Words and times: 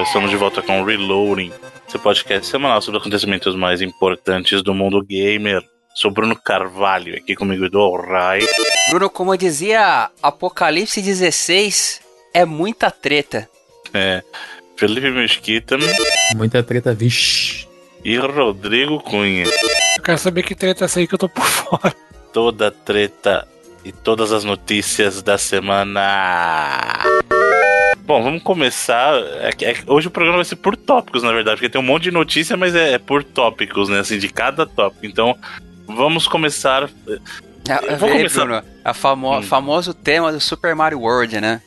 Pessoal, 0.00 0.04
estamos 0.06 0.30
de 0.30 0.36
volta 0.36 0.62
com 0.62 0.80
o 0.80 0.84
Reloading, 0.84 1.52
seu 1.86 2.00
podcast 2.00 2.46
semanal 2.46 2.80
sobre 2.80 2.96
os 2.98 3.02
acontecimentos 3.02 3.54
mais 3.54 3.82
importantes 3.82 4.62
do 4.62 4.72
mundo 4.72 5.02
gamer. 5.02 5.62
Sou 5.94 6.10
Bruno 6.10 6.34
Carvalho, 6.36 7.16
aqui 7.16 7.34
comigo 7.34 7.68
do 7.68 7.96
Rai. 7.96 8.40
Bruno, 8.88 9.10
como 9.10 9.34
eu 9.34 9.36
dizia, 9.36 10.08
Apocalipse 10.22 11.02
16 11.02 12.00
é 12.32 12.46
muita 12.46 12.90
treta. 12.90 13.48
É, 13.92 14.22
Felipe 14.76 15.10
Mesquita 15.10 15.76
Muita 16.34 16.62
treta, 16.62 16.94
vixi. 16.94 17.68
e 18.02 18.16
Rodrigo 18.16 19.00
Cunha. 19.00 19.44
Eu 19.96 20.02
quero 20.02 20.18
saber 20.18 20.44
que 20.44 20.54
treta 20.54 20.84
é 20.84 20.86
essa 20.86 21.00
aí 21.00 21.06
que 21.06 21.14
eu 21.14 21.18
tô 21.18 21.28
por 21.28 21.44
fora. 21.46 21.94
Toda 22.32 22.70
treta 22.70 23.46
e 23.84 23.92
todas 23.92 24.32
as 24.32 24.44
notícias 24.44 25.20
da 25.20 25.36
semana. 25.36 27.00
Bom, 28.04 28.22
vamos 28.22 28.42
começar. 28.42 29.14
É 29.40 29.52
que- 29.52 29.64
é 29.64 29.76
hoje 29.86 30.08
o 30.08 30.10
programa 30.10 30.38
vai 30.38 30.44
ser 30.44 30.56
por 30.56 30.76
tópicos, 30.76 31.22
na 31.22 31.32
verdade, 31.32 31.56
porque 31.56 31.68
tem 31.68 31.80
um 31.80 31.84
monte 31.84 32.04
de 32.04 32.10
notícia, 32.10 32.56
mas 32.56 32.74
é, 32.74 32.94
é 32.94 32.98
por 32.98 33.22
tópicos, 33.22 33.88
né? 33.88 34.00
Assim, 34.00 34.18
de 34.18 34.28
cada 34.28 34.66
tópico. 34.66 35.06
Então, 35.06 35.36
vamos 35.86 36.26
começar. 36.26 36.88
Eu 37.06 37.96
vou 37.98 38.08
vê, 38.08 38.16
começar- 38.16 38.44
Bruno, 38.44 38.62
a 38.84 38.94
famo 38.94 39.38
Hum. 39.38 39.42
famoso 39.42 39.94
tema 39.94 40.32
do 40.32 40.40
Super 40.40 40.74
Mario 40.74 41.00
World, 41.00 41.40
né? 41.40 41.60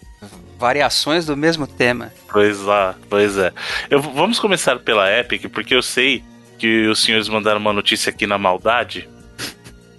Variações 0.59 1.25
do 1.25 1.35
mesmo 1.37 1.65
tema. 1.67 2.11
Pois 2.31 2.61
lá, 2.61 2.95
pois 3.09 3.37
é. 3.37 3.51
Eu, 3.89 4.01
vamos 4.01 4.39
começar 4.39 4.79
pela 4.79 5.09
Epic, 5.11 5.49
porque 5.51 5.75
eu 5.75 5.81
sei 5.81 6.23
que 6.57 6.87
os 6.87 7.01
senhores 7.03 7.27
mandaram 7.29 7.59
uma 7.59 7.73
notícia 7.73 8.09
aqui 8.09 8.25
na 8.27 8.37
maldade. 8.37 9.07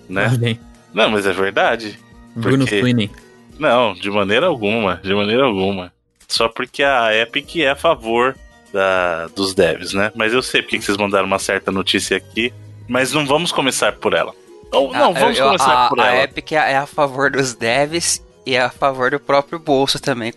Né? 0.09 0.59
Não, 0.93 1.11
mas 1.11 1.27
é 1.27 1.33
verdade. 1.33 1.99
Bruno 2.37 2.65
Porque- 2.65 2.81
Sweeney. 2.81 3.11
Não, 3.59 3.95
de 3.95 4.11
maneira 4.11 4.47
alguma, 4.47 5.01
de 5.03 5.15
maneira 5.15 5.45
alguma. 5.45 5.93
Só 6.29 6.49
porque 6.49 6.83
a 6.83 7.15
Epic 7.15 7.57
é 7.57 7.71
a 7.71 7.77
favor 7.77 8.37
da, 8.73 9.27
dos 9.29 9.55
devs, 9.55 9.93
né? 9.93 10.11
Mas 10.15 10.33
eu 10.33 10.43
sei 10.43 10.63
porque 10.63 10.79
que 10.79 10.85
vocês 10.85 10.97
mandaram 10.97 11.27
uma 11.27 11.39
certa 11.39 11.71
notícia 11.71 12.17
aqui, 12.17 12.53
mas 12.89 13.13
não 13.13 13.25
vamos 13.27 13.53
começar 13.53 13.93
por 13.93 14.15
ela. 14.15 14.33
Ou 14.73 14.93
não, 14.93 15.11
Ah, 15.11 15.21
vamos 15.21 15.39
eu- 15.39 15.47
começar 15.47 15.85
a, 15.87 15.89
por 15.89 16.01
a 16.01 16.07
ela. 16.13 16.25
Epic 16.25 16.53
é 16.53 16.73
é 16.73 16.77
a 16.77 16.87
favor 16.87 17.31
dos 17.31 17.55
devs 17.55 18.25
e 18.45 18.55
é 18.57 18.61
a 18.61 18.71
favor 18.71 19.11
do 19.11 19.21
próprio 19.21 19.59
bolso 19.59 20.01
também. 20.01 20.33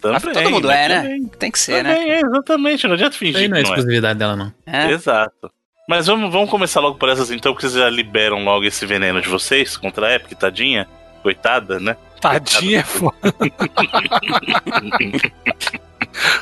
Também, 0.00 0.20
Todo 0.32 0.50
mundo 0.50 0.70
é, 0.70 0.88
né? 0.88 1.02
também- 1.02 1.26
Tem 1.38 1.50
que 1.50 1.58
ser, 1.58 1.82
né? 1.84 1.94
Também, 1.94 2.10
é, 2.12 2.20
exatamente, 2.20 2.86
não 2.86 2.94
adianta 2.94 3.10
Isso 3.12 3.18
fingir 3.18 3.40
aí 3.42 3.48
não 3.48 3.56
é 3.56 3.62
não 3.62 3.68
é. 3.68 3.70
exclusividade 3.72 4.18
dela, 4.18 4.36
não. 4.36 4.52
É. 4.66 4.90
Exato. 4.90 5.50
Mas 5.88 6.06
vamos, 6.06 6.32
vamos 6.32 6.48
começar 6.50 6.80
logo 6.80 6.96
por 6.98 7.08
essas 7.10 7.30
então, 7.30 7.52
porque 7.52 7.66
vocês 7.68 7.82
já 7.82 7.90
liberam 7.90 8.42
logo 8.44 8.64
esse 8.64 8.86
veneno 8.86 9.20
de 9.20 9.28
vocês 9.28 9.76
contra 9.76 10.06
a 10.08 10.14
Epic, 10.14 10.38
tadinha. 10.38 10.88
Coitada, 11.22 11.80
né? 11.80 11.96
Tadinha 12.32 12.80
é 12.80 12.82
foda. 12.82 13.16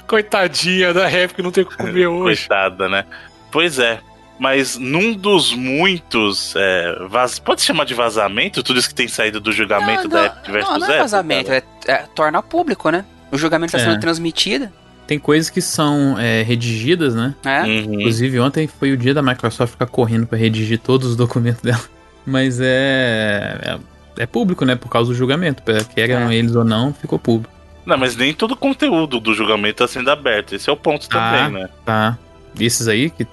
Coitadinha 0.06 0.92
da 0.92 1.06
rap 1.06 1.34
que 1.34 1.42
não 1.42 1.50
tem 1.50 1.64
o 1.64 1.66
que 1.66 1.76
comer 1.76 2.06
hoje. 2.08 2.40
Coitada, 2.40 2.88
né? 2.88 3.04
Pois 3.50 3.78
é. 3.78 4.00
Mas 4.38 4.76
num 4.76 5.12
dos 5.14 5.52
muitos. 5.54 6.54
É, 6.56 7.06
vaz... 7.08 7.38
Pode 7.38 7.62
chamar 7.62 7.84
de 7.84 7.94
vazamento 7.94 8.62
tudo 8.62 8.78
isso 8.78 8.88
que 8.88 8.94
tem 8.94 9.08
saído 9.08 9.40
do 9.40 9.52
julgamento 9.52 10.04
Não, 10.04 10.10
da 10.10 10.26
Epic 10.26 10.50
versus 10.50 10.70
não, 10.72 10.78
não 10.80 10.90
é 10.94 10.98
vazamento, 10.98 11.52
é, 11.52 11.62
é- 11.86 12.04
torna 12.14 12.42
público, 12.42 12.90
né? 12.90 13.04
O 13.30 13.38
julgamento 13.38 13.74
está 13.76 13.78
É. 13.78 13.90
sendo 13.92 14.00
transmitido. 14.00 14.68
Tem 15.06 15.18
coisas 15.18 15.50
que 15.50 15.60
são 15.60 16.18
é, 16.18 16.42
redigidas, 16.42 17.14
né? 17.14 17.34
né? 17.44 17.62
Uhum. 17.62 17.94
Inclusive, 17.94 18.40
ontem 18.40 18.66
foi 18.66 18.92
o 18.92 18.96
dia 18.96 19.12
da 19.14 19.22
Microsoft 19.22 19.72
ficar 19.72 19.86
correndo 19.86 20.26
pra 20.26 20.38
redigir 20.38 20.78
todos 20.78 21.08
os 21.10 21.16
documentos 21.16 21.60
dela. 21.62 21.82
Mas 22.24 22.58
é, 22.60 23.78
é. 24.16 24.26
público, 24.26 24.64
né? 24.64 24.74
Por 24.76 24.88
causa 24.88 25.10
do 25.10 25.14
julgamento. 25.16 25.62
Querem 25.94 26.16
É. 26.16 26.34
eles 26.34 26.54
ou 26.54 26.64
não, 26.64 26.92
ficou 26.92 27.18
público. 27.18 27.52
Não, 27.84 27.98
mas 27.98 28.14
nem 28.16 28.32
todo 28.32 28.52
o 28.52 28.56
conteúdo 28.56 29.18
do 29.18 29.34
julgamento 29.34 29.82
está 29.82 29.88
sendo 29.88 30.10
aberto. 30.10 30.54
Esse 30.54 30.70
é 30.70 30.72
o 30.72 30.76
ponto 30.76 31.06
Ah. 31.10 31.32
também, 31.48 31.62
né? 31.62 31.68
Tá? 31.84 32.18
Esses 32.60 32.86
aí 32.88 33.10
que 33.10 33.26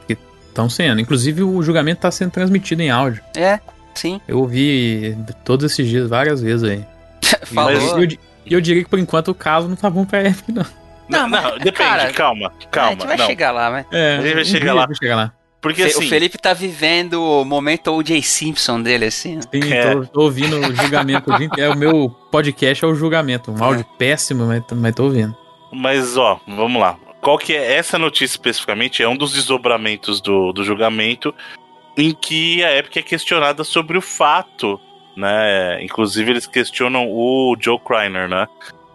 estão 0.50 0.70
sendo. 0.70 1.00
Inclusive, 1.00 1.44
o 1.44 1.62
julgamento 1.62 2.02
tá 2.02 2.10
sendo 2.12 2.32
transmitido 2.32 2.82
em 2.82 2.90
áudio. 2.90 3.22
É, 3.36 3.60
sim. 3.94 4.20
Eu 4.28 4.40
ouvi 4.40 5.16
todos 5.46 5.72
esses 5.72 5.88
dias 5.88 6.10
várias 6.10 6.42
vezes 6.42 6.64
aí. 6.70 6.84
Falou. 7.46 7.72
Mas 7.74 7.84
eu, 7.92 8.04
e 8.46 8.54
eu 8.54 8.60
diria 8.62 8.84
que 8.84 8.90
por 8.90 8.98
enquanto 8.98 9.28
o 9.30 9.36
caso 9.36 9.68
não 9.68 9.76
tá 9.76 9.90
bom 9.90 10.04
pra 10.06 10.22
Epic, 10.24 10.50
não. 10.50 10.66
Não, 11.08 11.28
Não, 11.28 11.42
não, 11.42 11.52
depende, 11.58 11.72
cara, 11.72 12.14
calma, 12.14 12.48
a 12.48 12.66
calma. 12.68 12.92
gente 12.92 13.08
vai 13.08 13.18
não. 13.18 13.26
chegar 13.26 13.52
lá, 13.52 13.72
mas. 13.72 13.86
É, 13.92 14.18
A 14.18 14.22
gente 14.22 14.34
vai 14.36 14.46
chegar 14.46 14.74
lá. 14.74 14.86
vai 14.86 14.96
chegar 14.96 15.16
lá. 15.16 15.32
Porque 15.62 15.84
assim. 15.84 16.06
O 16.06 16.10
Felipe 16.10 16.38
tá 16.38 16.54
vivendo 16.54 17.22
o 17.22 17.44
momento 17.44 17.92
O.J. 17.92 18.22
Simpson 18.22 18.82
dele, 18.82 19.06
assim. 19.06 19.36
né? 19.36 19.42
Sim, 19.54 19.74
É. 19.74 19.94
tô, 19.94 20.06
tô 20.06 20.22
ouvindo 20.22 20.58
o 20.58 20.76
julgamento. 20.76 21.32
É 21.58 21.70
o 21.70 21.76
meu 21.78 22.10
podcast 22.32 22.84
é 22.86 22.88
o 22.88 22.96
julgamento. 22.96 23.52
Um 23.52 23.64
áudio 23.64 23.86
péssimo, 23.98 24.46
mas, 24.46 24.64
mas 24.74 24.96
tô 24.96 25.04
ouvindo. 25.06 25.36
Mas, 25.72 26.16
ó, 26.18 26.40
vamos 26.48 26.82
lá. 26.82 26.98
Qual 27.22 27.38
que 27.38 27.54
é 27.54 27.74
essa 27.76 28.00
notícia 28.00 28.36
especificamente? 28.36 29.04
É 29.04 29.08
um 29.10 29.18
dos 29.18 29.34
desdobramentos 29.34 30.22
do, 30.22 30.54
do 30.54 30.64
julgamento 30.64 31.36
em 31.98 32.14
que 32.14 32.64
a 32.64 32.78
Epic 32.78 32.96
é 32.98 33.02
questionada 33.02 33.66
sobre 33.66 33.98
o 33.98 34.02
fato, 34.02 34.80
né? 35.18 35.84
Inclusive, 35.84 36.32
eles 36.32 36.48
questionam 36.48 37.06
o 37.10 37.58
Joe 37.60 37.78
Kreiner, 37.80 38.30
né? 38.30 38.48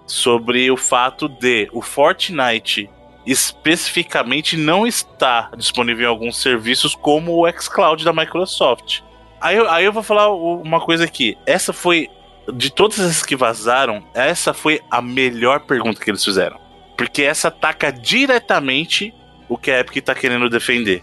Sobre 0.06 0.70
o 0.70 0.76
fato 0.76 1.28
de 1.28 1.68
o 1.72 1.82
Fortnite 1.82 2.88
especificamente 3.26 4.56
não 4.56 4.86
está 4.86 5.50
disponível 5.56 6.04
em 6.04 6.08
alguns 6.08 6.36
serviços 6.40 6.94
como 6.94 7.32
o 7.44 7.50
xCloud 7.60 8.04
da 8.04 8.12
Microsoft. 8.12 9.00
Aí, 9.40 9.56
eu- 9.56 9.70
aí 9.70 9.84
eu 9.84 9.92
vou 9.92 10.02
falar 10.02 10.28
uma 10.32 10.80
coisa 10.80 11.04
aqui. 11.04 11.36
Essa 11.46 11.72
foi 11.72 12.08
de 12.52 12.70
todas 12.70 12.98
essas 12.98 13.22
que 13.22 13.36
vazaram, 13.36 14.04
essa 14.14 14.52
foi 14.52 14.80
a 14.90 15.00
melhor 15.00 15.60
pergunta 15.60 16.00
que 16.00 16.10
eles 16.10 16.24
fizeram. 16.24 16.58
Porque 16.96 17.22
essa 17.22 17.48
ataca 17.48 17.90
diretamente 17.92 19.12
o 19.48 19.56
que 19.58 19.70
a 19.70 19.80
Epic 19.80 20.04
tá 20.04 20.14
querendo 20.14 20.48
defender. 20.48 21.02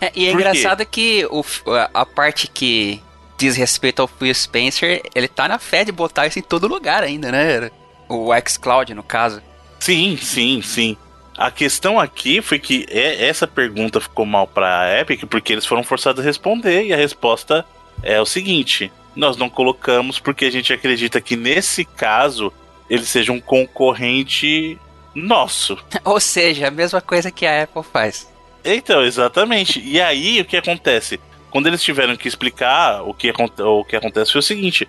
É, 0.00 0.10
e 0.14 0.26
é 0.26 0.32
Por 0.32 0.42
quê? 0.42 0.48
engraçado 0.48 0.84
que 0.86 1.26
o, 1.30 1.44
a, 1.74 2.02
a 2.02 2.06
parte 2.06 2.46
que 2.46 3.00
diz 3.38 3.56
respeito 3.56 4.02
ao 4.02 4.08
Phil 4.08 4.34
Spencer, 4.34 5.02
ele 5.14 5.26
tá 5.28 5.48
na 5.48 5.58
fé 5.58 5.84
de 5.84 5.90
botar 5.92 6.26
isso 6.26 6.38
em 6.38 6.42
todo 6.42 6.68
lugar 6.68 7.02
ainda, 7.02 7.32
né? 7.32 7.70
O 8.08 8.30
xCloud, 8.46 8.92
no 8.94 9.02
caso. 9.02 9.40
Sim, 9.78 10.16
sim, 10.20 10.60
sim. 10.62 10.96
A 11.40 11.50
questão 11.50 11.98
aqui 11.98 12.42
foi 12.42 12.58
que 12.58 12.84
é- 12.90 13.26
essa 13.26 13.46
pergunta 13.46 13.98
ficou 13.98 14.26
mal 14.26 14.46
pra 14.46 15.00
Epic 15.00 15.24
porque 15.24 15.54
eles 15.54 15.64
foram 15.64 15.82
forçados 15.82 16.20
a 16.20 16.26
responder 16.26 16.84
e 16.84 16.92
a 16.92 16.96
resposta 16.98 17.64
é 18.02 18.20
o 18.20 18.26
seguinte: 18.26 18.92
nós 19.16 19.38
não 19.38 19.48
colocamos 19.48 20.18
porque 20.18 20.44
a 20.44 20.52
gente 20.52 20.70
acredita 20.70 21.18
que 21.18 21.36
nesse 21.36 21.82
caso 21.82 22.52
ele 22.90 23.06
seja 23.06 23.32
um 23.32 23.40
concorrente 23.40 24.78
nosso. 25.14 25.78
Ou 26.04 26.20
seja, 26.20 26.68
a 26.68 26.70
mesma 26.70 27.00
coisa 27.00 27.30
que 27.30 27.46
a 27.46 27.62
Apple 27.62 27.84
faz. 27.90 28.30
Então, 28.62 29.02
exatamente. 29.02 29.80
E 29.80 29.98
aí, 29.98 30.42
o 30.42 30.44
que 30.44 30.58
acontece? 30.58 31.18
Quando 31.50 31.68
eles 31.68 31.82
tiveram 31.82 32.18
que 32.18 32.28
explicar, 32.28 33.00
o 33.00 33.14
que, 33.14 33.32
o 33.60 33.84
que 33.86 33.96
acontece 33.96 34.32
foi 34.32 34.40
o 34.40 34.42
seguinte: 34.42 34.86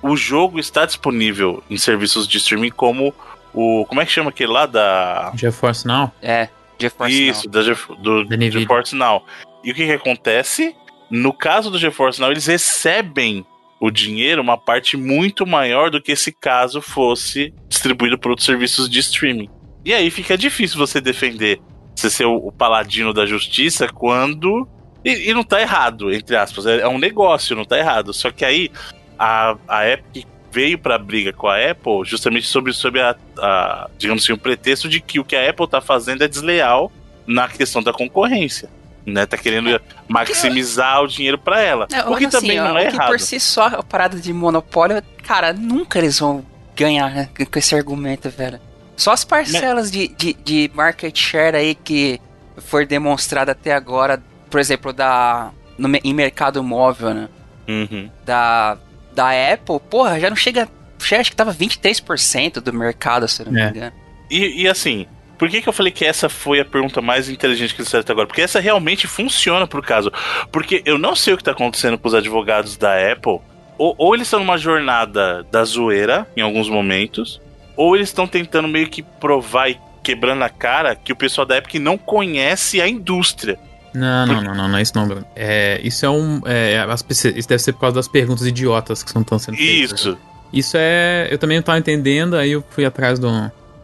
o 0.00 0.16
jogo 0.16 0.58
está 0.58 0.86
disponível 0.86 1.62
em 1.68 1.76
serviços 1.76 2.26
de 2.26 2.38
streaming 2.38 2.70
como 2.70 3.14
o. 3.54 3.84
Como 3.86 4.00
é 4.00 4.06
que 4.06 4.12
chama 4.12 4.30
aquele 4.30 4.52
lá 4.52 4.66
da. 4.66 5.32
GeForce 5.34 5.86
Now? 5.86 6.12
É, 6.22 6.48
GeForce 6.78 7.28
Isso, 7.28 7.48
da 7.48 7.62
Gef- 7.62 7.88
do 8.00 8.24
Da 8.24 8.36
Nvidia. 8.36 8.60
GeForce 8.60 8.94
Now. 8.94 9.24
E 9.64 9.70
o 9.70 9.74
que, 9.74 9.84
que 9.86 9.92
acontece? 9.92 10.74
No 11.10 11.32
caso 11.32 11.70
do 11.70 11.78
GeForce 11.78 12.20
Now, 12.20 12.30
eles 12.30 12.46
recebem 12.46 13.44
o 13.80 13.90
dinheiro, 13.90 14.42
uma 14.42 14.58
parte 14.58 14.96
muito 14.96 15.46
maior 15.46 15.90
do 15.90 16.00
que 16.02 16.14
se 16.14 16.30
caso 16.32 16.80
fosse 16.82 17.52
distribuído 17.68 18.18
por 18.18 18.30
outros 18.30 18.46
serviços 18.46 18.88
de 18.88 18.98
streaming. 19.00 19.48
E 19.84 19.92
aí 19.94 20.10
fica 20.10 20.36
difícil 20.36 20.78
você 20.78 21.00
defender 21.00 21.60
você 21.96 22.08
ser 22.10 22.24
o, 22.26 22.36
o 22.36 22.52
paladino 22.52 23.12
da 23.12 23.26
justiça 23.26 23.86
quando. 23.88 24.66
E, 25.04 25.30
e 25.30 25.34
não 25.34 25.42
tá 25.42 25.60
errado, 25.60 26.12
entre 26.12 26.36
aspas. 26.36 26.66
É, 26.66 26.80
é 26.80 26.88
um 26.88 26.98
negócio, 26.98 27.56
não 27.56 27.64
tá 27.64 27.78
errado. 27.78 28.12
Só 28.12 28.30
que 28.30 28.44
aí 28.44 28.70
a, 29.18 29.56
a 29.68 29.88
Epic 29.88 30.26
veio 30.52 30.78
pra 30.78 30.98
briga 30.98 31.32
com 31.32 31.46
a 31.46 31.56
Apple 31.56 32.04
justamente 32.04 32.46
sobre, 32.46 32.72
sobre 32.72 33.00
a, 33.00 33.14
a, 33.38 33.88
digamos 33.98 34.22
assim, 34.22 34.32
o 34.32 34.38
pretexto 34.38 34.88
de 34.88 35.00
que 35.00 35.20
o 35.20 35.24
que 35.24 35.36
a 35.36 35.48
Apple 35.48 35.68
tá 35.68 35.80
fazendo 35.80 36.22
é 36.24 36.28
desleal 36.28 36.90
na 37.26 37.48
questão 37.48 37.82
da 37.82 37.92
concorrência. 37.92 38.68
Né, 39.06 39.24
tá 39.24 39.36
querendo 39.36 39.80
maximizar 40.06 41.02
o 41.02 41.06
dinheiro 41.06 41.38
pra 41.38 41.60
ela. 41.60 41.88
É, 41.90 42.02
o 42.02 42.16
que 42.16 42.24
mas 42.24 42.34
assim, 42.34 42.46
também 42.48 42.58
não 42.58 42.74
ó, 42.74 42.78
é 42.78 42.84
errado. 42.84 43.08
por 43.08 43.18
si 43.18 43.40
só, 43.40 43.66
a 43.66 43.82
parada 43.82 44.20
de 44.20 44.30
monopólio, 44.30 45.02
cara, 45.24 45.54
nunca 45.54 45.98
eles 45.98 46.18
vão 46.18 46.44
ganhar 46.76 47.10
né, 47.10 47.28
com 47.34 47.58
esse 47.58 47.74
argumento, 47.74 48.28
velho. 48.28 48.60
Só 48.96 49.12
as 49.12 49.24
parcelas 49.24 49.90
de, 49.90 50.08
de, 50.08 50.34
de 50.34 50.70
market 50.74 51.18
share 51.18 51.56
aí 51.56 51.74
que 51.74 52.20
foi 52.58 52.84
demonstrada 52.84 53.52
até 53.52 53.72
agora, 53.72 54.22
por 54.50 54.60
exemplo, 54.60 54.92
da 54.92 55.50
no, 55.78 55.88
em 56.04 56.12
mercado 56.12 56.62
móvel, 56.62 57.14
né? 57.14 57.28
Uhum. 57.66 58.10
Da, 58.24 58.76
da 59.20 59.52
Apple, 59.52 59.78
porra, 59.90 60.18
já 60.18 60.30
não 60.30 60.36
chega. 60.36 60.66
já 61.06 61.20
Acho 61.20 61.30
que 61.30 61.36
tava 61.36 61.52
23% 61.54 62.60
do 62.60 62.72
mercado, 62.72 63.28
se 63.28 63.42
eu 63.42 63.46
não 63.46 63.52
me 63.52 63.60
É. 63.60 63.68
engano. 63.68 63.92
E, 64.30 64.62
e 64.62 64.68
assim, 64.68 65.06
por 65.38 65.48
que, 65.50 65.60
que 65.60 65.68
eu 65.68 65.72
falei 65.72 65.92
que 65.92 66.04
essa 66.04 66.28
foi 66.28 66.60
a 66.60 66.64
pergunta 66.64 67.02
mais 67.02 67.28
inteligente 67.28 67.74
que 67.74 67.80
eles 67.80 67.88
fizeram 67.88 68.00
até 68.02 68.12
agora? 68.12 68.26
Porque 68.26 68.42
essa 68.42 68.60
realmente 68.60 69.06
funciona 69.06 69.66
pro 69.66 69.82
caso. 69.82 70.10
Porque 70.50 70.82
eu 70.86 70.96
não 70.98 71.14
sei 71.14 71.34
o 71.34 71.36
que 71.36 71.44
tá 71.44 71.50
acontecendo 71.50 71.98
com 71.98 72.08
os 72.08 72.14
advogados 72.14 72.76
da 72.76 72.94
Apple. 73.12 73.40
Ou, 73.76 73.94
ou 73.98 74.14
eles 74.14 74.26
estão 74.26 74.40
numa 74.40 74.56
jornada 74.58 75.42
da 75.50 75.64
zoeira, 75.64 76.26
em 76.36 76.40
alguns 76.42 76.68
momentos, 76.68 77.40
ou 77.76 77.96
eles 77.96 78.08
estão 78.08 78.26
tentando 78.26 78.68
meio 78.68 78.88
que 78.88 79.02
provar 79.02 79.70
e 79.70 79.78
quebrando 80.02 80.42
a 80.44 80.48
cara 80.48 80.94
que 80.94 81.12
o 81.12 81.16
pessoal 81.16 81.46
da 81.46 81.56
Epic 81.58 81.74
não 81.74 81.96
conhece 81.98 82.80
a 82.80 82.86
indústria. 82.88 83.58
Não, 83.94 84.26
não, 84.26 84.42
não, 84.42 84.54
não, 84.54 84.68
não 84.68 84.78
é 84.78 84.82
isso 84.82 84.92
não, 84.94 85.06
Bruno. 85.06 85.24
É, 85.34 85.80
isso 85.82 86.04
é 86.06 86.10
um. 86.10 86.40
É, 86.44 86.78
as 86.88 87.04
isso 87.08 87.48
deve 87.48 87.62
ser 87.62 87.72
por 87.72 87.80
causa 87.80 87.96
das 87.96 88.08
perguntas 88.08 88.46
idiotas 88.46 89.02
que 89.02 89.08
estão 89.16 89.38
sendo 89.38 89.56
feitas. 89.56 90.00
Isso. 90.00 90.18
Isso 90.52 90.76
é. 90.78 91.28
Eu 91.30 91.38
também 91.38 91.56
não 91.58 91.62
tava 91.62 91.78
entendendo, 91.78 92.36
aí 92.36 92.52
eu 92.52 92.64
fui 92.70 92.84
atrás 92.84 93.18
do, 93.18 93.28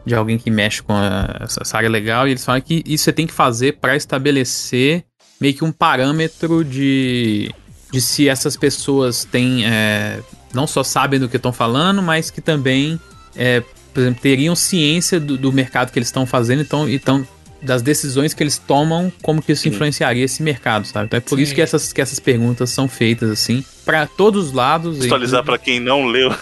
de 0.05 0.15
alguém 0.15 0.37
que 0.37 0.49
mexe 0.51 0.81
com 0.81 0.93
a- 0.93 1.41
essa 1.41 1.77
área 1.77 1.89
legal 1.89 2.27
e 2.27 2.31
eles 2.31 2.43
falam 2.45 2.61
que 2.61 2.83
isso 2.85 3.05
você 3.05 3.13
tem 3.13 3.25
que 3.27 3.33
fazer 3.33 3.77
para 3.79 3.95
estabelecer 3.95 5.03
meio 5.39 5.53
que 5.53 5.63
um 5.63 5.71
parâmetro 5.71 6.63
de, 6.63 7.53
de 7.91 8.01
se 8.01 8.27
essas 8.27 8.55
pessoas 8.57 9.23
têm. 9.25 9.65
é, 9.65 10.19
não 10.53 10.65
só 10.65 10.83
sabem 10.83 11.19
do 11.19 11.27
que 11.29 11.35
estão 11.37 11.51
falando, 11.53 12.01
mas 12.01 12.31
que 12.31 12.41
também, 12.41 12.99
é, 13.35 13.61
por 13.93 13.99
exemplo, 14.01 14.21
teriam 14.21 14.55
ciência 14.55 15.19
do, 15.19 15.37
do 15.37 15.51
mercado 15.51 15.91
que 15.91 15.99
eles 15.99 16.07
estão 16.07 16.25
fazendo, 16.25 16.61
então, 16.61 16.89
então 16.89 17.27
das 17.67 17.81
decisões 17.83 18.33
que 18.33 18.41
eles 18.41 18.57
tomam, 18.57 19.11
como 19.21 19.41
que 19.41 19.51
isso 19.51 19.63
Sim. 19.63 19.69
influenciaria 19.69 20.23
esse 20.25 20.41
mercado, 20.41 20.87
sabe? 20.87 21.05
Então 21.05 21.17
é 21.17 21.21
por 21.21 21.39
isso 21.39 21.49
Sim. 21.49 21.55
que 21.55 21.61
essas, 21.61 21.93
que 21.93 22.01
essas 22.01 22.19
perguntas 22.19 22.69
são 22.71 22.87
feitas 22.87 23.29
assim, 23.29 23.63
para 23.85 24.07
todos 24.07 24.47
os 24.47 24.51
lados. 24.53 24.95
Contextualizar 24.95 25.43
pra 25.43 25.57
quem 25.57 25.79
não 25.79 26.05
leu, 26.05 26.33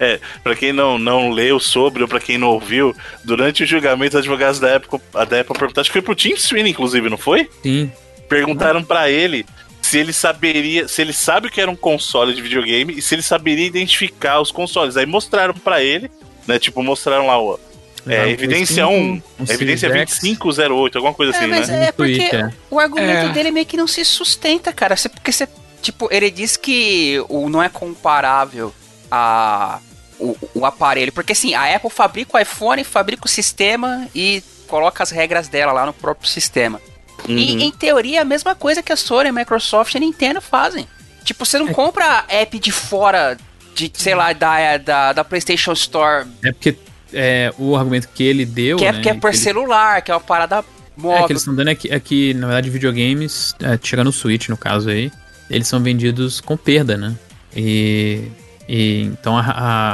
É, 0.00 0.18
pra 0.42 0.56
quem 0.56 0.72
não, 0.72 0.98
não 0.98 1.30
leu 1.30 1.60
sobre 1.60 2.02
ou 2.02 2.08
pra 2.08 2.18
quem 2.18 2.36
não 2.36 2.48
ouviu, 2.48 2.94
durante 3.24 3.62
o 3.62 3.66
julgamento, 3.66 4.16
os 4.16 4.20
advogados 4.20 4.58
da 4.58 4.76
Apple, 4.76 5.00
a 5.14 5.24
da 5.24 5.40
Apple 5.40 5.56
perguntaram, 5.56 5.80
acho 5.82 5.90
que 5.90 5.92
foi 5.92 6.02
pro 6.02 6.14
Tim 6.14 6.34
Sweeney, 6.36 6.72
inclusive, 6.72 7.08
não 7.08 7.18
foi? 7.18 7.48
sim. 7.62 7.90
Perguntaram 8.28 8.82
pra 8.82 9.10
ele 9.10 9.44
se 9.82 9.98
ele 9.98 10.12
saberia, 10.12 10.88
se 10.88 11.02
ele 11.02 11.12
sabe 11.12 11.48
o 11.48 11.50
que 11.50 11.60
era 11.60 11.70
um 11.70 11.76
console 11.76 12.34
de 12.34 12.40
videogame 12.40 12.94
e 12.96 13.02
se 13.02 13.14
ele 13.14 13.20
saberia 13.22 13.66
identificar 13.66 14.40
os 14.40 14.50
consoles. 14.50 14.96
Aí 14.96 15.04
mostraram 15.04 15.52
pra 15.52 15.82
ele, 15.82 16.10
né? 16.48 16.58
Tipo, 16.58 16.82
mostraram 16.82 17.26
lá 17.26 17.38
o 17.38 17.60
é, 18.06 18.24
Um 18.24 18.28
evidência 18.28 18.86
Play 18.86 18.98
1, 19.00 19.14
5, 19.14 19.28
um 19.38 19.44
evidência 19.44 19.88
Series 19.88 20.10
X. 20.10 20.20
2508, 20.20 20.98
alguma 20.98 21.14
coisa 21.14 21.32
É, 21.32 21.36
assim, 21.36 21.46
mas 21.46 21.68
né? 21.68 21.86
é 21.86 21.92
porque 21.92 22.22
é. 22.32 22.50
o 22.70 22.78
argumento 22.78 23.26
É. 23.26 23.32
dele 23.32 23.50
meio 23.50 23.66
que 23.66 23.76
não 23.76 23.86
se 23.86 24.04
sustenta, 24.04 24.72
cara. 24.72 24.94
Porque 25.14 25.32
você, 25.32 25.48
tipo, 25.80 26.08
ele 26.10 26.30
diz 26.30 26.56
que 26.56 27.22
o, 27.28 27.48
não 27.48 27.62
é 27.62 27.68
comparável 27.68 28.72
a 29.10 29.78
o, 30.18 30.36
o 30.54 30.66
aparelho. 30.66 31.12
Porque 31.12 31.32
assim, 31.32 31.54
a 31.54 31.74
Apple 31.74 31.90
fabrica 31.90 32.36
o 32.36 32.40
iPhone, 32.40 32.84
fabrica 32.84 33.26
o 33.26 33.28
sistema 33.28 34.06
e 34.14 34.42
coloca 34.68 35.02
as 35.02 35.10
regras 35.10 35.48
dela 35.48 35.72
lá 35.72 35.84
no 35.84 35.92
próprio 35.92 36.28
sistema. 36.28 36.80
Uhum. 37.28 37.36
E 37.36 37.64
em 37.64 37.70
teoria 37.70 38.18
é 38.18 38.22
a 38.22 38.24
mesma 38.24 38.54
coisa 38.54 38.82
que 38.82 38.92
a 38.92 38.96
Sony, 38.96 39.28
a 39.28 39.32
Microsoft 39.32 39.94
e 39.94 39.96
a 39.96 40.00
Nintendo 40.00 40.40
fazem. 40.40 40.86
Tipo, 41.24 41.44
você 41.44 41.58
não 41.58 41.68
compra 41.68 42.24
app 42.28 42.58
de 42.58 42.72
fora 42.72 43.36
de, 43.74 43.90
sei 43.94 44.14
lá, 44.14 44.32
da, 44.32 44.76
da, 44.76 45.12
da 45.12 45.24
PlayStation 45.24 45.72
Store, 45.72 46.26
É 46.44 46.52
porque 46.52 46.72
é, 47.12 47.52
o 47.58 47.76
argumento 47.76 48.08
que 48.14 48.22
ele 48.22 48.44
deu. 48.44 48.76
que 48.76 48.84
é, 48.84 48.92
né, 48.92 49.00
que 49.00 49.08
é 49.08 49.14
por 49.14 49.30
ele- 49.30 49.36
celular, 49.38 50.02
que 50.02 50.10
é 50.10 50.14
uma 50.14 50.20
parada 50.20 50.56
É, 50.58 50.64
móvel. 50.96 51.26
que 51.26 51.32
eles 51.32 51.42
estão 51.42 51.54
dando 51.54 51.68
é 51.70 51.74
que, 51.74 51.88
é 51.92 51.98
que, 52.00 52.34
na 52.34 52.46
verdade, 52.46 52.70
videogames, 52.70 53.54
é, 53.60 53.76
tirando 53.76 54.08
o 54.08 54.12
Switch 54.12 54.48
no 54.48 54.56
caso 54.56 54.88
aí, 54.90 55.10
eles 55.50 55.66
são 55.68 55.80
vendidos 55.82 56.40
com 56.40 56.56
perda, 56.56 56.96
né? 56.96 57.14
E. 57.54 58.22
e 58.68 59.02
então, 59.12 59.36
a, 59.36 59.44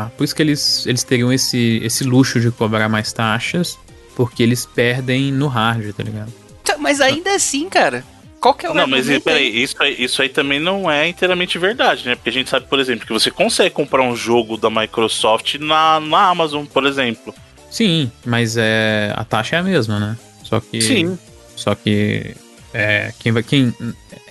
a- 0.05 0.11
por 0.17 0.25
isso 0.25 0.35
que 0.35 0.43
eles, 0.43 0.87
eles 0.87 1.03
teriam 1.03 1.33
esse, 1.33 1.81
esse 1.83 2.05
luxo 2.05 2.41
de 2.41 2.51
cobrar 2.51 2.89
mais 2.89 3.13
taxas, 3.13 3.77
porque 4.17 4.43
eles 4.43 4.67
perdem 4.67 5.33
no 5.33 5.47
hardware, 5.49 5.93
tá 5.95 6.03
ligado? 6.03 6.33
Tá, 6.65 6.77
Mas 6.79 7.01
ainda 7.01 7.35
assim, 7.35 7.69
cara, 7.69 8.05
qual 8.41 8.55
que 8.55 8.67
é 8.67 8.71
o 8.71 8.75
Não, 8.75 8.87
mas 8.87 9.07
peraí, 9.23 9.47
aí? 9.49 9.63
isso 9.63 9.77
aí, 9.83 9.97
isso 9.99 10.23
aí 10.23 10.29
também 10.29 10.61
não 10.61 10.91
é 10.91 11.09
inteiramente 11.09 11.59
verdade, 11.59 12.07
né? 12.07 12.15
Porque 12.15 12.31
a 12.31 12.33
gente 12.33 12.49
sabe, 12.49 12.67
por 12.67 12.79
exemplo, 12.79 13.07
que 13.07 13.13
você 13.13 13.31
consegue 13.31 13.71
comprar 13.75 14.03
um 14.03 14.15
jogo 14.17 14.57
da 14.57 14.71
Microsoft 14.71 15.57
na, 15.57 15.99
na 16.01 16.29
Amazon, 16.29 16.65
por 16.67 16.87
exemplo. 16.87 17.35
Sim, 17.71 18.11
mas 18.25 18.57
é, 18.57 19.13
a 19.17 19.25
taxa 19.25 19.57
é 19.57 19.59
a 19.59 19.63
mesma, 19.63 19.99
né? 19.99 20.17
Só 20.45 20.61
que. 20.61 20.81
Sim. 20.81 21.19
Só 21.57 21.75
que. 21.75 22.35
É, 22.73 23.13
quem 23.19 23.33
vai. 23.33 23.43
Quem, 23.43 23.75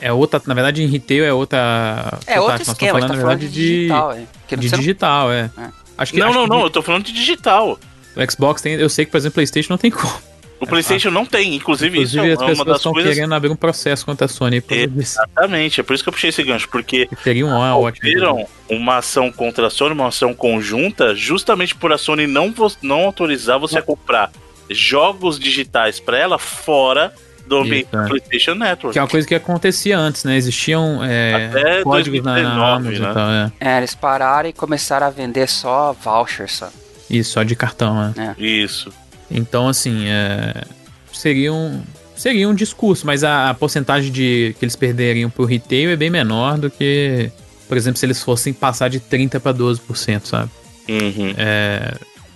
é 0.02 0.12
outra. 0.12 0.42
Na 0.48 0.54
verdade, 0.54 0.82
em 0.82 0.88
retail 0.88 1.24
é 1.26 1.34
outra. 1.34 2.18
É. 2.26 2.38
Nós 2.38 2.62
esquema, 2.68 2.98
a 2.98 3.02
gente 3.02 3.10
tá 3.10 3.16
na 3.16 3.22
falando 3.22 3.40
verdade, 3.40 3.48
de 3.50 3.78
digital, 3.78 4.12
é. 4.12 4.16
De 4.16 4.70
você 4.70 4.76
não- 4.76 4.80
digital, 4.80 5.32
é. 5.32 5.52
É. 5.58 5.70
Acho 5.98 6.14
que, 6.14 6.20
Não, 6.20 6.28
acho 6.28 6.38
não, 6.38 6.44
que 6.46 6.50
não, 6.50 6.62
eu 6.62 6.70
tô 6.70 6.82
falando 6.82 7.04
de 7.06 7.12
digital. 7.14 7.80
O 8.16 8.32
Xbox 8.32 8.62
tem. 8.62 8.74
Eu 8.74 8.90
sei 8.90 9.06
que, 9.06 9.12
por 9.12 9.18
exemplo, 9.18 9.32
o 9.32 9.36
PlayStation 9.36 9.74
não 9.74 9.78
tem 9.78 9.92
como. 9.92 10.14
O 10.60 10.66
PlayStation 10.66 11.12
não 11.12 11.26
tem, 11.26 11.54
inclusive, 11.56 12.02
isso 12.02 12.18
Inclusive, 12.18 12.30
é 12.50 12.52
as 12.52 12.58
uma 12.58 12.66
das 12.66 12.78
estão 12.78 12.92
coisas. 12.94 13.14
querendo 13.14 13.34
abrir 13.36 13.50
um 13.52 13.56
processo 13.56 14.06
contra 14.06 14.26
a 14.26 14.28
Sony 14.28 14.60
por. 14.60 14.76
Exatamente, 14.76 15.80
é 15.80 15.84
por 15.84 15.94
isso 15.94 16.04
que 16.04 16.10
eu 16.10 16.14
puxei 16.14 16.30
esse 16.30 16.44
gancho, 16.44 16.68
porque 16.70 17.08
Seria 17.24 17.46
um 17.46 17.52
ó- 17.54 17.80
ótimo. 17.80 18.10
viram 18.10 18.48
uma 18.70 18.98
ação 18.98 19.32
contra 19.32 19.68
a 19.68 19.70
Sony, 19.70 19.94
uma 19.94 20.08
ação 20.08 20.34
conjunta, 20.34 21.14
justamente 21.16 21.76
por 21.76 21.94
a 21.94 21.98
Sony 21.98 22.26
não, 22.28 22.54
não 22.82 23.02
autorizar 23.06 23.60
você 23.60 23.78
a 23.78 23.82
comprar 23.82 24.32
jogos 24.70 25.40
digitais 25.40 26.00
pra 26.00 26.18
ela 26.18 26.38
fora 26.38 27.14
do 27.46 27.58
ambiente 27.60 27.88
Isso, 27.88 27.96
é. 27.96 28.02
do 28.04 28.08
PlayStation 28.10 28.54
Network. 28.56 28.94
Que 28.94 29.00
é 29.00 29.02
uma 29.02 29.08
coisa 29.08 29.28
que 29.28 29.36
acontecia 29.36 29.98
antes, 29.98 30.24
né? 30.26 30.36
Existiam 30.36 31.00
é, 31.04 31.50
Até 31.52 31.82
códigos 31.84 32.22
na, 32.22 32.32
na 32.34 32.42
2019, 32.42 32.88
Amazon 32.88 33.04
né? 33.06 33.12
e 33.12 33.14
tal, 33.14 33.30
é. 33.30 33.52
É, 33.74 33.78
eles 33.78 33.96
pararam 33.96 34.50
e 34.50 34.54
começaram 34.54 35.08
a 35.08 35.10
vender 35.10 35.48
só 35.48 35.94
voucher, 35.94 36.50
só. 36.52 36.70
Isso, 37.10 37.32
só 37.34 37.44
de 37.44 37.56
cartão, 37.56 38.12
né? 38.16 38.36
Isso. 38.38 38.92
Então, 39.30 39.68
assim, 39.68 40.06
é, 40.08 40.64
seria, 41.12 41.52
um, 41.54 41.82
seria 42.16 42.48
um 42.48 42.54
discurso, 42.56 43.06
mas 43.06 43.24
a, 43.24 43.50
a 43.50 43.54
porcentagem 43.54 44.12
de 44.12 44.56
que 44.58 44.64
eles 44.66 44.76
perderiam 44.76 45.30
pro 45.30 45.46
retail 45.46 45.90
é 45.92 45.96
bem 45.96 46.10
menor 46.10 46.58
do 46.58 46.70
que, 46.70 47.30
por 47.68 47.76
exemplo, 47.78 48.00
se 48.00 48.06
eles 48.06 48.22
fossem 48.24 48.54
passar 48.54 48.90
de 48.90 49.00
30% 49.00 49.40
para 49.40 49.54
12%, 49.54 50.22
sabe? 50.26 50.50
Uhum. 50.90 51.34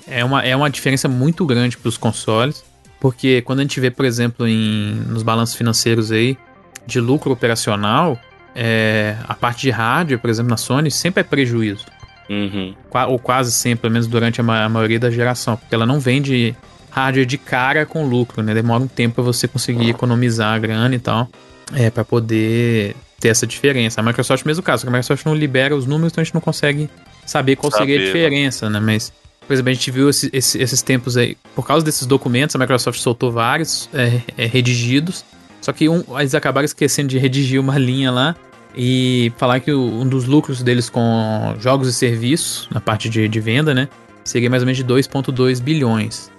É 0.08 0.26
uma, 0.26 0.42
é 0.44 0.56
uma 0.56 0.70
diferença 0.70 1.08
muito 1.08 1.46
grande 1.46 1.78
para 1.78 1.88
os 1.88 1.98
consoles, 1.98 2.64
porque 3.00 3.42
quando 3.44 3.60
a 3.60 3.62
gente 3.64 3.80
vê, 3.80 3.90
por 3.90 4.04
exemplo, 4.06 4.48
em, 4.48 4.96
nos 5.08 5.24
balanços 5.24 5.56
financeiros 5.56 6.12
aí, 6.12 6.38
de 6.86 7.00
lucro 7.00 7.32
operacional, 7.32 8.20
é, 8.54 9.16
a 9.24 9.34
parte 9.34 9.62
de 9.62 9.70
hardware, 9.70 10.20
por 10.20 10.30
exemplo, 10.30 10.50
na 10.50 10.58
Sony, 10.58 10.92
sempre 10.92 11.22
é 11.22 11.24
prejuízo. 11.24 11.86
Uhum. 12.30 12.74
Qua- 12.90 13.08
ou 13.08 13.18
quase 13.18 13.52
sempre, 13.52 13.84
pelo 13.84 13.94
menos 13.94 14.08
durante 14.08 14.42
a, 14.42 14.44
ma- 14.44 14.64
a 14.66 14.70
maioria 14.70 15.00
da 15.00 15.10
geração, 15.10 15.56
porque 15.56 15.74
ela 15.74 15.86
não 15.86 16.00
vende 16.00 16.56
hardware 16.92 17.26
de 17.26 17.38
cara 17.38 17.86
com 17.86 18.06
lucro, 18.06 18.44
né? 18.44 18.54
Demora 18.54 18.84
um 18.84 18.88
tempo 18.88 19.16
para 19.16 19.24
você 19.24 19.48
conseguir 19.48 19.90
economizar 19.90 20.54
a 20.54 20.60
grana 20.60 20.94
e 20.94 21.00
tal, 21.00 21.28
é, 21.74 21.90
para 21.90 22.04
poder 22.06 22.96
ter 23.20 23.30
essa 23.30 23.48
diferença. 23.48 24.02
A 24.02 24.04
Microsoft, 24.04 24.46
mesmo 24.46 24.62
caso, 24.62 24.86
a 24.88 24.90
Microsoft 24.92 25.26
não 25.26 25.34
libera 25.34 25.76
os 25.76 25.86
números, 25.86 26.12
então 26.12 26.22
a 26.22 26.26
gente 26.26 26.34
não 26.34 26.42
consegue 26.42 26.90
saber 27.26 27.56
qual 27.56 27.72
seria 27.72 27.96
a 27.96 28.00
né? 28.00 28.06
diferença, 28.06 28.70
né? 28.70 28.80
Mas, 28.80 29.12
por 29.48 29.54
exemplo, 29.54 29.70
a 29.70 29.74
gente 29.74 29.90
viu 29.92 30.10
esse- 30.10 30.30
esse- 30.34 30.58
esses 30.60 30.82
tempos 30.82 31.16
aí, 31.18 31.38
por 31.56 31.66
causa 31.66 31.86
desses 31.86 32.06
documentos, 32.06 32.56
a 32.56 32.60
Microsoft 32.60 33.00
soltou 33.00 33.32
vários 33.32 33.90
é, 33.94 34.22
é, 34.38 34.46
redigidos, 34.46 35.24
só 35.62 35.72
que 35.72 35.88
um, 35.88 36.04
eles 36.20 36.34
acabaram 36.36 36.66
esquecendo 36.66 37.08
de 37.10 37.18
redigir 37.20 37.60
uma 37.62 37.78
linha 37.78 38.10
lá 38.12 38.36
e 38.76 39.32
falar 39.38 39.60
que 39.60 39.72
um 39.72 40.08
dos 40.08 40.26
lucros 40.26 40.64
deles 40.64 40.90
com 40.90 41.56
jogos 41.60 41.88
e 41.88 41.94
serviços, 41.94 42.68
na 42.72 42.82
parte 42.82 43.08
de, 43.10 43.28
de 43.28 43.40
venda, 43.40 43.74
né, 43.74 43.88
seria 44.24 44.50
mais 44.50 44.64
ou 44.64 44.66
menos 44.66 44.78
de 44.78 44.84
2,2 44.84 45.60
bilhões. 45.62 46.32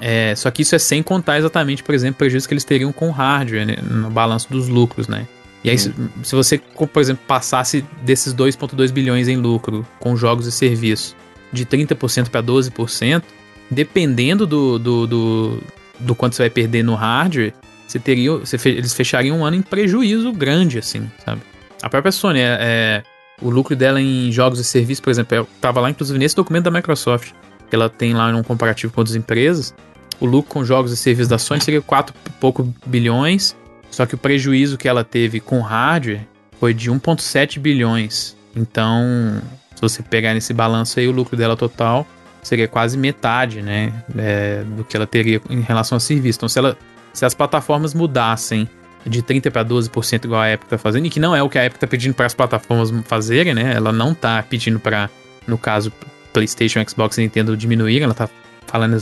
É, 0.00 0.34
só 0.34 0.50
que 0.50 0.62
isso 0.62 0.74
é 0.74 0.78
sem 0.78 1.02
contar 1.02 1.38
exatamente, 1.38 1.82
por 1.82 1.94
exemplo, 1.94 2.16
prejuízos 2.18 2.46
que 2.46 2.54
eles 2.54 2.64
teriam 2.64 2.90
com 2.92 3.10
hardware 3.10 3.66
né, 3.66 3.76
no 3.82 4.08
balanço 4.10 4.48
dos 4.50 4.68
lucros, 4.68 5.06
né? 5.08 5.26
E 5.62 5.68
aí, 5.68 5.76
se, 5.78 5.92
se 6.22 6.34
você, 6.34 6.56
por 6.58 7.00
exemplo, 7.02 7.22
passasse 7.28 7.84
desses 8.02 8.32
2,2 8.34 8.90
bilhões 8.90 9.28
em 9.28 9.36
lucro 9.36 9.86
com 9.98 10.16
jogos 10.16 10.46
e 10.46 10.52
serviços 10.52 11.14
de 11.52 11.66
30% 11.66 12.30
para 12.30 12.42
12%, 12.42 13.22
dependendo 13.70 14.46
do, 14.46 14.78
do, 14.78 15.06
do, 15.06 15.58
do 15.98 16.14
quanto 16.14 16.34
você 16.34 16.44
vai 16.44 16.50
perder 16.50 16.82
no 16.82 16.94
hardware, 16.94 17.52
você 17.86 17.98
teria, 17.98 18.32
você 18.32 18.56
fe- 18.56 18.70
eles 18.70 18.94
fechariam 18.94 19.38
um 19.38 19.44
ano 19.44 19.56
em 19.56 19.62
prejuízo 19.62 20.32
grande, 20.32 20.78
assim, 20.78 21.10
sabe? 21.24 21.42
A 21.82 21.90
própria 21.90 22.12
Sony, 22.12 22.40
é, 22.40 22.58
é, 22.60 23.02
o 23.42 23.50
lucro 23.50 23.76
dela 23.76 24.00
em 24.00 24.30
jogos 24.32 24.58
e 24.60 24.64
serviços, 24.64 25.00
por 25.00 25.10
exemplo, 25.10 25.36
eu 25.36 25.48
tava 25.60 25.80
lá 25.80 25.90
inclusive 25.90 26.18
nesse 26.18 26.36
documento 26.36 26.64
da 26.64 26.70
Microsoft, 26.70 27.32
que 27.68 27.76
ela 27.76 27.88
tem 27.88 28.14
lá 28.14 28.28
um 28.28 28.42
comparativo 28.42 28.92
com 28.92 29.00
outras 29.00 29.16
empresas, 29.16 29.74
o 30.20 30.26
lucro 30.26 30.52
com 30.52 30.64
jogos 30.64 30.92
e 30.92 30.96
serviços 30.96 31.28
da 31.28 31.38
Sony 31.38 31.60
seria 31.60 31.80
4 31.80 32.14
e 32.26 32.30
pouco 32.32 32.72
bilhões, 32.86 33.56
só 33.90 34.06
que 34.06 34.14
o 34.14 34.18
prejuízo 34.18 34.76
que 34.76 34.86
ela 34.86 35.02
teve 35.02 35.40
com 35.40 35.60
hardware 35.60 36.26
foi 36.58 36.74
de 36.74 36.90
1,7 36.90 37.58
bilhões. 37.58 38.36
Então, 38.54 39.40
se 39.74 39.80
você 39.80 40.02
pegar 40.02 40.34
nesse 40.34 40.52
balanço 40.52 41.00
aí, 41.00 41.08
o 41.08 41.12
lucro 41.12 41.36
dela 41.36 41.56
total 41.56 42.06
seria 42.42 42.68
quase 42.68 42.96
metade, 42.96 43.62
né, 43.62 43.92
é, 44.16 44.62
do 44.64 44.84
que 44.84 44.96
ela 44.96 45.06
teria 45.06 45.40
em 45.48 45.60
relação 45.60 45.96
a 45.96 46.00
serviço. 46.00 46.38
Então, 46.38 46.48
se, 46.48 46.58
ela, 46.58 46.76
se 47.12 47.24
as 47.24 47.34
plataformas 47.34 47.94
mudassem 47.94 48.68
de 49.06 49.22
30 49.22 49.50
para 49.50 49.64
12% 49.64 50.24
igual 50.24 50.40
a 50.42 50.52
Epic 50.52 50.68
tá 50.68 50.78
fazendo, 50.78 51.06
e 51.06 51.10
que 51.10 51.20
não 51.20 51.34
é 51.34 51.42
o 51.42 51.48
que 51.48 51.58
a 51.58 51.64
Epic 51.64 51.78
tá 51.78 51.86
pedindo 51.86 52.14
para 52.14 52.26
as 52.26 52.34
plataformas 52.34 52.90
fazerem, 53.06 53.54
né? 53.54 53.72
Ela 53.74 53.92
não 53.92 54.14
tá 54.14 54.42
pedindo 54.42 54.78
para, 54.78 55.08
no 55.46 55.56
caso, 55.56 55.92
PlayStation, 56.32 56.84
Xbox 56.86 57.16
e 57.18 57.22
Nintendo 57.22 57.56
diminuírem, 57.56 58.04
ela 58.04 58.14
tá 58.14 58.28
falando 58.66 58.98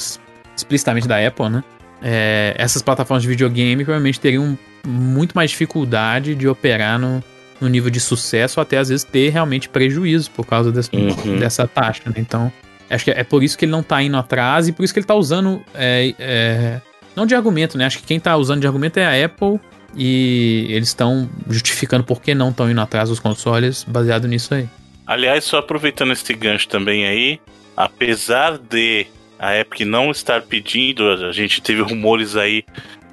explicitamente 0.59 1.07
da 1.09 1.25
Apple, 1.27 1.49
né? 1.49 1.65
É, 2.01 2.55
essas 2.57 2.81
plataformas 2.83 3.23
de 3.23 3.29
videogame 3.29 3.85
provavelmente 3.85 4.21
teriam 4.21 4.57
muito 4.87 5.33
mais 5.35 5.51
dificuldade 5.51 6.35
de 6.35 6.47
operar 6.47 6.99
no, 6.99 7.23
no 7.61 7.69
nível 7.69 7.91
de 7.91 7.99
sucesso, 7.99 8.61
até 8.61 8.79
às 8.79 8.89
vezes 8.89 9.03
ter 9.05 9.31
realmente 9.31 9.69
prejuízo 9.69 10.31
por 10.31 10.47
causa 10.47 10.71
desse- 10.71 10.91
Uhum. 10.95 11.39
dessa 11.39 11.67
taxa, 11.67 12.03
né? 12.07 12.15
Então, 12.19 12.53
Acho 12.91 13.05
que 13.05 13.11
é 13.11 13.23
por 13.23 13.43
isso 13.43 13.59
que 13.59 13.67
ele 13.67 13.73
não 13.73 13.83
tá 13.83 14.03
indo 14.03 14.17
atrás 14.17 14.67
e 14.67 14.73
por 14.73 14.83
isso 14.83 14.95
que 14.95 14.99
ele 15.01 15.07
tá 15.07 15.15
usando. 15.15 15.63
É, 15.75 16.15
é, 16.19 16.81
não 17.15 17.27
de 17.27 17.35
argumento, 17.35 17.77
né? 17.77 17.85
Acho 17.85 17.99
que 17.99 18.05
quem 18.07 18.19
tá 18.19 18.35
usando 18.35 18.63
de 18.63 18.67
argumento 18.67 18.97
é 18.99 19.05
a 19.05 19.27
Apple 19.27 19.61
e 19.95 20.67
eles 20.71 20.89
estão 20.89 21.29
justificando 21.51 22.03
por 22.03 22.23
que 22.23 22.35
não 22.35 22.49
estão 22.49 22.71
indo 22.71 22.81
atrás 22.81 23.11
dos 23.11 23.21
consoles 23.21 23.85
baseado 23.85 24.27
nisso 24.27 24.55
aí. 24.55 24.67
Aliás, 25.07 25.45
só 25.45 25.59
aproveitando 25.59 26.13
esse 26.13 26.33
gancho 26.33 26.67
também 26.69 27.07
aí, 27.07 27.39
apesar 27.77 28.57
de 28.57 29.07
a 29.39 29.57
Epic 29.59 29.81
não 29.81 30.11
estar 30.11 30.43
pedindo, 30.43 31.09
a 31.09 31.33
gente 31.33 31.61
teve 31.63 31.81
rumores 31.83 32.37
aí 32.37 32.65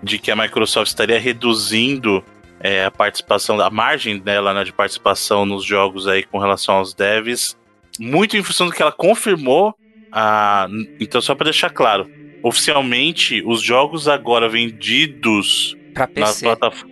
de 0.02 0.18
que 0.20 0.32
a 0.32 0.36
Microsoft 0.36 0.88
estaria 0.88 1.20
reduzindo 1.20 2.24
é, 2.60 2.86
a 2.86 2.92
participação, 2.92 3.60
a 3.60 3.70
margem 3.70 4.18
dela 4.20 4.54
né, 4.54 4.64
de 4.64 4.74
participação 4.74 5.46
nos 5.46 5.64
jogos 5.64 6.08
aí 6.08 6.24
com 6.24 6.38
relação 6.40 6.76
aos 6.76 6.94
devs, 6.94 7.58
muito 8.00 8.36
em 8.36 8.44
função 8.44 8.68
do 8.68 8.74
que 8.74 8.82
ela 8.82 8.92
confirmou. 8.92 9.74
A, 10.12 10.68
então, 11.00 11.22
só 11.22 11.36
para 11.36 11.46
deixar 11.46 11.70
claro, 11.70 12.10
oficialmente 12.42 13.44
os 13.46 13.62
jogos 13.62 14.08
agora 14.08 14.48
vendidos 14.48 15.76
Pra 15.94 16.08
PC. 16.08 16.46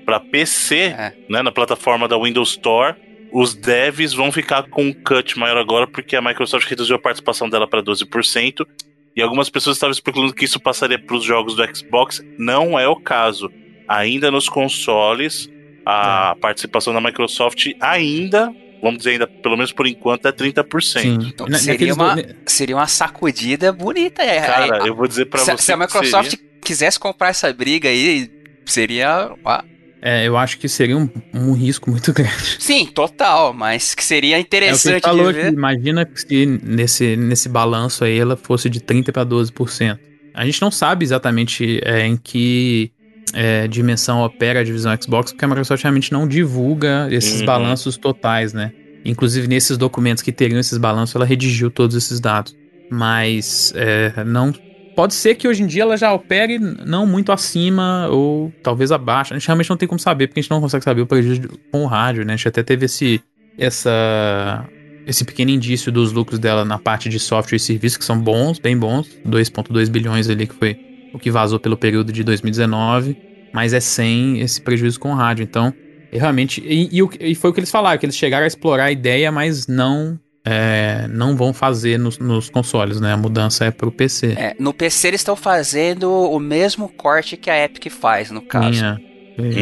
para 0.05 0.19
PC, 0.19 0.75
É. 0.77 1.13
né, 1.29 1.41
na 1.41 1.51
plataforma 1.51 2.07
da 2.07 2.17
Windows 2.17 2.51
Store, 2.51 2.95
os 3.31 3.53
devs 3.53 4.13
vão 4.13 4.31
ficar 4.31 4.63
com 4.63 4.85
um 4.85 4.93
cut 4.93 5.37
maior 5.37 5.57
agora 5.57 5.87
porque 5.87 6.15
a 6.15 6.21
Microsoft 6.21 6.69
reduziu 6.69 6.95
a 6.95 6.99
participação 6.99 7.49
dela 7.49 7.67
para 7.67 7.81
12%. 7.81 8.65
E 9.15 9.21
algumas 9.21 9.49
pessoas 9.49 9.77
estavam 9.77 9.91
especulando 9.91 10.33
que 10.33 10.45
isso 10.45 10.59
passaria 10.59 10.97
para 10.99 11.15
os 11.15 11.23
jogos 11.23 11.55
do 11.55 11.75
Xbox. 11.75 12.21
Não 12.37 12.77
é 12.79 12.87
o 12.87 12.95
caso. 12.95 13.49
Ainda 13.87 14.31
nos 14.31 14.49
consoles, 14.49 15.49
a 15.85 16.35
participação 16.41 16.93
da 16.93 17.01
Microsoft 17.01 17.67
ainda, 17.79 18.51
vamos 18.81 18.99
dizer 18.99 19.11
ainda, 19.11 19.27
pelo 19.27 19.55
menos 19.55 19.71
por 19.71 19.85
enquanto, 19.85 20.27
é 20.27 20.31
30%. 20.31 21.27
Então, 21.27 21.45
Na- 21.47 21.59
seria, 21.59 21.93
uma, 21.93 22.15
do- 22.15 22.35
seria 22.47 22.75
uma 22.75 22.87
sacudida 22.87 23.71
bonita. 23.71 24.23
É, 24.23 24.41
Cara, 24.41 24.77
é, 24.83 24.89
eu 24.89 24.95
vou 24.95 25.07
dizer 25.07 25.25
para 25.25 25.39
você. 25.43 25.57
se 25.57 25.71
a 25.71 25.77
Microsoft 25.77 26.29
seria- 26.31 26.45
quisesse 26.63 26.99
comprar 26.99 27.29
essa 27.29 27.51
briga 27.53 27.89
aí, 27.89 28.31
seria. 28.65 29.31
ah, 29.45 29.63
É, 30.05 30.27
eu 30.27 30.35
acho 30.35 30.57
que 30.57 30.67
seria 30.67 30.97
um, 30.97 31.09
um 31.33 31.53
risco 31.53 31.89
muito 31.89 32.11
grande. 32.13 32.57
Sim, 32.59 32.85
total, 32.87 33.53
mas 33.53 33.95
que 33.95 34.03
seria 34.03 34.35
É 34.35 34.39
que 34.39 34.45
interessante 34.47 35.01
falou 35.01 35.31
de 35.31 35.39
aqui, 35.39 35.47
ver. 35.47 35.53
imagina 35.53 36.09
se 36.13 36.45
nesse, 36.45 37.15
nesse 37.15 37.47
balanço 37.47 38.03
aí 38.03 38.17
ela 38.17 38.35
fosse 38.35 38.69
de 38.69 38.81
30% 38.81 39.11
para 39.13 39.23
12%. 39.23 39.99
A 40.35 40.45
gente 40.45 40.61
não 40.61 40.71
sabe 40.71 41.05
exatamente 41.05 41.79
é, 41.85 42.05
em 42.05 42.17
que 42.17 42.91
é, 43.33 43.67
dimensão 43.67 44.21
opera 44.21 44.59
a 44.59 44.63
divisão 44.63 44.95
Xbox, 45.01 45.31
porque 45.31 45.45
a 45.45 45.47
Microsoft 45.47 45.81
realmente 45.83 46.11
não 46.11 46.27
divulga 46.27 47.07
esses 47.09 47.39
Uhum. 47.39 47.45
balanços 47.45 47.97
totais, 47.97 48.51
né? 48.51 48.73
Inclusive 49.05 49.47
nesses 49.47 49.77
documentos 49.77 50.21
que 50.23 50.31
teriam 50.31 50.59
esses 50.59 50.77
balanços, 50.77 51.15
ela 51.15 51.25
redigiu 51.25 51.69
todos 51.71 51.95
esses 51.95 52.19
dados. 52.19 52.55
Mas 52.91 53.71
é, 53.75 54.23
não. 54.23 54.53
Pode 54.95 55.13
ser 55.13 55.35
que 55.35 55.47
hoje 55.47 55.63
em 55.63 55.67
dia 55.67 55.83
ela 55.83 55.97
já 55.97 56.13
opere 56.13 56.59
não 56.59 57.05
muito 57.05 57.31
acima 57.31 58.07
ou 58.09 58.51
talvez 58.61 58.91
abaixo. 58.91 59.33
A 59.33 59.37
gente 59.37 59.47
realmente 59.47 59.69
não 59.69 59.77
tem 59.77 59.87
como 59.87 59.99
saber, 59.99 60.27
porque 60.27 60.39
a 60.39 60.43
gente 60.43 60.51
não 60.51 60.61
consegue 60.61 60.83
saber 60.83 61.01
o 61.01 61.07
prejuízo 61.07 61.41
com 61.71 61.83
o 61.83 61.87
rádio, 61.87 62.23
né? 62.23 62.33
A 62.33 62.35
gente 62.35 62.47
até 62.47 62.61
teve 62.61 62.85
esse, 62.85 63.21
essa, 63.57 64.63
esse 65.07 65.25
pequeno 65.25 65.51
indício 65.51 65.91
dos 65.91 66.11
lucros 66.11 66.37
dela 66.39 66.63
na 66.63 66.77
parte 66.77 67.09
de 67.09 67.19
software 67.19 67.57
e 67.57 67.59
serviço, 67.59 67.97
que 67.97 68.05
são 68.05 68.19
bons, 68.19 68.59
bem 68.59 68.77
bons. 68.77 69.09
2,2 69.25 69.89
bilhões 69.89 70.29
ali, 70.29 70.45
que 70.45 70.55
foi 70.55 70.77
o 71.13 71.19
que 71.19 71.31
vazou 71.31 71.59
pelo 71.59 71.75
período 71.75 72.11
de 72.11 72.23
2019. 72.23 73.17
Mas 73.51 73.73
é 73.73 73.79
sem 73.79 74.41
esse 74.41 74.61
prejuízo 74.61 74.99
com 74.99 75.11
o 75.11 75.15
rádio. 75.15 75.43
Então, 75.43 75.73
é 76.11 76.19
realmente. 76.19 76.61
E, 76.63 76.89
e 76.91 77.31
e 77.31 77.35
foi 77.35 77.49
o 77.49 77.53
que 77.53 77.59
eles 77.59 77.71
falaram, 77.71 77.97
que 77.97 78.05
eles 78.05 78.15
chegaram 78.15 78.43
a 78.43 78.47
explorar 78.47 78.85
a 78.85 78.91
ideia, 78.91 79.31
mas 79.31 79.67
não. 79.67 80.19
É, 80.45 81.07
não 81.09 81.35
vão 81.35 81.53
fazer 81.53 81.97
nos, 81.97 82.17
nos 82.19 82.49
consoles, 82.49 82.99
né? 82.99 83.13
A 83.13 83.17
mudança 83.17 83.65
é 83.65 83.71
pro 83.71 83.91
PC. 83.91 84.33
É, 84.37 84.55
no 84.59 84.73
PC 84.73 85.07
eles 85.09 85.21
estão 85.21 85.35
fazendo 85.35 86.11
o 86.11 86.39
mesmo 86.39 86.89
corte 86.89 87.37
que 87.37 87.49
a 87.49 87.63
Epic 87.65 87.91
faz, 87.91 88.29
no 88.31 88.41
caso. 88.41 88.69
Minha, 88.69 88.99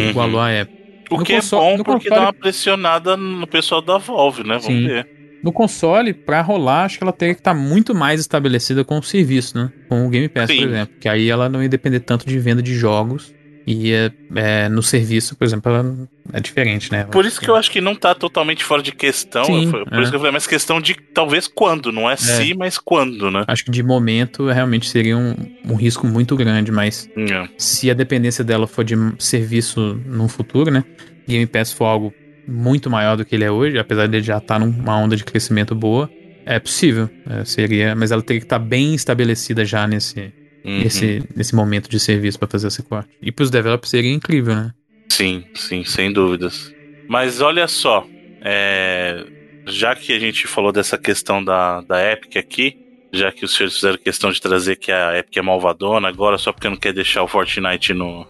igualou 0.09 0.39
a 0.39 0.61
Apple. 0.61 0.81
O 1.11 1.17
No 1.17 1.23
que 1.25 1.35
console- 1.35 1.65
é 1.73 1.77
bom 1.77 1.83
porque 1.83 2.09
console- 2.09 2.15
dá 2.15 2.21
uma 2.27 2.33
pressionada 2.33 3.17
no 3.17 3.45
pessoal 3.45 3.81
da 3.81 3.97
Valve, 3.97 4.43
né? 4.43 4.57
Vamos 4.59 4.65
Sim. 4.65 4.88
ver. 4.88 5.07
No 5.43 5.51
console, 5.51 6.13
pra 6.13 6.41
rolar, 6.41 6.85
acho 6.85 6.97
que 7.00 7.03
ela 7.03 7.11
teria 7.11 7.33
que 7.33 7.39
estar 7.41 7.53
muito 7.53 7.93
mais 7.95 8.19
estabelecida 8.19 8.83
com 8.85 8.97
o 9.00 9.03
serviço, 9.03 9.57
né? 9.57 9.71
Com 9.89 10.05
o 10.05 10.09
Game 10.09 10.29
Pass, 10.29 10.50
Sim. 10.51 10.59
por 10.59 10.67
exemplo. 10.69 10.95
Que 11.01 11.09
aí 11.09 11.29
ela 11.29 11.50
não 11.50 11.61
ia 11.63 11.67
depender 11.69 12.00
tanto 12.00 12.25
de 12.27 12.38
venda 12.39 12.61
de 12.61 12.73
jogos. 12.75 13.33
E 13.68 13.91
é, 13.94 14.12
é, 14.36 14.70
no 14.70 14.82
serviço, 14.82 15.36
por 15.36 15.46
exemplo, 15.46 15.72
ela 15.72 15.96
é 16.34 16.39
diferente, 16.39 16.91
né? 16.91 17.03
Por 17.06 17.25
isso 17.25 17.39
que 17.39 17.48
eu 17.50 17.56
acho 17.56 17.70
que 17.70 17.80
não 17.80 17.94
tá 17.96 18.15
totalmente 18.15 18.63
fora 18.63 18.82
de 18.82 18.91
questão. 18.91 19.44
Sim, 19.46 19.70
Foi- 19.70 19.86
por 19.86 19.94
é. 20.00 20.01
isso 20.01 20.10
que 20.12 20.15
eu 20.15 20.20
falei, 20.20 20.32
mas 20.34 20.48
questão 20.48 20.82
de 20.82 20.96
talvez 21.13 21.48
quando, 21.48 21.91
não 21.91 22.10
é, 22.10 22.15
se, 22.15 22.53
mas 22.56 22.77
quando, 22.80 23.30
né? 23.30 23.44
Acho 23.48 23.63
que 23.65 23.72
de 23.72 23.84
momento 23.84 24.48
realmente 24.50 24.89
seria 24.89 25.15
um, 25.18 25.36
um 25.68 25.75
risco 25.75 26.08
muito 26.08 26.36
grande, 26.36 26.72
mas 26.72 27.08
É. 27.15 27.48
se 27.58 27.89
a 27.91 27.94
dependência 27.94 28.44
dela 28.44 28.65
for 28.65 28.84
de 28.84 28.96
serviço 29.20 30.00
no 30.06 30.27
futuro, 30.27 30.72
né? 30.72 30.84
Game 31.27 31.46
Pass 31.46 31.72
for 31.72 31.86
algo 31.86 32.13
muito 32.48 32.89
maior 32.89 33.15
do 33.15 33.24
que 33.24 33.36
ele 33.36 33.44
é 33.44 33.51
hoje, 33.51 33.77
apesar 33.77 34.08
de 34.08 34.18
ele 34.18 34.25
já 34.25 34.38
estar 34.39 34.60
numa 34.60 34.98
onda 34.98 35.15
de 35.15 35.24
crescimento 35.24 35.75
boa, 35.75 36.10
é 36.46 36.60
possível. 36.60 37.08
é, 37.30 37.46
seria, 37.46 37.96
mas 37.96 38.12
ela 38.12 38.22
teria 38.24 38.39
que 38.39 38.46
estar 38.46 38.58
bem 38.60 38.96
estabelecida 38.96 39.63
já 39.63 39.86
nesse, 39.88 40.34
Uhum. 40.63 40.80
nesse, 40.80 41.24
nesse 41.36 41.56
momento 41.56 41.89
de 41.89 42.00
serviço 42.00 42.38
para 42.38 42.48
fazer 42.48 42.68
esse 42.68 42.84
corte. 42.84 43.10
E 43.22 43.32
para 43.32 43.44
os 43.44 43.50
developers 43.50 43.89
seria 43.89 44.13
incrível, 44.13 44.56
né? 44.56 44.74
Sim, 45.10 45.44
sim, 45.56 45.84
sem 45.84 46.12
dúvidas. 46.12 46.74
Mas 47.08 47.41
olha 47.41 47.68
só, 47.68 48.06
é, 48.41 49.25
já 49.65 49.96
que 49.96 50.13
a 50.13 50.20
gente 50.20 50.48
falou 50.48 50.72
dessa 50.72 50.98
questão 50.98 51.44
da, 51.44 51.82
da 51.82 52.12
Epic 52.12 52.38
aqui, 52.38 52.77
já 53.12 53.32
que 53.32 53.44
os 53.44 53.53
senhores 53.53 53.75
fizeram 53.75 53.98
questão 53.98 54.32
de 54.32 54.39
trazer 54.39 54.77
que 54.77 54.91
a 54.91 55.18
Epic 55.18 55.36
é 55.36 55.41
malvadona 55.41 56.08
agora 56.08 56.38
só 56.38 56.53
porque 56.53 56.70
não 56.70 56.77
quer 56.77 56.94
deixar 56.94 57.24
o 57.24 57.27
Fortnite 57.27 57.94
no, 57.94 58.25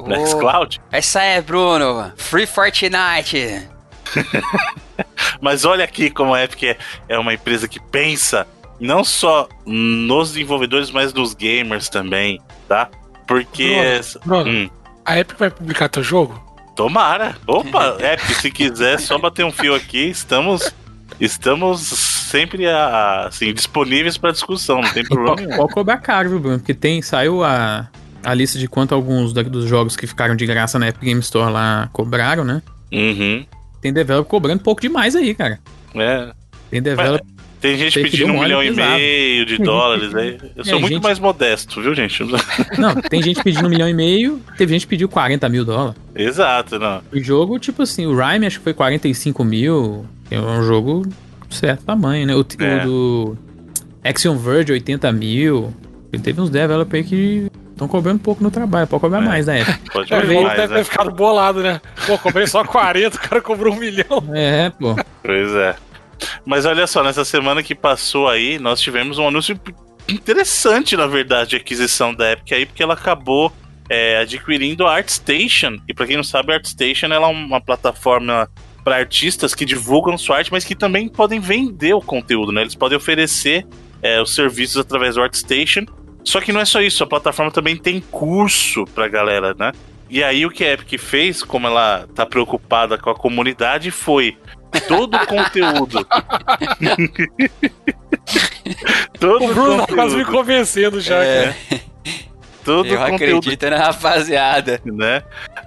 no 0.00 0.20
Ô, 0.20 0.26
xCloud, 0.26 0.80
Essa 0.90 1.22
é, 1.22 1.40
Bruno. 1.40 2.12
Free 2.16 2.46
Fortnite. 2.46 3.68
mas 5.40 5.64
olha 5.64 5.84
aqui 5.84 6.10
como 6.10 6.34
a 6.34 6.42
Epic 6.42 6.64
é, 6.64 6.76
é 7.08 7.18
uma 7.18 7.32
empresa 7.32 7.68
que 7.68 7.80
pensa 7.80 8.46
não 8.82 9.02
só 9.04 9.48
nos 9.66 10.28
desenvolvedores, 10.32 10.90
mas 10.90 11.12
nos 11.14 11.34
gamers 11.34 11.88
também, 11.88 12.40
tá? 12.68 12.88
Porque... 13.26 13.64
Bruno, 13.68 13.82
essa- 13.82 14.20
Bruno. 14.24 14.50
Hum, 14.50 14.70
A 15.04 15.18
Epic 15.18 15.38
vai 15.38 15.50
publicar 15.50 15.88
teu 15.88 16.02
jogo? 16.02 16.40
Tomara. 16.76 17.36
Opa, 17.46 17.96
Epic, 18.02 18.36
se 18.40 18.50
quiser, 18.50 18.98
só 18.98 19.16
bater 19.18 19.44
um 19.44 19.52
fio 19.52 19.74
aqui, 19.74 20.08
estamos 20.10 20.74
estamos 21.20 21.80
sempre 21.80 22.66
assim 22.68 23.52
disponíveis 23.52 24.16
para 24.16 24.32
discussão, 24.32 24.80
não 24.80 24.90
tem 24.92 25.04
problema 25.04 25.56
pode 25.56 25.72
cobrar 25.74 25.98
caro, 25.98 26.30
viu, 26.30 26.40
Bruno? 26.40 26.58
Porque 26.58 26.72
tem, 26.74 27.02
saiu 27.02 27.44
a, 27.44 27.88
a 28.24 28.34
lista 28.34 28.58
de 28.58 28.66
quanto 28.66 28.94
alguns 28.94 29.32
da- 29.32 29.42
dos 29.42 29.66
jogos 29.66 29.94
que 29.96 30.06
ficaram 30.06 30.34
de 30.34 30.46
graça 30.46 30.78
na 30.78 30.88
Epic 30.88 31.02
Game 31.02 31.20
Store 31.20 31.52
lá 31.52 31.88
cobraram, 31.92 32.44
né? 32.44 32.62
Uhum. 32.90 33.44
Tem 33.80 33.92
developer 33.92 34.28
cobrando 34.30 34.62
pouco 34.62 34.80
demais 34.80 35.14
aí, 35.14 35.34
cara. 35.34 35.60
É. 35.94 36.32
Tem 36.70 36.80
developer. 36.80 37.26
Tem 37.62 37.76
gente 37.78 37.94
Tem 37.94 38.02
pedindo 38.02 38.32
um 38.32 38.36
um 38.36 38.42
milhão 38.42 38.62
e 38.62 38.70
meio 38.72 39.46
de 39.46 39.56
dólares 39.62 40.12
aí. 40.14 40.36
Eu 40.56 40.64
sou 40.64 40.76
É, 40.76 40.80
muito 40.80 40.94
gente- 40.94 41.02
mais 41.04 41.18
modesto, 41.20 41.80
viu, 41.80 41.94
gente? 41.94 42.22
Não, 42.76 42.94
tem 42.96 43.22
gente 43.22 43.42
pedindo 43.42 43.66
um 43.66 43.70
milhão 43.70 43.88
e 43.88 43.94
meio, 43.94 44.40
teve 44.58 44.72
gente 44.72 44.82
que 44.82 44.90
pediu 44.90 45.08
40 45.08 45.48
mil 45.48 45.64
dólares. 45.64 45.94
Exato, 46.14 46.78
não. 46.78 47.00
O 47.12 47.18
jogo, 47.20 47.58
tipo 47.58 47.82
assim, 47.82 48.04
o 48.04 48.14
Rhyme 48.14 48.46
acho 48.46 48.58
que 48.58 48.64
foi 48.64 48.74
45 48.74 49.44
mil. 49.44 50.04
É 50.30 50.38
um 50.40 50.62
jogo 50.64 51.06
de 51.48 51.54
certo 51.54 51.84
tamanho, 51.84 52.26
né? 52.26 52.34
O, 52.34 52.40
É. 52.58 52.84
o 52.84 52.86
do 52.86 53.38
Action 54.04 54.36
Verge, 54.36 54.72
80 54.72 55.10
mil. 55.12 55.72
E 56.12 56.18
teve 56.18 56.40
uns 56.40 56.50
developers 56.50 57.04
aí 57.04 57.08
que 57.08 57.46
estão 57.70 57.86
cobrando 57.88 58.18
pouco 58.18 58.42
no 58.42 58.50
trabalho, 58.50 58.86
pode 58.86 59.00
cobrar 59.00 59.22
É. 59.22 59.24
mais 59.24 59.46
da 59.46 59.54
época. 59.56 59.78
Pode 59.92 60.12
É, 60.12 60.20
ver 60.20 60.34
ele 60.34 60.44
mais, 60.44 60.56
deve 60.60 60.72
né? 60.74 60.78
ter 60.80 60.84
ficado 60.84 61.10
bolado, 61.12 61.62
né? 61.62 61.80
Pô, 62.06 62.18
comprei 62.18 62.46
só 62.46 62.64
40, 62.64 63.16
o 63.16 63.20
cara 63.20 63.40
cobrou 63.40 63.72
um 63.72 63.78
milhão. 63.78 64.24
É, 64.34 64.68
pô. 64.70 64.96
Pois 65.22 65.54
é. 65.54 65.74
Mas 66.44 66.66
olha 66.66 66.86
só, 66.86 67.02
nessa 67.02 67.24
semana 67.24 67.62
que 67.62 67.74
passou 67.74 68.28
aí, 68.28 68.58
nós 68.58 68.80
tivemos 68.80 69.18
um 69.18 69.28
anúncio 69.28 69.58
interessante, 70.08 70.96
na 70.96 71.06
verdade, 71.06 71.50
de 71.50 71.56
aquisição 71.56 72.14
da 72.14 72.32
Epic 72.32 72.52
aí, 72.52 72.66
porque 72.66 72.82
ela 72.82 72.94
acabou 72.94 73.52
é, 73.88 74.18
adquirindo 74.18 74.86
a 74.86 74.94
ArtStation. 74.94 75.76
E 75.88 75.94
pra 75.94 76.06
quem 76.06 76.16
não 76.16 76.24
sabe, 76.24 76.52
a 76.52 76.56
ArtStation 76.56 77.06
é 77.06 77.18
uma 77.18 77.60
plataforma 77.60 78.48
para 78.84 78.96
artistas 78.96 79.54
que 79.54 79.64
divulgam 79.64 80.18
sua 80.18 80.38
arte, 80.38 80.50
mas 80.50 80.64
que 80.64 80.74
também 80.74 81.08
podem 81.08 81.38
vender 81.38 81.94
o 81.94 82.00
conteúdo, 82.00 82.50
né? 82.52 82.62
Eles 82.62 82.74
podem 82.74 82.96
oferecer 82.96 83.66
é, 84.02 84.20
os 84.20 84.34
serviços 84.34 84.78
através 84.78 85.14
do 85.14 85.22
ArtStation. 85.22 85.86
Só 86.24 86.40
que 86.40 86.52
não 86.52 86.60
é 86.60 86.64
só 86.64 86.80
isso, 86.80 87.02
a 87.02 87.06
plataforma 87.06 87.50
também 87.50 87.76
tem 87.76 88.00
curso 88.00 88.84
pra 88.86 89.08
galera, 89.08 89.54
né? 89.54 89.72
E 90.08 90.22
aí 90.22 90.44
o 90.44 90.50
que 90.50 90.64
a 90.64 90.72
Epic 90.72 91.00
fez, 91.00 91.42
como 91.42 91.66
ela 91.66 92.06
tá 92.14 92.26
preocupada 92.26 92.98
com 92.98 93.10
a 93.10 93.14
comunidade, 93.14 93.90
foi 93.90 94.36
todo 94.80 95.16
o 95.16 95.26
conteúdo. 95.26 96.06
todo 99.18 99.44
O 99.44 99.54
Bruno 99.54 99.76
tá 99.76 99.80
conteúdo, 99.82 99.94
quase 99.94 100.16
me 100.16 100.24
convencendo 100.24 101.00
já, 101.00 101.22
É. 101.24 101.44
cara. 101.44 101.56
todo 102.64 102.86
Eu 102.88 103.00
o 103.00 103.10
conteúdo, 103.10 103.38
acredito 103.38 103.70
na 103.70 103.76
rapaziada. 103.78 104.80
né? 104.84 105.22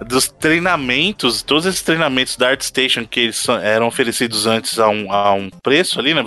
Dos 0.06 0.28
treinamentos, 0.28 1.42
todos 1.42 1.66
esses 1.66 1.82
treinamentos 1.82 2.36
da 2.36 2.48
ArtStation 2.48 3.06
que 3.06 3.20
eles 3.20 3.46
eram 3.48 3.86
oferecidos 3.86 4.46
antes 4.46 4.78
a 4.78 4.88
um, 4.88 5.12
a 5.12 5.32
um 5.34 5.50
preço 5.62 5.98
ali, 6.00 6.14
né? 6.14 6.24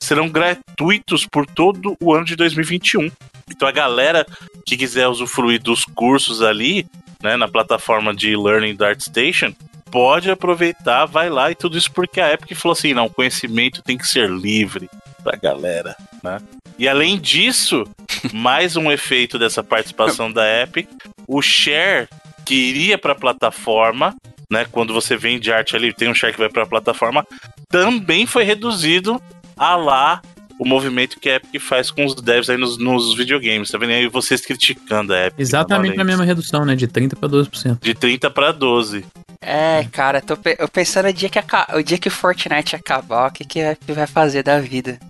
Serão 0.00 0.28
gratuitos 0.28 1.26
por 1.26 1.46
todo 1.46 1.96
o 2.00 2.12
ano 2.12 2.24
de 2.24 2.36
2021. 2.36 3.10
Então 3.50 3.68
a 3.68 3.72
galera 3.72 4.26
que 4.66 4.76
quiser 4.76 5.08
usufruir 5.08 5.60
dos 5.62 5.84
cursos 5.84 6.42
ali, 6.42 6.86
né, 7.22 7.36
na 7.36 7.46
plataforma 7.48 8.14
de 8.14 8.36
learning 8.36 8.74
da 8.74 8.88
ArtStation, 8.88 9.54
pode 9.92 10.30
aproveitar, 10.30 11.04
vai 11.04 11.28
lá 11.28 11.50
e 11.50 11.54
tudo 11.54 11.76
isso 11.76 11.92
porque 11.92 12.18
a 12.18 12.32
Epic 12.32 12.56
falou 12.56 12.72
assim, 12.72 12.94
não, 12.94 13.10
conhecimento 13.10 13.82
tem 13.82 13.98
que 13.98 14.08
ser 14.08 14.28
livre 14.30 14.88
pra 15.22 15.36
galera, 15.36 15.94
né? 16.24 16.40
E 16.78 16.88
além 16.88 17.20
disso, 17.20 17.84
mais 18.32 18.74
um 18.74 18.90
efeito 18.90 19.38
dessa 19.38 19.62
participação 19.62 20.32
da 20.32 20.62
Epic, 20.62 20.88
o 21.28 21.42
share 21.42 22.08
que 22.44 22.54
iria 22.54 22.96
para 22.96 23.12
a 23.12 23.16
plataforma, 23.16 24.16
né, 24.50 24.66
quando 24.72 24.94
você 24.94 25.14
vende 25.14 25.52
arte 25.52 25.76
ali, 25.76 25.92
tem 25.92 26.08
um 26.08 26.14
share 26.14 26.32
que 26.32 26.40
vai 26.40 26.48
para 26.48 26.62
a 26.62 26.66
plataforma, 26.66 27.26
também 27.68 28.26
foi 28.26 28.44
reduzido 28.44 29.22
a 29.56 29.76
lá 29.76 30.22
o 30.62 30.68
movimento 30.68 31.18
que 31.18 31.28
a 31.28 31.36
Epic 31.36 31.60
faz 31.60 31.90
com 31.90 32.04
os 32.04 32.14
devs 32.14 32.48
aí 32.48 32.56
nos, 32.56 32.78
nos 32.78 33.16
videogames, 33.16 33.68
tá 33.68 33.78
vendo? 33.78 33.90
aí 33.90 34.06
vocês 34.06 34.40
criticando 34.40 35.12
a 35.12 35.26
Epic. 35.26 35.40
Exatamente 35.40 36.00
a 36.00 36.04
mesma 36.04 36.24
redução, 36.24 36.64
né? 36.64 36.76
De 36.76 36.86
30 36.86 37.16
para 37.16 37.28
12%. 37.28 37.78
De 37.80 37.94
30 37.94 38.30
para 38.30 38.52
12. 38.52 39.04
É, 39.40 39.84
cara, 39.90 40.20
tô 40.20 40.36
pe 40.36 40.54
eu 40.56 40.68
pensando 40.68 41.08
o 41.08 41.12
dia 41.12 41.28
que, 41.28 41.38
o 41.74 41.82
dia 41.82 41.98
que 41.98 42.08
Fortnite 42.08 42.76
acabar, 42.76 43.28
o 43.28 43.32
que, 43.32 43.44
que 43.44 43.60
a 43.60 43.72
Epic 43.72 43.96
vai 43.96 44.06
fazer 44.06 44.44
da 44.44 44.60
vida? 44.60 45.00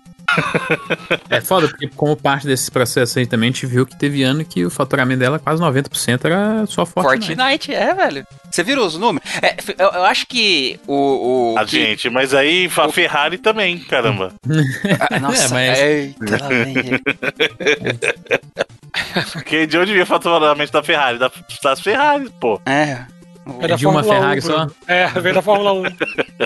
É 1.29 1.41
foda, 1.41 1.67
porque 1.67 1.87
como 1.87 2.15
parte 2.15 2.45
desse 2.47 2.69
processo 2.71 3.19
aí 3.19 3.25
também, 3.25 3.49
a 3.49 3.51
gente 3.51 3.65
viu 3.65 3.85
que 3.85 3.97
teve 3.97 4.23
ano 4.23 4.43
que 4.45 4.65
o 4.65 4.69
faturamento 4.69 5.19
dela, 5.19 5.39
quase 5.39 5.61
90%, 5.61 6.25
era 6.25 6.65
só 6.67 6.85
Fortnite. 6.85 7.35
Fortnite, 7.35 7.73
é, 7.73 7.93
velho. 7.93 8.25
Você 8.49 8.63
virou 8.63 8.85
os 8.85 8.97
números? 8.97 9.27
É, 9.41 9.55
eu, 9.77 9.89
eu, 9.89 10.03
acho 10.03 10.27
que 10.27 10.79
o. 10.87 11.53
o 11.53 11.57
a 11.57 11.65
que... 11.65 11.71
gente, 11.71 12.09
mas 12.09 12.33
aí 12.33 12.69
a 12.75 12.89
Ferrari 12.89 13.37
também, 13.37 13.79
caramba. 13.79 14.33
ah, 15.09 15.19
nossa, 15.19 15.45
é, 15.59 15.69
mas... 15.69 15.79
eita, 15.79 16.37
Porque 19.33 19.65
de 19.65 19.77
onde 19.77 19.91
vinha 19.91 20.03
o 20.03 20.07
faturamento 20.07 20.71
da 20.71 20.83
Ferrari? 20.83 21.17
Da, 21.17 21.31
das 21.63 21.79
Ferrari, 21.79 22.29
pô. 22.39 22.61
É. 22.65 23.05
É 23.59 23.75
de 23.75 23.85
uma 23.85 24.03
Ferrari 24.03 24.39
1, 24.39 24.41
só? 24.41 24.67
É, 24.87 25.07
vem 25.07 25.33
da 25.33 25.41
Fórmula 25.41 25.73
1. 25.73 25.83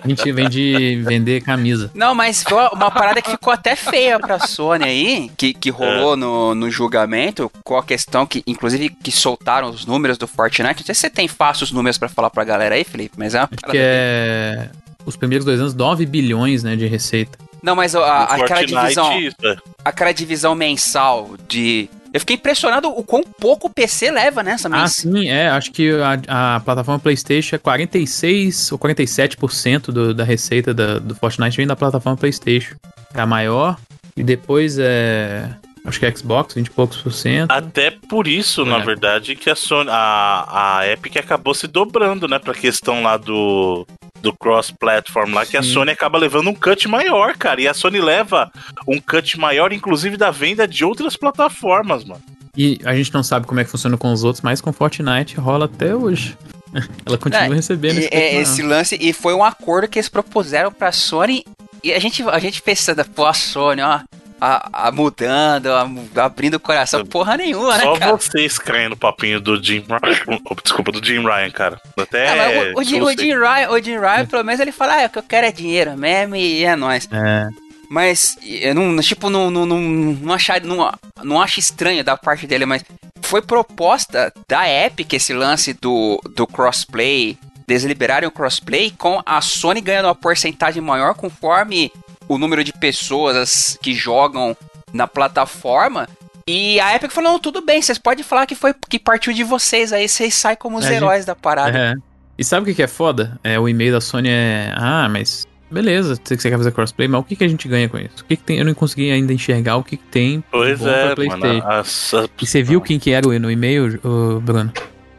A 0.04 0.08
gente 0.08 0.32
vem 0.32 0.50
de 0.50 1.02
vender 1.06 1.42
camisa. 1.42 1.92
Não, 1.94 2.16
mas 2.16 2.44
foi 2.44 2.68
uma 2.74 2.90
parada 2.90 3.22
que 3.22 3.30
ficou 3.30 3.54
até 3.54 3.76
feia 3.76 4.20
pra 4.20 4.40
Sony 4.40 4.84
aí, 4.84 5.32
que, 5.38 5.54
que 5.54 5.70
rolou 5.70 6.14
é. 6.14 6.16
no, 6.16 6.56
no 6.56 6.72
julgamento, 6.72 7.52
com 7.64 7.78
a 7.78 7.84
questão 7.84 8.26
que, 8.26 8.44
inclusive, 8.48 8.90
que 8.90 9.12
soltaram 9.12 9.70
os 9.70 9.86
números 9.86 10.18
do 10.18 10.28
Fortnite. 10.28 10.80
Não 10.80 10.86
sei 10.86 10.96
se 10.96 11.02
você 11.02 11.10
tem 11.10 11.28
fácil 11.28 11.66
os 11.66 11.72
números 11.72 11.98
pra 11.98 12.10
falar 12.10 12.30
pra 12.30 12.44
galera 12.44 12.76
aí, 12.76 12.84
Felipe, 12.84 13.16
mas 13.18 13.36
é 13.36 13.40
uma 13.40 13.50
Acho 13.52 13.72
que 13.72 13.78
é... 13.78 14.70
Os 15.06 15.16
primeiros 15.16 15.46
dois 15.46 15.60
anos, 15.60 15.74
9 15.74 16.06
bilhões, 16.06 16.64
né, 16.64 16.76
de 16.76 16.86
receita. 16.86 17.38
Não, 17.62 17.76
mas 17.76 17.96
a, 17.96 18.24
aquela 18.24 18.64
divisão. 18.66 19.12
É. 19.14 19.56
Aquela 19.84 20.12
divisão 20.12 20.54
mensal 20.54 21.36
de 21.48 21.90
eu 22.18 22.20
fiquei 22.22 22.36
impressionado 22.36 22.90
o 22.90 23.04
quão 23.04 23.24
pouco 23.24 23.68
o 23.68 23.70
PC 23.70 24.12
leva 24.12 24.42
nessa 24.42 24.68
mês. 24.68 24.84
Ah, 24.84 24.88
sim, 24.88 25.30
é. 25.30 25.50
Acho 25.50 25.72
que 25.72 25.92
a, 26.28 26.56
a 26.56 26.60
plataforma 26.60 27.00
PlayStation 27.00 27.56
é 27.56 27.60
46 27.60 28.72
ou 28.72 28.80
47% 28.80 29.92
do, 29.92 30.14
da 30.14 30.24
receita 30.24 30.74
da, 30.74 31.00
do 31.00 31.16
Fortnite 31.16 31.58
vem 31.58 31.68
da 31.68 31.76
plataforma 31.76 32.18
PlayStation. 32.18 32.76
É 33.14 33.22
a 33.22 33.26
maior. 33.26 33.78
E 34.16 34.24
depois 34.24 34.78
é. 34.80 35.48
Acho 35.86 36.00
que 36.00 36.06
é 36.06 36.14
Xbox, 36.14 36.56
20 36.56 36.68
e 36.68 36.70
poucos 36.72 36.98
por 36.98 37.14
cento. 37.14 37.50
Até 37.50 37.92
por 37.92 38.28
isso, 38.28 38.64
é. 38.64 38.66
na 38.66 38.80
verdade, 38.80 39.36
que 39.36 39.50
a 39.50 39.56
Sony, 39.56 39.90
a, 39.90 40.80
a 40.80 40.88
Epic 40.88 41.16
acabou 41.16 41.54
se 41.54 41.66
dobrando, 41.66 42.28
né, 42.28 42.40
pra 42.40 42.54
questão 42.54 43.04
lá 43.04 43.16
do, 43.16 43.88
do 44.22 44.34
cross-platform 44.34 45.34
lá, 45.34 45.46
Sim. 45.46 45.52
que 45.52 45.58
a 45.58 45.64
Sony 45.64 45.92
acaba 45.92 46.18
levando 46.18 46.50
um 46.50 46.56
cut 46.56 46.88
maior, 46.88 47.36
cara. 47.38 47.62
E 47.62 47.68
a 47.68 47.74
Sony 47.74 48.00
leva 48.00 48.52
um 48.88 49.00
cut 49.00 49.40
maior, 49.40 49.72
inclusive, 49.72 50.18
da 50.18 50.32
venda 50.32 50.68
de 50.68 50.84
outras 50.84 51.16
plataformas, 51.16 52.04
mano. 52.04 52.22
E 52.56 52.80
a 52.84 52.96
gente 52.96 53.14
não 53.14 53.22
sabe 53.22 53.46
como 53.46 53.60
é 53.60 53.64
que 53.64 53.70
funciona 53.70 53.98
com 53.98 54.12
os 54.12 54.24
outros, 54.24 54.42
mas 54.42 54.60
com 54.60 54.74
Fortnite 54.74 55.38
rola 55.38 55.66
até 55.66 55.96
hoje. 55.96 56.36
Ela 57.06 57.18
continua 57.18 57.46
é, 57.46 57.54
recebendo 57.54 58.00
esse, 58.00 58.10
é, 58.12 58.36
esse 58.36 58.62
lance. 58.64 58.98
E 59.00 59.14
foi 59.14 59.34
um 59.34 59.44
acordo 59.44 59.88
que 59.88 60.00
eles 60.00 60.10
propuseram 60.10 60.72
pra 60.72 60.92
Sony. 60.92 61.46
E 61.84 61.94
a 61.94 62.00
gente, 62.00 62.24
a 62.24 62.40
gente 62.40 62.62
pensando, 62.62 63.06
pô, 63.06 63.26
a 63.26 63.34
Sony, 63.34 63.82
ó, 63.82 64.00
a, 64.40 64.88
a 64.88 64.92
mudando, 64.92 65.68
a, 65.68 66.24
abrindo 66.24 66.56
o 66.56 66.60
coração, 66.60 67.06
porra 67.06 67.38
nenhuma, 67.38 67.80
Só 67.80 67.94
né, 67.94 68.00
cara? 68.00 68.12
vocês 68.16 68.58
caem 68.60 68.90
no 68.90 68.98
papinho 68.98 69.40
do 69.40 69.62
Jim 69.62 69.84
Ryan. 69.88 70.40
Desculpa, 70.64 70.92
do 70.92 71.04
Jim 71.04 71.22
Ryan, 71.22 71.52
cara. 71.52 71.82
Até. 71.98 72.28
Ah, 72.28 72.74
o, 72.76 72.80
o, 72.80 72.84
Jim, 72.84 73.02
o, 73.02 73.12
Jim 73.12 73.34
Ryan, 73.34 73.70
o 73.70 73.80
Jim 73.82 73.98
Ryan, 73.98 74.26
pelo 74.26 74.44
menos, 74.44 74.60
ele 74.60 74.72
fala: 74.72 75.04
ah, 75.04 75.06
o 75.06 75.10
que 75.10 75.20
eu 75.20 75.24
quero 75.24 75.48
é 75.48 75.52
dinheiro 75.52 75.98
mesmo 75.98 76.36
e 76.36 76.64
é 76.64 76.76
nóis. 76.76 77.08
É. 77.12 77.50
Mas, 77.90 78.38
eu 78.44 78.76
não, 78.76 79.00
tipo, 79.00 79.30
não, 79.30 79.50
não, 79.50 79.66
não, 79.66 79.80
não, 79.80 80.34
achar, 80.34 80.60
não, 80.62 80.92
não 81.24 81.42
acho 81.42 81.60
estranho 81.60 82.04
da 82.04 82.18
parte 82.18 82.46
dele, 82.46 82.66
mas 82.66 82.84
foi 83.22 83.42
proposta 83.42 84.32
da 84.48 84.68
Epic 84.70 85.14
esse 85.14 85.34
lance 85.34 85.74
do, 85.74 86.22
do 86.36 86.46
crossplay, 86.46 87.38
eles 87.68 87.84
liberarem 87.84 88.28
o 88.28 88.32
crossplay 88.32 88.92
com 88.92 89.22
a 89.26 89.42
Sony 89.42 89.82
ganhando 89.82 90.06
uma 90.06 90.16
porcentagem 90.16 90.82
maior 90.82 91.14
conforme 91.14 91.92
o 92.28 92.38
número 92.38 92.64
de 92.64 92.74
pessoas 92.74 93.78
que 93.82 93.94
jogam 93.94 94.56
na 94.94 95.08
plataforma. 95.08 96.08
E 96.48 96.80
a 96.80 96.96
Epic 96.96 97.12
falou: 97.12 97.34
não, 97.34 97.40
tudo 97.40 97.62
bem, 97.62 97.82
vocês 97.82 97.98
podem 97.98 98.24
falar 98.24 98.46
que 98.46 98.56
foi 98.56 98.74
que 98.90 98.98
partiu 98.98 99.34
de 99.34 99.44
vocês, 99.44 99.92
aí 99.92 100.08
vocês 100.08 100.34
saem 100.34 100.58
como 100.58 100.78
os 100.78 100.86
é, 100.86 100.96
heróis 100.96 101.20
gente... 101.20 101.28
da 101.28 101.36
parada. 101.36 101.78
É. 101.78 101.94
E 102.38 102.44
sabe 102.44 102.72
o 102.72 102.76
que 102.76 102.84
é 102.84 102.88
foda? 102.88 103.40
É, 103.44 103.60
o 103.60 103.68
e-mail 103.68 103.92
da 103.92 104.02
Sony 104.02 104.30
é. 104.30 104.72
Ah, 104.76 105.08
mas. 105.10 105.46
Beleza, 105.70 106.18
você 106.24 106.38
quer 106.50 106.58
fazer 106.58 106.72
crossplay, 106.72 107.10
mas 107.10 107.20
o 107.20 107.24
que, 107.26 107.36
que 107.36 107.44
a 107.44 107.48
gente 107.48 107.68
ganha 107.68 107.90
com 107.90 107.98
isso? 107.98 108.22
O 108.22 108.24
que, 108.24 108.38
que 108.38 108.44
tem? 108.44 108.58
Eu 108.58 108.64
não 108.64 108.74
consegui 108.74 109.12
ainda 109.12 109.34
enxergar 109.34 109.76
o 109.76 109.84
que, 109.84 109.98
que 109.98 110.06
tem 110.06 110.42
pois 110.50 110.80
bom 110.80 110.88
é, 110.88 111.06
pra 111.08 111.16
PlayStation. 111.16 111.68
Mano, 111.68 111.80
essa... 111.82 112.30
E 112.42 112.48
você 112.48 112.64
viu 112.64 112.80
quem 112.82 112.98
que 112.98 113.12
era 113.12 113.28
no 113.28 113.52
e-mail, 113.52 114.00
Bruno? 114.42 114.72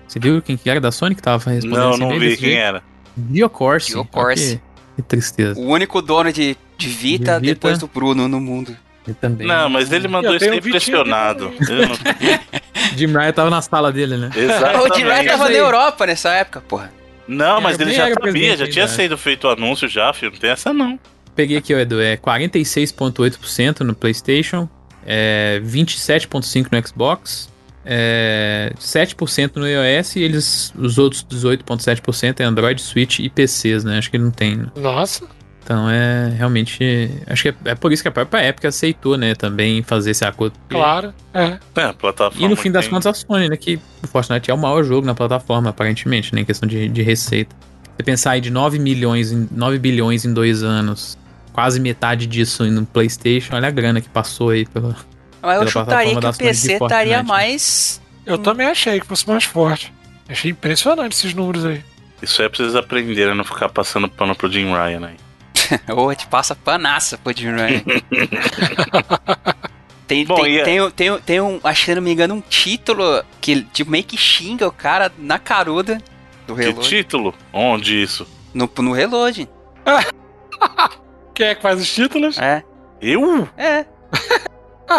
Você 0.07 0.19
viu 0.19 0.41
quem 0.41 0.57
que 0.57 0.71
era 0.71 0.81
da 0.81 0.91
Sony 0.91 1.15
que 1.15 1.21
tava 1.21 1.51
respondendo? 1.51 1.99
Não, 1.99 1.99
não 1.99 2.19
vi 2.19 2.35
quem 2.39 2.55
era. 2.55 2.83
Biocorse. 3.15 3.93
Biocorse. 3.93 4.63
Que, 4.97 5.03
que 5.03 5.09
tristeza. 5.09 5.61
O 5.61 5.67
único 5.67 6.01
dono 6.01 6.33
de 6.33 6.57
de 6.79 6.89
Vita, 6.89 7.35
de 7.35 7.41
Vita, 7.41 7.41
depois 7.41 7.79
do 7.79 7.89
Bruno 7.89 8.29
no 8.29 8.41
mundo. 8.41 8.75
Eu 9.07 9.15
também. 9.15 9.47
Não, 9.47 9.69
mas 9.69 9.91
ele 9.91 10.07
mandou 10.07 10.37
isso 10.37 10.53
impressionado. 10.53 11.53
Jim 12.97 13.07
Ryan 13.07 13.33
tava 13.33 13.51
na 13.51 13.61
sala 13.61 13.91
dele, 13.93 14.17
né? 14.17 14.31
Exatamente. 14.35 14.79
O 14.89 14.95
Jim 14.95 15.05
Ryan 15.05 15.25
tava 15.25 15.49
na 15.49 15.57
Europa 15.57 16.07
nessa 16.07 16.31
época, 16.31 16.61
porra. 16.61 16.93
Não, 17.27 17.61
mas 17.61 17.79
ele 17.79 17.93
já 17.93 18.09
sabia, 18.13 18.57
já 18.57 18.69
tinha 18.69 18.89
sido 18.89 19.19
feito 19.19 19.47
o 19.47 19.51
anúncio 19.51 19.89
já, 19.89 20.13
filho. 20.13 20.33
Não 20.33 20.39
tem 20.39 20.51
essa 20.51 20.73
não. 20.73 20.99
Peguei 21.35 21.59
aqui, 21.59 21.75
ó, 21.75 21.79
Edu, 21.79 22.01
é 22.01 22.17
46,8% 22.17 23.81
no 23.81 23.95
PlayStation, 23.95 24.69
é 25.07 25.61
27,5% 25.65 26.67
no 26.73 26.87
Xbox, 26.87 27.49
é 27.85 28.73
7% 28.79 29.57
no 29.57 29.67
iOS 29.69 30.17
e 30.17 30.23
eles, 30.23 30.73
os 30.77 30.99
outros 30.99 31.25
18,7% 31.25 32.41
é 32.41 32.45
Android, 32.45 32.81
Switch 32.81 33.21
e 33.21 33.29
PCs, 33.29 33.85
né? 33.85 33.99
Acho 33.99 34.11
que 34.11 34.19
não 34.19 34.31
tem. 34.31 34.67
Nossa. 34.77 35.27
Então 35.69 35.91
é 35.91 36.31
realmente. 36.31 37.11
Acho 37.27 37.43
que 37.43 37.49
é, 37.51 37.55
é, 37.67 37.75
por 37.75 37.93
isso 37.93 38.01
que 38.01 38.09
a 38.09 38.11
própria 38.11 38.41
época 38.41 38.69
aceitou, 38.69 39.19
né? 39.19 39.35
Também 39.35 39.83
fazer 39.83 40.13
esse 40.13 40.25
acordo. 40.25 40.55
Claro, 40.67 41.13
é. 41.35 41.59
É, 41.77 41.83
a 41.83 41.93
plataforma. 41.93 42.43
E 42.43 42.49
no 42.49 42.57
fim 42.57 42.73
das 42.73 42.87
tem... 42.87 42.95
contas, 42.95 43.23
a 43.23 43.27
Sony, 43.27 43.51
né? 43.51 43.57
Que 43.59 43.79
o 44.03 44.07
Fortnite 44.07 44.51
é 44.51 44.55
o 44.55 44.57
maior 44.57 44.83
jogo 44.83 45.07
na 45.07 45.15
plataforma, 45.15 45.69
aparentemente, 45.69 46.35
né? 46.35 46.41
Em 46.41 46.45
questão 46.47 46.67
de, 46.67 46.89
de 46.89 47.03
receita. 47.03 47.55
Você 47.95 48.03
pensar 48.03 48.31
aí 48.31 48.41
de 48.41 48.49
9 48.49 48.79
milhões, 48.79 49.31
9 49.31 49.79
bilhões 49.79 50.25
em 50.25 50.33
dois 50.33 50.63
anos, 50.63 51.19
quase 51.53 51.79
metade 51.79 52.27
disso 52.27 52.65
no 52.65 52.87
PlayStation, 52.87 53.55
olha 53.55 53.69
a 53.69 53.71
grana 53.71 54.01
que 54.01 54.09
passou 54.09 54.49
aí 54.49 54.65
pela. 54.65 54.97
Mas 55.43 55.61
eu 55.61 55.69
chutaria 55.69 56.19
que 56.19 56.27
o 56.27 56.33
PC 56.35 56.73
estaria 56.73 57.23
mais. 57.23 58.01
Eu 58.25 58.39
também 58.39 58.69
achei 58.69 59.01
que 59.01 59.07
fosse 59.07 59.29
mais 59.29 59.45
forte. 59.45 59.93
Achei 60.27 60.51
impressionante 60.51 61.13
esses 61.13 61.35
números 61.35 61.67
aí. 61.67 61.85
Isso 62.23 62.41
é 62.41 62.49
pra 62.49 62.57
vocês 62.57 62.75
aprenderem 62.75 63.33
a 63.33 63.35
não 63.35 63.45
ficar 63.45 63.69
passando 63.69 64.09
pano 64.09 64.35
pro 64.35 64.51
Jim 64.51 64.73
Ryan 64.73 65.07
aí. 65.07 65.28
Ou 65.95 66.15
te 66.15 66.27
passa 66.27 66.55
panaça 66.55 67.19
pro 67.19 67.37
Jim 67.37 67.53
Ryan. 67.53 67.83
Tem, 70.09 70.25
Bom, 70.25 70.37
tem, 70.37 70.65
tem, 70.65 70.91
tem, 70.93 71.21
tem, 71.21 71.41
um, 71.43 71.61
acho 71.63 71.85
que 71.85 71.95
não 71.95 72.01
me 72.01 72.11
engano, 72.11 72.35
um 72.35 72.41
título 72.41 73.23
que 73.43 73.61
tipo, 73.65 73.91
meio 73.91 74.03
que 74.03 74.17
xinga 74.17 74.67
o 74.67 74.73
cara 74.73 75.13
na 75.19 75.39
caruda 75.39 75.99
do 76.47 76.55
Reload. 76.55 76.81
Que 76.81 76.89
título? 76.89 77.35
Onde 77.53 78.03
isso? 78.03 78.27
No, 78.55 78.71
no 78.79 78.93
Reload. 78.93 79.47
Quem 81.35 81.49
é 81.49 81.55
que 81.55 81.61
faz 81.61 81.79
os 81.79 81.95
títulos? 81.95 82.39
É. 82.39 82.65
Eu? 83.03 83.47
É. 83.59 83.85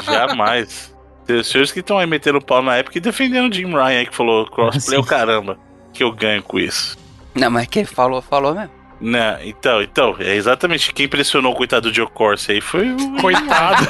Jamais. 0.03 0.95
Tem 1.25 1.37
os 1.37 1.47
senhores 1.47 1.71
que 1.71 1.79
estão 1.79 1.97
aí 1.97 2.05
metendo 2.05 2.39
pau 2.39 2.61
na 2.61 2.77
época 2.77 2.99
e 2.99 3.01
defendendo 3.01 3.51
o 3.51 3.53
Jim 3.53 3.65
Ryan 3.65 3.85
aí 3.85 4.05
que 4.05 4.15
falou 4.15 4.45
crossplay, 4.45 4.99
o 4.99 5.03
caramba, 5.03 5.57
que 5.91 6.03
eu 6.03 6.11
ganho 6.11 6.43
com 6.43 6.59
isso. 6.59 6.95
Não, 7.33 7.49
mas 7.49 7.67
quem 7.67 7.83
falou, 7.83 8.21
falou 8.21 8.53
mesmo. 8.53 8.78
Né, 9.01 9.39
então, 9.43 9.81
então, 9.81 10.15
é 10.19 10.35
exatamente 10.35 10.93
quem 10.93 11.07
pressionou 11.07 11.53
o 11.53 11.55
coitado 11.55 11.89
do 11.89 11.95
Joe 11.95 12.07
Corsi 12.07 12.51
aí 12.51 12.61
foi 12.61 12.91
o. 12.91 12.97
Coitado. 13.21 13.87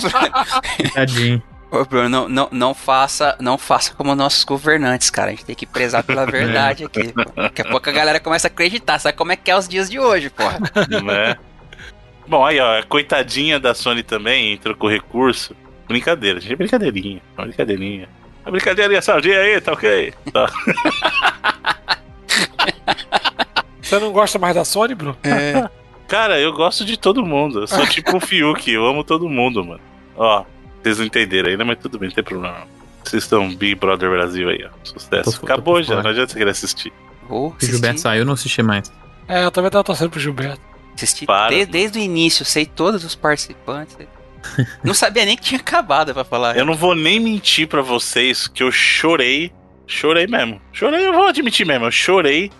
Tadinho. 0.94 1.42
Ô, 1.70 1.84
Bruno, 1.84 2.08
não, 2.08 2.28
não, 2.28 2.48
não, 2.50 2.74
faça, 2.74 3.36
não 3.40 3.56
faça 3.56 3.94
como 3.94 4.14
nossos 4.14 4.44
governantes, 4.44 5.08
cara. 5.10 5.28
A 5.28 5.30
gente 5.30 5.44
tem 5.44 5.54
que 5.54 5.66
prezar 5.66 6.02
pela 6.02 6.24
verdade 6.30 6.84
aqui. 6.84 7.12
Pô. 7.12 7.24
Daqui 7.34 7.62
a 7.62 7.64
pouco 7.64 7.88
a 7.88 7.92
galera 7.92 8.20
começa 8.20 8.46
a 8.46 8.50
acreditar. 8.50 8.98
Sabe 8.98 9.16
como 9.16 9.32
é 9.32 9.36
que 9.36 9.50
é 9.50 9.56
os 9.56 9.66
dias 9.66 9.88
de 9.88 9.98
hoje, 9.98 10.28
porra? 10.28 10.58
Né? 11.02 11.36
Bom, 12.26 12.44
aí, 12.44 12.60
ó, 12.60 12.78
a 12.78 12.82
coitadinha 12.82 13.58
da 13.58 13.74
Sony 13.74 14.02
também 14.02 14.52
entrou 14.52 14.76
com 14.76 14.86
recurso. 14.86 15.56
Brincadeira, 15.88 16.40
gente, 16.40 16.52
é 16.52 16.56
brincadeirinha. 16.56 17.22
Uma 17.36 17.46
brincadeirinha. 17.46 18.08
A 18.44 18.50
brincadeirinha 18.50 19.00
saudinha 19.00 19.38
aí, 19.38 19.60
tá 19.60 19.72
ok? 19.72 20.12
Tá. 20.32 20.50
Você 23.98 24.04
não 24.04 24.12
gosta 24.12 24.38
mais 24.38 24.54
da 24.54 24.64
Sony, 24.64 24.94
Bruno? 24.94 25.16
É. 25.22 25.68
Cara, 26.08 26.38
eu 26.40 26.52
gosto 26.52 26.84
de 26.84 26.96
todo 26.96 27.24
mundo. 27.24 27.60
Eu 27.60 27.66
sou 27.66 27.86
tipo 27.86 28.16
o 28.16 28.20
Fiuk, 28.24 28.70
eu 28.70 28.86
amo 28.86 29.02
todo 29.04 29.28
mundo, 29.28 29.64
mano. 29.64 29.80
Ó, 30.16 30.44
vocês 30.82 30.98
não 30.98 31.06
entenderam 31.06 31.50
ainda, 31.50 31.64
mas 31.64 31.78
tudo 31.78 31.98
bem, 31.98 32.08
não 32.08 32.14
tem 32.14 32.24
problema. 32.24 32.66
Vocês 33.04 33.22
estão 33.24 33.48
Big 33.54 33.74
Brother 33.74 34.10
Brasil 34.10 34.48
aí, 34.48 34.64
ó. 34.64 34.70
Sucesso. 34.84 35.32
Tô- 35.32 35.38
tô 35.38 35.46
Acabou 35.46 35.74
por 35.74 35.82
já, 35.82 36.02
não 36.02 36.10
adianta 36.10 36.32
você 36.32 36.38
querer 36.38 36.50
assistir. 36.50 36.92
Vou 37.28 37.48
O 37.48 37.56
Gilberto 37.60 37.86
assistir, 37.86 37.98
saiu, 38.02 38.20
eu 38.20 38.24
não 38.26 38.32
assisti 38.34 38.62
mais. 38.62 38.92
É, 39.28 39.44
eu 39.44 39.50
também 39.50 39.70
tava 39.70 39.84
torcendo 39.84 40.10
pro 40.10 40.20
Gilberto. 40.20 40.60
assisti 40.94 41.24
Para. 41.26 41.54
de- 41.54 41.66
desde 41.66 41.98
o 41.98 42.02
início, 42.02 42.44
sei 42.44 42.66
todos 42.66 43.04
os 43.04 43.14
participantes. 43.14 43.96
Não 44.82 44.92
sabia 44.92 45.24
nem 45.24 45.36
que 45.36 45.42
tinha 45.42 45.60
acabado, 45.60 46.12
pra 46.12 46.24
falar. 46.24 46.56
Eu 46.56 46.64
não 46.66 46.74
vou 46.74 46.96
nem 46.96 47.20
mentir 47.20 47.68
pra 47.68 47.80
vocês 47.80 48.48
que 48.48 48.60
eu 48.62 48.72
chorei. 48.72 49.52
Chorei 49.86 50.26
mesmo. 50.26 50.60
Chorei, 50.72 51.06
eu 51.06 51.12
vou 51.12 51.26
admitir 51.28 51.64
mesmo. 51.64 51.86
Eu 51.86 51.92
chorei 51.92 52.50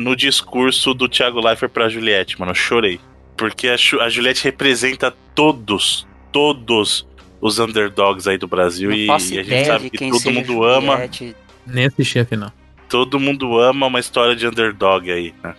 no 0.00 0.16
discurso 0.16 0.94
do 0.94 1.08
Thiago 1.08 1.40
Leifert 1.40 1.70
pra 1.70 1.88
Juliette, 1.88 2.38
mano. 2.40 2.50
Eu 2.52 2.56
chorei. 2.56 2.98
Porque 3.36 3.68
a, 3.68 3.76
Ju- 3.76 4.00
a 4.00 4.08
Juliette 4.08 4.44
representa 4.44 5.14
todos, 5.34 6.06
todos 6.32 7.06
os 7.40 7.58
underdogs 7.58 8.26
aí 8.28 8.36
do 8.38 8.46
Brasil. 8.48 8.92
E, 8.92 9.06
e 9.06 9.10
a 9.10 9.18
gente 9.18 9.64
sabe 9.66 9.90
que 9.90 10.10
todo 10.10 10.30
mundo 10.32 10.64
ama. 10.64 10.92
Juliette. 10.94 11.36
Nem 11.66 11.86
assisti 11.86 12.18
a 12.18 12.24
final. 12.24 12.52
Todo 12.88 13.20
mundo 13.20 13.58
ama 13.58 13.86
uma 13.86 14.00
história 14.00 14.34
de 14.34 14.46
underdog 14.46 15.10
aí, 15.10 15.32
né? 15.44 15.54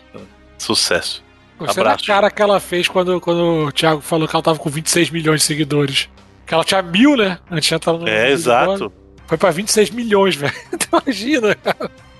Sucesso. 0.58 1.24
Gostei 1.58 1.84
da 1.84 1.92
Abraço. 1.92 2.06
cara 2.08 2.30
que 2.32 2.42
ela 2.42 2.60
fez 2.60 2.88
quando, 2.88 3.22
quando 3.22 3.68
o 3.68 3.72
Thiago 3.72 4.02
falou 4.02 4.28
que 4.28 4.36
ela 4.36 4.44
tava 4.44 4.60
com 4.60 4.70
26 4.70 5.10
milhões 5.12 5.42
de 5.42 5.48
seguidores. 5.48 6.10
Que 6.46 6.54
ela 6.54 6.64
tinha 6.64 6.82
mil, 6.82 7.16
né? 7.16 7.38
Antes 7.50 7.70
de 7.70 7.76
entrar 7.76 7.94
no. 7.94 8.08
É, 8.08 8.32
exato. 8.32 8.92
Foi 9.28 9.38
pra 9.38 9.52
26 9.52 9.92
milhões, 9.92 10.36
velho. 10.36 10.54
Então, 10.74 11.02
Imagina. 11.06 11.56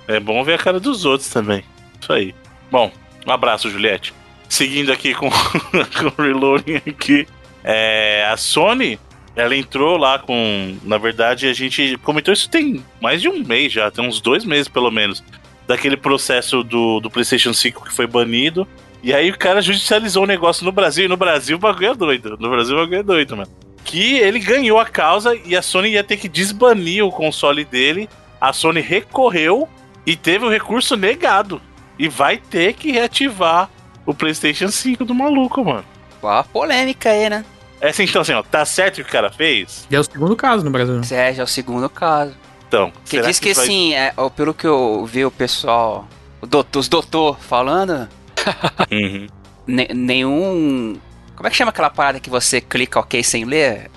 É 0.08 0.20
bom 0.20 0.44
ver 0.44 0.54
a 0.54 0.58
cara 0.58 0.80
dos 0.80 1.04
outros 1.06 1.30
também. 1.30 1.64
Isso 2.02 2.12
aí. 2.12 2.34
Bom, 2.72 2.92
um 3.26 3.32
abraço, 3.32 3.70
Juliette. 3.70 4.14
Seguindo 4.50 4.92
aqui 4.92 5.14
com, 5.16 5.28
o 5.28 6.22
reloading 6.22 6.76
aqui. 6.76 7.28
É, 7.64 8.28
a 8.30 8.36
Sony, 8.36 9.00
ela 9.36 9.56
entrou 9.56 9.98
lá 9.98 10.20
com. 10.20 10.78
Na 10.84 10.98
verdade, 10.98 11.48
a 11.48 11.54
gente 11.54 11.98
comentou 12.04 12.34
isso 12.34 12.50
tem 12.50 12.84
mais 13.02 13.22
de 13.22 13.30
um 13.30 13.44
mês 13.44 13.72
já, 13.72 13.90
tem 13.92 14.06
uns 14.06 14.20
dois 14.20 14.44
meses 14.44 14.68
pelo 14.68 14.92
menos. 14.92 15.24
Daquele 15.68 15.96
processo 15.96 16.64
do, 16.64 17.00
do 17.00 17.10
PlayStation 17.10 17.54
5 17.54 17.86
que 17.86 17.94
foi 17.94 18.08
banido. 18.08 18.68
E 19.04 19.14
aí 19.14 19.32
o 19.32 19.38
cara 19.38 19.62
judicializou 19.62 20.24
o 20.24 20.28
negócio 20.28 20.66
no 20.66 20.72
Brasil. 20.72 21.06
E 21.06 21.08
no 21.08 21.18
Brasil 21.18 21.56
o 21.56 21.60
bagulho 21.60 21.92
é 21.92 21.96
doido. 21.96 22.38
No 22.40 22.50
Brasil 22.50 22.76
o 22.76 22.80
bagulho 22.80 23.00
é 23.00 23.04
doido, 23.04 23.38
mano. 23.38 23.50
Que 23.84 24.18
ele 24.18 24.40
ganhou 24.40 24.80
a 24.80 24.86
causa 24.86 25.36
e 25.46 25.56
a 25.56 25.62
Sony 25.62 25.92
ia 25.92 26.04
ter 26.04 26.18
que 26.18 26.28
desbanir 26.28 27.06
o 27.06 27.12
console 27.12 27.64
dele. 27.64 28.10
A 28.40 28.52
Sony 28.52 28.82
recorreu 28.82 29.68
e 30.06 30.16
teve 30.16 30.46
o 30.46 30.50
recurso 30.50 30.98
negado. 30.98 31.62
E 32.02 32.08
vai 32.10 32.38
ter 32.38 32.74
que 32.74 32.92
reativar 32.92 33.70
o 34.06 34.14
PlayStation 34.14 34.70
5 34.70 35.06
do 35.06 35.14
maluco, 35.14 35.64
mano. 35.64 35.86
Ó, 36.22 36.28
a 36.30 36.44
polêmica 36.44 37.10
aí, 37.10 37.30
né? 37.30 37.46
É 37.80 37.90
assim, 37.90 38.04
então, 38.04 38.22
assim, 38.22 38.34
ó, 38.34 38.42
tá 38.44 38.66
certo 38.66 38.94
o 39.00 39.04
que 39.04 39.10
o 39.10 39.12
cara 39.12 39.32
fez? 39.32 39.88
E 39.90 39.96
é 39.96 40.00
o 40.00 40.04
segundo 40.04 40.36
caso 40.36 40.64
no 40.66 40.72
Brasil. 40.72 40.96
né? 40.96 41.02
Esse 41.02 41.14
já 41.34 41.42
é 41.42 41.44
o 41.44 41.48
segundo 41.48 41.90
caso. 41.90 42.34
Então, 42.68 42.92
Que 43.04 43.12
será 43.12 43.28
diz 43.28 43.40
que, 43.40 43.54
vai- 43.54 43.64
assim, 43.66 43.94
é, 43.94 44.14
pelo 44.36 44.54
que 44.54 44.66
eu 44.66 45.06
vi 45.06 45.26
o 45.26 45.32
pessoal, 45.32 46.08
o 46.42 46.48
doutor, 46.48 46.80
os 46.80 46.88
doutor 46.88 47.38
falando, 47.40 48.08
Uhum. 48.92 49.28
ne- 49.68 49.90
nenhum. 49.94 50.96
Como 51.36 51.48
é 51.48 51.50
que 51.52 51.58
chama 51.58 51.70
aquela 51.70 51.90
parada 51.90 52.20
que 52.20 52.30
você 52.30 52.62
clica 52.62 53.00
ok 53.00 53.24
sem 53.24 53.46
ler? 53.46 53.90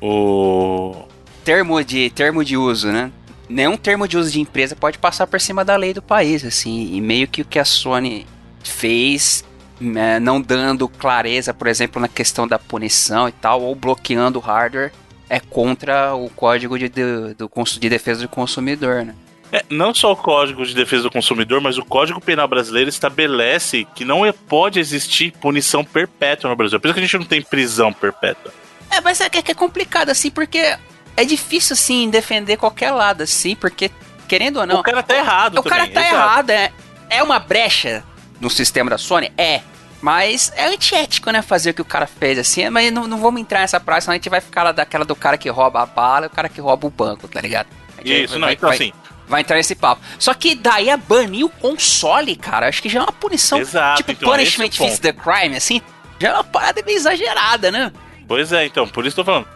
O. 0.00 1.04
Termo 1.44 1.82
de, 1.82 2.10
termo 2.10 2.44
de 2.44 2.56
uso, 2.56 2.88
né? 2.92 3.10
Nenhum 3.50 3.76
termo 3.76 4.06
de 4.06 4.16
uso 4.16 4.30
de 4.30 4.40
empresa 4.40 4.76
pode 4.76 4.96
passar 4.96 5.26
por 5.26 5.40
cima 5.40 5.64
da 5.64 5.74
lei 5.74 5.92
do 5.92 6.00
país, 6.00 6.44
assim. 6.44 6.94
E 6.94 7.00
meio 7.00 7.26
que 7.26 7.42
o 7.42 7.44
que 7.44 7.58
a 7.58 7.64
Sony 7.64 8.24
fez, 8.62 9.44
né, 9.80 10.20
não 10.20 10.40
dando 10.40 10.88
clareza, 10.88 11.52
por 11.52 11.66
exemplo, 11.66 12.00
na 12.00 12.06
questão 12.06 12.46
da 12.46 12.60
punição 12.60 13.28
e 13.28 13.32
tal, 13.32 13.60
ou 13.60 13.74
bloqueando 13.74 14.38
o 14.38 14.42
hardware, 14.42 14.92
é 15.28 15.40
contra 15.40 16.14
o 16.14 16.30
código 16.30 16.78
de, 16.78 16.88
de, 16.88 17.34
do, 17.34 17.50
de 17.80 17.88
defesa 17.88 18.22
do 18.22 18.28
consumidor, 18.28 19.04
né? 19.04 19.14
É, 19.52 19.64
não 19.68 19.92
só 19.92 20.12
o 20.12 20.16
Código 20.16 20.64
de 20.64 20.72
Defesa 20.72 21.02
do 21.02 21.10
Consumidor, 21.10 21.60
mas 21.60 21.76
o 21.76 21.84
Código 21.84 22.20
Penal 22.20 22.46
Brasileiro 22.46 22.88
estabelece 22.88 23.84
que 23.96 24.04
não 24.04 24.24
é- 24.24 24.30
pode 24.30 24.78
existir 24.78 25.32
punição 25.32 25.84
perpétua 25.84 26.48
no 26.48 26.54
Brasil. 26.54 26.78
Por 26.78 26.86
isso 26.86 26.94
que 26.94 27.00
a 27.00 27.02
gente 27.02 27.18
não 27.18 27.24
tem 27.24 27.42
prisão 27.42 27.92
perpétua. 27.92 28.52
É, 28.88 29.00
mas 29.00 29.20
é 29.20 29.28
que 29.28 29.50
é 29.50 29.54
complicado, 29.54 30.08
assim, 30.10 30.30
porque 30.30 30.76
é 31.20 31.24
difícil, 31.24 31.74
assim, 31.74 32.08
defender 32.10 32.56
qualquer 32.56 32.90
lado, 32.90 33.22
assim, 33.22 33.54
porque, 33.54 33.90
querendo 34.28 34.58
ou 34.58 34.66
não, 34.66 34.80
o 34.80 34.82
cara 34.82 35.02
tá 35.02 35.16
errado 35.16 35.58
o 35.58 35.62
cara 35.62 35.86
também, 35.86 35.94
tá 35.94 36.00
exato. 36.00 36.14
errado, 36.16 36.50
é, 36.50 36.72
é 37.10 37.22
uma 37.22 37.38
brecha 37.38 38.04
no 38.40 38.48
sistema 38.50 38.90
da 38.90 38.98
Sony? 38.98 39.32
É. 39.36 39.60
Mas 40.02 40.50
é 40.56 40.64
antiético, 40.66 41.30
né, 41.30 41.42
fazer 41.42 41.70
o 41.70 41.74
que 41.74 41.82
o 41.82 41.84
cara 41.84 42.06
fez, 42.06 42.38
assim, 42.38 42.68
mas 42.70 42.90
não, 42.90 43.06
não 43.06 43.18
vamos 43.18 43.38
entrar 43.40 43.60
nessa 43.60 43.78
praia, 43.78 44.00
senão 44.00 44.12
a 44.12 44.16
gente 44.16 44.30
vai 44.30 44.40
ficar 44.40 44.62
lá 44.62 44.72
daquela 44.72 45.04
do 45.04 45.14
cara 45.14 45.36
que 45.36 45.48
rouba 45.50 45.82
a 45.82 45.86
bala 45.86 46.24
e 46.24 46.28
o 46.28 46.30
cara 46.30 46.48
que 46.48 46.58
rouba 46.60 46.86
o 46.86 46.90
banco, 46.90 47.28
tá 47.28 47.38
ligado? 47.40 47.66
Isso, 48.02 48.32
vai- 48.32 48.38
não, 48.40 48.50
então 48.50 48.68
vai- 48.68 48.76
assim, 48.76 48.92
Vai 49.28 49.42
entrar 49.42 49.54
nesse 49.54 49.76
papo. 49.76 50.02
Só 50.18 50.34
que 50.34 50.56
daí 50.56 50.90
a 50.90 50.96
banir 50.96 51.46
o 51.46 51.48
console, 51.48 52.34
cara, 52.34 52.66
acho 52.66 52.82
que 52.82 52.88
já 52.88 52.98
é 52.98 53.02
uma 53.04 53.12
punição, 53.12 53.58
Exato, 53.60 53.98
tipo 53.98 54.10
então, 54.10 54.28
punishment 54.28 54.66
esse 54.66 54.82
é 54.82 54.84
o 54.84 54.88
fits 54.88 54.98
the 54.98 55.12
crime, 55.12 55.54
assim, 55.56 55.80
já 56.18 56.30
é 56.30 56.32
uma 56.32 56.42
parada 56.42 56.82
meio 56.84 56.96
exagerada, 56.96 57.70
né? 57.70 57.92
Pois 58.26 58.52
é, 58.52 58.66
então, 58.66 58.88
por 58.88 59.06
isso 59.06 59.14
que 59.14 59.20
eu 59.20 59.24
tô 59.24 59.30
falando. 59.30 59.48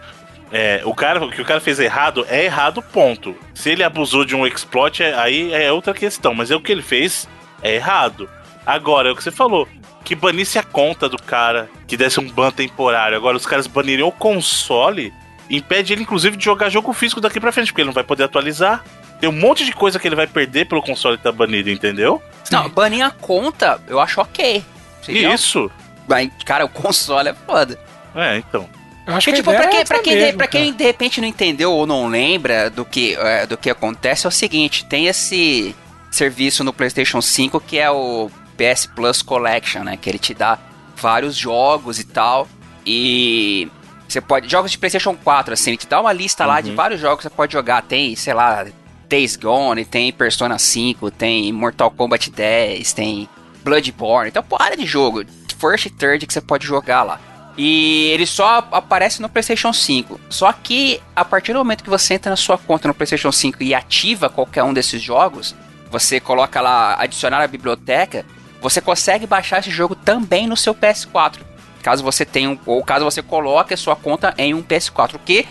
É, 0.57 0.83
o 0.85 0.95
cara, 0.95 1.25
o 1.25 1.33
que 1.33 1.43
o 1.43 1.45
cara 1.45 1.61
fez 1.61 1.81
errado 1.81 2.25
é 2.29 2.45
errado, 2.45 2.81
ponto. 2.81 3.35
Se 3.53 3.71
ele 3.71 3.83
abusou 3.83 4.25
de 4.25 4.37
um 4.37 4.47
exploit, 4.47 5.03
é- 5.03 5.12
aí 5.19 5.53
é 5.53 5.73
outra 5.73 5.93
questão. 5.93 6.33
Mas 6.33 6.49
é 6.49 6.55
o 6.55 6.61
que 6.61 6.71
ele 6.71 6.81
fez 6.81 7.29
é 7.61 7.75
errado. 7.75 8.31
Agora, 8.64 9.09
é 9.09 9.12
o 9.12 9.17
que 9.17 9.23
você 9.25 9.33
falou. 9.33 9.67
Que 10.05 10.14
banisse 10.14 10.57
a 10.57 10.62
conta 10.62 11.09
do 11.09 11.21
cara, 11.21 11.69
que 11.88 11.97
desse 11.97 12.21
um 12.21 12.31
ban 12.31 12.53
temporário. 12.53 13.17
Agora, 13.17 13.37
os 13.37 13.45
caras 13.45 13.67
banirem 13.67 14.05
o 14.05 14.12
console, 14.12 15.12
impede 15.51 15.93
ele, 15.93 16.03
inclusive, 16.03 16.37
de 16.37 16.45
jogar 16.45 16.69
jogo 16.69 16.93
físico 16.93 17.21
daqui 17.21 17.40
pra 17.40 17.51
frente, 17.51 17.73
porque 17.73 17.81
ele 17.81 17.88
não 17.88 17.93
vai 17.95 18.05
poder 18.05 18.23
atualizar. 18.23 18.85
Tem 19.19 19.29
um 19.29 19.33
monte 19.33 19.64
de 19.64 19.73
coisa 19.73 19.99
que 19.99 20.07
ele 20.07 20.14
vai 20.14 20.29
perder 20.29 20.67
pelo 20.67 20.83
console 20.83 21.17
estar 21.17 21.33
banido, 21.33 21.69
entendeu? 21.69 22.23
Não, 22.53 22.69
banir 22.69 23.05
a 23.05 23.11
conta, 23.11 23.81
eu 23.88 23.99
acho 23.99 24.21
ok. 24.21 24.62
Seria 25.03 25.35
Isso. 25.35 25.69
Mas, 26.07 26.31
cara, 26.45 26.64
o 26.64 26.69
console 26.69 27.31
é 27.31 27.35
foda. 27.35 27.77
É, 28.14 28.37
então. 28.37 28.69
Eu 29.07 29.14
acho 29.14 29.27
Porque, 29.27 29.31
que 29.31 29.37
tipo, 29.37 29.51
pra 29.51 29.69
quem, 29.69 29.81
é 29.81 29.85
pra, 29.85 29.99
quem, 29.99 30.12
de, 30.14 30.19
mesmo, 30.21 30.38
pra 30.38 30.47
quem 30.47 30.73
de 30.73 30.85
repente 30.85 31.21
não 31.21 31.29
entendeu 31.29 31.73
ou 31.73 31.87
não 31.87 32.07
lembra 32.09 32.71
do 32.71 32.85
que, 32.85 33.14
é, 33.17 33.47
do 33.47 33.57
que 33.57 33.69
acontece, 33.69 34.27
é 34.27 34.29
o 34.29 34.33
seguinte: 34.33 34.85
tem 34.87 35.07
esse 35.07 35.75
serviço 36.11 36.64
no 36.64 36.73
PlayStation 36.73 37.21
5 37.21 37.61
que 37.61 37.79
é 37.79 37.90
o 37.90 38.31
PS 38.57 38.87
Plus 38.87 39.21
Collection, 39.21 39.83
né? 39.85 39.99
Que 40.01 40.09
ele 40.09 40.19
te 40.19 40.33
dá 40.33 40.59
vários 40.97 41.37
jogos 41.37 41.99
e 41.99 42.05
tal. 42.05 42.49
E 42.87 43.69
você 44.09 44.21
pode. 44.21 44.49
Jogos 44.49 44.71
de 44.71 44.79
PlayStation 44.79 45.14
4, 45.14 45.53
assim, 45.55 45.71
ele 45.71 45.77
te 45.77 45.87
dá 45.87 46.01
uma 46.01 46.12
lista 46.12 46.47
lá 46.47 46.61
de 46.61 46.71
Uhum. 46.71 46.77
vários 46.77 47.01
jogos 47.01 47.19
que 47.19 47.23
você 47.25 47.31
pode 47.31 47.53
jogar. 47.53 47.83
Tem, 47.83 48.14
sei 48.17 48.33
lá, 48.33 48.64
Days 49.09 49.37
Gone, 49.37 49.85
tem 49.85 50.11
Persona 50.12 50.59
5, 50.59 51.11
tem 51.11 51.53
Mortal 51.53 51.90
Kombat 51.90 52.31
10, 52.31 52.93
tem 52.95 53.29
Bloodborne. 53.62 54.29
Então, 54.31 54.43
porrada 54.43 54.77
de 54.77 54.87
jogo. 54.87 55.25
First 55.59 55.87
e 55.87 55.90
third 55.90 56.27
que 56.27 56.33
você 56.33 56.40
pode 56.40 56.67
jogar 56.67 57.03
lá. 57.03 57.21
E 57.57 58.11
ele 58.12 58.27
só 58.27 58.67
aparece 58.73 59.23
no 59.23 59.29
PlayStation 59.29 59.73
5. 59.73 60.21
Só 60.29 60.53
que 60.53 61.01
a 61.14 61.25
partir 61.25 61.53
do 61.53 61.59
momento 61.59 61.85
que 61.85 61.90
você 61.90 62.14
entra 62.14 62.31
na 62.31 62.37
sua 62.37 62.59
conta 62.59 62.88
no 62.88 62.95
PlayStation 62.95 63.31
5 63.31 63.62
e 63.62 63.75
ativa 63.75 64.29
qualquer 64.29 64.64
um 64.64 64.73
desses 64.73 65.01
jogos, 65.01 65.55
você 65.90 66.19
coloca 66.19 66.61
lá 66.61 66.97
adicionar 66.99 67.40
a 67.40 67.47
biblioteca, 67.47 68.27
você 68.61 68.81
consegue 68.81 69.27
baixar 69.27 69.61
esse 69.61 69.71
jogo 69.71 69.95
também 69.95 70.47
no 70.47 70.57
seu 70.57 70.75
PS4. 70.75 71.38
Caso 71.83 72.03
você 72.03 72.25
tenha 72.25 72.51
um, 72.51 72.59
ou 72.67 72.83
caso 72.83 73.05
você 73.05 73.23
coloque 73.23 73.75
a 73.75 73.77
sua 73.77 73.95
conta 73.95 74.35
em 74.38 74.55
um 74.55 74.62
PS4, 74.62 75.14
o 75.14 75.19
que 75.19 75.47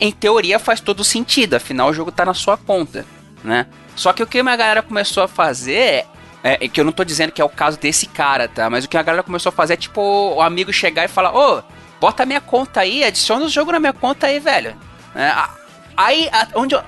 em 0.00 0.12
teoria 0.12 0.58
faz 0.58 0.80
todo 0.80 1.04
sentido, 1.04 1.54
afinal 1.54 1.88
o 1.88 1.92
jogo 1.92 2.10
tá 2.10 2.24
na 2.24 2.34
sua 2.34 2.56
conta, 2.56 3.04
né? 3.44 3.66
Só 3.94 4.12
que 4.12 4.22
o 4.22 4.26
que 4.26 4.38
a 4.38 4.56
galera 4.56 4.82
começou 4.82 5.22
a 5.22 5.28
fazer 5.28 6.06
é, 6.42 6.64
é 6.64 6.68
que 6.68 6.80
eu 6.80 6.84
não 6.84 6.92
tô 6.92 7.04
dizendo 7.04 7.32
que 7.32 7.40
é 7.40 7.44
o 7.44 7.48
caso 7.48 7.78
desse 7.78 8.06
cara, 8.06 8.48
tá? 8.48 8.68
Mas 8.70 8.84
o 8.84 8.88
que 8.88 8.96
a 8.96 9.02
galera 9.02 9.22
começou 9.22 9.50
a 9.50 9.52
fazer 9.52 9.74
é 9.74 9.76
tipo 9.76 10.00
o 10.00 10.40
amigo 10.42 10.72
chegar 10.72 11.04
e 11.04 11.08
falar: 11.08 11.34
Ô, 11.36 11.62
bota 12.00 12.22
a 12.22 12.26
minha 12.26 12.40
conta 12.40 12.80
aí, 12.80 13.04
adiciona 13.04 13.44
o 13.44 13.48
jogo 13.48 13.72
na 13.72 13.78
minha 13.80 13.92
conta 13.92 14.26
aí, 14.26 14.38
velho. 14.40 14.74
É, 15.14 15.32
aí, 15.96 16.28
a- 16.32 16.48
onde 16.54 16.74
eu- 16.74 16.82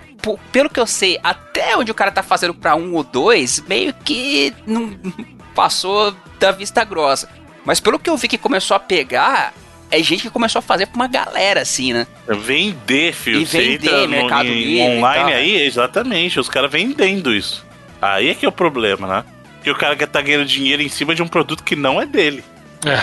pelo 0.50 0.70
que 0.70 0.80
eu 0.80 0.86
sei, 0.86 1.18
até 1.22 1.76
onde 1.76 1.90
o 1.90 1.94
cara 1.94 2.10
tá 2.10 2.22
fazendo 2.22 2.54
pra 2.54 2.74
um 2.74 2.94
ou 2.94 3.04
dois, 3.04 3.60
meio 3.68 3.92
que 4.04 4.54
não 4.66 4.96
passou 5.54 6.14
da 6.38 6.50
vista 6.50 6.82
grossa. 6.84 7.28
Mas 7.64 7.80
pelo 7.80 7.98
que 7.98 8.08
eu 8.10 8.16
vi 8.16 8.28
que 8.28 8.38
começou 8.38 8.74
a 8.76 8.80
pegar, 8.80 9.52
é 9.90 10.02
gente 10.02 10.22
que 10.22 10.30
começou 10.30 10.58
a 10.58 10.62
fazer 10.62 10.86
pra 10.86 10.96
uma 10.96 11.06
galera, 11.06 11.60
assim, 11.62 11.92
né? 11.92 12.06
Vender, 12.26 13.12
filho. 13.14 13.40
E 13.40 13.44
vender, 13.44 13.74
entra 13.74 14.00
no- 14.02 14.08
Mercado 14.08 14.46
em- 14.48 14.54
Livre 14.64 14.96
online 14.98 15.32
aí, 15.32 15.62
exatamente. 15.62 16.40
Os 16.40 16.48
caras 16.48 16.70
vendendo 16.70 17.32
isso. 17.34 17.64
Aí 18.02 18.28
é 18.30 18.34
que 18.34 18.44
é 18.44 18.48
o 18.48 18.52
problema, 18.52 19.06
né? 19.06 19.24
Que 19.64 19.70
o 19.70 19.74
cara 19.76 19.96
quer 19.96 20.06
tá 20.06 20.20
ganhando 20.20 20.44
dinheiro 20.44 20.82
em 20.82 20.88
cima 20.88 21.14
de 21.14 21.22
um 21.22 21.26
produto 21.28 21.64
que 21.64 21.74
não 21.74 22.00
é 22.00 22.06
dele. 22.06 22.44
É. 22.84 23.02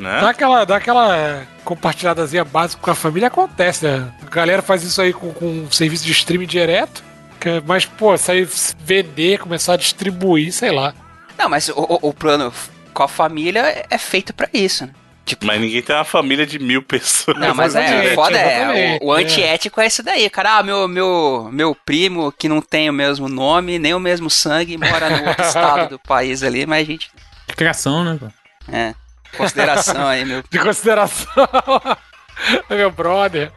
né? 0.00 0.20
Dá 0.20 0.30
aquela, 0.30 0.64
dá 0.64 0.76
aquela 0.76 1.42
compartilhadazinha 1.64 2.44
básica 2.44 2.80
com 2.80 2.90
a 2.90 2.94
família, 2.94 3.26
acontece, 3.28 3.84
né? 3.86 4.08
A 4.24 4.30
galera 4.30 4.62
faz 4.62 4.82
isso 4.84 5.02
aí 5.02 5.12
com, 5.12 5.32
com 5.32 5.46
um 5.46 5.70
serviço 5.70 6.04
de 6.04 6.12
streaming 6.12 6.46
direto. 6.46 7.02
que- 7.40 7.60
Mas, 7.66 7.84
pô, 7.84 8.16
sair 8.16 8.48
vender, 8.78 9.38
começar 9.40 9.74
a 9.74 9.76
distribuir, 9.76 10.52
sei 10.52 10.70
lá. 10.70 10.94
Não, 11.36 11.48
mas 11.48 11.68
o, 11.68 11.72
o- 11.80 12.08
o 12.10 12.14
plano 12.14 12.52
com 12.94 13.02
a 13.02 13.08
família 13.08 13.60
é- 13.60 13.84
é 13.90 13.98
feito 13.98 14.32
pra 14.32 14.48
isso, 14.54 14.86
né? 14.86 14.92
Tipo, 15.26 15.44
Mas 15.44 15.60
ninguém 15.60 15.82
tem 15.82 15.96
uma 15.96 16.04
família 16.04 16.46
de 16.46 16.56
mil 16.56 16.80
pessoas. 16.80 17.36
Não, 17.36 17.52
mas 17.52 17.74
é, 17.76 18.12
o 18.12 18.14
foda 18.14 18.38
é, 18.38 18.96
o, 19.02 19.06
o 19.06 19.12
antiético 19.12 19.80
é 19.80 19.88
isso 19.88 20.00
daí, 20.00 20.30
cara. 20.30 20.58
Ah, 20.58 20.62
meu, 20.62 20.86
meu, 20.86 21.50
meu 21.52 21.74
primo 21.74 22.30
que 22.30 22.48
não 22.48 22.60
tem 22.60 22.88
o 22.88 22.92
mesmo 22.92 23.28
nome, 23.28 23.76
nem 23.76 23.92
o 23.92 23.98
mesmo 23.98 24.30
sangue, 24.30 24.78
mora 24.78 25.10
no 25.10 25.26
outro 25.26 25.42
estado 25.44 25.90
do 25.90 25.98
país 25.98 26.44
ali, 26.44 26.64
mas 26.64 26.82
a 26.82 26.92
gente. 26.92 27.10
Criação, 27.56 28.04
né? 28.04 28.16
pô? 28.20 28.28
É. 28.72 28.94
Consideração 29.36 30.06
aí, 30.06 30.24
meu. 30.24 30.44
De 30.48 30.60
consideração. 30.60 31.26
Meu 32.70 32.92
brother. 32.92 33.50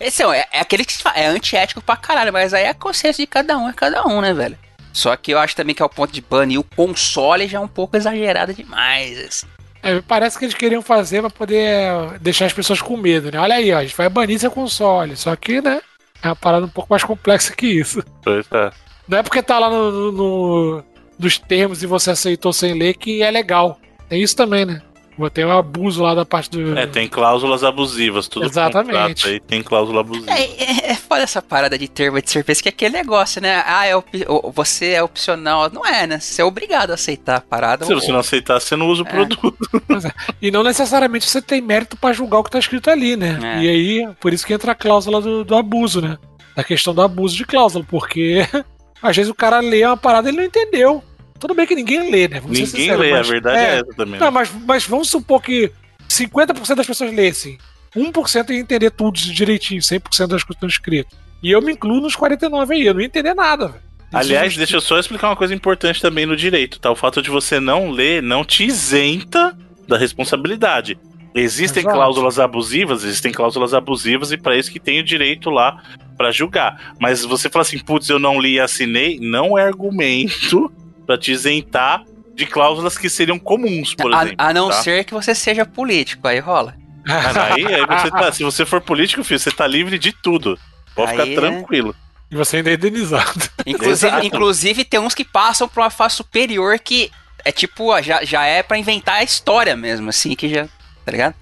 Esse 0.00 0.22
é, 0.22 0.48
é 0.50 0.60
aquele 0.60 0.86
que 0.86 0.94
se 0.94 1.02
fala, 1.02 1.18
é 1.18 1.26
antiético 1.26 1.82
pra 1.82 1.98
caralho, 1.98 2.32
mas 2.32 2.54
aí 2.54 2.64
é 2.64 2.70
a 2.70 2.74
consciência 2.74 3.22
de 3.22 3.26
cada 3.26 3.58
um, 3.58 3.68
é 3.68 3.74
cada 3.74 4.06
um, 4.06 4.22
né, 4.22 4.32
velho? 4.32 4.58
Só 4.90 5.14
que 5.16 5.32
eu 5.32 5.38
acho 5.38 5.54
também 5.54 5.74
que 5.74 5.82
é 5.82 5.84
o 5.84 5.90
ponto 5.90 6.12
de 6.12 6.22
banir 6.22 6.58
o 6.58 6.64
console 6.64 7.46
já 7.46 7.58
é 7.58 7.60
um 7.60 7.68
pouco 7.68 7.94
exagerado 7.94 8.54
demais. 8.54 9.18
assim. 9.18 9.46
É, 9.82 10.00
parece 10.02 10.38
que 10.38 10.44
eles 10.44 10.54
queriam 10.54 10.82
fazer 10.82 11.20
pra 11.22 11.30
poder 11.30 12.18
deixar 12.20 12.46
as 12.46 12.52
pessoas 12.52 12.82
com 12.82 12.96
medo, 12.96 13.30
né? 13.32 13.38
Olha 13.38 13.54
aí, 13.54 13.72
ó, 13.72 13.78
a 13.78 13.82
gente 13.82 13.96
vai 13.96 14.08
banir 14.08 14.38
seu 14.38 14.50
console. 14.50 15.16
Só 15.16 15.34
que, 15.36 15.60
né? 15.62 15.80
É 16.22 16.28
uma 16.28 16.36
parada 16.36 16.66
um 16.66 16.68
pouco 16.70 16.90
mais 16.90 17.02
complexa 17.02 17.54
que 17.56 17.66
isso. 17.66 18.02
Pois 18.22 18.46
é. 18.52 18.70
Não 19.08 19.18
é 19.18 19.22
porque 19.22 19.42
tá 19.42 19.58
lá 19.58 19.70
no, 19.70 19.90
no- 19.90 20.12
no- 20.12 20.84
nos 21.18 21.38
termos 21.38 21.82
e 21.82 21.86
você 21.86 22.10
aceitou 22.10 22.52
sem 22.52 22.78
ler 22.78 22.94
que 22.94 23.22
é 23.22 23.30
legal. 23.30 23.78
Tem 24.08 24.22
isso 24.22 24.36
também, 24.36 24.64
né? 24.66 24.82
Tem 25.28 25.44
um 25.44 25.50
abuso 25.50 26.02
lá 26.02 26.14
da 26.14 26.24
parte 26.24 26.48
do. 26.50 26.78
É, 26.78 26.86
tem 26.86 27.08
cláusulas 27.08 27.62
abusivas. 27.64 28.28
Tudo 28.28 28.46
Exatamente. 28.46 29.28
aí 29.28 29.40
tem 29.40 29.62
cláusula 29.62 30.00
abusiva. 30.00 30.30
É, 30.30 30.42
é, 30.44 30.90
é 30.92 30.94
foda 30.94 31.22
essa 31.22 31.42
parada 31.42 31.76
de 31.76 31.88
termo 31.88 32.22
de 32.22 32.30
serviço, 32.30 32.62
que 32.62 32.68
é 32.68 32.70
aquele 32.70 32.94
negócio, 32.96 33.42
né? 33.42 33.62
Ah, 33.66 33.84
é 33.86 33.94
op- 33.96 34.24
o- 34.28 34.52
você 34.52 34.92
é 34.92 35.02
opcional. 35.02 35.68
Não 35.70 35.84
é, 35.84 36.06
né? 36.06 36.20
Você 36.20 36.40
é 36.40 36.44
obrigado 36.44 36.92
a 36.92 36.94
aceitar 36.94 37.36
a 37.36 37.40
parada. 37.40 37.84
Se 37.84 37.92
ou- 37.92 38.00
você 38.00 38.12
não 38.12 38.20
aceitar, 38.20 38.60
você 38.60 38.76
não 38.76 38.86
usa 38.88 39.02
o 39.02 39.06
É. 39.06 39.10
produto. 39.10 39.54
E 40.40 40.50
não 40.50 40.62
necessariamente 40.62 41.28
você 41.28 41.42
tem 41.42 41.60
mérito 41.60 41.96
pra 41.96 42.12
julgar 42.12 42.38
o 42.38 42.44
que 42.44 42.50
tá 42.50 42.58
escrito 42.58 42.88
ali, 42.90 43.16
né? 43.16 43.38
É. 43.42 43.62
E 43.64 43.68
aí, 43.68 44.08
por 44.20 44.32
isso 44.32 44.46
que 44.46 44.54
entra 44.54 44.72
a 44.72 44.74
cláusula 44.74 45.20
do, 45.20 45.44
do 45.44 45.54
abuso, 45.56 46.00
né? 46.00 46.16
A 46.56 46.62
questão 46.64 46.94
do 46.94 47.02
abuso 47.02 47.36
de 47.36 47.44
cláusula, 47.44 47.84
porque 47.88 48.46
às 49.02 49.16
vezes 49.16 49.30
o 49.30 49.34
cara 49.34 49.60
lê 49.60 49.84
uma 49.84 49.96
parada 49.96 50.28
e 50.28 50.30
ele 50.30 50.38
não 50.38 50.44
entendeu. 50.44 51.02
Tudo 51.40 51.54
bem 51.54 51.66
que 51.66 51.74
ninguém 51.74 52.10
lê, 52.10 52.28
né? 52.28 52.38
Vamos 52.40 52.58
Ninguém 52.58 52.94
lê, 52.96 53.10
mas- 53.12 53.26
a 53.28 53.32
verdade 53.32 53.58
é, 53.58 53.74
essa 53.76 53.94
também. 53.96 54.20
Não, 54.20 54.30
mas, 54.30 54.50
mas 54.66 54.86
vamos 54.86 55.08
supor 55.08 55.42
que 55.42 55.72
50% 56.08 56.74
das 56.76 56.86
pessoas 56.86 57.12
lessem. 57.14 57.58
1% 57.96 58.50
ia 58.50 58.58
entender 58.60 58.90
tudo 58.90 59.18
direitinho, 59.18 59.80
100% 59.80 60.28
das 60.28 60.44
coisas 60.44 60.56
estão 60.56 60.68
escritas. 60.68 61.18
E 61.42 61.50
eu 61.50 61.60
me 61.62 61.72
incluo 61.72 62.00
nos 62.00 62.14
49 62.14 62.74
aí, 62.74 62.86
eu 62.86 62.94
não 62.94 63.00
ia 63.00 63.06
entender 63.06 63.34
nada, 63.34 63.68
velho. 63.68 63.80
Aliás, 64.12 64.56
deixa 64.56 64.76
eu 64.76 64.80
só 64.80 64.98
explicar 64.98 65.28
uma 65.28 65.36
coisa 65.36 65.54
importante 65.54 66.00
também 66.02 66.26
no 66.26 66.36
direito, 66.36 66.78
tá? 66.80 66.90
O 66.90 66.96
fato 66.96 67.22
de 67.22 67.30
você 67.30 67.58
não 67.60 67.90
ler 67.90 68.22
não 68.22 68.44
te 68.44 68.64
isenta 68.64 69.56
da 69.88 69.96
responsabilidade. 69.96 70.98
Existem 71.32 71.82
Exato. 71.82 71.94
cláusulas 71.94 72.38
abusivas, 72.40 73.04
existem 73.04 73.30
cláusulas 73.30 73.72
abusivas 73.72 74.32
e 74.32 74.36
para 74.36 74.56
isso 74.56 74.70
que 74.70 74.80
tem 74.80 74.98
o 75.00 75.04
direito 75.04 75.48
lá 75.48 75.80
pra 76.16 76.32
julgar. 76.32 76.92
Mas 77.00 77.24
você 77.24 77.48
fala 77.48 77.62
assim, 77.62 77.78
putz, 77.78 78.08
eu 78.10 78.18
não 78.18 78.40
li 78.40 78.54
e 78.54 78.60
assinei, 78.60 79.18
não 79.20 79.56
é 79.56 79.62
argumento 79.64 80.70
pra 81.10 81.18
te 81.18 81.32
isentar 81.32 82.04
de 82.36 82.46
cláusulas 82.46 82.96
que 82.96 83.10
seriam 83.10 83.36
comuns, 83.36 83.96
por 83.96 84.14
a, 84.14 84.22
exemplo. 84.22 84.36
a 84.38 84.52
não 84.52 84.68
tá? 84.68 84.80
ser 84.80 85.04
que 85.04 85.12
você 85.12 85.34
seja 85.34 85.66
político, 85.66 86.28
aí 86.28 86.38
rola. 86.38 86.76
Mas 87.04 87.36
aí, 87.36 87.66
aí 87.66 87.84
você 87.84 88.10
tá, 88.12 88.30
se 88.30 88.44
você 88.44 88.64
for 88.64 88.80
político, 88.80 89.24
filho, 89.24 89.40
você 89.40 89.50
tá 89.50 89.66
livre 89.66 89.98
de 89.98 90.12
tudo. 90.12 90.56
Pode 90.94 91.10
Aí, 91.10 91.16
ficar 91.16 91.26
né? 91.26 91.34
tranquilo. 91.34 91.96
E 92.30 92.36
você 92.36 92.58
ainda 92.58 92.70
é 92.70 92.74
indenizado. 92.74 93.50
Inclusive, 93.66 94.24
inclusive 94.24 94.84
tem 94.84 95.00
uns 95.00 95.14
que 95.14 95.24
passam 95.24 95.68
pra 95.68 95.82
uma 95.82 95.90
fase 95.90 96.14
superior 96.14 96.78
que 96.78 97.10
é 97.44 97.50
tipo, 97.50 97.86
ó, 97.86 98.00
já, 98.00 98.24
já 98.24 98.44
é 98.44 98.62
pra 98.62 98.78
inventar 98.78 99.16
a 99.16 99.24
história 99.24 99.74
mesmo, 99.74 100.10
assim, 100.10 100.36
que 100.36 100.48
já. 100.48 100.68
Tá 101.04 101.10
ligado? 101.10 101.34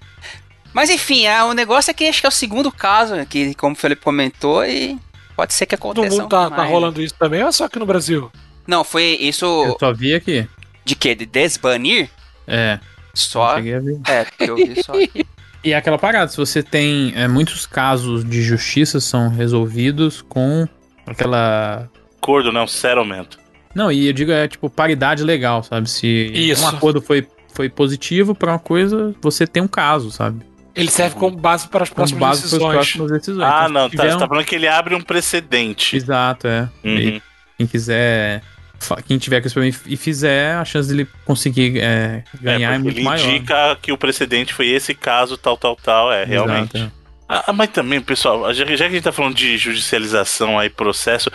Mas 0.73 0.89
enfim, 0.89 1.27
é, 1.27 1.45
o 1.45 1.53
negócio 1.53 1.91
é 1.91 1.95
que 1.95 2.09
acho 2.09 2.21
que 2.21 2.27
é 2.27 2.31
o 2.31 2.33
segundo 2.33 2.73
caso, 2.73 3.15
que 3.27 3.55
como 3.55 3.75
o 3.75 3.79
Felipe 3.79 4.03
comentou, 4.03 4.65
e 4.65 4.99
pode 5.37 5.53
ser 5.53 5.67
que 5.67 5.77
Todo 5.77 6.01
aconteça. 6.01 6.23
mundo 6.23 6.31
tá, 6.31 6.51
tá 6.51 6.65
rolando 6.65 7.03
isso 7.03 7.15
também, 7.19 7.43
ou 7.43 7.49
é 7.51 7.53
só 7.53 7.65
aqui 7.65 7.79
no 7.79 7.85
Brasil? 7.87 8.31
Não, 8.69 8.85
foi 8.85 9.17
isso 9.21 9.45
Eu 9.47 9.77
só 9.81 9.93
vi 9.93 10.15
aqui. 10.15 10.47
de 10.85 10.95
quê? 10.95 11.15
De 11.15 11.25
desbanir? 11.27 12.09
É, 12.47 12.79
Só. 13.15 13.57
cheguei 13.57 13.75
a 13.75 13.81
ver. 13.81 13.99
É, 14.07 14.25
porque 14.25 14.51
eu 14.51 14.57
vi 14.57 14.83
só 14.85 14.93
aqui. 14.93 15.27
E 15.65 15.73
é 15.73 15.77
aquela 15.77 15.99
parada, 15.99 16.31
se 16.31 16.37
você 16.37 16.63
tem 16.63 17.13
é, 17.17 17.27
muitos 17.27 17.67
casos 17.67 18.25
de 18.25 18.41
justiça 18.43 19.01
são 19.01 19.29
resolvidos 19.29 20.23
com 20.23 20.69
aquela. 21.05 21.91
Acordo, 22.23 22.53
não, 22.53 22.65
settlement. 22.67 23.27
Não, 23.75 23.91
e 23.91 24.07
eu 24.07 24.13
digo 24.13 24.31
é 24.31 24.47
tipo 24.47 24.71
paridade 24.71 25.25
legal, 25.25 25.65
sabe? 25.65 25.91
Se 25.91 26.07
Isso. 26.07 26.63
um 26.65 26.69
acordo 26.69 27.03
foi, 27.03 27.27
foi 27.53 27.69
positivo 27.69 28.37
pra 28.37 28.53
uma 28.53 28.59
coisa, 28.61 29.13
você 29.21 29.49
tem 29.49 29.61
um 29.61 29.67
caso, 29.69 30.13
sabe? 30.13 30.47
Ele 30.77 30.91
serve 30.93 31.17
como 31.17 31.37
base 31.37 31.67
para 31.69 31.83
as 31.83 31.89
Como 31.91 31.97
próximas 31.97 32.21
base 32.21 32.41
para 32.41 32.47
as 32.47 32.51
decisões. 32.53 32.75
próximas 32.75 33.11
decisões. 33.11 33.43
Ah, 33.53 33.59
Então, 33.63 33.69
não, 33.73 33.83
tá, 33.83 33.91
tiver 33.91 34.03
você 34.13 34.19
tá 34.19 34.25
um- 34.25 34.29
falando 34.29 34.45
que 34.45 34.55
ele 34.55 34.69
abre 34.69 34.95
um 34.95 35.01
precedente. 35.01 35.97
Exato, 35.97 36.47
é. 36.47 36.69
Uhum. 36.85 36.97
E 36.99 37.23
quem 37.59 37.67
quiser. 37.67 38.43
Quem 39.07 39.19
tiver 39.19 39.41
com 39.41 39.47
esse 39.47 39.55
problema 39.55 39.77
e 39.87 39.97
fizer, 39.97 40.55
a 40.55 40.65
chance 40.65 40.89
dele 40.89 41.07
conseguir 41.25 41.79
é, 41.81 42.23
ganhar 42.41 42.71
é, 42.71 42.75
porque 42.75 42.83
muito 42.85 42.99
ele 42.99 43.05
maior. 43.05 43.29
indica 43.29 43.77
que 43.83 43.93
o 43.93 43.99
precedente 43.99 44.55
foi 44.55 44.69
esse 44.69 44.95
caso, 44.95 45.37
tal, 45.37 45.57
tal, 45.57 45.77
tal. 45.77 46.13
É, 46.13 46.25
realmente. 46.25 46.77
Exato, 46.77 46.93
é. 46.95 46.99
Ah, 47.31 47.53
mas 47.53 47.69
também, 47.69 48.01
pessoal, 48.01 48.55
já, 48.55 48.65
que 48.65 48.73
a 48.73 48.77
gente 48.77 49.03
tá 49.03 49.13
falando 49.13 49.35
de 49.35 49.59
judicialização 49.59 50.59
aí, 50.59 50.71
processo, 50.71 51.31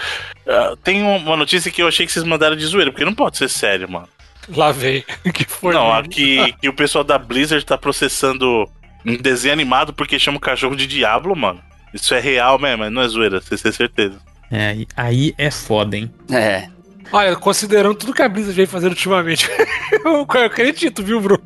ah, 0.48 0.76
tem 0.84 1.04
um- 1.04 1.18
uma 1.18 1.38
notícia 1.38 1.70
que 1.72 1.82
eu 1.84 1.88
achei 1.88 2.06
que 2.06 2.12
vocês 2.12 2.26
mandaram 2.26 2.56
de 2.56 2.66
zoeira, 2.66 2.92
porque 2.92 3.06
não 3.06 3.14
pode 3.14 3.38
ser 3.38 3.50
sério, 3.50 3.90
mano. 3.90 4.08
Lá 4.50 4.72
vem. 4.72 5.04
que 5.34 5.46
foi 5.46 5.74
não, 5.74 5.94
aqui 5.94 6.54
que 6.60 6.68
o 6.68 6.74
pessoal 6.74 7.04
da 7.04 7.18
Blizzard 7.20 7.64
tá 7.66 7.78
processando 7.78 8.68
um 9.06 9.16
desenho 9.18 9.54
animado 9.54 9.94
porque 9.94 10.18
chama 10.18 10.38
o 10.38 10.42
cachorro 10.42 10.76
de 10.76 10.88
Diablo, 10.88 11.36
mano. 11.36 11.62
Isso 11.94 12.14
é 12.16 12.20
real 12.20 12.58
mesmo, 12.58 12.90
não 12.90 13.02
é 13.02 13.08
zoeira, 13.08 13.40
você 13.40 13.56
tem 13.58 13.72
certeza. 13.72 14.16
É, 14.52 14.76
aí 14.98 15.34
é 15.38 15.50
foda, 15.52 15.96
hein? 15.96 16.12
É. 16.32 16.68
Olha, 17.14 17.36
considerando 17.36 17.96
tudo 17.96 18.14
que 18.14 18.22
a 18.24 18.28
Blizzard 18.28 18.56
vem 18.56 18.66
fazendo 18.66 18.92
ultimamente, 18.94 19.48
eu 20.04 20.26
eu 20.34 20.46
acredito, 20.46 21.04
viu, 21.04 21.22
Bruno? 21.22 21.44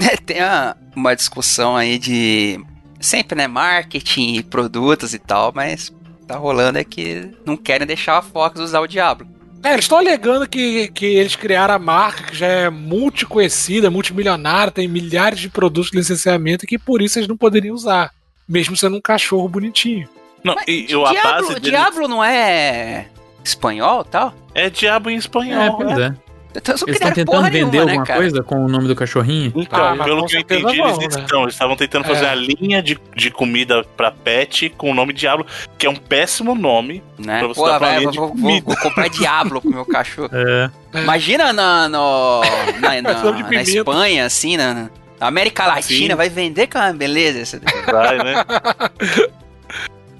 É, 0.00 0.16
Tem 0.16 0.40
a- 0.40 0.76
uma 0.94 1.14
discussão 1.14 1.76
aí 1.76 1.98
de. 1.98 2.60
Sempre, 3.00 3.36
né? 3.38 3.46
Marketing 3.46 4.34
e 4.34 4.42
produtos 4.42 5.14
e 5.14 5.18
tal, 5.20 5.52
mas 5.54 5.92
tá 6.26 6.36
rolando 6.36 6.78
é 6.78 6.84
que 6.84 7.30
não 7.46 7.56
querem 7.56 7.86
deixar 7.86 8.18
a 8.18 8.22
Fox 8.22 8.60
usar 8.60 8.80
o 8.80 8.86
Diablo. 8.88 9.26
É, 9.62 9.72
eles 9.72 9.84
estão 9.84 9.98
alegando 9.98 10.48
que, 10.48 10.88
que 10.88 11.06
eles 11.06 11.34
criaram 11.36 11.74
a 11.74 11.78
marca 11.78 12.24
que 12.24 12.36
já 12.36 12.46
é 12.46 12.70
multiconhecida, 12.70 13.90
multimilionária, 13.90 14.72
tem 14.72 14.86
milhares 14.88 15.40
de 15.40 15.48
produtos 15.48 15.90
de 15.90 15.96
licenciamento 15.98 16.64
e 16.64 16.68
que 16.68 16.78
por 16.78 17.00
isso 17.02 17.18
eles 17.18 17.28
não 17.28 17.36
poderiam 17.36 17.74
usar, 17.74 18.12
mesmo 18.48 18.76
sendo 18.76 18.96
um 18.96 19.00
cachorro 19.00 19.48
bonitinho. 19.48 20.08
Não, 20.44 20.54
e, 20.66 20.86
e 20.88 20.94
a 20.94 21.10
Diablo, 21.10 21.22
base 21.22 21.48
dele 21.54 21.60
Diablo 21.60 22.08
não 22.08 22.22
é 22.22 23.08
espanhol 23.44 24.04
e 24.06 24.10
tal? 24.10 24.34
É 24.66 24.70
diabo 24.70 25.10
em 25.10 25.14
É, 25.14 25.18
espanhol, 25.18 25.76
pois 25.76 25.96
né? 25.96 26.14
é. 26.24 26.28
Então, 26.56 26.74
eles 26.86 26.96
estão 26.96 27.12
tentando 27.12 27.42
vender 27.44 27.52
nenhuma, 27.58 27.72
né, 27.72 27.80
alguma 27.92 28.06
cara? 28.06 28.20
coisa 28.20 28.42
com 28.42 28.64
o 28.64 28.68
nome 28.68 28.88
do 28.88 28.96
cachorrinho? 28.96 29.52
Então, 29.54 29.78
Ah, 30.00 30.02
pelo 30.02 30.24
que 30.26 30.34
eu 30.34 30.40
entendi, 30.40 30.80
eles 30.80 30.98
né? 30.98 31.04
estão. 31.20 31.42
Eles 31.42 31.54
estavam 31.54 31.76
tentando 31.76 32.04
fazer 32.04 32.24
É. 32.24 32.30
a 32.30 32.34
linha 32.34 32.82
de, 32.82 32.98
de 33.14 33.30
comida 33.30 33.84
pra 33.96 34.10
pet 34.10 34.70
com 34.70 34.90
o 34.90 34.94
nome 34.94 35.12
Diablo, 35.12 35.46
que 35.76 35.86
é 35.86 35.90
um 35.90 35.94
péssimo 35.94 36.54
nome. 36.54 37.02
Né? 37.18 37.38
Pra 37.40 37.48
você 37.48 37.60
Pô, 37.60 37.66
dar 37.68 37.78
vai, 37.78 37.90
palhinha 37.90 38.02
vou, 38.04 38.12
de 38.12 38.18
vou- 38.18 38.28
comida. 38.30 38.64
vou 38.66 38.76
comprar 38.78 39.08
Diablo 39.10 39.60
pro 39.60 39.70
meu 39.70 39.84
cachorro. 39.84 40.30
É. 40.32 40.70
É. 40.94 41.02
Imagina 41.02 41.52
na, 41.52 41.88
no, 41.88 42.40
na, 42.80 43.02
na- 43.02 43.12
de 43.12 43.24
na 43.24 43.32
pimenta. 43.44 43.70
Espanha, 43.70 44.24
assim, 44.24 44.56
na, 44.56 44.90
na 45.20 45.26
América 45.26 45.66
Latina, 45.66 46.14
Sim. 46.14 46.16
vai 46.16 46.28
vender 46.30 46.66
com 46.66 46.78
uma 46.78 46.92
beleza. 46.94 47.38
esse- 47.40 47.60
Vai, 47.92 48.18
né? 48.18 48.44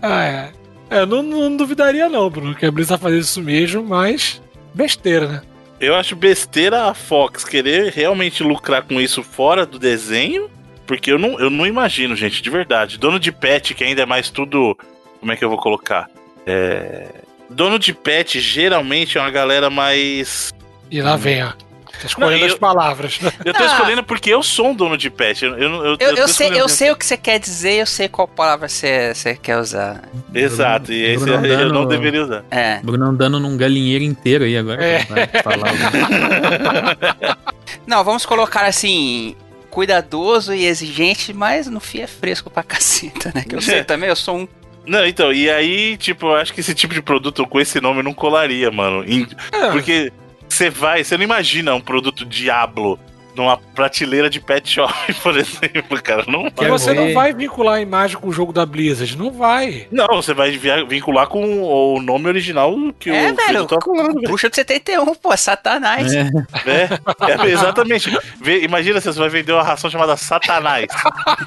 Ah, 0.02 0.24
é. 0.24 0.52
É, 0.90 1.00
eu 1.00 1.06
não, 1.06 1.22
não 1.22 1.56
duvidaria 1.56 2.08
não, 2.08 2.28
Bruno, 2.30 2.54
que 2.54 2.64
a 2.66 2.70
Blizzard 2.70 3.02
fazer 3.02 3.18
isso 3.18 3.42
mesmo, 3.42 3.82
mas 3.82 4.40
besteira, 4.74 5.28
né? 5.28 5.42
Eu 5.80 5.94
acho 5.94 6.16
besteira 6.16 6.84
a 6.86 6.94
Fox 6.94 7.44
querer 7.44 7.92
realmente 7.92 8.42
lucrar 8.42 8.82
com 8.82 9.00
isso 9.00 9.22
fora 9.22 9.64
do 9.64 9.78
desenho, 9.78 10.50
porque 10.86 11.12
eu 11.12 11.18
não, 11.18 11.38
eu 11.38 11.50
não 11.50 11.66
imagino, 11.66 12.16
gente, 12.16 12.42
de 12.42 12.50
verdade. 12.50 12.98
Dono 12.98 13.20
de 13.20 13.30
pet, 13.30 13.74
que 13.74 13.84
ainda 13.84 14.02
é 14.02 14.06
mais 14.06 14.28
tudo. 14.30 14.76
Como 15.20 15.30
é 15.30 15.36
que 15.36 15.44
eu 15.44 15.48
vou 15.48 15.58
colocar? 15.58 16.10
É. 16.46 17.08
Dono 17.50 17.78
de 17.78 17.92
pet 17.92 18.40
geralmente 18.40 19.18
é 19.18 19.20
uma 19.20 19.30
galera 19.30 19.70
mais. 19.70 20.52
E 20.90 21.00
lá 21.00 21.16
vem, 21.16 21.44
ó. 21.44 21.52
Tá 22.00 22.06
escolhendo 22.06 22.32
Não, 22.36 22.42
e 22.42 22.44
as 22.46 22.52
eu- 22.52 22.58
palavras. 22.58 23.20
né? 23.20 23.32
Eu 23.44 23.52
tô 23.52 23.62
Ah. 23.62 23.66
escolhendo 23.66 24.02
porque 24.04 24.30
eu 24.30 24.42
sou 24.42 24.68
um 24.68 24.74
dono 24.74 24.96
de 24.96 25.10
pet. 25.10 25.44
Eu, 25.44 25.58
eu, 25.58 25.70
eu, 25.84 25.96
Eu, 25.98 26.14
eu, 26.16 26.28
sei, 26.28 26.48
eu 26.60 26.68
sei 26.68 26.90
o 26.92 26.96
que 26.96 27.04
você 27.04 27.16
quer 27.16 27.38
dizer, 27.40 27.72
eu 27.80 27.86
sei 27.86 28.08
qual 28.08 28.28
palavra 28.28 28.68
você, 28.68 29.12
você 29.14 29.34
quer 29.34 29.58
usar. 29.58 30.02
Exato, 30.34 30.92
e 30.92 31.02
esse 31.14 31.24
Bruno 31.24 31.46
eu 31.46 31.72
não 31.72 31.86
deveria 31.86 32.22
usar. 32.22 32.44
É. 32.50 32.78
Bruno 32.82 33.06
andando 33.06 33.40
num 33.40 33.56
galinheiro 33.56 34.04
inteiro 34.04 34.44
aí 34.44 34.56
agora. 34.56 34.82
É. 34.84 35.04
Vai 35.04 35.26
falar. 35.42 35.72
Não, 37.86 38.04
vamos 38.04 38.24
colocar 38.26 38.64
assim. 38.64 39.34
cuidadoso 39.70 40.54
e 40.54 40.64
exigente, 40.66 41.32
mas 41.32 41.66
no 41.66 41.78
fim 41.80 42.00
é 42.00 42.06
fresco 42.06 42.50
pra 42.50 42.62
caceta, 42.62 43.30
né? 43.34 43.44
Que 43.48 43.54
eu 43.54 43.60
sei 43.60 43.82
também, 43.84 44.08
eu 44.08 44.16
sou 44.16 44.38
um. 44.38 44.48
Não, 44.86 45.06
então, 45.06 45.32
e 45.32 45.50
aí, 45.50 45.96
tipo, 45.98 46.26
eu 46.28 46.36
acho 46.36 46.52
que 46.54 46.60
esse 46.60 46.74
tipo 46.74 46.94
de 46.94 47.02
produto 47.02 47.46
com 47.46 47.60
esse 47.60 47.78
nome 47.80 48.02
não 48.02 48.14
colaria, 48.14 48.70
mano. 48.70 49.04
É. 49.52 49.70
Porque 49.70 50.10
você 50.58 50.70
vai, 50.70 51.04
você 51.04 51.16
não 51.16 51.24
imagina 51.24 51.74
um 51.74 51.80
produto 51.80 52.24
Diablo 52.24 52.98
numa 53.36 53.56
prateleira 53.56 54.28
de 54.28 54.40
pet 54.40 54.68
shop, 54.68 54.92
por 55.22 55.36
exemplo, 55.36 56.02
cara. 56.02 56.24
Não 56.26 56.40
E 56.40 56.42
vai. 56.42 56.50
Quero 56.56 56.72
você 56.72 56.92
não 56.92 57.14
vai 57.14 57.32
vincular 57.32 57.74
a 57.76 57.80
imagem 57.80 58.16
com 58.18 58.26
o 58.28 58.32
jogo 58.32 58.52
da 58.52 58.66
Blizzard. 58.66 59.16
Não 59.16 59.30
vai. 59.30 59.86
Não, 59.92 60.08
você 60.08 60.34
vai 60.34 60.50
vincular 60.88 61.28
com 61.28 61.62
o 61.62 62.02
nome 62.02 62.26
original 62.26 62.74
que 62.98 63.10
É, 63.10 63.30
o 63.30 63.36
velho. 63.36 63.66
Tá 63.66 63.78
falando. 63.80 64.20
Bruxa 64.22 64.50
de 64.50 64.56
71, 64.56 65.14
pô, 65.14 65.36
Satanás. 65.36 66.12
É. 66.12 66.22
É, 66.66 67.46
é, 67.46 67.50
exatamente. 67.50 68.10
Vê- 68.40 68.64
imagina 68.64 69.00
se 69.00 69.06
você 69.06 69.20
vai 69.20 69.28
vender 69.28 69.52
uma 69.52 69.62
ração 69.62 69.88
chamada 69.88 70.16
Satanás. 70.16 70.86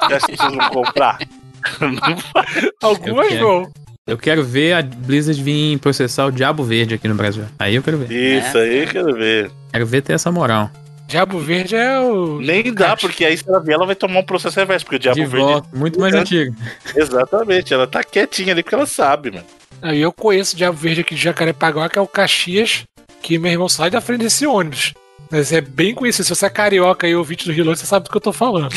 Que 0.07 0.13
vocês 0.19 0.37
vão 0.37 0.69
comprar? 0.69 1.17
Algumas 2.81 3.33
vão. 3.37 3.69
Eu 4.07 4.17
quero 4.17 4.43
ver 4.43 4.73
a 4.73 4.81
Blizzard 4.81 5.41
vir 5.41 5.77
processar 5.77 6.25
o 6.25 6.31
Diabo 6.31 6.63
Verde 6.63 6.95
aqui 6.95 7.07
no 7.07 7.13
Brasil. 7.13 7.45
Aí 7.59 7.75
eu 7.75 7.83
quero 7.83 7.99
ver. 7.99 8.11
Isso 8.11 8.57
aí, 8.57 8.87
quero 8.87 9.13
ver. 9.13 9.51
Quero 9.71 9.85
ver 9.85 10.01
ter 10.01 10.13
essa 10.13 10.31
moral. 10.31 10.71
Diabo 11.07 11.37
Verde 11.39 11.75
é 11.75 11.99
o. 11.99 12.39
Nem 12.41 12.73
dá, 12.73 12.97
porque 12.97 13.23
aí 13.23 13.37
se 13.37 13.47
ela 13.47 13.59
vier, 13.59 13.75
ela 13.75 13.85
vai 13.85 13.93
tomar 13.95 14.19
um 14.21 14.23
processo 14.23 14.59
reverso, 14.59 14.85
porque 14.85 14.95
o 14.95 14.99
Diabo 14.99 15.19
De 15.19 15.25
Verde. 15.25 15.45
volta, 15.45 15.69
muito 15.77 15.99
mais 15.99 16.15
É. 16.15 16.19
antigo. 16.19 16.55
Exatamente, 16.95 17.73
ela 17.73 17.85
tá 17.85 18.03
quietinha 18.03 18.53
ali 18.53 18.63
porque 18.63 18.73
ela 18.75 18.85
sabe, 18.87 19.29
mano. 19.31 19.45
Aí 19.81 19.99
eu 20.01 20.11
conheço 20.11 20.55
o 20.55 20.57
Diabo 20.57 20.77
Verde 20.77 21.01
aqui 21.01 21.13
de 21.13 21.21
Jacarepaguá, 21.21 21.87
que 21.89 21.99
é 21.99 22.01
o 22.01 22.07
Caxias, 22.07 22.83
que 23.21 23.37
meu 23.37 23.51
irmão 23.51 23.69
sai 23.69 23.89
da 23.91 24.01
frente 24.01 24.21
desse 24.21 24.47
ônibus. 24.47 24.93
Mas 25.29 25.51
é 25.53 25.61
bem 25.61 25.93
conhecido. 25.93 26.25
Se 26.25 26.35
você 26.35 26.45
é 26.47 26.49
carioca 26.49 27.07
e 27.07 27.15
ouvinte 27.15 27.45
do 27.45 27.51
Rio 27.53 27.65
Longe, 27.65 27.79
você 27.79 27.85
sabe 27.85 28.05
do 28.05 28.09
que 28.11 28.17
eu 28.17 28.21
tô 28.21 28.33
falando. 28.33 28.73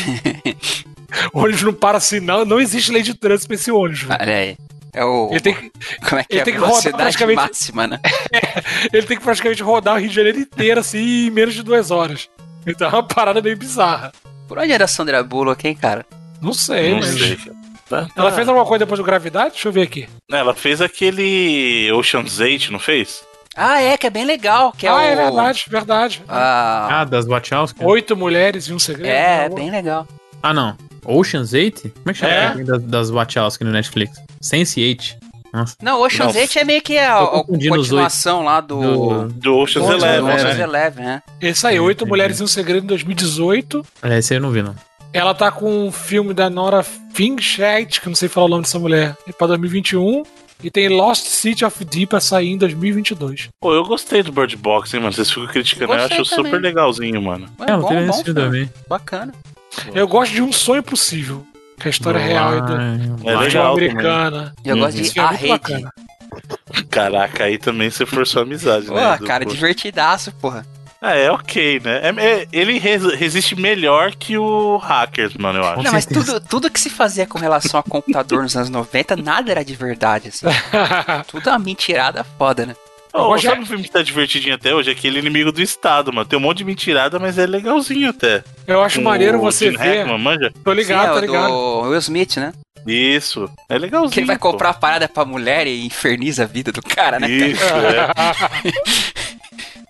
o 1.33 1.39
ônibus 1.39 1.63
não 1.63 1.73
para 1.73 1.97
assim, 1.97 2.19
não. 2.19 2.45
Não 2.45 2.59
existe 2.59 2.91
lei 2.91 3.01
de 3.01 3.13
trânsito 3.15 3.47
pra 3.47 3.55
esse 3.55 3.71
ônibus. 3.71 4.03
velho. 4.03 4.17
Olha 4.21 4.35
aí. 4.37 4.57
É 4.95 5.03
o. 5.03 5.27
Ele 5.29 5.39
tem, 5.41 5.53
que, 5.53 5.71
Como 6.07 6.21
é 6.21 6.23
que 6.23 6.33
ele 6.33 6.41
é 6.41 6.43
tem 6.43 6.53
a 6.53 6.55
que 6.55 6.61
rodar 6.61 6.69
velocidade 6.81 6.97
praticamente- 7.03 7.35
máxima, 7.41 7.87
né? 7.87 7.99
ele 8.93 9.05
tem 9.05 9.17
que 9.17 9.23
praticamente 9.23 9.61
rodar 9.61 9.95
o 9.95 9.99
Rio 9.99 10.09
de 10.09 10.15
Janeiro 10.15 10.39
inteiro 10.39 10.79
assim 10.79 11.27
em 11.27 11.29
menos 11.29 11.53
de 11.53 11.61
duas 11.63 11.91
horas. 11.91 12.29
Então 12.65 12.87
é 12.89 12.91
uma 12.93 13.03
parada 13.03 13.41
meio 13.41 13.57
bizarra. 13.57 14.11
Por 14.47 14.57
onde 14.57 14.71
era 14.71 14.85
a 14.85 14.87
Sandra 14.87 15.21
Bullock, 15.23 15.67
hein, 15.67 15.75
cara? 15.75 16.05
Não 16.41 16.53
sei, 16.53 16.91
não 16.91 16.99
mas. 16.99 17.09
sei. 17.19 17.37
Tá- 17.89 18.07
Ela 18.15 18.31
fez 18.31 18.47
alguma 18.47 18.65
coisa 18.65 18.85
depois 18.85 18.99
do 18.99 19.03
Gravidade? 19.03 19.51
Deixa 19.51 19.67
eu 19.67 19.71
ver 19.71 19.83
aqui. 19.83 20.07
Ela 20.31 20.55
fez 20.55 20.81
aquele 20.81 21.91
Ocean's 21.91 22.39
8, 22.39 22.71
não 22.71 22.79
fez? 22.79 23.23
Ah, 23.55 23.81
é, 23.81 23.97
que 23.97 24.07
é 24.07 24.09
bem 24.09 24.25
legal. 24.25 24.71
Que 24.71 24.87
é 24.87 24.89
ah, 24.89 24.95
o... 24.95 24.99
é 25.01 25.15
verdade, 25.15 25.65
verdade. 25.69 26.23
Ah, 26.27 27.01
Ah, 27.01 27.03
das 27.05 27.25
Wachowski? 27.27 27.83
Oito 27.83 28.15
mulheres 28.15 28.65
e 28.67 28.73
um 28.73 28.79
segredo. 28.79 29.07
é, 29.09 29.47
bem 29.49 29.69
legal. 29.69 30.07
Ah, 30.43 30.53
não. 30.53 30.75
Ocean's 31.05 31.53
8? 31.53 31.81
Como 31.81 31.93
é 32.07 32.13
que 32.13 32.19
chama 32.19 32.31
É. 32.31 32.63
das, 32.63 32.83
das 32.83 33.09
Wachowski 33.11 33.63
no 33.63 33.71
Netflix? 33.71 34.17
Sense8. 34.41 35.17
Nossa. 35.53 35.75
Não, 35.81 36.01
Ocean's 36.01 36.33
Não. 36.33 36.41
8 36.41 36.59
é 36.59 36.63
meio 36.63 36.81
que 36.81 36.97
a, 36.97 37.17
a 37.21 37.43
continuação 37.43 38.43
lá 38.43 38.59
do... 38.59 38.79
Do... 38.81 39.27
Do 39.33 39.57
Ocean's 39.57 39.85
Ocean's 39.87 40.03
Eleven, 40.03 40.33
Ocean's 40.35 40.57
né? 40.57 40.63
Eleven, 40.63 41.05
né? 41.05 41.23
Esse 41.41 41.67
aí, 41.67 41.79
Oito. 41.79 42.05
Mulheres 42.05 42.39
e 42.39 42.43
um 42.43 42.47
Segredo 42.47 42.83
em 42.83 42.87
2018. 42.87 43.85
É, 44.03 44.17
esse 44.17 44.33
aí 44.33 44.37
eu 44.37 44.41
não 44.41 44.51
vi, 44.51 44.61
não. 44.61 44.75
Ela 45.13 45.33
tá 45.33 45.49
com 45.51 45.87
um 45.87 45.91
filme 45.91 46.33
da 46.33 46.49
Nora 46.49 46.83
Finchett, 47.13 48.01
que 48.01 48.07
eu 48.07 48.11
não 48.11 48.15
sei 48.15 48.27
falar 48.27 48.47
o 48.47 48.49
nome 48.49 48.63
dessa 48.63 48.77
mulher, 48.79 49.15
pra 49.37 49.47
2021. 49.47 50.23
E 50.63 50.69
tem 50.71 50.89
Lost 50.89 51.25
City 51.27 51.63
of 51.63 51.85
D 51.85 52.05
pra 52.07 52.19
sair 52.19 52.49
em 52.49 52.57
2022. 52.57 53.49
Pô, 53.61 53.73
eu 53.73 53.83
gostei 53.85 54.23
do 54.23 54.31
Bird 54.31 54.55
Box, 54.57 54.93
hein, 54.93 54.99
mano. 55.01 55.13
Vocês 55.13 55.29
ficam 55.29 55.47
criticando, 55.47 55.93
eu 55.93 55.99
Gostei 55.99 56.17
acho 56.19 56.25
super 56.29 56.43
também. 56.51 56.61
legalzinho, 56.61 57.21
mano. 57.21 57.47
É, 57.59 57.71
É, 57.71 57.77
bom, 57.77 57.81
bom 57.81 57.93
esse 57.93 58.23
filme 58.23 58.23
filme. 58.23 58.33
também. 58.41 58.69
Bacana. 58.89 59.33
Eu 59.93 60.07
gosto 60.07 60.31
de 60.33 60.41
Um 60.41 60.51
Sonho 60.51 60.83
Possível, 60.83 61.45
que 61.79 61.83
é 61.83 61.87
a 61.87 61.89
história 61.89 62.19
real 62.19 62.49
aí 62.53 62.61
do, 62.61 62.73
É 63.29 63.33
da 63.33 63.39
legal 63.39 63.73
americana. 63.73 64.53
Eu 64.63 64.75
Uhum. 64.75 64.81
gosto 64.81 65.01
de 65.01 65.19
A 65.19 65.23
é 65.23 65.35
Rede. 65.35 65.47
bacana. 65.49 65.93
Caraca, 66.89 67.43
aí 67.45 67.57
também 67.57 67.89
você 67.89 68.05
forçou 68.05 68.41
a 68.41 68.43
amizade, 68.45 68.87
Pô, 68.87 68.93
né? 68.93 69.17
do- 69.17 69.25
cara, 69.25 69.45
pô. 69.45 69.51
divertidaço, 69.51 70.31
porra. 70.33 70.65
É, 71.01 71.25
é 71.25 71.31
ok, 71.31 71.79
né? 71.83 72.01
É- 72.03 72.25
é- 72.41 72.47
ele 72.51 72.79
res- 72.79 73.13
resiste 73.13 73.55
melhor 73.55 74.15
que 74.15 74.37
o 74.37 74.77
Hackers, 74.77 75.35
mano, 75.35 75.59
eu 75.59 75.65
acho. 75.65 75.83
Não, 75.83 75.91
mas 75.91 76.05
tudo, 76.05 76.39
tudo 76.39 76.69
que 76.69 76.79
se 76.79 76.89
fazia 76.89 77.27
com 77.27 77.37
relação 77.37 77.79
a 77.79 77.83
computador 77.83 78.41
nos 78.41 78.55
anos 78.55 78.69
90, 78.69 79.15
nada 79.15 79.51
era 79.51 79.63
de 79.63 79.75
verdade, 79.75 80.29
assim. 80.29 80.45
Tudo 81.29 81.49
uma 81.49 81.59
mentirada 81.59 82.23
foda, 82.37 82.65
né? 82.65 82.75
Oh, 83.17 83.27
gosto 83.29 83.45
sabe 83.45 83.61
um 83.61 83.65
filme 83.65 83.83
que 83.83 83.91
tá 83.91 84.01
divertidinho 84.01 84.55
até 84.55 84.75
hoje? 84.75 84.91
Aquele 84.91 85.19
Inimigo 85.19 85.49
do 85.49 85.61
Estado, 85.61 86.11
mano. 86.11 86.27
Tem 86.27 86.37
um 86.37 86.41
monte 86.41 86.57
de 86.57 86.65
mentirada, 86.65 87.17
mas 87.17 87.37
é 87.37 87.45
legalzinho 87.45 88.09
até. 88.09 88.43
Eu 88.67 88.81
acho 88.81 88.97
Com 88.97 89.05
maneiro 89.05 89.37
o 89.37 89.41
você 89.41 89.65
Gene 89.65 89.77
ver. 89.77 89.99
Hackman, 89.99 90.19
manja? 90.19 90.51
Tô 90.63 90.73
ligado, 90.73 91.03
Sim, 91.03 91.07
é 91.07 91.13
tô 91.13 91.17
o 91.17 91.21
ligado. 91.21 91.47
do 91.49 91.89
Will 91.89 91.99
Smith, 91.99 92.35
né? 92.37 92.53
Isso. 92.85 93.49
É 93.69 93.77
legalzinho. 93.77 94.11
Que 94.11 94.19
ele 94.19 94.27
vai 94.27 94.37
pô. 94.37 94.51
comprar 94.51 94.71
a 94.71 94.73
parada 94.73 95.07
pra 95.07 95.23
mulher 95.23 95.65
e 95.65 95.85
inferniza 95.85 96.43
a 96.43 96.45
vida 96.45 96.73
do 96.73 96.81
cara, 96.81 97.17
né? 97.17 97.27
Isso, 97.29 97.63
é. 97.63 98.09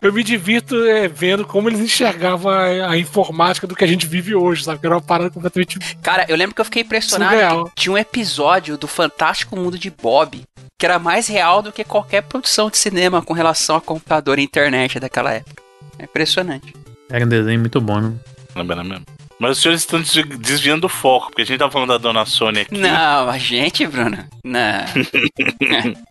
Eu 0.02 0.14
me 0.14 0.24
divirto 0.24 0.76
é, 0.86 1.08
vendo 1.08 1.44
como 1.46 1.68
eles 1.68 1.80
enxergavam 1.80 2.52
a, 2.52 2.92
a 2.92 2.98
informática 2.98 3.66
do 3.66 3.76
que 3.76 3.84
a 3.84 3.88
gente 3.88 4.06
vive 4.06 4.36
hoje, 4.36 4.64
sabe? 4.64 4.80
Que 4.80 4.86
era 4.86 4.94
uma 4.94 5.02
parada 5.02 5.32
completamente. 5.32 5.80
Cara, 6.00 6.26
eu 6.30 6.36
lembro 6.36 6.54
que 6.54 6.62
eu 6.62 6.66
fiquei 6.66 6.84
impressionado 6.84 7.72
tinha 7.76 7.92
um 7.92 7.98
episódio 7.98 8.78
do 8.78 8.88
Fantástico 8.88 9.56
Mundo 9.56 9.80
de 9.80 9.90
Bob 9.90 10.44
que 10.78 10.86
era 10.86 11.00
mais 11.00 11.28
real 11.28 11.62
do 11.62 11.72
que 11.72 11.84
qualquer 11.84 12.22
produção 12.24 12.70
de 12.70 12.78
cinema 12.78 13.22
com 13.22 13.34
relação 13.34 13.76
a 13.78 13.82
computador 13.82 14.40
e 14.40 14.44
internet 14.44 15.00
daquela 15.00 15.34
época. 15.34 15.64
É 15.98 16.04
impressionante. 16.04 16.74
Era 17.10 17.26
um 17.26 17.30
desenho 17.30 17.60
muito 17.60 17.80
bom, 17.80 18.00
né? 18.02 18.14
Lembra 18.56 18.84
mesmo? 18.84 19.06
Mas 19.40 19.52
os 19.58 19.62
senhores 19.62 19.82
estão 19.82 20.00
desvi- 20.02 20.24
desviando 20.38 20.86
o 20.86 20.90
foco, 20.90 21.28
porque 21.28 21.42
a 21.42 21.46
gente 21.46 21.60
tava 21.60 21.72
falando 21.72 21.90
da 21.90 21.98
Dona 21.98 22.26
Sônia 22.26 22.62
aqui. 22.64 22.78
Não, 22.78 23.30
a 23.30 23.38
gente, 23.38 23.86
Bruno. 23.88 24.26
Não. 24.44 24.86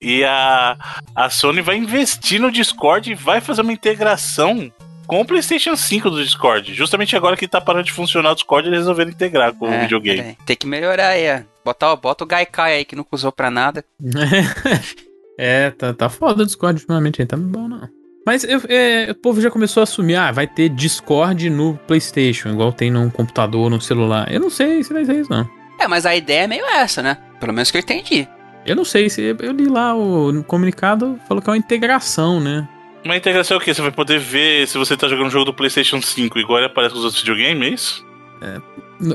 E 0.00 0.24
a, 0.24 0.76
a 1.14 1.30
Sony 1.30 1.60
vai 1.62 1.76
investir 1.76 2.40
no 2.40 2.50
Discord 2.50 3.12
e 3.12 3.14
vai 3.14 3.40
fazer 3.40 3.62
uma 3.62 3.72
integração 3.72 4.72
com 5.06 5.20
o 5.20 5.24
PlayStation 5.24 5.76
5 5.76 6.10
do 6.10 6.22
Discord. 6.24 6.74
Justamente 6.74 7.14
agora 7.16 7.36
que 7.36 7.46
tá 7.46 7.60
parando 7.60 7.84
de 7.84 7.92
funcionar 7.92 8.32
o 8.32 8.34
Discord, 8.34 8.66
eles 8.68 8.80
resolveram 8.80 9.10
integrar 9.12 9.52
com 9.54 9.68
o 9.68 9.72
É, 9.72 9.82
videogame. 9.82 10.18
peraí. 10.18 10.36
Tem 10.44 10.56
que 10.56 10.66
melhorar 10.66 11.10
aí. 11.10 11.22
é. 11.22 11.44
Bota, 11.68 11.94
bota 11.96 12.24
o 12.24 12.26
Gaikai 12.26 12.76
aí 12.76 12.84
que 12.86 12.96
nunca 12.96 13.10
usou 13.12 13.30
pra 13.30 13.50
nada. 13.50 13.84
é, 15.38 15.70
tá, 15.70 15.92
tá 15.92 16.08
foda 16.08 16.42
o 16.42 16.46
Discord 16.46 16.80
ultimamente 16.80 17.20
aí, 17.20 17.26
tá 17.28 17.36
bom 17.36 17.68
não. 17.68 17.86
Mas 18.24 18.42
eu- 18.44 18.62
é, 18.68 19.10
o 19.10 19.14
povo 19.14 19.38
já 19.40 19.50
começou 19.50 19.82
a 19.82 19.84
assumir, 19.84 20.16
ah, 20.16 20.32
vai 20.32 20.46
ter 20.46 20.70
Discord 20.70 21.50
no 21.50 21.78
PlayStation, 21.86 22.48
igual 22.48 22.72
tem 22.72 22.90
num 22.90 23.10
computador, 23.10 23.68
num 23.68 23.80
celular. 23.80 24.32
Eu 24.32 24.40
não 24.40 24.48
sei 24.48 24.82
se 24.82 24.92
vai 24.94 25.04
ser 25.04 25.20
isso, 25.20 25.30
não. 25.30 25.46
É, 25.78 25.86
mas 25.86 26.06
a 26.06 26.16
ideia 26.16 26.44
é 26.44 26.46
meio 26.46 26.64
essa, 26.66 27.02
né? 27.02 27.18
Pelo 27.38 27.52
menos 27.52 27.70
que 27.70 27.76
eu 27.76 27.80
entendi. 27.80 28.26
Eu 28.66 28.74
não 28.74 28.84
sei 28.84 29.10
se. 29.10 29.22
Eu 29.38 29.52
li 29.52 29.66
lá 29.66 29.94
o 29.94 30.42
comunicado, 30.44 31.18
falou 31.28 31.42
que 31.42 31.48
é 31.48 31.52
uma 31.52 31.58
integração, 31.58 32.40
né? 32.40 32.66
Uma 33.04 33.16
integração 33.16 33.56
é 33.56 33.60
o 33.60 33.62
quê? 33.62 33.72
Você 33.74 33.80
vai 33.82 33.92
poder 33.92 34.18
ver 34.18 34.66
se 34.66 34.76
você 34.78 34.96
tá 34.96 35.06
jogando 35.06 35.26
um 35.26 35.30
jogo 35.30 35.44
do 35.46 35.54
PlayStation 35.54 36.00
5 36.02 36.38
igual 36.38 36.58
ele 36.58 36.66
aparece 36.66 36.92
com 36.92 36.98
os 36.98 37.04
outros 37.04 37.22
videogames, 37.22 37.62
é 37.68 37.74
isso? 37.74 38.06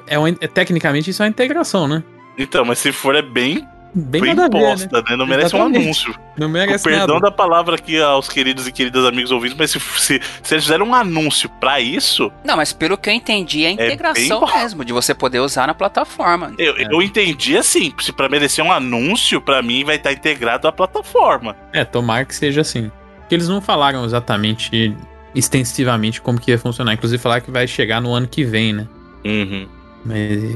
É 0.08 0.18
uma, 0.18 0.30
é- 0.30 0.48
tecnicamente 0.48 1.10
isso 1.10 1.22
é 1.22 1.26
uma 1.26 1.30
integração, 1.30 1.88
né? 1.88 2.04
Então, 2.38 2.66
mas 2.66 2.80
se 2.80 2.92
for 2.92 3.16
é 3.16 3.22
bem, 3.22 3.68
Bem 3.96 4.22
bem 4.24 4.34
ver, 4.36 4.50
né? 4.50 4.76
né? 4.92 5.16
Não 5.16 5.28
merece 5.28 5.56
um 5.56 5.60
Exatamente. 5.60 5.84
anúncio. 5.84 6.16
Não 6.36 6.48
Com 6.48 6.54
merece 6.54 6.84
perdão 6.84 7.16
nada. 7.20 7.30
da 7.30 7.32
palavra 7.32 7.76
aqui 7.76 8.02
aos 8.02 8.28
queridos 8.28 8.66
e 8.66 8.72
queridas 8.72 9.06
amigos 9.06 9.30
ouvintes, 9.30 9.56
mas 9.56 9.70
se, 9.70 9.80
se, 9.80 10.20
se 10.42 10.54
eles 10.56 10.64
fizeram 10.64 10.88
um 10.88 10.96
anúncio 10.96 11.48
pra 11.60 11.80
isso, 11.80 12.32
Não, 12.44 12.58
mas 12.58 12.74
pelo 12.74 12.98
que 12.98 13.08
eu 13.08 13.14
entendi, 13.14 13.66
é 13.66 13.72
a 13.72 13.76
bem 13.76 13.86
integração 13.86 14.40
bom. 14.40 14.48
mesmo, 14.52 14.84
de 14.84 14.92
você 14.92 15.14
poder 15.14 15.42
usar 15.42 15.68
na 15.68 15.76
plataforma. 15.76 16.54
eu, 16.58 16.76
É. 16.76 16.88
eu 16.92 17.04
entendi 17.04 17.56
assim. 17.56 17.94
Se 18.00 18.12
pra 18.12 18.28
merecer 18.28 18.66
um 18.66 18.72
anúncio, 18.72 19.40
pra 19.40 19.62
mim 19.62 19.84
vai 19.84 19.98
estar 19.98 20.12
integrado 20.12 20.68
à 20.68 20.72
plataforma. 20.72 21.56
É, 21.72 21.86
tomara 21.86 22.26
que 22.26 22.34
seja 22.34 22.62
assim. 22.62 22.92
Porque 23.20 23.36
eles 23.36 23.48
não 23.48 23.62
falaram 23.62 24.04
exatamente, 24.06 24.92
extensivamente 25.36 26.20
como 26.20 26.40
que 26.42 26.50
ia 26.50 26.58
funcionar. 26.58 26.94
Inclusive 26.94 27.22
falaram 27.22 27.44
que 27.44 27.52
vai 27.52 27.68
chegar 27.68 28.02
no 28.02 28.12
ano 28.12 28.28
que 28.28 28.44
vem, 28.44 28.74
né? 28.74 28.88
Uhum. 29.24 29.68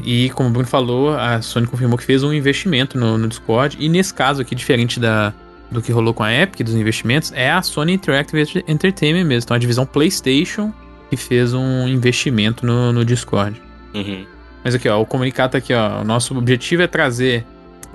E 0.03 0.29
como 0.31 0.49
o 0.49 0.51
Bruno 0.51 0.67
falou, 0.67 1.15
a 1.15 1.41
Sony 1.41 1.67
confirmou 1.67 1.97
que 1.97 2.03
fez 2.03 2.23
um 2.23 2.33
investimento 2.33 2.97
no, 2.97 3.17
no 3.17 3.27
Discord. 3.27 3.77
E 3.79 3.87
nesse 3.87 4.13
caso 4.13 4.41
aqui, 4.41 4.53
diferente 4.53 4.99
da, 4.99 5.33
do 5.71 5.81
que 5.81 5.91
rolou 5.91 6.13
com 6.13 6.23
a 6.23 6.33
Epic, 6.33 6.65
dos 6.65 6.75
investimentos, 6.75 7.31
é 7.33 7.49
a 7.51 7.61
Sony 7.61 7.93
Interactive 7.93 8.63
Entertainment 8.67 9.25
mesmo. 9.25 9.45
Então 9.45 9.55
a 9.55 9.59
divisão 9.59 9.85
PlayStation 9.85 10.73
que 11.09 11.15
fez 11.15 11.53
um 11.53 11.87
investimento 11.87 12.65
no, 12.65 12.91
no 12.91 13.05
Discord. 13.05 13.61
Uhum. 13.93 14.25
Mas 14.63 14.75
aqui, 14.75 14.89
ó, 14.89 15.01
o 15.01 15.05
comunicado 15.05 15.53
tá 15.53 15.57
aqui, 15.57 15.73
ó. 15.73 16.01
O 16.01 16.03
nosso 16.03 16.37
objetivo 16.37 16.83
é 16.83 16.87
trazer 16.87 17.45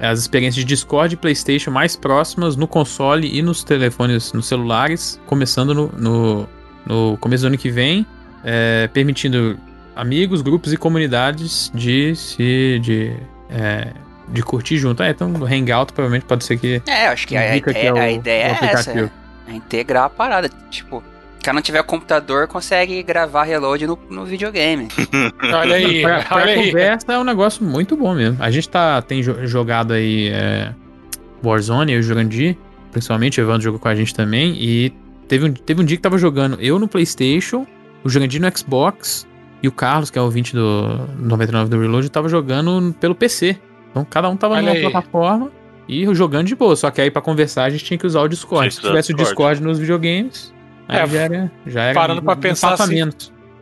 as 0.01 0.19
experiências 0.21 0.57
de 0.57 0.65
Discord 0.65 1.15
e 1.15 1.17
PlayStation 1.17 1.71
mais 1.71 1.95
próximas 1.95 2.57
no 2.57 2.67
console 2.67 3.31
e 3.37 3.43
nos 3.43 3.63
telefones, 3.63 4.33
nos 4.33 4.47
celulares, 4.47 5.21
começando 5.27 5.75
no, 5.75 5.93
no, 5.99 6.49
no 6.87 7.17
começo 7.19 7.45
do 7.45 7.49
ano 7.49 7.59
que 7.59 7.71
vem, 7.71 8.07
é, 8.43 8.89
permitindo 8.93 9.59
amigos, 9.97 10.43
grupos 10.43 10.73
e 10.73 10.77
comunidades 10.77 11.71
de 11.75 12.15
se 12.17 12.79
de, 12.83 13.13
é, 13.51 13.89
de 14.29 14.43
curtir 14.43 14.77
junto. 14.79 15.03
É, 15.03 15.11
então 15.11 15.31
o 15.33 15.45
Hangout 15.45 15.93
provavelmente 15.93 16.25
pode 16.27 16.45
ser 16.45 16.57
que 16.59 16.83
É, 16.87 17.07
acho 17.09 17.27
que 17.27 17.37
a, 17.37 17.51
indica 17.51 17.73
que 17.73 17.79
ideia, 17.81 17.89
é 17.91 17.93
o- 17.93 17.99
a 17.99 18.11
ideia 18.11 18.43
é 18.43 18.47
essa, 18.51 18.65
aplicativo. 18.65 19.11
é, 19.49 19.53
é 19.53 19.55
integrar 19.55 20.05
a 20.05 20.11
parada. 20.11 20.49
Tipo, 20.71 21.03
Quem 21.43 21.53
não 21.53 21.61
tiver 21.61 21.83
computador 21.83 22.47
consegue 22.47 23.03
gravar 23.03 23.43
reload 23.43 23.87
no, 23.87 23.99
no 24.09 24.25
videogame. 24.25 24.89
Olha 25.53 25.75
aí, 25.77 26.01
pra, 26.03 26.23
pra 26.23 26.37
olha 26.37 26.53
aí. 26.55 26.67
conversa 26.69 27.13
é 27.13 27.19
um 27.19 27.25
negócio 27.25 27.65
muito 27.65 27.97
bom 27.97 28.15
mesmo. 28.15 28.37
A 28.43 28.51
gente 28.51 28.69
tá, 28.69 29.03
tem 29.03 29.23
jo- 29.23 29.45
jogado 29.47 29.93
aí 29.93 30.29
é, 30.29 30.73
Warzone, 31.45 31.93
eu 31.93 31.99
e 31.99 32.01
o 32.01 32.03
Jurandir, 32.03 32.57
principalmente, 32.93 33.41
o 33.41 33.43
Evandro 33.43 33.63
jogou 33.63 33.81
com 33.81 33.89
a 33.89 33.95
gente 33.95 34.15
também, 34.15 34.55
e 34.57 34.93
teve 35.27 35.45
um, 35.47 35.53
teve 35.53 35.83
um 35.83 35.85
dia 35.85 35.97
que 35.97 36.03
tava 36.03 36.17
jogando 36.19 36.57
eu 36.61 36.79
no 36.79 36.87
Playstation, 36.87 37.67
o 38.05 38.09
Jurandir 38.09 38.41
no 38.41 38.57
Xbox, 38.57 39.27
e 39.63 39.69
o 39.69 39.73
Carlos, 39.73 40.11
que 40.11 40.19
é 40.19 40.23
o 40.23 40.29
20 40.31 40.55
do 40.55 41.09
99 41.19 41.71
do 41.71 41.81
Reload, 41.81 42.09
tava 42.11 42.29
jogando 42.29 42.95
pelo 43.01 43.15
PC. 43.15 43.57
Então 43.91 44.05
cada 44.05 44.29
um 44.29 44.37
tava 44.37 44.55
Olha 44.55 44.63
numa 44.63 44.73
aí. 44.75 44.81
plataforma 44.83 45.51
e 45.89 46.05
jogando 46.15 46.47
de 46.47 46.55
boa. 46.55 46.75
Só 46.77 46.91
que 46.91 47.01
aí 47.01 47.11
pra 47.11 47.21
conversar 47.23 47.65
a 47.65 47.71
gente 47.71 47.85
tinha 47.85 47.99
que 47.99 48.07
usar 48.07 48.21
o 48.23 48.29
Discord. 48.29 48.73
Se 48.75 48.81
tivesse 48.81 49.13
o 49.13 49.17
Discord. 49.17 49.59
Discord 49.59 49.63
nos 49.63 49.79
videogames, 49.79 50.53
aí 50.89 50.99
É, 51.01 51.07
já 51.07 51.21
era, 51.21 51.53
já 51.67 51.83
era 51.83 51.95
parando 51.95 52.23
pra 52.23 52.33
um 52.35 52.37
pensar 52.37 52.71
passo 52.71 52.83
a 52.83 52.87
assim. 52.87 53.09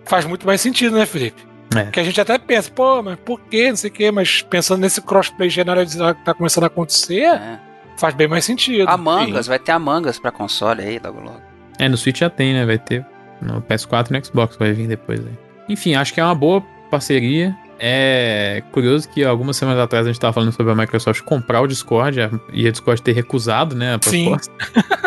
Faz 0.05 0.25
muito 0.25 0.47
mais 0.47 0.61
sentido, 0.61 0.97
né, 0.97 1.05
Felipe? 1.07 1.43
É. 1.77 1.85
Que 1.85 2.01
a 2.01 2.03
gente 2.03 2.21
até 2.21 2.37
pensa, 2.39 2.69
pô, 2.71 3.01
mas 3.03 3.17
por 3.25 3.41
quê? 3.43 3.69
Não 3.71 3.77
sei 3.77 3.91
o 3.91 3.93
quê, 3.93 4.11
mas 4.11 4.43
pensando 4.43 4.81
nesse 4.81 5.01
crossplay 5.01 5.49
generalizado 5.49 6.17
que 6.19 6.25
tá 6.25 6.35
começando 6.35 6.65
a 6.65 6.67
acontecer, 6.67 7.23
É. 7.27 7.61
faz 7.97 8.13
bem 8.15 8.27
mais 8.27 8.45
sentido. 8.45 8.89
Among 8.89 9.39
Us, 9.39 9.47
vai 9.47 9.59
ter 9.59 9.71
Among 9.73 10.09
Us 10.09 10.19
pra 10.19 10.33
console 10.33 10.81
aí 10.83 10.99
logo 11.05 11.21
logo. 11.21 11.41
É, 11.79 11.89
no 11.89 11.97
Switch 11.97 12.19
já 12.19 12.29
tem, 12.31 12.55
né? 12.55 12.67
Vai 12.67 12.79
ter. 12.79 13.07
No 13.41 13.63
PS4 13.63 14.11
e 14.11 14.13
no 14.19 14.25
Xbox 14.25 14.57
vai 14.57 14.73
vir 14.73 14.87
depois 14.89 15.21
aí. 15.21 15.33
Enfim, 15.71 15.95
acho 15.95 16.13
que 16.13 16.21
é 16.21 16.25
uma 16.25 16.35
boa 16.35 16.63
parceria. 16.91 17.57
É 17.79 18.63
curioso 18.73 19.09
que 19.09 19.25
algumas 19.25 19.57
semanas 19.57 19.81
atrás 19.81 20.05
a 20.07 20.11
gente 20.11 20.21
tava 20.21 20.35
falando 20.35 20.53
sobre 20.53 20.71
a 20.73 20.75
Microsoft 20.75 21.23
comprar 21.23 21.63
o 21.63 21.67
Discord 21.67 22.19
e 22.53 22.69
a 22.69 22.71
Discord 22.71 23.01
ter 23.01 23.13
recusado, 23.13 23.75
né, 23.75 23.95
a 23.95 23.99
Sim. 24.03 24.25
proposta. 24.27 24.53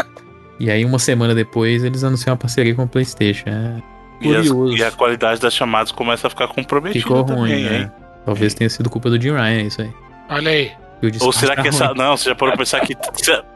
e 0.60 0.72
aí, 0.72 0.84
uma 0.84 0.98
semana 0.98 1.36
depois, 1.36 1.84
eles 1.84 2.04
anunciaram 2.04 2.34
uma 2.34 2.40
parceria 2.40 2.74
com 2.74 2.84
o 2.84 2.88
PlayStation. 2.88 3.48
É, 3.48 3.76
E, 4.22 4.36
as- 4.36 4.48
Curioso. 4.50 4.76
e 4.78 4.84
a 4.84 4.92
qualidade 4.92 5.40
das 5.42 5.54
chamadas 5.54 5.92
começa 5.92 6.26
a 6.26 6.30
ficar 6.30 6.48
comprometida 6.48 7.00
ficou 7.04 7.24
também, 7.24 7.42
ruim, 7.44 7.52
hein? 7.54 7.70
né? 7.82 7.92
Talvez 8.26 8.54
tenha 8.56 8.70
sido 8.70 8.90
culpa 8.90 9.10
do 9.10 9.22
Jim 9.22 9.32
Ryan, 9.34 9.62
isso 9.64 9.82
aí. 9.82 9.92
Olha 10.30 10.50
aí. 10.50 10.72
Ou 11.20 11.34
será 11.34 11.56
tá 11.56 11.62
que 11.62 11.68
essa. 11.68 11.94
Não, 11.94 12.16
você 12.16 12.30
já 12.30 12.36
parou 12.36 12.54
pra 12.56 12.60
pensar 12.64 12.80
que. 12.80 12.96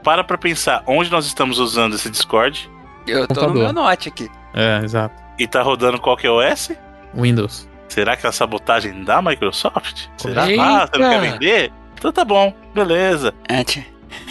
Para 0.04 0.22
pra 0.26 0.38
pensar 0.38 0.84
onde 0.86 1.10
nós 1.10 1.26
estamos 1.26 1.58
usando 1.60 1.96
esse 1.96 2.10
Discord 2.10 2.70
Eu 3.08 3.22
tô 3.22 3.28
Computador. 3.36 3.54
no 3.56 3.60
meu 3.62 3.74
note 3.74 4.10
aqui. 4.10 4.30
É, 4.54 4.82
exato. 4.84 5.16
e 5.40 5.48
tá 5.48 5.62
rodando 5.62 5.98
qual 6.02 6.18
que 6.18 6.28
é 6.28 6.30
o 6.30 6.40
OS? 6.46 6.72
Windows. 7.16 7.68
Será 7.90 8.16
que 8.18 8.26
é 8.26 8.30
a 8.30 8.32
sabotagem 8.32 9.04
da 9.04 9.22
Microsoft? 9.22 10.08
Será? 10.18 10.50
Eita! 10.50 10.64
Ah, 10.64 10.88
você 10.92 10.98
não 11.00 11.10
quer 11.10 11.22
vender? 11.32 11.72
Então 11.96 12.12
tá 12.12 12.24
bom, 12.26 12.54
beleza. 12.76 13.34
Antes. 13.50 13.84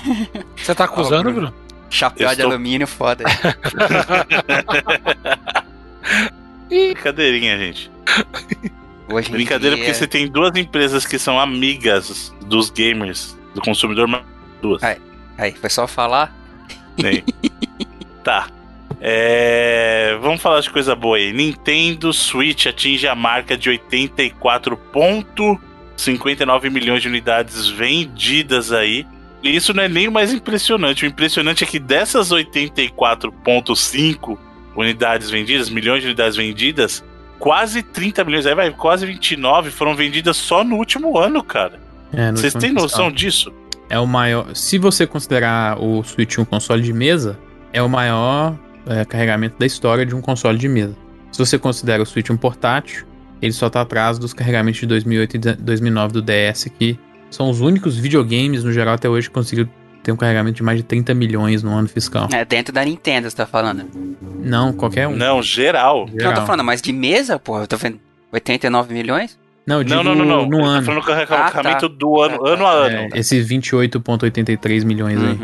Você 0.56 0.74
tá 0.74 0.84
acusando, 0.84 1.32
Bruno? 1.32 1.52
Chapéu 1.90 2.24
Eu 2.28 2.34
de 2.34 2.40
estou- 2.40 2.50
alumínio, 2.52 2.86
foda. 2.86 3.24
Brincadeirinha, 6.68 7.58
gente. 7.58 7.90
Hoje 9.08 9.30
Brincadeira 9.30 9.76
dia- 9.76 9.84
porque 9.84 9.94
você 9.98 10.06
tem 10.06 10.26
duas 10.28 10.54
empresas 10.56 11.06
que 11.06 11.18
são 11.18 11.38
amigas 11.38 12.34
dos 12.46 12.70
gamers, 12.70 13.36
do 13.54 13.60
consumidor, 13.60 14.08
mas 14.08 14.22
duas. 14.60 14.82
É. 14.82 14.98
Aí, 15.38 15.52
foi 15.52 15.70
só 15.70 15.86
falar. 15.86 16.34
Nem. 16.96 17.22
tá. 18.24 18.48
É, 19.00 20.16
Vamos 20.20 20.42
falar 20.42 20.60
de 20.60 20.70
coisa 20.70 20.94
boa 20.94 21.16
aí. 21.16 21.32
Nintendo 21.32 22.12
Switch 22.12 22.66
atinge 22.66 23.06
a 23.06 23.14
marca 23.14 23.56
de 23.56 23.70
84,59 23.70 26.70
milhões 26.70 27.00
de 27.02 27.08
unidades 27.08 27.68
vendidas 27.68 28.72
aí. 28.72 29.06
E 29.42 29.54
isso 29.54 29.72
não 29.72 29.84
é 29.84 29.88
nem 29.88 30.08
o 30.08 30.12
mais 30.12 30.32
impressionante. 30.32 31.04
O 31.04 31.06
impressionante 31.06 31.62
é 31.62 31.66
que 31.66 31.78
dessas 31.78 32.30
84,5 32.30 34.36
unidades 34.74 35.30
vendidas, 35.30 35.70
milhões 35.70 36.02
de 36.02 36.08
unidades 36.08 36.36
vendidas, 36.36 37.04
quase 37.38 37.82
30 37.82 38.24
milhões, 38.24 38.46
aí 38.46 38.54
vai, 38.54 38.70
quase 38.72 39.06
29 39.06 39.70
foram 39.70 39.94
vendidas 39.94 40.36
só 40.36 40.64
no 40.64 40.76
último 40.76 41.16
ano, 41.18 41.42
cara. 41.42 41.80
É, 42.12 42.30
Vocês 42.32 42.52
têm 42.54 42.72
noção 42.72 43.12
disso? 43.12 43.52
É 43.88 44.00
o 44.00 44.06
maior. 44.06 44.54
Se 44.54 44.78
você 44.78 45.06
considerar 45.06 45.80
o 45.80 46.02
Switch 46.02 46.38
um 46.38 46.44
console 46.44 46.82
de 46.82 46.92
mesa, 46.92 47.38
é 47.72 47.80
o 47.80 47.88
maior 47.88 48.56
é, 48.86 49.04
carregamento 49.04 49.56
da 49.58 49.66
história 49.66 50.04
de 50.06 50.14
um 50.14 50.20
console 50.20 50.58
de 50.58 50.68
mesa. 50.68 50.96
Se 51.32 51.38
você 51.38 51.58
considera 51.58 52.02
o 52.02 52.06
Switch 52.06 52.30
um 52.30 52.36
portátil, 52.36 53.06
ele 53.42 53.52
só 53.52 53.68
tá 53.68 53.80
atrás 53.82 54.18
dos 54.18 54.32
carregamentos 54.32 54.80
de 54.80 54.86
2008 54.86 55.34
e 55.36 55.38
de- 55.38 55.52
2009 55.54 56.12
do 56.14 56.22
DS, 56.22 56.70
que 56.78 56.98
são 57.30 57.50
os 57.50 57.60
únicos 57.60 57.98
videogames 57.98 58.64
no 58.64 58.72
geral 58.72 58.94
até 58.94 59.08
hoje 59.08 59.28
que 59.28 59.34
conseguiram 59.34 59.68
ter 60.02 60.12
um 60.12 60.16
carregamento 60.16 60.56
de 60.56 60.62
mais 60.62 60.78
de 60.78 60.84
30 60.84 61.12
milhões 61.14 61.62
no 61.62 61.72
ano 61.72 61.88
fiscal. 61.88 62.28
É 62.32 62.44
dentro 62.44 62.72
da 62.72 62.84
Nintendo, 62.84 63.28
você 63.28 63.36
tá 63.36 63.44
falando. 63.46 63.84
Não, 64.40 64.72
qualquer 64.72 65.08
um. 65.08 65.16
Não, 65.16 65.42
geral. 65.42 66.06
Não, 66.06 66.14
eu 66.14 66.20
geral. 66.20 66.34
tô 66.34 66.46
falando, 66.46 66.64
mas 66.64 66.80
de 66.80 66.92
mesa, 66.92 67.38
porra, 67.38 67.62
eu 67.64 67.66
tô 67.66 67.76
vendo 67.76 67.98
89 68.32 68.94
milhões? 68.94 69.36
Não, 69.66 69.78
eu 69.78 69.84
digo 69.84 69.96
Não, 70.04 70.14
não, 70.14 70.24
não, 70.24 70.24
não. 70.24 70.46
no 70.46 70.58
tá 70.60 70.64
ano. 70.68 70.86
falando 70.86 71.04
do 71.04 71.12
Ah, 71.12 71.26
carregamento 71.50 71.88
tá. 71.88 71.94
do 71.98 72.22
ano, 72.22 72.34
Ah, 72.36 72.38
tá. 72.38 72.48
ano 72.50 72.66
a 72.66 72.70
ano. 72.70 72.96
É, 72.96 73.08
esse 73.18 73.40
28,83 73.42 74.84
milhões 74.84 75.18
aí. 75.20 75.38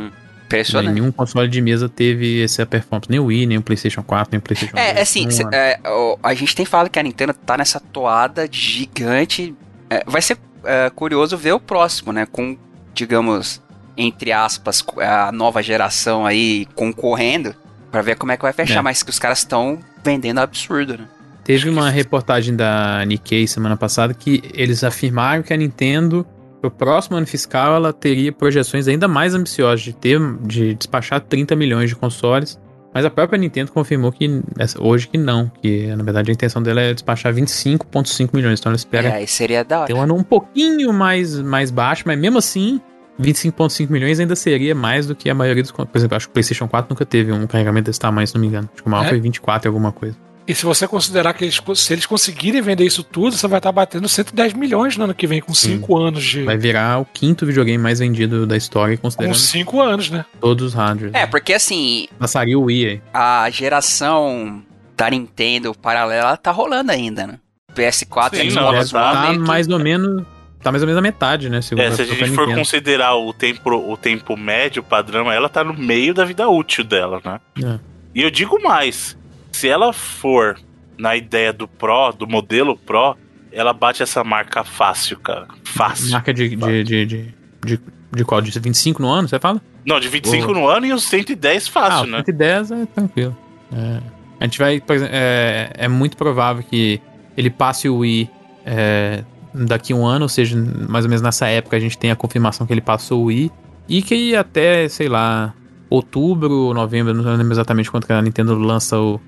Impressionante. 0.56 0.94
Nenhum 0.94 1.12
console 1.12 1.48
de 1.48 1.60
mesa 1.60 1.88
teve 1.88 2.42
essa 2.42 2.64
performance. 2.66 3.10
Nem 3.10 3.18
o 3.20 3.24
Wii, 3.26 3.46
nem 3.46 3.58
o 3.58 3.62
PlayStation 3.62 4.02
4, 4.02 4.30
nem 4.32 4.38
o 4.38 4.42
PlayStation 4.42 4.76
É, 4.76 4.92
2. 4.94 5.02
assim, 5.02 5.30
cê- 5.30 5.44
é, 5.52 5.80
a 6.22 6.34
gente 6.34 6.54
tem 6.54 6.64
falado 6.66 6.88
que 6.90 6.98
a 6.98 7.02
Nintendo 7.02 7.32
tá 7.34 7.56
nessa 7.56 7.80
toada 7.80 8.48
gigante. 8.50 9.54
É, 9.90 10.02
vai 10.06 10.20
ser 10.22 10.36
é, 10.64 10.90
curioso 10.90 11.36
ver 11.36 11.52
o 11.52 11.60
próximo, 11.60 12.12
né? 12.12 12.26
Com, 12.30 12.56
digamos, 12.94 13.60
entre 13.96 14.32
aspas, 14.32 14.84
a 14.98 15.30
nova 15.32 15.62
geração 15.62 16.24
aí 16.26 16.66
concorrendo. 16.74 17.54
Pra 17.90 18.00
ver 18.00 18.16
como 18.16 18.32
é 18.32 18.36
que 18.38 18.42
vai 18.42 18.52
fechar. 18.54 18.78
É. 18.78 18.82
Mas 18.82 19.02
que 19.02 19.10
os 19.10 19.18
caras 19.18 19.38
estão 19.38 19.78
vendendo 20.02 20.38
absurdo, 20.38 20.96
né? 20.96 21.04
Teve 21.44 21.68
uma 21.68 21.90
reportagem 21.90 22.54
da 22.56 23.04
Nikkei 23.04 23.46
semana 23.46 23.76
passada 23.76 24.14
que 24.14 24.42
eles 24.54 24.82
afirmaram 24.84 25.42
que 25.42 25.52
a 25.52 25.56
Nintendo, 25.56 26.24
pro 26.62 26.70
próximo 26.70 27.16
ano 27.18 27.26
fiscal, 27.26 27.74
ela 27.74 27.92
teria 27.92 28.32
projeções 28.32 28.88
ainda 28.88 29.06
mais 29.06 29.34
ambiciosas 29.34 29.80
de 29.82 29.92
ter, 29.92 30.18
de 30.42 30.74
despachar 30.74 31.20
30 31.20 31.54
milhões 31.56 31.90
de 31.90 31.96
consoles. 31.96 32.58
Mas 32.94 33.04
a 33.06 33.10
própria 33.10 33.38
Nintendo 33.38 33.72
confirmou 33.72 34.12
que 34.12 34.42
hoje 34.78 35.08
que 35.08 35.16
não, 35.18 35.50
que 35.62 35.86
na 35.96 36.04
verdade 36.04 36.30
a 36.30 36.34
intenção 36.34 36.62
dela 36.62 36.80
é 36.82 36.92
despachar 36.94 37.32
25,5 37.34 38.30
milhões. 38.34 38.60
Então 38.60 38.70
ela 38.70 38.76
espera 38.76 39.08
É, 39.08 39.12
aí 39.14 39.26
seria 39.26 39.64
da 39.64 39.84
ter 39.84 39.94
um 39.94 39.96
hora. 39.96 40.04
ano 40.04 40.14
um 40.16 40.22
pouquinho 40.22 40.92
mais, 40.92 41.38
mais 41.40 41.70
baixo, 41.70 42.04
mas 42.06 42.18
mesmo 42.18 42.38
assim, 42.38 42.80
25,5 43.20 43.90
milhões 43.90 44.20
ainda 44.20 44.36
seria 44.36 44.74
mais 44.74 45.06
do 45.06 45.14
que 45.14 45.30
a 45.30 45.34
maioria 45.34 45.62
dos. 45.62 45.72
Por 45.72 45.88
exemplo, 45.94 46.16
acho 46.16 46.26
que 46.26 46.30
o 46.30 46.34
PlayStation 46.34 46.68
4 46.68 46.90
nunca 46.90 47.06
teve 47.06 47.32
um 47.32 47.46
carregamento 47.46 47.86
desse 47.86 47.98
tamanho, 48.00 48.26
se 48.26 48.34
não 48.34 48.40
me 48.42 48.46
engano. 48.48 48.68
Acho 48.72 48.82
que 48.82 48.88
o 48.88 48.90
maior 48.90 49.06
É? 49.06 49.08
foi 49.08 49.20
24 49.20 49.66
e 49.66 49.68
alguma 49.68 49.90
coisa. 49.92 50.16
E 50.52 50.54
se 50.54 50.66
você 50.66 50.86
considerar 50.86 51.32
que 51.32 51.44
eles, 51.44 51.58
se 51.76 51.92
eles 51.94 52.04
conseguirem 52.04 52.60
vender 52.60 52.84
isso 52.84 53.02
tudo, 53.02 53.34
você 53.34 53.48
vai 53.48 53.58
estar 53.58 53.72
batendo 53.72 54.06
110 54.06 54.52
milhões 54.52 54.96
no 54.98 55.04
ano 55.04 55.14
que 55.14 55.26
vem, 55.26 55.40
com 55.40 55.54
5 55.54 55.96
anos 55.96 56.22
de. 56.22 56.42
Vai 56.42 56.58
virar 56.58 57.00
o 57.00 57.06
quinto 57.06 57.46
videogame 57.46 57.82
mais 57.82 58.00
vendido 58.00 58.46
da 58.46 58.54
história, 58.56 58.96
Com 58.98 59.04
considerando 59.04 59.34
5 59.34 59.80
anos, 59.80 60.10
né? 60.10 60.26
todos 60.40 60.66
os 60.68 60.74
hardwares. 60.74 61.14
É, 61.14 61.26
porque 61.26 61.54
assim, 61.54 62.06
Passaria 62.18 62.58
o 62.58 62.64
Wii 62.64 62.86
aí. 62.86 63.02
a 63.14 63.48
geração 63.50 64.62
da 64.94 65.08
Nintendo 65.08 65.74
paralela 65.74 66.36
tá 66.36 66.50
rolando 66.50 66.92
ainda, 66.92 67.26
né? 67.26 67.38
PS4 67.74 68.36
Sim, 68.36 68.48
e 68.48 68.52
não, 68.52 68.62
Xbox 68.84 68.92
ela 68.92 69.12
Tá 69.12 69.28
One 69.30 69.38
tá 69.38 69.44
mais 69.46 69.66
ou 69.68 69.78
menos. 69.78 70.22
Tá 70.62 70.70
mais 70.70 70.82
ou 70.82 70.86
menos 70.86 70.98
a 70.98 71.02
metade, 71.02 71.48
né? 71.48 71.62
Segundo 71.62 71.82
É, 71.84 71.90
se 71.92 72.02
a 72.02 72.04
gente 72.04 72.18
for 72.30 72.42
Nintendo. 72.46 72.58
considerar 72.58 73.16
o 73.16 73.32
tempo, 73.32 73.70
o 73.70 73.96
tempo 73.96 74.36
médio, 74.36 74.82
padrão, 74.82 75.32
ela 75.32 75.48
tá 75.48 75.64
no 75.64 75.72
meio 75.74 76.12
da 76.14 76.24
vida 76.26 76.46
útil 76.48 76.84
dela, 76.84 77.20
né? 77.24 77.40
É. 77.64 77.78
E 78.14 78.22
eu 78.22 78.30
digo 78.30 78.62
mais: 78.62 79.16
se 79.62 79.68
ela 79.68 79.92
for 79.92 80.58
na 80.98 81.14
ideia 81.14 81.52
do 81.52 81.68
Pro, 81.68 82.10
do 82.10 82.26
modelo 82.26 82.76
Pro, 82.76 83.16
ela 83.52 83.72
bate 83.72 84.02
essa 84.02 84.24
marca 84.24 84.64
fácil, 84.64 85.20
cara. 85.20 85.46
Fácil. 85.62 86.10
Marca 86.10 86.34
de, 86.34 86.56
de, 86.56 86.82
de, 86.82 87.06
de, 87.06 87.34
de, 87.64 87.80
de 88.12 88.24
qual? 88.24 88.40
De 88.40 88.58
25 88.58 89.00
no 89.00 89.08
ano, 89.08 89.28
você 89.28 89.38
fala? 89.38 89.62
Não, 89.86 90.00
de 90.00 90.08
25 90.08 90.46
Boa. 90.46 90.58
no 90.58 90.66
ano 90.68 90.86
e 90.86 90.92
os 90.92 91.04
110 91.04 91.68
fácil, 91.68 92.02
ah, 92.02 92.06
né? 92.06 92.16
110 92.26 92.70
é 92.72 92.86
tranquilo. 92.86 93.38
É. 93.72 94.00
A 94.40 94.44
gente 94.44 94.58
vai, 94.58 94.80
por 94.80 94.96
exemplo, 94.96 95.14
é, 95.14 95.70
é 95.74 95.86
muito 95.86 96.16
provável 96.16 96.64
que 96.68 97.00
ele 97.36 97.48
passe 97.48 97.88
o 97.88 97.98
Wii 97.98 98.28
é, 98.66 99.22
daqui 99.54 99.92
a 99.92 99.96
um 99.96 100.04
ano, 100.04 100.24
ou 100.24 100.28
seja, 100.28 100.56
mais 100.88 101.04
ou 101.04 101.08
menos 101.08 101.22
nessa 101.22 101.46
época 101.46 101.76
a 101.76 101.80
gente 101.80 101.96
tem 101.96 102.10
a 102.10 102.16
confirmação 102.16 102.66
que 102.66 102.72
ele 102.72 102.80
passou 102.80 103.22
o 103.22 103.24
Wii. 103.26 103.48
E 103.88 104.02
que 104.02 104.34
até, 104.34 104.88
sei 104.88 105.08
lá, 105.08 105.54
outubro, 105.88 106.74
novembro, 106.74 107.14
não 107.14 107.36
lembro 107.36 107.52
exatamente 107.52 107.88
quando 107.88 108.06
que 108.06 108.12
a 108.12 108.20
Nintendo 108.20 108.58
lança 108.58 108.98
o- 108.98 109.20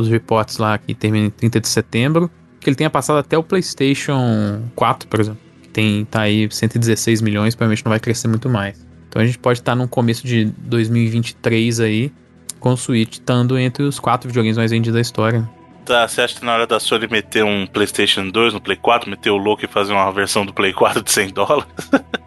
os 0.00 0.08
reportes 0.08 0.58
lá, 0.58 0.76
que 0.78 0.94
termina 0.94 1.26
em 1.26 1.30
30 1.30 1.60
de 1.60 1.68
setembro, 1.68 2.30
que 2.60 2.68
ele 2.68 2.76
tenha 2.76 2.90
passado 2.90 3.18
até 3.18 3.36
o 3.36 3.42
PlayStation 3.42 4.62
4, 4.74 5.08
por 5.08 5.20
exemplo. 5.20 5.40
Que 5.62 5.68
tem, 5.68 6.04
tá 6.04 6.22
aí 6.22 6.48
116 6.50 7.20
milhões, 7.22 7.54
provavelmente 7.54 7.84
não 7.84 7.90
vai 7.90 8.00
crescer 8.00 8.28
muito 8.28 8.48
mais. 8.48 8.86
Então 9.08 9.20
a 9.20 9.24
gente 9.24 9.38
pode 9.38 9.58
estar 9.58 9.74
num 9.74 9.88
começo 9.88 10.26
de 10.26 10.44
2023 10.44 11.80
aí, 11.80 12.12
com 12.60 12.72
o 12.72 12.76
Switch 12.76 13.14
estando 13.14 13.58
entre 13.58 13.82
os 13.82 13.98
quatro 13.98 14.28
videogames 14.28 14.56
mais 14.56 14.70
vendidos 14.70 14.94
da 14.94 15.00
história. 15.00 15.48
Tá, 15.84 16.06
você 16.06 16.20
acha 16.20 16.38
que 16.38 16.44
na 16.44 16.52
hora 16.52 16.66
da 16.66 16.78
Sony 16.78 17.08
meter 17.08 17.44
um 17.44 17.66
PlayStation 17.66 18.28
2 18.28 18.54
no 18.54 18.60
Play 18.60 18.76
4, 18.76 19.10
meter 19.10 19.30
o 19.30 19.36
louco 19.36 19.64
e 19.64 19.68
fazer 19.68 19.92
uma 19.92 20.12
versão 20.12 20.46
do 20.46 20.52
Play 20.52 20.72
4 20.72 21.02
de 21.02 21.10
100 21.10 21.30
dólares? 21.30 21.66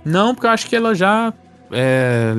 Não, 0.03 0.33
porque 0.33 0.47
eu 0.47 0.51
acho 0.51 0.67
que 0.67 0.75
ela 0.75 0.93
já 0.93 1.31
é, 1.71 2.33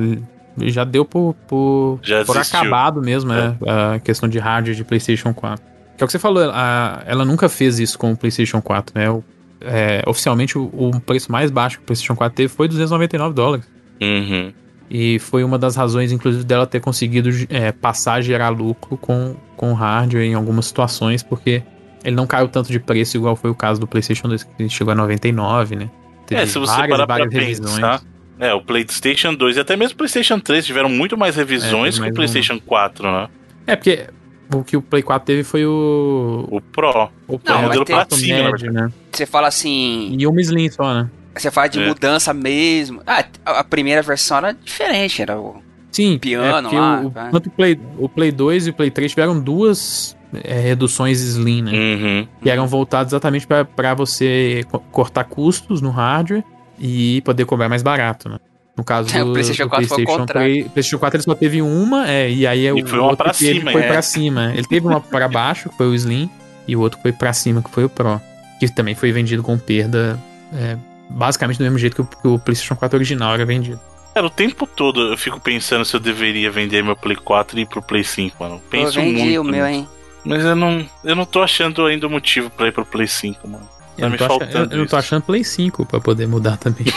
já 0.57 0.83
deu 0.83 1.03
por, 1.05 1.35
por, 1.47 1.99
Já 2.03 2.23
por 2.25 2.37
acabado 2.37 3.01
mesmo, 3.01 3.31
é. 3.33 3.55
a 3.95 3.99
questão 3.99 4.27
de 4.29 4.39
hardware 4.39 4.75
de 4.75 4.83
PlayStation 4.83 5.33
4. 5.33 5.63
Que 5.97 6.03
é 6.03 6.05
o 6.05 6.07
que 6.07 6.11
você 6.11 6.19
falou, 6.19 6.49
a- 6.51 7.01
ela 7.05 7.23
nunca 7.25 7.47
fez 7.49 7.79
isso 7.79 7.97
com 7.97 8.11
o 8.11 8.17
PlayStation 8.17 8.61
4, 8.61 8.93
né? 8.99 9.09
O- 9.09 9.23
é, 9.61 10.03
oficialmente, 10.05 10.57
o, 10.57 10.69
o 10.73 10.99
preço 10.99 11.31
mais 11.31 11.49
baixo 11.49 11.77
que 11.77 11.83
o 11.83 11.85
PlayStation 11.85 12.15
4 12.15 12.35
teve 12.35 12.49
foi 12.49 12.67
299 12.67 13.33
dólares. 13.33 13.65
Uhum. 14.01 14.51
E 14.89 15.17
foi 15.19 15.43
uma 15.43 15.57
das 15.57 15.75
razões, 15.75 16.11
inclusive, 16.11 16.43
dela 16.43 16.67
ter 16.67 16.79
conseguido 16.79 17.29
é, 17.49 17.71
passar 17.71 18.15
a 18.15 18.21
gerar 18.21 18.49
lucro 18.49 18.97
com, 18.97 19.35
com 19.57 19.73
hardware 19.73 20.23
em 20.25 20.33
algumas 20.35 20.67
situações, 20.67 21.23
porque 21.23 21.63
ele 22.03 22.15
não 22.15 22.27
caiu 22.27 22.47
tanto 22.47 22.71
de 22.71 22.79
preço, 22.79 23.17
igual 23.17 23.35
foi 23.35 23.49
o 23.49 23.55
caso 23.55 23.79
do 23.79 23.87
PlayStation 23.87 24.27
2, 24.27 24.43
que 24.43 24.69
chegou 24.69 24.91
a 24.91 24.95
99, 24.95 25.75
né? 25.75 25.89
Teve 26.27 26.41
É, 26.41 26.45
se 26.45 26.59
você 26.59 26.71
várias, 26.75 26.89
parar 26.97 27.07
pra 27.07 27.17
várias 27.17 27.33
revisões. 27.33 27.73
pensar, 27.75 28.01
é, 28.39 28.53
o 28.53 28.61
PlayStation 28.61 29.33
2 29.33 29.57
e 29.57 29.59
até 29.59 29.75
mesmo 29.75 29.93
o 29.93 29.97
PlayStation 29.97 30.39
3 30.39 30.65
tiveram 30.65 30.89
muito 30.89 31.17
mais 31.17 31.35
revisões 31.35 31.97
É, 31.99 32.03
que 32.03 32.09
o 32.11 32.13
PlayStation 32.13 32.59
4, 32.59 33.11
né? 33.11 33.27
É, 33.67 33.75
porque 33.75 34.07
o 34.53 34.63
que 34.63 34.77
o 34.77 34.81
Play 34.81 35.01
4 35.01 35.25
teve 35.25 35.43
foi 35.43 35.65
o. 35.65 36.47
O 36.51 36.61
Pro. 36.61 37.09
O 37.27 37.39
Não, 37.43 37.59
o 37.59 37.61
modelo 37.63 37.85
médio, 38.21 38.71
né? 38.71 38.91
Você 39.11 39.25
fala 39.25 39.47
assim. 39.47 40.15
E 40.17 40.27
uma 40.27 40.39
Slim 40.41 40.69
só, 40.69 40.93
né? 40.93 41.09
Você 41.35 41.49
fala 41.51 41.67
de 41.67 41.81
É. 41.81 41.87
mudança 41.87 42.33
mesmo. 42.33 43.01
Ah, 43.07 43.25
a 43.45 43.63
primeira 43.63 44.01
versão 44.01 44.37
era 44.37 44.53
diferente, 44.53 45.21
era 45.21 45.37
o. 45.39 45.61
Sim, 45.91 46.17
Piano 46.19 46.45
é 46.45 46.61
porque 46.61 46.75
lá, 46.75 47.01
o, 47.01 47.09
vai. 47.09 47.31
tanto 47.31 47.47
o 47.47 47.51
Play, 47.51 47.79
o 47.97 48.09
Play 48.09 48.31
2 48.31 48.67
e 48.67 48.69
o 48.69 48.73
Play 48.73 48.91
3 48.91 49.11
tiveram 49.11 49.39
duas 49.39 50.15
é, 50.43 50.59
reduções 50.59 51.21
Slim, 51.21 51.61
né? 51.61 51.71
Uhum. 51.71 52.27
Que 52.43 52.49
eram 52.49 52.67
voltadas 52.67 53.13
exatamente 53.13 53.47
para 53.47 53.93
você 53.93 54.63
co- 54.69 54.79
cortar 54.91 55.23
custos 55.23 55.81
no 55.81 55.89
hardware 55.89 56.43
e 56.79 57.21
poder 57.21 57.45
cobrar 57.45 57.69
mais 57.69 57.81
barato, 57.83 58.29
né? 58.29 58.39
No 58.77 58.83
caso 58.83 59.09
É, 59.15 59.21
o 59.23 59.27
do, 59.27 59.31
PlayStation 59.33 59.63
do 59.63 59.69
4 59.69 59.87
foi 59.87 59.93
o 59.93 60.05
PlayStation 60.05 60.19
contrário. 60.19 60.51
Play- 60.53 60.63
PlayStation 60.69 60.99
4 60.99 61.17
ele 61.17 61.23
só 61.23 61.35
teve 61.35 61.61
uma, 61.61 62.09
é, 62.09 62.29
e 62.29 62.45
aí 62.47 62.65
é 62.65 62.69
E 62.69 62.83
o 62.83 62.87
foi 62.87 62.99
uma 62.99 63.09
outro 63.09 63.23
pra 63.25 63.33
que 63.33 63.45
ele 63.45 63.59
cima, 63.59 63.71
foi 63.71 63.81
é. 63.81 63.87
pra 63.87 64.01
cima. 64.01 64.51
Ele 64.53 64.67
teve 64.67 64.85
uma 64.87 64.99
para 65.01 65.27
baixo, 65.27 65.69
que 65.69 65.77
foi 65.77 65.87
o 65.87 65.95
Slim, 65.95 66.29
e 66.67 66.75
o 66.75 66.79
outro 66.81 66.99
foi 67.01 67.11
pra 67.11 67.31
cima, 67.33 67.61
que 67.61 67.69
foi 67.69 67.85
o 67.85 67.89
Pro. 67.89 68.19
Que 68.59 68.67
também 68.69 68.95
foi 68.95 69.11
vendido 69.11 69.43
com 69.43 69.57
perda, 69.57 70.19
é, 70.53 70.77
basicamente 71.09 71.57
do 71.57 71.63
mesmo 71.63 71.77
jeito 71.77 71.95
que 71.95 72.01
o, 72.01 72.05
que 72.05 72.27
o 72.27 72.39
PlayStation 72.39 72.75
4 72.75 72.97
original 72.97 73.33
era 73.33 73.45
vendido. 73.45 73.79
Cara, 74.13 74.27
o 74.27 74.29
tempo 74.29 74.65
todo 74.65 75.11
eu 75.11 75.17
fico 75.17 75.39
pensando 75.41 75.83
se 75.83 75.93
eu 75.93 75.99
deveria 75.99 76.49
vender 76.49 76.81
meu 76.81 76.95
Play 76.95 77.17
4 77.17 77.59
e 77.59 77.63
ir 77.63 77.65
pro 77.65 77.81
Play 77.81 78.03
5, 78.03 78.35
mano. 78.41 78.55
Eu 78.55 78.61
Penso 78.69 78.93
vendi 78.93 79.21
muito. 79.21 79.41
o 79.41 79.43
meu, 79.43 79.65
hein? 79.67 79.85
Mas 80.23 80.43
eu 80.43 80.55
não, 80.55 80.85
eu 81.03 81.15
não 81.15 81.25
tô 81.25 81.41
achando 81.43 81.85
ainda 81.85 82.07
o 82.07 82.09
motivo 82.09 82.49
pra 82.49 82.67
ir 82.67 82.71
pro 82.71 82.85
Play 82.85 83.07
5, 83.07 83.45
mano. 83.47 83.69
Tá 83.97 84.03
Eu, 84.03 84.09
me 84.09 84.11
não 84.11 84.17
tô 84.17 84.25
achando, 84.25 84.39
faltando 84.39 84.65
eu, 84.65 84.71
eu 84.71 84.77
não 84.79 84.85
tô 84.85 84.85
isso. 84.85 84.95
achando 84.95 85.21
Play 85.23 85.43
5 85.43 85.85
pra 85.85 85.99
poder 85.99 86.27
mudar 86.27 86.57
também. 86.57 86.85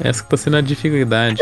Essa 0.00 0.22
que 0.24 0.28
tá 0.30 0.36
sendo 0.36 0.56
a 0.56 0.60
dificuldade. 0.60 1.40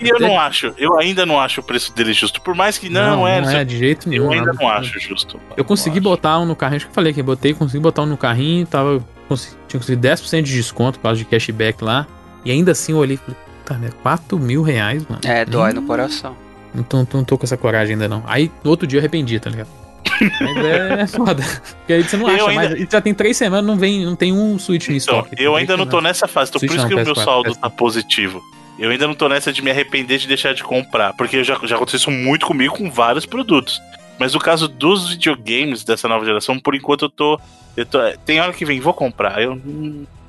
E 0.00 0.08
eu 0.08 0.18
não 0.18 0.40
acho, 0.40 0.74
eu 0.76 0.98
ainda 0.98 1.24
não 1.24 1.38
acho 1.38 1.60
o 1.60 1.64
preço 1.64 1.94
dele 1.94 2.12
justo. 2.12 2.40
Por 2.40 2.52
mais 2.54 2.76
que 2.76 2.88
não, 2.88 3.26
é, 3.28 3.40
não 3.40 3.48
é 3.50 3.64
de 3.64 3.78
jeito 3.78 4.08
nenhum. 4.08 4.24
eu 4.24 4.32
ainda 4.32 4.52
não 4.52 4.68
acho 4.68 4.98
justo. 4.98 5.38
Eu 5.56 5.64
consegui 5.64 6.00
Não 6.00 6.10
acho. 6.10 6.16
botar 6.16 6.38
um 6.40 6.44
no 6.46 6.56
carrinho, 6.56 6.78
acho 6.78 6.86
que 6.86 6.90
eu 6.90 6.94
falei 6.94 7.12
que 7.12 7.20
eu 7.20 7.24
botei, 7.24 7.54
consegui 7.54 7.78
botar 7.80 8.02
um 8.02 8.06
no 8.06 8.16
carrinho, 8.16 8.66
tava, 8.66 9.04
consegui, 9.28 9.56
tinha 9.68 9.78
conseguido 9.78 10.08
10% 10.08 10.42
de 10.42 10.52
desconto 10.52 10.98
por 10.98 11.04
causa 11.04 11.18
de 11.18 11.24
cashback 11.24 11.84
lá. 11.84 12.06
E 12.44 12.50
ainda 12.50 12.72
assim 12.72 12.90
eu 12.90 12.98
olhei 12.98 13.14
e 13.14 13.18
falei, 13.18 13.36
puta 13.60 13.74
merda, 13.78 13.96
4 14.02 14.38
mil 14.38 14.62
reais, 14.62 15.06
mano. 15.08 15.20
É, 15.24 15.44
dói 15.44 15.70
Hum, 15.70 15.74
no 15.76 15.82
coração. 15.82 16.36
Não 16.74 16.82
tô, 16.82 16.96
não 17.12 17.22
tô 17.22 17.38
com 17.38 17.44
essa 17.44 17.56
coragem 17.56 17.92
ainda 17.92 18.08
não. 18.08 18.24
Aí 18.26 18.50
no 18.64 18.70
outro 18.70 18.84
dia 18.84 18.98
eu 18.98 19.00
arrependi, 19.00 19.38
tá 19.38 19.48
ligado? 19.50 19.68
Mas 20.40 21.00
é 21.00 21.06
foda. 21.06 21.42
Porque 21.78 21.92
aí 21.92 22.02
você 22.02 22.16
não 22.16 22.28
Eu 22.28 22.34
acha 22.34 22.48
ainda- 22.50 22.68
mais. 22.70 22.80
E 22.80 22.88
já 22.90 23.00
tem 23.00 23.14
três 23.14 23.36
semanas, 23.36 23.64
não, 23.66 23.76
vem, 23.76 24.04
não 24.04 24.16
tem 24.16 24.32
um 24.32 24.58
Switch 24.58 24.88
no 24.88 24.96
Então, 24.96 25.18
estoque. 25.20 25.42
eu 25.42 25.56
ainda 25.56 25.76
não 25.76 25.86
tô 25.86 26.00
nessa 26.00 26.26
fase, 26.28 26.50
então 26.50 26.60
por 26.66 26.76
isso 26.76 26.86
que 26.86 26.94
o 26.94 26.96
meu 26.96 27.06
PS4, 27.06 27.24
saldo 27.24 27.50
PS4. 27.50 27.60
tá 27.60 27.70
positivo. 27.70 28.42
Eu 28.78 28.90
ainda 28.90 29.06
não 29.06 29.14
tô 29.14 29.28
nessa 29.28 29.52
de 29.52 29.62
me 29.62 29.70
arrepender 29.70 30.18
de 30.18 30.26
deixar 30.26 30.54
de 30.54 30.62
comprar, 30.64 31.12
porque 31.12 31.44
já, 31.44 31.58
já 31.64 31.76
aconteceu 31.76 31.98
isso 31.98 32.10
muito 32.10 32.46
comigo 32.46 32.74
com 32.76 32.90
vários 32.90 33.26
produtos. 33.26 33.80
Mas 34.18 34.34
no 34.34 34.40
caso 34.40 34.66
dos 34.68 35.10
videogames 35.10 35.84
dessa 35.84 36.08
nova 36.08 36.24
geração, 36.24 36.58
por 36.58 36.74
enquanto 36.74 37.06
eu 37.06 37.10
tô. 37.10 37.40
Eu 37.76 37.86
tô 37.86 37.98
tem 38.24 38.40
hora 38.40 38.52
que 38.52 38.64
vem, 38.64 38.80
vou 38.80 38.92
comprar. 38.94 39.42
Eu. 39.42 39.60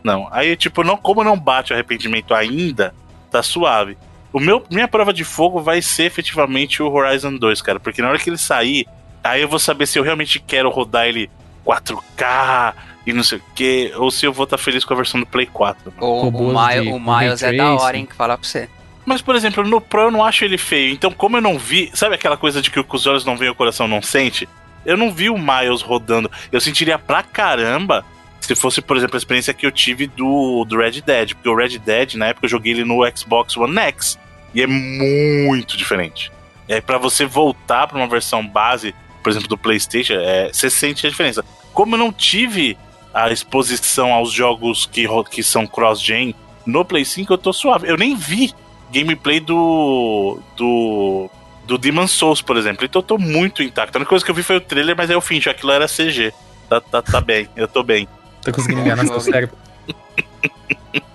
Não. 0.04 0.28
Aí, 0.32 0.56
tipo, 0.56 0.84
não, 0.84 0.98
como 0.98 1.24
não 1.24 1.38
bate 1.38 1.72
o 1.72 1.76
arrependimento 1.76 2.34
ainda, 2.34 2.94
tá 3.32 3.42
suave. 3.44 3.98
O 4.32 4.40
meu, 4.40 4.64
minha 4.72 4.88
prova 4.88 5.14
de 5.14 5.24
fogo 5.24 5.62
vai 5.62 5.82
ser 5.82 6.04
efetivamente 6.06 6.82
o 6.82 6.92
Horizon 6.92 7.36
2, 7.38 7.62
cara. 7.62 7.80
Porque 7.80 8.02
na 8.02 8.10
hora 8.10 8.18
que 8.20 8.30
ele 8.30 8.38
sair, 8.38 8.88
aí 9.24 9.42
eu 9.42 9.48
vou 9.48 9.60
saber 9.60 9.86
se 9.86 9.98
eu 9.98 10.04
realmente 10.04 10.40
quero 10.40 10.70
rodar 10.70 11.08
ele 11.08 11.30
4K 11.66 12.74
e 13.06 13.14
não 13.14 13.24
sei 13.24 13.38
o 13.40 13.44
que, 13.56 13.92
ou 13.96 14.10
se 14.12 14.26
eu 14.26 14.34
vou 14.34 14.46
estar 14.46 14.58
feliz 14.58 14.86
com 14.86 14.94
a 14.94 14.98
versão 14.98 15.20
do 15.20 15.26
Play 15.26 15.46
4. 15.46 15.94
O, 16.00 16.28
o, 16.28 16.32
Miles, 16.32 16.94
o 16.94 17.00
Miles 17.00 17.44
é 17.44 17.54
da 17.54 17.74
hora, 17.74 17.98
hein? 17.98 18.06
Que 18.06 18.16
falar 18.16 18.38
pra 18.38 18.48
você. 18.48 18.70
Mas, 19.06 19.22
por 19.22 19.36
exemplo, 19.36 19.64
no 19.68 19.82
Pro 19.82 20.04
eu 20.04 20.12
não 20.12 20.24
acho 20.24 20.46
ele 20.46 20.58
feio. 20.58 20.94
Então, 20.94 21.12
como 21.12 21.38
eu 21.38 21.42
não 21.42 21.58
vi. 21.58 21.92
Sabe 21.94 22.16
aquela 22.16 22.38
coisa 22.38 22.62
de 22.62 22.72
que 22.72 22.82
com 22.82 22.96
os 22.96 23.06
olhos 23.06 23.26
não 23.26 23.36
veem 23.36 23.52
o 23.52 23.56
coração 23.56 23.88
não 23.88 24.02
sente? 24.02 24.48
Eu 24.86 24.96
não 24.98 25.12
vi 25.12 25.30
o 25.30 25.38
Miles 25.38 25.82
rodando. 25.82 26.32
Eu 26.52 26.62
sentiria 26.62 26.98
pra 26.98 27.22
caramba 27.22 28.06
se 28.40 28.56
fosse, 28.56 28.82
por 28.82 28.98
exemplo, 28.98 29.16
a 29.16 29.18
experiência 29.18 29.54
que 29.54 29.66
eu 29.66 29.72
tive 29.72 30.08
do, 30.08 30.66
do 30.66 30.78
Red 30.78 31.02
Dead. 31.02 31.34
Porque 31.34 31.50
o 31.50 31.56
Red 31.56 31.80
Dead, 31.80 32.16
na 32.16 32.28
época, 32.28 32.46
eu 32.46 32.50
joguei 32.50 32.72
ele 32.72 32.86
no 32.86 33.00
Xbox 33.16 33.58
One 33.58 33.78
X. 33.78 34.18
E 34.54 34.62
é 34.62 34.68
muito 34.68 35.76
diferente. 35.76 36.32
E 36.68 36.74
aí, 36.74 36.82
pra 36.82 36.98
você 36.98 37.26
voltar 37.26 37.88
pra 37.88 37.98
uma 37.98 38.08
versão 38.08 38.48
base, 38.48 38.96
por 39.24 39.32
exemplo, 39.32 39.48
do 39.48 39.58
PlayStation, 39.58 40.14
é, 40.16 40.52
você 40.52 40.70
sente 40.70 41.08
a 41.08 41.10
diferença. 41.10 41.44
Como 41.74 41.96
eu 41.96 42.00
não 42.00 42.12
tive 42.12 42.78
a 43.14 43.32
exposição 43.32 44.12
aos 44.12 44.32
jogos 44.32 44.86
que, 44.86 45.08
que 45.32 45.42
são 45.42 45.66
cross-gen 45.66 46.36
no 46.66 46.84
Play 46.84 47.06
5, 47.06 47.34
eu 47.34 47.38
tô 47.38 47.54
suave. 47.54 47.90
Eu 47.90 47.98
nem 47.98 48.16
vi 48.16 48.54
gameplay 48.92 49.40
do. 49.40 50.40
do. 50.56 51.30
do 51.66 51.78
Demon 51.78 52.08
Souls, 52.08 52.42
por 52.42 52.58
exemplo. 52.58 52.86
Então 52.86 53.02
eu 53.02 53.06
tô 53.06 53.18
muito 53.18 53.64
intacto. 53.64 53.98
A 53.98 54.00
única 54.00 54.10
coisa 54.10 54.24
que 54.24 54.32
eu 54.32 54.36
vi 54.36 54.44
foi 54.44 54.58
o 54.58 54.62
trailer, 54.62 54.96
mas 54.96 55.10
é 55.10 55.18
o 55.18 55.22
fim, 55.22 55.40
já 55.42 55.52
aquilo 55.52 55.72
era 55.72 55.88
CG. 55.88 56.34
Tá, 56.70 56.82
tá, 56.82 57.02
tá 57.02 57.22
bem, 57.22 57.48
eu 57.56 57.68
tô 57.68 57.84
bem. 57.84 58.08
Tá 58.42 58.52
conseguindo 58.52 58.82
enganar 58.82 59.06
seu 59.06 59.20
cérebro. 59.20 59.56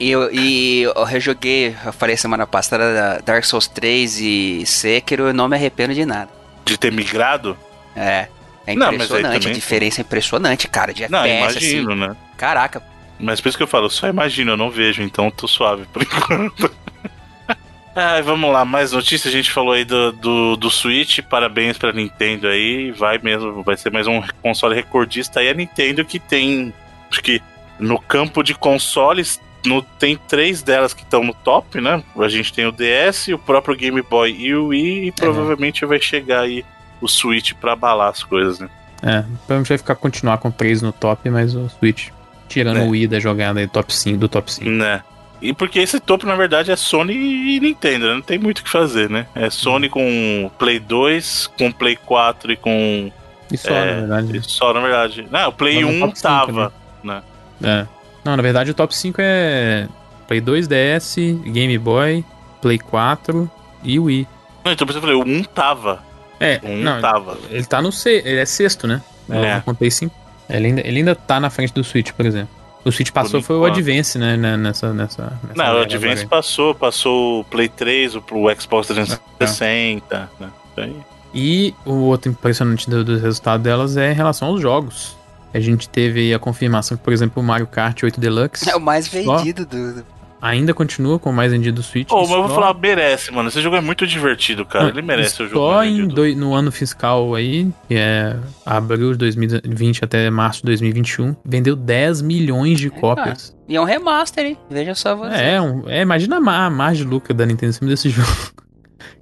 E 0.00 0.10
eu, 0.10 0.32
e 0.32 0.82
eu 0.82 1.04
rejoguei, 1.04 1.74
eu 1.84 1.92
falei 1.92 2.16
semana 2.16 2.46
passada, 2.46 2.94
da 2.94 3.18
Dark 3.18 3.44
Souls 3.44 3.66
3 3.66 4.20
e 4.20 4.66
Sekiro, 4.66 5.28
eu 5.28 5.34
não 5.34 5.48
me 5.48 5.56
arrependo 5.56 5.94
de 5.94 6.04
nada. 6.04 6.28
De 6.64 6.76
ter 6.76 6.92
migrado? 6.92 7.56
É. 7.96 8.28
É 8.66 8.74
Não, 8.74 8.92
impressionante, 8.92 9.36
a 9.36 9.40
também- 9.40 9.54
diferença 9.54 10.00
é 10.00 10.02
impressionante, 10.02 10.68
cara, 10.68 10.92
de 10.92 11.10
Não, 11.10 11.20
FPS, 11.24 11.40
imagino, 11.58 11.92
assim. 11.92 12.00
né? 12.00 12.16
Caraca, 12.36 12.82
Mas 13.18 13.40
por 13.40 13.48
isso 13.48 13.56
que 13.56 13.62
eu 13.64 13.68
falo, 13.68 13.88
só 13.88 14.06
imagino, 14.08 14.52
eu 14.52 14.56
não 14.56 14.70
vejo, 14.70 15.02
então 15.02 15.30
tô 15.30 15.48
suave 15.48 15.84
por 15.92 16.02
enquanto. 16.04 16.70
Ai, 17.96 18.22
vamos 18.22 18.52
lá, 18.52 18.64
mais 18.64 18.92
notícias. 18.92 19.32
A 19.32 19.36
gente 19.36 19.50
falou 19.50 19.72
aí 19.72 19.84
do, 19.84 20.12
do, 20.12 20.56
do 20.56 20.70
Switch. 20.70 21.18
Parabéns 21.22 21.76
pra 21.76 21.92
Nintendo 21.92 22.46
aí. 22.46 22.92
Vai 22.92 23.18
mesmo, 23.18 23.62
vai 23.64 23.76
ser 23.76 23.90
mais 23.90 24.06
um 24.06 24.22
console 24.40 24.74
recordista 24.74 25.40
aí. 25.40 25.48
A 25.48 25.54
Nintendo 25.54 26.04
que 26.04 26.20
tem. 26.20 26.72
Acho 27.10 27.20
que 27.20 27.42
no 27.80 27.98
campo 28.00 28.44
de 28.44 28.54
consoles, 28.54 29.40
no, 29.66 29.82
tem 29.82 30.16
três 30.16 30.62
delas 30.62 30.94
que 30.94 31.02
estão 31.02 31.24
no 31.24 31.34
top, 31.34 31.80
né? 31.80 32.00
A 32.16 32.28
gente 32.28 32.52
tem 32.52 32.66
o 32.66 32.72
DS, 32.72 33.28
o 33.28 33.38
próprio 33.38 33.74
Game 33.74 34.00
Boy 34.02 34.30
e 34.30 34.54
o 34.54 34.66
Wii. 34.68 35.06
E 35.08 35.12
provavelmente 35.12 35.84
vai 35.84 36.00
chegar 36.00 36.42
aí 36.42 36.64
o 37.00 37.08
Switch 37.08 37.52
pra 37.54 37.72
abalar 37.72 38.08
as 38.10 38.22
coisas, 38.22 38.58
né? 38.58 38.68
É, 39.02 39.22
provavelmente 39.46 39.68
vai 39.68 39.78
ficar 39.78 39.94
continuar 39.94 40.38
com 40.38 40.50
3 40.50 40.82
no 40.82 40.92
top, 40.92 41.28
mas 41.30 41.54
o 41.54 41.68
Switch. 41.68 42.08
Tirando 42.48 42.78
É. 42.78 42.82
o 42.82 42.88
Wii 42.90 43.06
da 43.06 43.20
jogada 43.20 43.60
aí, 43.60 43.68
top 43.68 43.94
5, 43.94 44.18
do 44.18 44.28
top 44.28 44.50
5. 44.52 44.68
Né? 44.70 45.02
E 45.40 45.52
porque 45.52 45.78
esse 45.78 46.00
topo, 46.00 46.26
na 46.26 46.34
verdade, 46.34 46.72
é 46.72 46.76
Sony 46.76 47.12
e 47.14 47.60
Nintendo, 47.60 48.08
né? 48.08 48.14
Não 48.14 48.22
tem 48.22 48.38
muito 48.38 48.58
o 48.58 48.64
que 48.64 48.70
fazer, 48.70 49.08
né? 49.08 49.26
É 49.34 49.48
Sony 49.50 49.88
com 49.88 50.50
Play 50.58 50.80
2, 50.80 51.46
com 51.58 51.70
Play 51.70 51.94
4 51.96 52.50
e 52.52 52.56
com. 52.56 53.12
E 53.52 53.56
só, 53.56 53.70
É, 53.72 54.00
na 54.00 54.20
verdade. 54.20 54.40
Só, 54.50 54.72
na 54.72 54.80
verdade. 54.80 55.28
Não, 55.30 55.48
o 55.48 55.52
Play 55.52 55.76
Mas 55.76 55.84
no 55.84 55.90
1 55.90 56.00
top 56.00 56.16
cinco, 56.18 56.28
tava. 56.28 56.72
É. 57.62 57.86
Não, 58.24 58.36
na 58.36 58.42
verdade 58.42 58.70
o 58.70 58.74
top 58.74 58.94
5 58.94 59.16
é 59.20 59.86
Play 60.26 60.40
2 60.40 60.66
DS, 60.66 61.16
Game 61.46 61.78
Boy, 61.78 62.24
Play 62.60 62.78
4 62.78 63.48
e 63.84 63.98
Wii. 63.98 64.26
Não, 64.64 64.72
então 64.72 64.86
por 64.86 64.90
isso 64.90 64.98
eu 64.98 65.02
falei, 65.02 65.16
o 65.16 65.24
1 65.24 65.44
tava. 65.44 66.02
É, 66.40 66.60
O 66.62 66.68
1 66.68 66.76
não, 66.82 67.00
tava. 67.00 67.36
ele 67.50 67.64
tá 67.64 67.82
no 67.82 67.90
C, 67.90 68.22
ele 68.24 68.38
é 68.40 68.44
sexto, 68.46 68.86
né? 68.86 69.02
Eu 69.28 69.44
É. 69.44 69.60
contei 69.60 69.90
5. 69.90 70.14
Ele 70.48 70.66
ainda, 70.68 70.80
ele 70.86 70.98
ainda 70.98 71.14
tá 71.14 71.38
na 71.40 71.50
frente 71.50 71.72
do 71.74 71.82
Switch, 71.84 72.12
por 72.12 72.24
exemplo. 72.24 72.48
O 72.84 72.90
Switch 72.92 73.10
passou 73.10 73.42
foi 73.42 73.56
o. 73.56 73.64
Advance, 73.66 74.16
né? 74.18 74.36
né, 74.36 74.56
Nessa, 74.56 74.94
nessa, 74.94 75.32
nessa 75.46 75.54
Não, 75.62 75.78
o 75.78 75.82
Advance 75.82 76.22
agora. 76.22 76.28
passou, 76.28 76.74
passou 76.74 77.40
o 77.40 77.44
Play 77.44 77.68
3, 77.68 78.14
o 78.14 78.22
pro 78.22 78.38
Xbox 78.58 78.86
360, 79.38 80.30
né? 80.40 80.48
Isso 80.70 80.80
aí. 80.80 80.96
E 81.34 81.74
o 81.84 81.92
outro 82.04 82.30
impressionante 82.30 82.88
do, 82.88 83.04
do 83.04 83.18
resultado 83.18 83.62
delas 83.62 83.96
é 83.96 84.12
em 84.12 84.14
relação 84.14 84.48
aos 84.48 84.60
jogos. 84.62 85.16
A 85.52 85.60
gente 85.60 85.88
teve 85.88 86.20
aí 86.20 86.34
a 86.34 86.38
confirmação 86.38 86.96
que, 86.96 87.02
por 87.02 87.12
exemplo, 87.12 87.42
o 87.42 87.46
Mario 87.46 87.66
Kart 87.66 88.02
8 88.02 88.20
Deluxe. 88.20 88.68
é 88.70 88.76
o 88.76 88.80
mais 88.80 89.06
Só? 89.06 89.36
vendido 89.36 89.66
do. 89.66 89.94
do- 89.96 90.17
ainda 90.40 90.72
continua 90.74 91.18
com 91.18 91.30
o 91.30 91.32
mais 91.32 91.52
vendido 91.52 91.76
do 91.76 91.82
Switch. 91.82 92.10
Ô, 92.10 92.20
mas 92.22 92.30
eu 92.30 92.42
vou 92.46 92.54
falar, 92.54 92.74
merece, 92.74 93.30
mano. 93.32 93.48
Esse 93.48 93.60
jogo 93.60 93.76
é 93.76 93.80
muito 93.80 94.06
divertido, 94.06 94.64
cara. 94.64 94.84
Não, 94.84 94.90
Ele 94.92 95.02
merece 95.02 95.42
o 95.42 95.48
jogo. 95.48 95.60
Só 95.72 95.84
em 95.84 96.06
no 96.36 96.54
ano 96.54 96.70
fiscal 96.72 97.34
aí, 97.34 97.68
que 97.88 97.94
é 97.96 98.36
abril 98.64 99.12
de 99.12 99.18
2020 99.18 100.04
até 100.04 100.30
março 100.30 100.60
de 100.60 100.66
2021, 100.66 101.34
vendeu 101.44 101.74
10 101.76 102.22
milhões 102.22 102.78
de 102.80 102.90
cópias. 102.90 103.56
E 103.68 103.76
é 103.76 103.80
um 103.80 103.84
remaster, 103.84 104.46
hein? 104.46 104.56
Veja 104.70 104.94
só 104.94 105.14
você. 105.16 105.34
É, 105.34 105.60
um, 105.60 105.88
é 105.88 106.00
imagina 106.02 106.36
a 106.36 106.40
ma- 106.40 106.66
a 106.66 106.70
margem 106.70 107.04
de 107.04 107.10
lucro 107.10 107.34
da 107.34 107.44
Nintendo 107.44 107.70
em 107.70 107.72
cima 107.72 107.90
desse 107.90 108.08
jogo. 108.10 108.28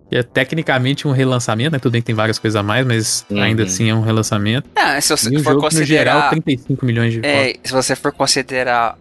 Que 0.09 0.15
é 0.19 0.23
tecnicamente 0.23 1.09
um 1.09 1.11
relançamento, 1.11 1.73
né? 1.73 1.81
Tudo 1.81 1.91
bem 1.93 2.01
que 2.01 2.07
tem 2.07 2.15
várias 2.15 2.39
coisas 2.39 2.55
a 2.55 2.63
mais, 2.63 2.87
mas 2.87 3.27
Uhum. 3.29 3.43
ainda 3.43 3.65
assim 3.65 3.91
é 3.91 3.95
um 3.95 4.03
relançamento. 4.03 4.71
Ah, 4.77 5.01
se 5.01 5.09
você 5.17 5.31
E 5.35 5.43
for 5.43 5.55
jogo, 5.55 5.63
no 5.65 5.83
geral, 5.85 6.31
considerar. 6.31 6.31
35 6.31 6.87
milhões 6.87 7.13
de 7.13 7.19
cópias. 7.23 7.37
É, 7.49 7.55
se 7.65 7.73
você 7.73 7.97
for 7.97 8.13
considerar 8.13 8.97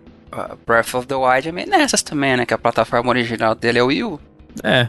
Breath 0.66 0.94
of 0.96 1.08
the 1.08 1.16
Wild, 1.16 1.50
é 1.50 1.52
meio 1.52 1.70
nessas 1.70 2.02
também, 2.02 2.36
né? 2.38 2.46
Que 2.46 2.54
a 2.54 2.58
plataforma 2.58 3.10
original 3.10 3.56
dele 3.56 3.80
é 3.80 3.84
o 3.84 3.88
Wii 3.88 4.04
U. 4.04 4.20
É. 4.64 4.88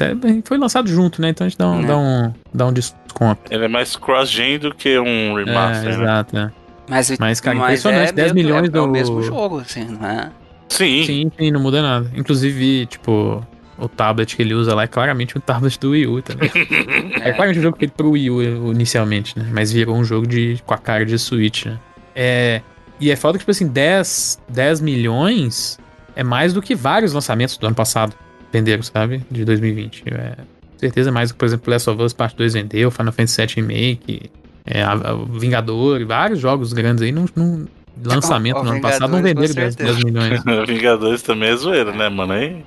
é 0.00 0.42
foi 0.44 0.58
lançado 0.58 0.88
junto, 0.88 1.20
né? 1.22 1.30
Então 1.30 1.46
a 1.46 1.48
gente 1.50 1.58
dá 1.58 1.68
um, 1.68 1.80
Né. 1.82 1.86
dá 1.88 1.96
um, 1.98 2.34
dá 2.54 2.66
um 2.66 2.72
desconto. 2.72 3.40
Ele 3.50 3.64
é 3.64 3.68
mais 3.68 3.96
cross-gen 3.96 4.58
do 4.58 4.74
que 4.74 4.98
um 4.98 5.34
remaster, 5.34 5.92
é, 5.92 5.96
né? 5.96 6.02
exato, 6.04 6.36
né? 6.36 6.52
Mas, 6.88 7.10
Mas, 7.18 7.40
cara, 7.40 7.56
mas 7.56 7.64
impressionante, 7.84 8.12
10 8.12 8.32
meio 8.32 8.46
que- 8.46 8.52
milhões 8.52 8.70
é, 8.72 8.76
é 8.78 8.80
o 8.80 8.86
do- 8.86 8.90
mesmo 8.92 9.22
jogo, 9.22 9.58
assim, 9.60 9.84
não 9.84 10.08
é? 10.08 10.30
Sim. 10.70 11.04
Sim, 11.04 11.30
sim, 11.38 11.50
não 11.50 11.60
muda 11.60 11.82
nada. 11.82 12.10
Inclusive, 12.16 12.86
tipo, 12.86 13.46
o 13.78 13.88
tablet 13.88 14.34
que 14.34 14.42
ele 14.42 14.54
usa 14.54 14.74
lá 14.74 14.84
é 14.84 14.86
claramente 14.86 15.36
um 15.36 15.40
tablet 15.40 15.78
do 15.78 15.90
Wii 15.90 16.06
U 16.06 16.22
também. 16.22 16.50
é 17.22 17.32
claramente 17.32 17.58
um 17.58 17.62
jogo 17.62 17.76
feito 17.78 17.92
pro 17.92 18.10
Wii 18.12 18.30
U 18.30 18.72
inicialmente, 18.72 19.38
né? 19.38 19.46
Mas 19.52 19.70
virou 19.70 19.96
um 19.96 20.04
jogo 20.04 20.26
de, 20.26 20.58
com 20.66 20.72
a 20.74 20.78
cara 20.78 21.04
de 21.06 21.18
Switch, 21.18 21.66
né? 21.66 21.78
É, 22.14 22.62
e 23.00 23.10
é 23.10 23.16
foda 23.16 23.34
que, 23.38 23.42
tipo 23.42 23.50
assim, 23.50 23.66
10, 23.68 24.38
10 24.48 24.80
milhões 24.80 25.78
é 26.16 26.22
mais 26.24 26.52
do 26.52 26.60
que 26.62 26.74
vários 26.74 27.12
lançamentos 27.12 27.56
do 27.56 27.66
ano 27.66 27.76
passado 27.76 28.14
venderam, 28.52 28.82
sabe? 28.82 29.24
De 29.30 29.44
2020. 29.44 30.04
É, 30.08 30.30
com 30.72 30.78
certeza 30.78 31.10
mais 31.12 31.30
do 31.30 31.34
que, 31.34 31.38
por 31.38 31.46
exemplo, 31.46 31.70
Last 31.72 31.90
of 31.90 32.02
Us 32.02 32.12
Part 32.12 32.36
2 32.36 32.54
vendeu, 32.54 32.90
Final 32.90 33.12
Fantasy 33.12 33.36
VII 33.46 33.54
Remake, 33.56 34.30
é, 34.66 34.82
a, 34.82 34.92
a 34.92 35.14
Vingador, 35.38 36.04
vários 36.06 36.38
jogos 36.40 36.72
grandes 36.72 37.02
aí, 37.02 37.12
não, 37.12 37.26
não- 37.36 37.66
lançamento 38.04 38.58
O- 38.58 38.60
o 38.60 38.64
no 38.64 38.70
ano 38.72 38.80
passado 38.80 39.10
não 39.10 39.22
venderam 39.22 39.34
com 39.48 39.54
10, 39.54 39.54
10 39.54 39.74
certeza. 39.74 40.04
milhões. 40.04 40.42
Vingadores 40.68 41.22
também 41.22 41.48
é 41.50 41.56
zoeira, 41.56 41.92
né, 41.92 42.08
mano? 42.08 42.32
Aí. 42.32 42.64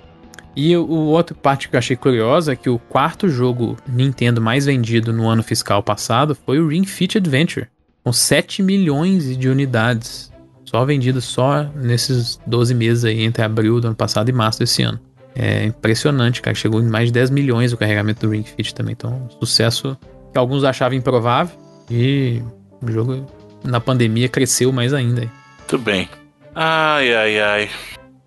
E 0.55 0.75
o, 0.75 0.83
o 0.83 1.05
outro 1.07 1.33
parte 1.35 1.69
que 1.69 1.75
eu 1.75 1.79
achei 1.79 1.95
curiosa 1.95 2.51
é 2.51 2.55
que 2.57 2.69
o 2.69 2.77
quarto 2.77 3.29
jogo 3.29 3.77
Nintendo 3.87 4.41
mais 4.41 4.65
vendido 4.65 5.13
no 5.13 5.29
ano 5.29 5.41
fiscal 5.41 5.81
passado 5.81 6.35
foi 6.45 6.59
o 6.59 6.67
Ring 6.67 6.83
Fit 6.85 7.17
Adventure, 7.17 7.67
com 8.03 8.11
7 8.11 8.63
milhões 8.63 9.37
de 9.37 9.49
unidades. 9.49 10.31
Só 10.65 10.85
vendido 10.85 11.19
só 11.19 11.63
nesses 11.75 12.39
12 12.47 12.73
meses 12.73 13.03
aí, 13.03 13.23
entre 13.23 13.43
abril 13.43 13.81
do 13.81 13.87
ano 13.87 13.95
passado 13.95 14.29
e 14.29 14.31
março 14.31 14.59
desse 14.59 14.81
ano. 14.83 14.99
É 15.35 15.65
impressionante, 15.65 16.41
cara. 16.41 16.55
Chegou 16.55 16.81
em 16.81 16.87
mais 16.87 17.07
de 17.07 17.13
10 17.13 17.29
milhões 17.29 17.73
o 17.73 17.77
carregamento 17.77 18.25
do 18.25 18.31
Ring 18.31 18.43
Fit 18.43 18.73
também. 18.73 18.93
Então, 18.93 19.29
sucesso 19.39 19.97
que 20.31 20.37
alguns 20.37 20.63
achavam 20.63 20.97
improvável. 20.97 21.55
E 21.89 22.41
o 22.81 22.91
jogo 22.91 23.25
na 23.63 23.79
pandemia 23.79 24.29
cresceu 24.29 24.71
mais 24.71 24.93
ainda. 24.93 25.29
Muito 25.59 25.77
bem. 25.77 26.09
Ai, 26.55 27.13
ai, 27.13 27.39
ai. 27.39 27.69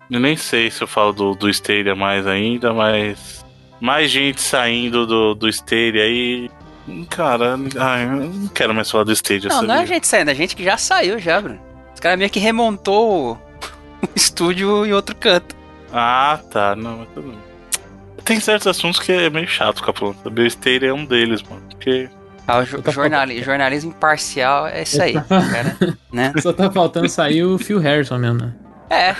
Eu 0.09 0.19
nem 0.19 0.35
sei 0.35 0.69
se 0.69 0.81
eu 0.83 0.87
falo 0.87 1.11
do, 1.11 1.35
do 1.35 1.49
Stadia 1.49 1.95
mais 1.95 2.27
ainda, 2.27 2.73
mas. 2.73 3.43
Mais 3.81 4.09
gente 4.09 4.41
saindo 4.41 5.05
do, 5.05 5.35
do 5.35 5.49
Stadia 5.49 6.03
aí. 6.03 6.49
Cara, 7.09 7.57
ai, 7.79 8.03
eu 8.05 8.09
não 8.29 8.47
quero 8.49 8.73
mais 8.73 8.89
falar 8.91 9.03
do 9.05 9.11
Stadia. 9.11 9.49
Não, 9.49 9.61
não 9.63 9.75
é 9.75 9.79
a 9.81 9.85
gente 9.85 10.07
saindo, 10.07 10.29
é 10.29 10.31
a 10.31 10.35
gente 10.35 10.55
que 10.55 10.63
já 10.63 10.77
saiu 10.77 11.17
já, 11.19 11.41
Bruno. 11.41 11.59
Os 11.93 11.99
caras 11.99 12.17
meio 12.19 12.29
que 12.29 12.39
remontou 12.39 13.33
o, 14.03 14.07
estúdio 14.15 14.85
em 14.85 14.93
outro 14.93 15.15
canto. 15.15 15.55
Ah, 15.91 16.39
tá. 16.51 16.75
Não, 16.75 16.97
mas 16.97 17.07
tudo 17.13 17.29
bem. 17.29 17.39
Tem 18.23 18.39
certos 18.39 18.67
assuntos 18.67 18.99
que 18.99 19.11
é 19.11 19.29
meio 19.29 19.47
chato 19.47 19.77
ficar 19.77 19.93
falando. 19.93 20.17
O 20.25 20.41
Stadia 20.45 20.89
é 20.89 20.93
um 20.93 21.05
deles, 21.05 21.41
mano. 21.43 21.61
Porque. 21.69 22.09
Ah, 22.47 22.59
o 22.59 22.63
jo- 22.63 22.81
Tá 22.81 22.91
jornali- 22.91 23.41
jornalismo 23.41 23.91
imparcial 23.91 24.67
é 24.67 24.83
isso 24.83 25.01
aí, 25.01 25.13
cara. 25.13 25.75
Né? 26.13 26.31
Só 26.39 26.53
tá 26.53 26.71
faltando 26.71 27.09
sair 27.09 27.43
o 27.43 27.57
Phil 27.57 27.79
Harrison 27.79 28.17
mesmo, 28.17 28.39
né? 28.39 28.53
É, 28.89 29.15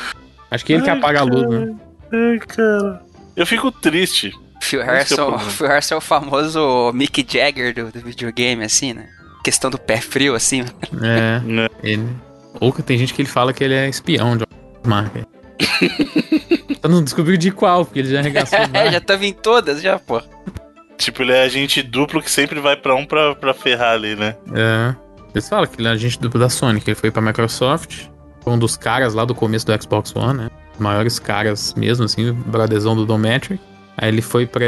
Acho 0.51 0.63
que 0.63 0.73
ele 0.73 0.83
que 0.83 0.89
Ai, 0.89 0.97
apaga 0.97 1.21
a 1.21 1.23
luz, 1.23 1.47
né? 1.49 1.75
Ai, 2.13 2.39
cara. 2.39 3.01
Eu 3.35 3.45
fico 3.45 3.71
triste. 3.71 4.31
Phil 4.65 4.81
é 4.81 4.83
o 4.83 4.87
Harrison, 4.87 5.15
problema. 5.15 5.51
Phil 5.51 5.67
Harrison 5.67 5.95
é 5.95 5.97
o 5.97 6.01
famoso 6.01 6.91
Mick 6.93 7.25
Jagger 7.27 7.73
do, 7.73 7.91
do 7.91 7.99
videogame, 8.01 8.63
assim, 8.63 8.93
né? 8.93 9.07
Questão 9.43 9.69
do 9.69 9.77
pé 9.77 10.01
frio, 10.01 10.33
assim. 10.33 10.65
É, 11.01 11.39
Né? 11.39 11.67
ele. 11.83 12.07
Ou 12.59 12.73
que 12.73 12.81
tem 12.81 12.97
gente 12.97 13.13
que 13.13 13.21
ele 13.21 13.29
fala 13.29 13.53
que 13.53 13.63
ele 13.63 13.73
é 13.73 13.87
espião 13.87 14.35
de 14.37 14.45
marca. 14.85 15.27
Só 16.81 16.87
não 16.89 17.03
descobriu 17.03 17.37
de 17.37 17.51
qual, 17.51 17.85
porque 17.85 17.99
ele 17.99 18.09
já 18.09 18.19
arregaçou 18.19 18.57
É, 18.73 18.91
já 18.93 19.01
tava 19.01 19.25
em 19.25 19.33
todas, 19.33 19.81
já, 19.81 19.99
pô. 19.99 20.21
Tipo, 20.97 21.21
ele 21.23 21.33
é 21.33 21.43
agente 21.43 21.83
duplo 21.83 22.21
que 22.21 22.31
sempre 22.31 22.59
vai 22.59 22.75
pra 22.75 22.95
um 22.95 23.05
pra, 23.05 23.35
pra 23.35 23.53
ferrar 23.53 23.93
ali, 23.93 24.15
né? 24.15 24.35
É. 24.53 24.95
Eles 25.33 25.47
falam 25.49 25.67
que 25.67 25.79
ele 25.79 25.89
é 25.89 25.91
agente 25.91 26.19
duplo 26.19 26.39
da 26.39 26.49
Sony, 26.49 26.79
que 26.79 26.89
ele 26.89 26.95
foi 26.95 27.11
pra 27.11 27.21
Microsoft, 27.21 28.05
foi 28.41 28.53
um 28.53 28.57
dos 28.57 28.77
caras 28.77 29.13
lá 29.13 29.25
do 29.25 29.35
começo 29.35 29.65
do 29.65 29.83
Xbox 29.83 30.15
One, 30.15 30.43
né? 30.43 30.51
Os 30.73 30.79
maiores 30.79 31.19
caras 31.19 31.73
mesmo, 31.75 32.05
assim, 32.05 32.31
bradezão 32.31 32.95
do 32.95 33.05
Dometric. 33.05 33.59
Aí 33.97 34.09
ele 34.09 34.21
foi 34.21 34.45
pra, 34.45 34.65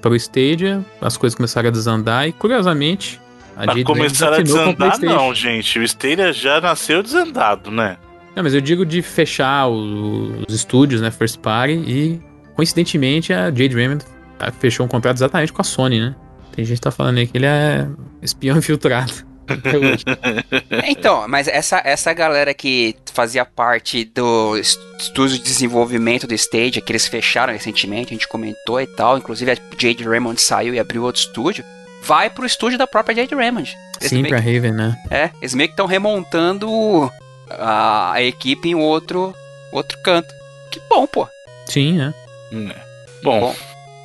pro 0.00 0.14
Stadia, 0.16 0.84
as 1.00 1.16
coisas 1.16 1.34
começaram 1.36 1.68
a 1.68 1.72
desandar 1.72 2.26
e, 2.28 2.32
curiosamente, 2.32 3.20
a 3.56 3.64
Pra 3.64 3.74
Jade 3.74 3.84
começar 3.84 4.32
a 4.32 4.40
desandar, 4.42 4.98
não, 5.00 5.34
gente. 5.34 5.78
O 5.78 5.82
Stadia 5.82 6.32
já 6.32 6.60
nasceu 6.60 7.02
desandado, 7.02 7.70
né? 7.70 7.96
Não, 8.34 8.42
mas 8.42 8.54
eu 8.54 8.60
digo 8.62 8.86
de 8.86 9.02
fechar 9.02 9.68
o- 9.68 10.42
os 10.48 10.54
estúdios, 10.54 11.00
né, 11.02 11.10
First 11.10 11.38
Party, 11.38 11.74
e 11.74 12.20
coincidentemente 12.56 13.32
a 13.32 13.44
Jade 13.46 13.74
Raymond 13.74 14.04
ah, 14.40 14.50
fechou 14.50 14.86
um 14.86 14.88
contrato 14.88 15.16
exatamente 15.16 15.52
com 15.52 15.60
a 15.60 15.64
Sony, 15.64 16.00
né? 16.00 16.14
Tem 16.54 16.64
gente 16.64 16.76
que 16.76 16.82
tá 16.82 16.90
falando 16.90 17.18
aí 17.18 17.26
que 17.26 17.36
ele 17.36 17.46
é 17.46 17.86
espião 18.22 18.56
infiltrado. 18.58 19.12
Então, 20.88 21.26
mas 21.28 21.48
essa, 21.48 21.80
essa 21.84 22.12
galera 22.12 22.52
que 22.54 22.96
fazia 23.12 23.44
parte 23.44 24.04
do 24.04 24.56
est- 24.56 24.78
estúdio 24.98 25.38
de 25.38 25.44
desenvolvimento 25.44 26.26
do 26.26 26.34
Stage, 26.34 26.80
que 26.80 26.92
eles 26.92 27.06
fecharam 27.06 27.52
recentemente, 27.52 28.08
a 28.12 28.14
gente 28.14 28.28
comentou 28.28 28.80
e 28.80 28.86
tal, 28.86 29.18
inclusive 29.18 29.50
a 29.50 29.56
Jade 29.78 30.04
Raymond 30.04 30.40
saiu 30.40 30.74
e 30.74 30.78
abriu 30.80 31.02
outro 31.02 31.20
estúdio, 31.20 31.64
vai 32.02 32.30
pro 32.30 32.46
estúdio 32.46 32.78
da 32.78 32.86
própria 32.86 33.14
Jade 33.16 33.34
Raymond. 33.34 33.74
Eles 34.00 34.10
Sim, 34.10 34.24
pra 34.24 34.40
que- 34.42 34.54
Raven, 34.54 34.72
né? 34.72 34.96
É, 35.10 35.30
eles 35.40 35.54
meio 35.54 35.68
que 35.68 35.74
estão 35.74 35.86
remontando 35.86 37.10
a, 37.50 38.12
a 38.12 38.22
equipe 38.22 38.68
em 38.68 38.74
outro, 38.74 39.34
outro 39.72 39.98
canto. 40.02 40.32
Que 40.70 40.80
bom, 40.88 41.06
pô. 41.06 41.28
Sim, 41.66 41.98
né? 41.98 42.14
Né. 42.50 42.74
Bom, 43.22 43.40
Bom. 43.40 43.54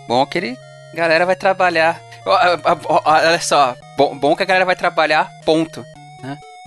Bom 0.08 0.26
que 0.26 0.38
ele, 0.38 0.58
galera 0.94 1.26
vai 1.26 1.36
trabalhar. 1.36 2.00
Olha 2.30 3.40
só, 3.42 3.76
bom, 3.98 4.18
bom 4.18 4.36
que 4.36 4.44
a 4.44 4.46
galera 4.46 4.66
vai 4.66 4.76
trabalhar, 4.76 5.30
ponto. 5.46 5.84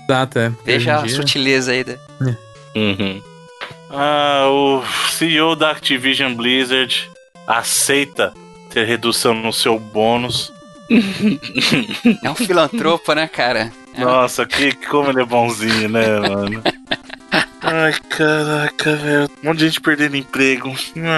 Exato, 0.09 0.39
é. 0.41 0.53
Veja 0.65 0.97
a 0.97 1.09
sutileza 1.09 1.71
aí. 1.73 1.85
Da... 1.85 1.95
Uhum. 2.75 3.23
Ah, 3.91 4.47
o 4.49 4.83
CEO 5.11 5.55
da 5.55 5.71
Activision 5.71 6.35
Blizzard 6.35 7.09
aceita 7.47 8.33
ter 8.71 8.85
redução 8.87 9.35
no 9.35 9.53
seu 9.53 9.79
bônus. 9.79 10.53
É 12.25 12.31
um 12.31 12.35
filantropo, 12.35 13.13
né, 13.13 13.29
cara? 13.29 13.73
É 13.95 14.01
um- 14.01 14.05
Nossa, 14.05 14.45
que 14.47 14.73
como 14.87 15.11
ele 15.11 15.23
é 15.23 15.25
bonzinho, 15.25 15.89
né, 15.89 16.19
mano? 16.21 16.63
Ai, 17.63 17.93
caraca, 18.09 18.97
velho. 18.97 19.31
Um 19.43 19.47
monte 19.49 19.59
de 19.59 19.67
gente 19.67 19.81
perdendo 19.81 20.17
emprego. 20.17 20.75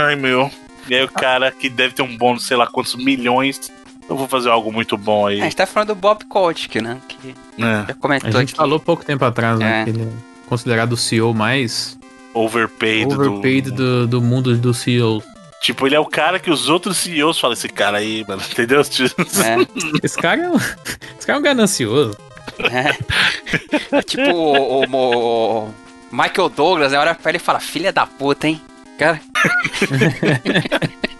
Ai, 0.06 0.16
meu. 0.16 0.50
E 0.88 0.94
aí 0.94 1.02
o 1.04 1.08
cara 1.08 1.50
que 1.50 1.70
deve 1.70 1.94
ter 1.94 2.02
um 2.02 2.16
bônus, 2.16 2.44
sei 2.46 2.56
lá 2.56 2.66
quantos 2.66 2.94
milhões. 2.96 3.72
Eu 4.12 4.16
vou 4.18 4.28
fazer 4.28 4.50
algo 4.50 4.72
muito 4.72 4.96
bom 4.96 5.26
aí. 5.26 5.40
A 5.40 5.44
gente 5.44 5.56
tá 5.56 5.66
falando 5.66 5.88
do 5.88 5.94
Bob 5.94 6.24
Kotick, 6.26 6.80
né? 6.80 6.98
Que 7.08 7.34
né? 7.58 7.84
já 7.86 7.92
A 7.92 7.94
comentou 7.94 8.30
gente 8.32 8.50
aqui. 8.50 8.54
falou 8.56 8.78
pouco 8.80 9.04
tempo 9.04 9.24
atrás, 9.24 9.58
né? 9.58 9.80
É. 9.80 9.84
Que 9.84 9.90
ele 9.90 10.02
é 10.02 10.08
considerado 10.46 10.92
o 10.92 10.96
CEO 10.96 11.32
mais 11.34 11.98
Overpaid. 12.34 13.06
do- 13.06 13.14
overpaid 13.14 13.70
do, 13.70 14.06
do 14.06 14.20
mundo 14.22 14.56
dos 14.56 14.78
CEOs. 14.78 15.24
Tipo, 15.62 15.86
ele 15.86 15.94
é 15.94 16.00
o 16.00 16.04
cara 16.06 16.38
que 16.40 16.50
os 16.50 16.68
outros 16.68 16.96
CEOs 16.98 17.38
falam, 17.38 17.54
esse 17.54 17.68
cara 17.68 17.98
aí, 17.98 18.24
mano, 18.26 18.42
entendeu? 18.50 18.80
É, 18.80 20.04
Esse 20.04 20.16
cara 20.18 20.42
é 20.42 20.48
um, 20.50 20.56
esse 21.16 21.26
cara 21.26 21.36
é 21.36 21.40
um 21.40 21.42
ganancioso. 21.42 22.16
é. 22.70 23.96
É 23.96 24.02
tipo 24.02 24.22
o, 24.30 24.82
o- 24.84 25.64
o 25.68 25.74
Michael 26.10 26.48
Douglas, 26.48 26.92
né? 26.92 26.98
Olha 26.98 27.14
pra 27.14 27.30
ele 27.30 27.38
e 27.38 27.40
fala, 27.40 27.60
filha 27.60 27.92
da 27.92 28.06
puta, 28.06 28.48
hein? 28.48 28.60
Cara, 28.98 29.20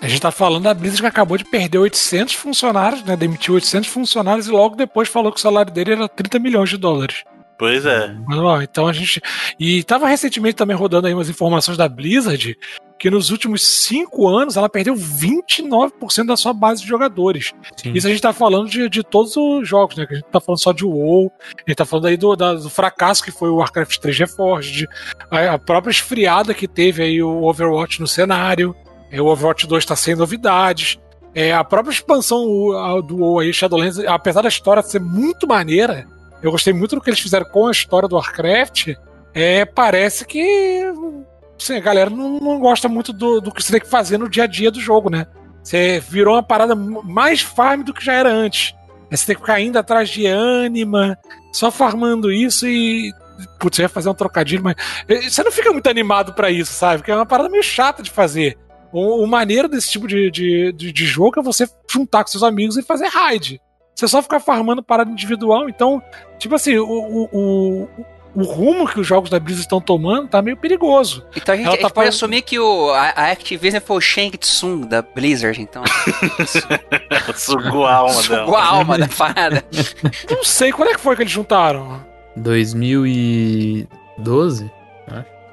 A 0.00 0.06
gente 0.06 0.20
tá 0.20 0.30
falando 0.30 0.62
da 0.64 0.74
Blizzard 0.74 1.02
que 1.02 1.08
acabou 1.08 1.36
de 1.36 1.44
perder 1.44 1.78
800 1.78 2.34
funcionários, 2.34 3.02
né? 3.02 3.16
Demitiu 3.16 3.54
800 3.54 3.88
funcionários 3.88 4.46
e 4.46 4.50
logo 4.50 4.76
depois 4.76 5.08
falou 5.08 5.32
que 5.32 5.38
o 5.38 5.42
salário 5.42 5.72
dele 5.72 5.92
era 5.92 6.08
30 6.08 6.38
milhões 6.38 6.70
de 6.70 6.76
dólares. 6.76 7.24
Pois 7.58 7.84
é. 7.84 8.14
Então 8.62 8.86
a 8.86 8.92
gente. 8.92 9.20
E 9.58 9.82
tava 9.82 10.06
recentemente 10.06 10.54
também 10.54 10.76
rodando 10.76 11.08
aí 11.08 11.14
umas 11.14 11.28
informações 11.28 11.76
da 11.76 11.88
Blizzard 11.88 12.56
que 12.96 13.10
nos 13.10 13.30
últimos 13.30 13.64
cinco 13.84 14.28
anos 14.28 14.56
ela 14.56 14.68
perdeu 14.68 14.94
29% 14.94 16.26
da 16.26 16.36
sua 16.36 16.52
base 16.52 16.82
de 16.82 16.88
jogadores. 16.88 17.52
Sim. 17.76 17.92
Isso 17.94 18.06
a 18.06 18.10
gente 18.10 18.22
tá 18.22 18.32
falando 18.32 18.68
de, 18.68 18.88
de 18.88 19.02
todos 19.02 19.36
os 19.36 19.68
jogos, 19.68 19.96
né? 19.96 20.06
Que 20.06 20.14
a 20.14 20.16
gente 20.18 20.26
tá 20.30 20.40
falando 20.40 20.60
só 20.60 20.72
de 20.72 20.84
WoW, 20.84 21.32
a 21.40 21.70
gente 21.70 21.76
tá 21.76 21.84
falando 21.84 22.06
aí 22.06 22.16
do, 22.16 22.36
da- 22.36 22.54
do 22.54 22.70
fracasso 22.70 23.22
que 23.24 23.30
foi 23.32 23.48
o 23.50 23.56
Warcraft 23.56 23.98
3 23.98 24.18
Reforged, 24.18 24.86
a, 25.30 25.54
a 25.54 25.58
própria 25.58 25.90
esfriada 25.90 26.54
que 26.54 26.68
teve 26.68 27.02
aí 27.02 27.20
o 27.22 27.42
Overwatch 27.44 28.00
no 28.00 28.06
cenário, 28.08 28.74
é, 29.10 29.20
o 29.20 29.26
Overwatch 29.26 29.66
2 29.66 29.84
tá 29.84 29.96
sem 29.96 30.14
novidades. 30.14 30.98
É, 31.34 31.52
a 31.52 31.62
própria 31.62 31.92
expansão 31.92 32.44
do 33.06 33.38
aí, 33.38 33.52
Shadowlands, 33.52 33.98
apesar 34.00 34.42
da 34.42 34.48
história 34.48 34.82
ser 34.82 35.00
muito 35.00 35.46
maneira, 35.46 36.06
eu 36.42 36.50
gostei 36.50 36.72
muito 36.72 36.96
do 36.96 37.00
que 37.00 37.10
eles 37.10 37.20
fizeram 37.20 37.46
com 37.46 37.66
a 37.66 37.70
história 37.70 38.08
do 38.08 38.16
Warcraft, 38.16 38.94
é, 39.34 39.64
parece 39.64 40.24
que 40.24 40.84
assim, 41.60 41.76
a 41.76 41.80
galera 41.80 42.10
não, 42.10 42.40
não 42.40 42.58
gosta 42.58 42.88
muito 42.88 43.12
do, 43.12 43.40
do 43.40 43.52
que 43.52 43.62
você 43.62 43.72
tem 43.72 43.80
que 43.80 43.88
fazer 43.88 44.18
no 44.18 44.28
dia 44.28 44.44
a 44.44 44.46
dia 44.46 44.70
do 44.70 44.80
jogo, 44.80 45.10
né? 45.10 45.26
Você 45.62 46.00
virou 46.00 46.34
uma 46.34 46.42
parada 46.42 46.74
mais 46.74 47.40
farm 47.40 47.82
do 47.82 47.92
que 47.92 48.04
já 48.04 48.14
era 48.14 48.30
antes. 48.30 48.74
Aí 49.10 49.16
Você 49.16 49.26
tem 49.26 49.34
que 49.34 49.42
ficar 49.42 49.60
indo 49.60 49.78
atrás 49.78 50.08
de 50.08 50.26
ânima, 50.26 51.18
só 51.52 51.70
farmando 51.70 52.32
isso 52.32 52.66
e. 52.66 53.12
Putz, 53.60 53.78
eu 53.78 53.84
ia 53.84 53.88
fazer 53.88 54.08
um 54.08 54.14
trocadilho, 54.14 54.62
mas. 54.62 54.76
Você 55.30 55.42
não 55.42 55.52
fica 55.52 55.72
muito 55.72 55.88
animado 55.88 56.32
pra 56.32 56.50
isso, 56.50 56.72
sabe? 56.72 56.98
Porque 56.98 57.10
é 57.10 57.14
uma 57.14 57.26
parada 57.26 57.48
meio 57.48 57.62
chata 57.62 58.02
de 58.02 58.10
fazer. 58.10 58.56
O, 58.92 59.22
o 59.22 59.26
maneiro 59.26 59.68
desse 59.68 59.90
tipo 59.90 60.06
de, 60.06 60.30
de, 60.30 60.72
de, 60.72 60.92
de 60.92 61.06
jogo 61.06 61.40
é 61.40 61.42
você 61.42 61.66
juntar 61.90 62.22
com 62.24 62.30
seus 62.30 62.42
amigos 62.42 62.76
e 62.76 62.82
fazer 62.82 63.06
raid. 63.08 63.60
Você 63.94 64.06
só 64.08 64.22
ficar 64.22 64.40
farmando 64.40 64.82
parada 64.82 65.10
individual. 65.10 65.68
Então, 65.68 66.02
tipo 66.38 66.54
assim, 66.54 66.76
o, 66.78 66.86
o, 66.88 67.28
o, 67.32 67.88
o 68.36 68.42
rumo 68.44 68.86
que 68.88 69.00
os 69.00 69.06
jogos 69.06 69.28
da 69.28 69.38
Blizzard 69.40 69.64
estão 69.66 69.80
tomando 69.80 70.28
tá 70.28 70.40
meio 70.40 70.56
perigoso. 70.56 71.26
Então 71.36 71.52
a 71.54 71.58
gente, 71.58 71.66
a 71.66 71.70
gente 71.72 71.80
tá 71.80 71.86
pode 71.88 71.94
falando- 71.94 72.08
assumir 72.10 72.42
que 72.42 72.58
o, 72.58 72.90
a, 72.92 73.08
a 73.10 73.30
Activision 73.32 73.82
foi 73.82 73.96
o 73.96 74.00
Shang 74.00 74.38
Tsung 74.38 74.86
da 74.86 75.02
Blizzard, 75.02 75.60
então. 75.60 75.82
Sugou 77.34 77.86
a 77.86 77.94
alma 77.94 78.12
Sugou 78.14 78.36
dela. 78.46 78.58
a 78.58 78.66
alma 78.66 78.98
da 78.98 79.08
parada. 79.08 79.64
Não 80.30 80.44
sei 80.44 80.70
quando 80.72 80.90
é 80.90 80.94
que 80.94 81.00
foi 81.00 81.16
que 81.16 81.22
eles 81.22 81.32
juntaram. 81.32 82.00
2012? 82.36 84.70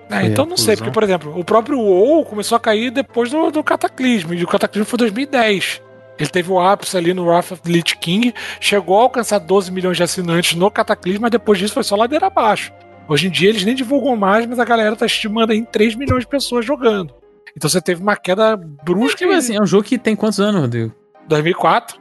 É, 0.10 0.26
então 0.26 0.46
não 0.46 0.58
sei, 0.58 0.76
porque, 0.76 0.92
por 0.92 1.04
exemplo, 1.04 1.38
o 1.38 1.44
próprio 1.44 1.80
WoW 1.80 2.26
começou 2.26 2.56
a 2.56 2.60
cair 2.60 2.92
depois 2.92 3.32
do, 3.32 3.50
do 3.52 3.64
Cataclismo, 3.64 4.34
e 4.34 4.44
o 4.44 4.48
Cataclismo 4.48 4.86
foi 4.86 4.98
2010. 4.98 5.82
Ele 6.18 6.30
teve 6.30 6.52
o 6.52 6.60
ápice 6.60 6.96
ali 6.96 7.14
no 7.14 7.26
Wrath 7.26 7.52
of 7.52 7.62
the 7.62 7.70
Lich 7.72 7.98
King, 7.98 8.34
chegou 8.60 9.00
a 9.00 9.04
alcançar 9.04 9.40
12 9.40 9.72
milhões 9.72 9.98
de 9.98 10.04
assinantes 10.04 10.56
no 10.56 10.72
Cataclismo, 10.72 11.24
mas 11.24 11.32
depois 11.32 11.60
disso 11.60 11.74
foi 11.74 11.84
só 11.84 11.96
ladeira 11.96 12.28
abaixo. 12.28 12.72
Hoje 13.08 13.28
em 13.28 13.30
dia 13.32 13.50
eles 13.50 13.66
nem 13.66 13.76
divulgam 13.76 14.16
mais, 14.16 14.46
mas 14.46 14.58
a 14.60 14.66
galera 14.66 14.96
tá 14.96 15.06
estimando 15.06 15.52
aí 15.52 15.58
em 15.58 15.66
3 15.66 15.96
milhões 15.96 16.22
de 16.22 16.28
pessoas 16.28 16.66
jogando. 16.66 17.14
Então 17.56 17.70
você 17.70 17.82
teve 17.82 18.02
uma 18.02 18.16
queda 18.16 18.56
brusca 18.58 19.18
Tipo 19.18 19.32
em 19.32 19.36
assim, 19.36 19.56
é 19.56 19.62
um 19.62 19.66
jogo 19.66 19.84
que 19.84 19.98
tem 19.98 20.16
quantos 20.16 20.40
anos, 20.40 20.62
Rodrigo? 20.62 20.94
2004. 21.28 22.00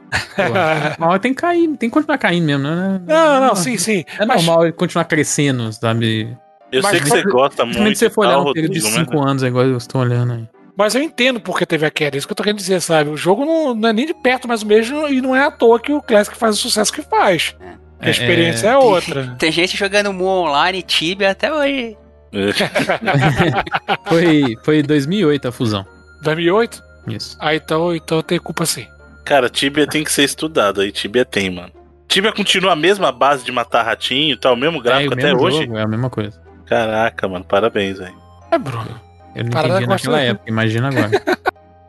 Uma 0.97 1.07
hora 1.07 1.19
tem 1.19 1.33
que 1.33 1.41
cair, 1.41 1.67
tem 1.77 1.89
que 1.89 1.93
continuar 1.93 2.17
caindo 2.17 2.45
mesmo, 2.45 2.63
né? 2.63 3.01
Não, 3.05 3.41
não, 3.47 3.55
sim, 3.55 3.77
sim. 3.77 4.03
É 4.19 4.25
Mas- 4.25 4.37
normal 4.43 4.65
ele 4.65 4.73
continuar 4.73 5.05
crescendo, 5.05 5.71
sabe? 5.73 6.35
Eu 6.71 6.81
Mas 6.81 6.91
sei 6.91 6.99
que 7.01 7.09
você 7.09 7.23
gosta 7.23 7.63
Principalmente 7.63 7.79
muito. 7.81 7.97
se 7.97 8.05
você 8.05 8.09
for 8.09 8.25
olhar 8.25 8.39
um 8.39 8.51
período 8.53 8.73
de 8.73 8.79
Rodrigo, 8.79 8.99
né? 8.99 9.05
5 9.11 9.27
anos, 9.27 9.43
é 9.43 9.47
igual 9.47 9.65
eu 9.65 9.77
estou 9.77 10.01
olhando 10.01 10.33
aí. 10.33 10.47
Mas 10.77 10.93
eu 10.93 11.01
entendo 11.01 11.39
porque 11.39 11.65
teve 11.65 11.85
a 11.85 11.91
queda, 11.91 12.15
é 12.15 12.17
isso 12.17 12.27
que 12.27 12.33
eu 12.33 12.35
tô 12.35 12.43
querendo 12.43 12.57
dizer, 12.57 12.81
sabe? 12.81 13.09
O 13.09 13.15
jogo 13.15 13.45
não, 13.45 13.73
não 13.73 13.89
é 13.89 13.93
nem 13.93 14.05
de 14.05 14.13
perto 14.13 14.47
mais 14.47 14.61
o 14.61 14.67
mesmo 14.67 15.07
e 15.07 15.21
não 15.21 15.33
é 15.35 15.45
à 15.45 15.51
toa 15.51 15.79
que 15.79 15.93
o 15.93 16.01
Classic 16.01 16.35
faz 16.35 16.55
o 16.55 16.59
sucesso 16.59 16.91
que 16.91 17.01
faz. 17.01 17.55
A 17.99 18.07
É, 18.07 18.11
experiência 18.11 18.67
é, 18.67 18.71
é- 18.71 18.77
outra. 18.77 19.35
Tem 19.39 19.51
gente 19.51 19.77
jogando 19.77 20.11
Mu 20.11 20.25
Online, 20.25 20.81
Tibia 20.81 21.31
até 21.31 21.53
hoje. 21.53 21.95
Foi, 24.07 24.57
foi 24.63 24.83
2008 24.83 25.47
a 25.47 25.51
fusão. 25.51 25.85
2008? 26.23 26.83
Isso. 27.07 27.37
Ah, 27.39 27.55
então, 27.55 27.95
então 27.95 28.17
eu 28.17 28.23
tenho 28.23 28.41
culpa 28.41 28.65
sim. 28.65 28.85
Cara, 29.23 29.49
Tibia 29.49 29.87
tem 29.87 30.03
que 30.03 30.11
ser 30.11 30.23
estudado 30.23 30.81
aí. 30.81 30.91
Tibia 30.91 31.23
tem, 31.25 31.49
mano. 31.49 31.71
Tibia 32.07 32.31
continua 32.31 32.73
a 32.73 32.75
mesma 32.75 33.11
base 33.11 33.43
de 33.43 33.51
matar 33.51 33.83
ratinho 33.83 34.33
e 34.33 34.37
tal, 34.37 34.53
o 34.53 34.57
mesmo 34.57 34.79
é, 34.79 34.81
gráfico 34.81 35.11
o 35.11 35.13
até 35.13 35.23
mesmo 35.27 35.41
hoje. 35.41 35.57
jogo, 35.61 35.77
é 35.77 35.81
a 35.81 35.87
mesma 35.87 36.09
coisa. 36.09 36.39
Caraca, 36.65 37.27
mano, 37.27 37.45
parabéns, 37.45 37.97
velho. 37.99 38.15
É, 38.51 38.57
Bruno. 38.57 38.99
Eu 39.35 39.43
não 39.43 39.51
Parada 39.51 39.81
naquela 39.85 40.21
época, 40.21 40.49
imagina 40.49 40.87
agora. 40.87 41.11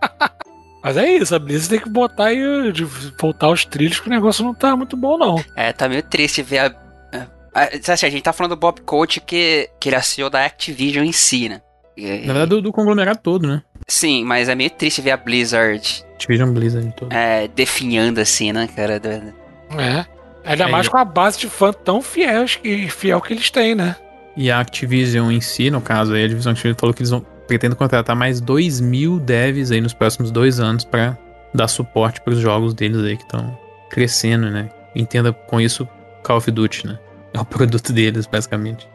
Mas 0.83 0.97
é 0.97 1.09
isso, 1.15 1.35
a 1.35 1.39
Blizzard 1.39 1.69
tem 1.69 1.81
que 1.81 1.89
botar 1.91 2.27
aí, 2.27 2.73
de 2.73 2.85
voltar 2.85 3.49
os 3.49 3.65
trilhos, 3.65 3.99
que 3.99 4.07
o 4.07 4.11
negócio 4.11 4.45
não 4.45 4.55
tá 4.55 4.77
muito 4.77 4.97
bom, 4.97 5.19
não. 5.19 5.43
É, 5.57 5.73
tá 5.73 5.89
meio 5.89 6.03
triste 6.03 6.43
ver 6.43 6.59
a. 6.59 6.67
a, 7.55 7.61
a, 7.63 7.93
assim, 7.93 8.07
a 8.07 8.11
gente 8.11 8.23
tá 8.23 8.33
falando 8.33 8.51
do 8.55 8.57
Bob 8.61 8.81
Coach 8.83 9.21
que, 9.21 9.69
que 9.81 9.89
ele 9.89 9.97
é 9.97 10.01
CEO 10.01 10.31
da 10.31 10.45
Activision 10.45 11.05
em 11.05 11.11
si, 11.13 11.49
né? 11.49 11.61
E- 11.97 12.21
Na 12.27 12.33
verdade, 12.35 12.51
do, 12.51 12.63
do 12.63 12.73
conglomerado 12.73 13.19
todo, 13.21 13.49
né? 13.49 13.63
Sim, 13.89 14.23
mas 14.25 14.49
é 14.49 14.55
meio 14.55 14.71
triste 14.71 15.01
ver 15.01 15.13
a 15.13 15.17
Blizzard 15.17 16.05
Activision 16.13 16.53
Blizzard 16.53 16.93
todo. 16.97 17.13
é, 17.13 17.49
definhando 17.49 18.21
assim, 18.21 18.53
né, 18.53 18.69
cara? 18.75 19.01
É. 19.77 20.07
Ainda 20.45 20.65
É, 20.65 20.71
mais 20.71 20.87
e- 20.87 20.91
com 20.91 20.99
a 20.99 21.05
base 21.05 21.39
de 21.39 21.49
fã 21.49 21.73
tão 21.73 22.01
fiel, 22.01 22.45
que, 22.45 22.89
fiel 22.91 23.21
que 23.21 23.33
eles 23.33 23.51
têm, 23.51 23.75
né? 23.75 23.97
E 24.37 24.51
a 24.51 24.61
Activision 24.61 25.31
em 25.31 25.41
si, 25.41 25.71
no 25.71 25.81
caso, 25.81 26.13
aí, 26.13 26.25
a 26.25 26.29
divisão 26.29 26.53
Activision 26.53 26.79
falou 26.79 26.93
que 26.95 27.01
eles 27.03 27.11
vão 27.11 27.25
pretendem 27.47 27.77
contratar 27.77 28.15
mais 28.17 28.41
2 28.41 28.81
mil 28.81 29.19
devs 29.21 29.71
aí 29.71 29.81
nos 29.81 29.95
próximos 29.95 30.31
dois 30.31 30.59
anos 30.61 30.85
pra 30.85 31.17
dar 31.55 31.69
suporte 31.69 32.21
pros 32.21 32.39
jogos 32.39 32.75
deles 32.75 32.99
aí 33.03 33.17
que 33.17 33.23
estão 33.23 33.57
crescendo, 33.89 34.51
né? 34.51 34.69
Entenda 34.95 35.33
com 35.33 35.61
isso 35.61 35.89
Call 36.25 36.39
of 36.39 36.51
Duty, 36.51 36.87
né? 36.89 36.99
É 37.33 37.41
o 37.41 37.45
produto 37.45 37.93
deles, 37.93 38.27
basicamente. 38.27 38.89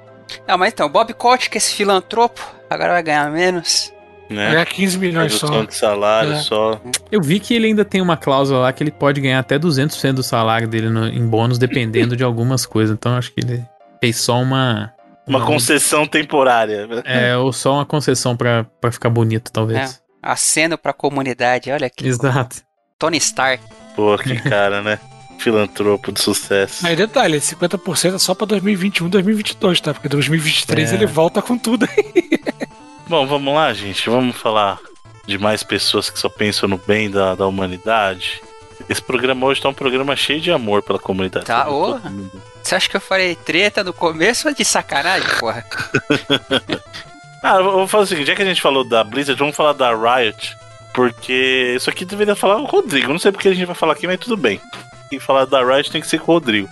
Ah, 0.48 0.58
mas 0.58 0.74
então, 0.74 0.90
Bob 0.90 1.14
Coach, 1.14 1.50
que 1.50 1.58
é 1.58 1.60
esse 1.60 1.74
filantropo, 1.74 2.42
agora 2.70 2.94
vai 2.94 3.04
ganhar 3.04 3.32
menos. 3.32 3.92
Né? 4.30 4.52
Ganhar 4.52 4.66
15 4.66 4.98
milhões 4.98 5.34
só. 5.34 5.64
De 5.64 5.74
salário 5.76 6.34
É. 6.34 6.38
só. 6.40 6.80
Eu 7.12 7.22
vi 7.22 7.40
que 7.40 7.54
ele 7.54 7.68
ainda 7.68 7.84
tem 7.84 8.00
uma 8.02 8.16
cláusula 8.16 8.60
lá 8.62 8.74
que 8.74 8.82
ele 8.84 8.92
pode 8.92 9.20
ganhar 9.22 9.40
até 9.40 9.58
200% 9.60 10.14
do 10.16 10.24
salário 10.24 10.68
dele 10.68 10.90
no- 10.90 11.08
em 11.08 11.26
bônus, 11.28 11.58
dependendo 11.58 12.16
de 12.16 12.24
algumas 12.24 12.66
coisas. 12.66 12.94
Então 12.94 13.16
acho 13.18 13.32
que 13.34 13.42
ele 13.42 13.64
fez 14.00 14.18
só 14.18 14.42
uma. 14.42 14.94
Uma 15.28 15.46
concessão 15.46 16.06
temporária. 16.06 16.88
É, 17.06 17.38
ou 17.38 17.54
só 17.54 17.76
uma 17.76 17.86
concessão 17.86 18.36
pra, 18.36 18.66
pra 18.80 18.92
ficar 18.92 19.10
bonito, 19.10 19.52
talvez. 19.52 20.02
Aceno 20.22 20.78
pra 20.78 20.94
comunidade, 20.94 21.72
olha 21.72 21.88
aqui. 21.88 22.08
Exato. 22.08 22.58
Tony 23.00 23.18
Stark. 23.18 23.64
Pô, 23.96 24.18
que 24.18 24.36
cara, 24.42 24.82
né? 24.82 25.00
Filantropo 25.40 26.12
de 26.12 26.22
sucesso. 26.22 26.86
Aí 26.86 26.96
detalhe, 26.96 27.38
50% 27.40 28.16
é 28.16 28.20
só 28.20 28.36
pra 28.36 28.46
2021, 28.46 29.10
2022, 29.10 29.82
tá? 29.82 29.94
Porque 29.94 30.08
2023 30.08 30.92
É. 30.92 30.96
ele 30.96 31.06
volta 31.08 31.42
com 31.42 31.58
tudo 31.58 31.88
aí. 31.90 32.30
Bom, 33.08 33.26
vamos 33.26 33.54
lá, 33.54 33.74
gente. 33.74 34.08
Vamos 34.10 34.36
falar 34.38 34.80
de 35.26 35.38
mais 35.38 35.64
pessoas 35.64 36.10
que 36.10 36.20
só 36.20 36.30
pensam 36.30 36.70
no 36.70 36.78
bem 36.78 37.10
da, 37.10 37.34
da 37.36 37.48
humanidade. 37.48 38.42
Esse 38.90 39.02
programa 39.02 39.46
hoje 39.46 39.62
tá 39.62 39.70
um 39.70 39.74
programa 39.74 40.16
cheio 40.16 40.42
de 40.42 40.52
amor 40.52 40.82
pela 40.82 41.00
comunidade. 41.00 41.46
Tá, 41.46 41.70
ô. 41.70 42.00
Você 42.62 42.76
acha 42.76 42.90
que 42.90 42.98
eu 42.98 43.02
falei 43.02 43.36
treta 43.36 43.84
no 43.84 43.94
começo 43.94 44.48
ou 44.48 44.54
de 44.54 44.64
sacanagem, 44.64 45.28
porra? 45.40 45.66
Ah, 47.44 47.56
eu 47.56 47.64
vou 47.64 47.88
fazer 47.88 48.04
o 48.04 48.08
seguinte: 48.08 48.28
já 48.28 48.36
que 48.36 48.42
a 48.44 48.46
gente 48.46 48.62
falou 48.62 48.84
da 48.84 49.04
Blizzard, 49.04 49.40
vamos 49.40 49.56
falar 49.56 49.74
da 49.74 49.92
Riot. 49.96 50.56
Porque 50.94 51.74
isso 51.76 51.90
aqui 51.90 52.06
deveria 52.06 52.36
falar 52.36 52.58
o 52.58 52.66
Rodrigo. 52.66 53.12
Não 53.12 53.18
sei 53.18 53.32
porque 53.32 53.48
a 53.48 53.54
gente 53.54 53.66
vai 53.66 53.76
falar 53.76 53.94
aqui, 53.94 54.06
mas 54.06 54.20
tudo 54.20 54.38
bem. 54.38 54.62
Quem 55.10 55.20
falar 55.20 55.46
da 55.46 55.64
Riot 55.64 55.92
tem 55.92 56.02
que 56.02 56.08
ser 56.08 56.20
com 56.20 56.32
o 56.32 56.36
Rodrigo. 56.36 56.70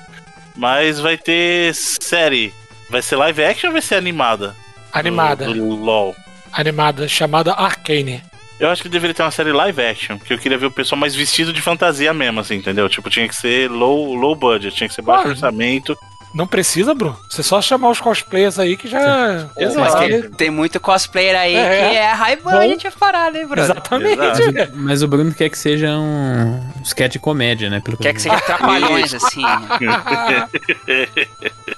Mas 0.56 1.00
vai 1.00 1.18
ter 1.18 1.74
série. 1.74 2.54
Vai 2.90 3.02
ser 3.02 3.16
live 3.16 3.44
action 3.44 3.70
ou 3.70 3.74
vai 3.74 3.82
ser 3.82 3.96
animada? 3.96 4.56
Animada. 4.92 5.46
Do, 5.46 5.54
do 5.54 5.76
LOL. 5.76 6.16
Animada, 6.52 7.08
chamada 7.08 7.54
Arcane. 7.54 8.22
Eu 8.60 8.70
acho 8.70 8.84
que 8.84 8.90
deveria 8.90 9.14
ter 9.14 9.24
uma 9.24 9.32
série 9.32 9.54
live 9.54 9.82
action, 9.82 10.18
porque 10.18 10.34
eu 10.34 10.38
queria 10.38 10.58
ver 10.58 10.66
o 10.66 10.72
pessoal 10.72 11.00
mais 11.00 11.16
vestido 11.16 11.54
de 11.54 11.62
fantasia 11.62 12.14
mesmo, 12.14 12.42
assim, 12.42 12.56
entendeu? 12.56 12.90
Tipo, 12.90 13.10
tinha 13.10 13.28
que 13.28 13.36
ser 13.36 13.72
low, 13.72 14.14
low 14.14 14.36
budget, 14.36 14.76
tinha 14.76 14.88
que 14.88 14.94
ser 14.94 15.02
baixo 15.02 15.28
Ah, 15.28 15.30
orçamento. 15.30 15.98
Não 16.34 16.46
precisa, 16.46 16.94
Bruno. 16.94 17.18
Você 17.28 17.42
só 17.42 17.62
chamar 17.62 17.90
os 17.90 18.00
cosplayers 18.00 18.60
aí 18.60 18.78
que 18.78 18.88
já. 18.88 19.48
Pô, 19.56 19.62
Exato. 19.62 19.80
mas 19.80 19.96
tem, 19.96 20.22
tem 20.32 20.50
muito 20.50 20.80
cosplayer 20.80 21.36
aí 21.36 21.56
É. 21.56 21.90
que 21.90 22.32
é 22.32 22.36
budget 22.36 22.88
a 22.88 22.92
parada, 22.92 23.38
hein, 23.40 23.48
Bruno? 23.48 23.64
Exatamente. 23.64 24.22
Exato. 24.22 24.72
Mas 24.76 25.02
o 25.02 25.08
Bruno 25.08 25.34
quer 25.34 25.50
que 25.50 25.58
seja 25.58 25.98
um 25.98 26.62
sketch 26.84 27.14
de 27.14 27.20
comédia, 27.20 27.70
né? 27.70 27.82
Pelo 27.84 27.98
Quer 27.98 28.14
que 28.14 28.22
seja 28.22 28.40
trapalhões, 28.42 29.14
assim. 29.14 29.42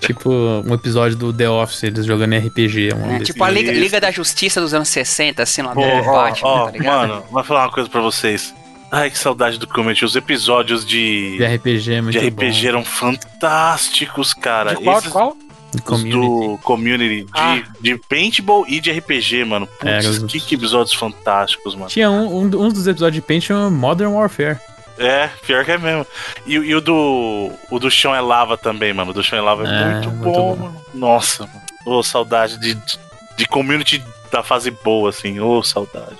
Tipo 0.00 0.30
um 0.30 0.74
episódio 0.74 1.16
do 1.16 1.32
The 1.32 1.48
Office, 1.48 1.82
eles 1.82 2.06
jogando 2.06 2.34
RPG. 2.36 2.94
Né? 2.94 3.08
desses. 3.18 3.26
Tipo 3.28 3.44
a 3.44 3.50
Liga. 3.50 3.72
Liga 3.72 4.00
da 4.00 4.10
Justiça 4.10 4.60
dos 4.60 4.72
anos 4.72 4.88
60, 4.88 5.42
assim, 5.42 5.62
lá 5.62 5.74
do 5.74 5.74
Pô, 5.74 5.82
ó, 5.82 6.22
Batman, 6.22 6.48
ó, 6.48 6.64
tá 6.66 6.70
ligado? 6.72 7.08
mano, 7.08 7.24
vou 7.30 7.44
falar 7.44 7.64
uma 7.66 7.72
coisa 7.72 7.88
pra 7.88 8.00
vocês. 8.00 8.54
Ai, 8.90 9.10
que 9.10 9.18
saudade 9.18 9.58
do 9.58 9.66
Comet. 9.66 10.02
Os 10.04 10.16
episódios 10.16 10.84
de, 10.86 11.36
De 11.36 11.44
RPG 11.44 11.92
é 11.94 12.00
muito 12.00 12.18
de 12.18 12.26
RPG 12.28 12.62
bom. 12.62 12.68
eram 12.68 12.84
fantásticos, 12.84 14.32
cara. 14.34 14.74
De 14.74 14.82
qual, 14.82 14.94
de 14.96 15.00
Esses- 15.00 15.12
qual? 15.12 15.36
De 15.74 15.82
community. 15.82 16.16
do 16.16 16.58
Community, 16.62 17.24
de, 17.24 17.30
Ah. 17.34 17.62
de 17.78 17.98
Paintball 18.08 18.64
e 18.66 18.80
de 18.80 18.90
RPG, 18.90 19.44
mano. 19.44 19.66
Putz, 19.66 20.22
É, 20.22 20.26
que, 20.26 20.40
que 20.40 20.54
episódios 20.54 20.94
fantásticos, 20.94 21.74
mano. 21.74 21.88
Tinha 21.90 22.10
um, 22.10 22.38
um, 22.38 22.40
um 22.44 22.68
dos 22.70 22.86
episódios 22.86 23.16
de 23.16 23.20
Paint 23.20 23.44
chama 23.44 23.68
Modern 23.68 24.12
Warfare. 24.14 24.56
É, 24.98 25.28
pior 25.46 25.64
que 25.66 25.72
é 25.72 25.78
mesmo. 25.78 26.06
E, 26.46 26.54
e 26.54 26.74
o 26.74 26.80
do. 26.80 27.52
O 27.70 27.78
do 27.78 27.90
chão 27.90 28.14
é 28.14 28.20
lava 28.20 28.56
também, 28.56 28.92
mano. 28.94 29.10
O 29.10 29.14
do 29.14 29.22
chão 29.22 29.38
é 29.38 29.42
lava 29.42 29.68
é, 29.68 29.70
É, 29.70 29.84
muito, 29.92 30.10
muito 30.10 30.22
bom, 30.24 30.32
bom. 30.32 30.56
mano. 30.56 30.82
Nossa, 30.94 31.46
mano. 31.46 31.60
Ô, 31.84 32.02
saudade 32.02 32.58
de, 32.58 32.74
de, 32.74 32.98
de 33.36 33.46
community 33.46 34.02
da 34.32 34.42
fase 34.42 34.70
boa, 34.70 35.10
assim. 35.10 35.38
Ô, 35.38 35.62
saudade. 35.62 36.16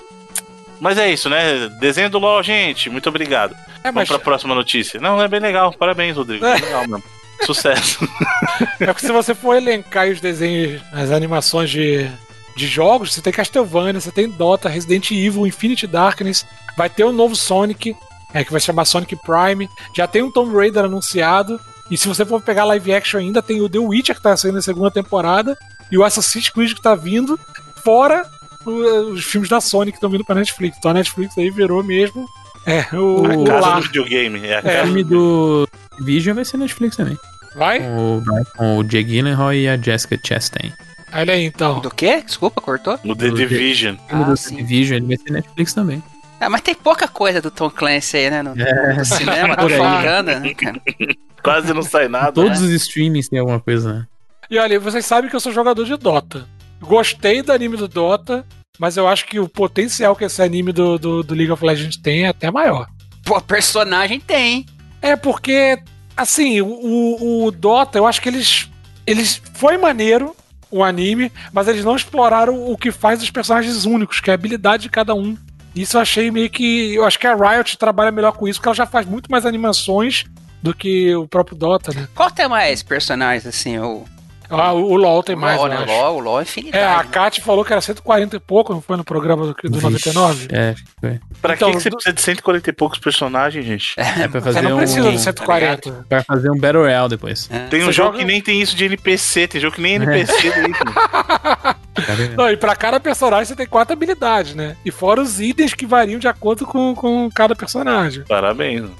Mas 0.80 0.96
é 0.98 1.10
isso, 1.12 1.28
né? 1.28 1.68
Desenho 1.80 2.08
do 2.10 2.18
LOL, 2.18 2.42
gente. 2.42 2.88
Muito 2.88 3.08
obrigado. 3.08 3.52
É, 3.82 3.90
Vamos 3.90 3.94
mas 3.96 4.08
pra 4.08 4.18
próxima 4.18 4.54
notícia. 4.54 5.00
Não, 5.00 5.20
é 5.20 5.26
bem 5.28 5.40
legal. 5.40 5.72
Parabéns, 5.72 6.16
Rodrigo. 6.16 6.44
É 6.44 6.54
legal 6.54 6.82
mesmo. 6.86 7.02
Sucesso. 7.44 7.98
É 8.80 8.86
porque 8.86 9.06
se 9.06 9.12
você 9.12 9.34
for 9.34 9.54
elencar 9.56 10.08
os 10.08 10.20
desenhos, 10.20 10.80
as 10.92 11.10
animações 11.10 11.68
de, 11.70 12.08
de 12.56 12.66
jogos, 12.66 13.12
você 13.12 13.20
tem 13.20 13.32
Castlevania, 13.32 14.00
você 14.00 14.10
tem 14.10 14.28
Dota, 14.28 14.68
Resident 14.68 15.10
Evil, 15.10 15.46
Infinity 15.46 15.86
Darkness, 15.86 16.44
vai 16.76 16.88
ter 16.88 17.04
um 17.04 17.12
novo 17.12 17.34
Sonic, 17.36 17.94
é, 18.34 18.44
que 18.44 18.50
vai 18.50 18.60
se 18.60 18.66
chamar 18.66 18.84
Sonic 18.84 19.16
Prime, 19.16 19.68
já 19.96 20.06
tem 20.06 20.22
um 20.22 20.30
Tomb 20.30 20.54
Raider 20.56 20.84
anunciado, 20.84 21.60
e 21.90 21.96
se 21.96 22.06
você 22.08 22.24
for 22.24 22.40
pegar 22.40 22.64
live 22.64 22.92
action 22.94 23.18
ainda, 23.20 23.42
tem 23.42 23.60
o 23.60 23.68
The 23.68 23.78
Witcher 23.78 24.16
que 24.16 24.22
tá 24.22 24.36
saindo 24.36 24.56
na 24.56 24.62
segunda 24.62 24.90
temporada, 24.90 25.56
e 25.90 25.98
o 25.98 26.04
Assassin's 26.04 26.48
Creed 26.48 26.74
que 26.74 26.82
tá 26.82 26.94
vindo, 26.94 27.38
fora 27.84 28.22
o- 28.22 28.37
os 28.66 29.24
filmes 29.24 29.48
da 29.48 29.60
Sony 29.60 29.90
que 29.92 29.96
estão 29.98 30.10
vindo 30.10 30.24
pra 30.24 30.34
Netflix. 30.34 30.76
Então 30.78 30.90
a 30.90 30.94
Netflix 30.94 31.36
aí 31.38 31.50
virou 31.50 31.82
mesmo 31.82 32.26
é, 32.66 32.80
o, 32.96 33.24
A 33.26 33.34
o 33.36 33.44
casa 33.44 33.60
lar. 33.60 33.76
do 33.76 33.82
videogame. 33.86 34.46
É 34.46 34.56
a 34.56 34.60
O 34.60 34.62
casa 34.62 34.82
filme 34.84 35.04
do 35.04 35.68
Vision 36.00 36.34
vai 36.34 36.44
ser 36.44 36.56
Netflix 36.58 36.96
também. 36.96 37.18
Vai? 37.54 37.80
Com 37.80 38.18
o, 38.18 38.22
com 38.56 38.78
o 38.78 38.84
Jake 38.84 39.10
Gyllenhaal 39.10 39.52
e 39.54 39.68
a 39.68 39.76
Jessica 39.76 40.18
Chastain. 40.22 40.72
Olha 41.12 41.32
aí 41.34 41.44
então. 41.44 41.80
Do 41.80 41.90
quê? 41.90 42.20
Desculpa, 42.24 42.60
cortou? 42.60 42.98
No 43.02 43.16
The 43.16 43.28
Do 43.28 43.36
Division. 43.36 43.94
O 43.94 44.08
filme 44.08 44.24
Ah, 44.24 44.26
do 44.28 44.36
sim. 44.36 44.62
Vision 44.64 44.98
ele 44.98 45.06
vai 45.06 45.16
ser 45.16 45.32
Netflix 45.32 45.72
também. 45.72 46.02
Ah, 46.40 46.48
mas 46.50 46.60
tem 46.60 46.74
pouca 46.74 47.08
coisa 47.08 47.40
do 47.40 47.50
Tom 47.50 47.68
Clancy 47.70 48.16
aí, 48.18 48.30
né? 48.30 48.42
No, 48.42 48.50
É. 48.60 48.94
no 48.94 49.04
cinema, 49.04 49.56
tá 49.56 49.68
faltando, 49.68 50.38
né, 50.40 50.54
cara? 50.54 50.80
Quase 51.42 51.72
não 51.72 51.82
sai 51.82 52.06
nada. 52.08 52.32
Todos 52.32 52.60
né? 52.60 52.66
os 52.66 52.72
streamings 52.74 53.28
tem 53.28 53.38
alguma 53.38 53.58
coisa, 53.58 53.92
né? 53.92 54.06
E 54.50 54.58
olha, 54.58 54.78
vocês 54.78 55.04
sabem 55.06 55.28
que 55.30 55.34
eu 55.34 55.40
sou 55.40 55.50
jogador 55.52 55.84
de 55.84 55.96
Dota. 55.96 56.46
Gostei 56.80 57.42
do 57.42 57.52
anime 57.52 57.76
do 57.76 57.88
Dota, 57.88 58.46
mas 58.78 58.96
eu 58.96 59.08
acho 59.08 59.26
que 59.26 59.40
o 59.40 59.48
potencial 59.48 60.14
que 60.14 60.24
esse 60.24 60.40
anime 60.40 60.72
do, 60.72 60.98
do, 60.98 61.22
do 61.22 61.34
League 61.34 61.50
of 61.50 61.64
Legends 61.64 61.96
tem 61.96 62.24
é 62.24 62.28
até 62.28 62.50
maior. 62.50 62.86
Pô, 63.24 63.40
personagem 63.40 64.20
tem. 64.20 64.64
É 65.02 65.16
porque, 65.16 65.78
assim, 66.16 66.60
o, 66.60 67.44
o 67.44 67.50
Dota, 67.50 67.98
eu 67.98 68.06
acho 68.06 68.22
que 68.22 68.28
eles. 68.28 68.68
Eles. 69.06 69.42
Foi 69.54 69.76
maneiro 69.76 70.34
o 70.70 70.84
anime, 70.84 71.32
mas 71.52 71.66
eles 71.66 71.84
não 71.84 71.96
exploraram 71.96 72.70
o 72.70 72.76
que 72.76 72.92
faz 72.92 73.22
os 73.22 73.30
personagens 73.30 73.84
únicos, 73.84 74.20
que 74.20 74.30
é 74.30 74.32
a 74.32 74.34
habilidade 74.34 74.84
de 74.84 74.90
cada 74.90 75.14
um. 75.14 75.36
Isso 75.74 75.96
eu 75.96 76.00
achei 76.00 76.30
meio 76.30 76.48
que. 76.48 76.94
Eu 76.94 77.04
acho 77.04 77.18
que 77.18 77.26
a 77.26 77.34
Riot 77.34 77.76
trabalha 77.76 78.10
melhor 78.10 78.32
com 78.32 78.46
isso, 78.46 78.58
porque 78.58 78.68
ela 78.68 78.76
já 78.76 78.86
faz 78.86 79.06
muito 79.06 79.30
mais 79.30 79.44
animações 79.44 80.24
do 80.62 80.74
que 80.74 81.14
o 81.14 81.26
próprio 81.26 81.56
Dota, 81.56 81.92
né? 81.92 82.08
Qual 82.14 82.30
tem 82.30 82.48
mais 82.48 82.82
personagens, 82.82 83.46
assim? 83.46 83.78
O, 83.78 84.04
Ah, 84.50 84.72
o, 84.72 84.92
o 84.92 84.96
LoL 84.96 85.22
tem 85.22 85.36
mais, 85.36 85.58
LOL, 85.58 85.68
né? 85.68 85.76
acho. 85.76 85.86
LOL, 85.86 86.16
o 86.16 86.20
LOL 86.20 86.38
é 86.38 86.42
infinidade. 86.42 86.82
É, 86.82 86.86
a 86.86 87.02
né? 87.02 87.08
Kat 87.10 87.40
falou 87.42 87.64
que 87.64 87.72
era 87.72 87.80
140 87.82 88.36
e 88.36 88.40
pouco, 88.40 88.72
não 88.72 88.80
foi 88.80 88.96
no 88.96 89.04
programa 89.04 89.46
do, 89.46 89.54
do 89.70 89.80
99? 89.80 90.48
É, 90.50 90.74
foi. 91.00 91.20
Pra 91.42 91.54
Então, 91.54 91.70
que, 91.70 91.76
que 91.76 91.82
você 91.82 91.90
do- 91.90 91.96
precisa 91.96 92.14
de 92.14 92.20
140 92.22 92.70
e 92.70 92.72
poucos 92.72 92.98
personagens, 92.98 93.64
gente? 93.64 93.94
É 93.98 94.26
pra 94.28 94.40
fazer 94.40 94.60
Você 94.60 94.68
não 94.68 94.74
um. 94.76 94.78
precisa 94.78 95.10
do 95.12 95.18
140. 95.18 96.06
Pra 96.08 96.22
fazer 96.22 96.50
um 96.50 96.58
Battle 96.58 96.82
Royale 96.82 97.08
depois. 97.10 97.48
É. 97.52 97.66
Tem 97.68 97.82
um 97.82 97.86
Você 97.86 97.92
jogo 97.92 98.08
joga- 98.12 98.18
que 98.18 98.24
nem 98.24 98.40
tem 98.40 98.60
isso 98.60 98.74
de 98.74 98.84
NPC, 98.86 99.48
tem 99.48 99.60
jogo 99.60 99.76
que 99.76 99.82
nem 99.82 99.94
NPC 99.96 100.50
tem 100.50 100.70
isso. 100.70 102.34
Não, 102.36 102.50
e 102.50 102.56
pra 102.56 102.74
cada 102.76 102.98
personagem 103.00 103.44
você 103.44 103.56
tem 103.56 103.66
quatro 103.66 103.92
habilidades, 103.92 104.54
né? 104.54 104.76
E 104.84 104.90
fora 104.90 105.20
os 105.20 105.40
itens 105.40 105.74
que 105.74 105.84
variam 105.84 106.18
de 106.18 106.28
acordo 106.28 106.64
com, 106.66 106.94
com 106.94 107.28
cada 107.34 107.54
personagem. 107.54 108.24
Parabéns. 108.24 108.82
mano. 108.82 108.96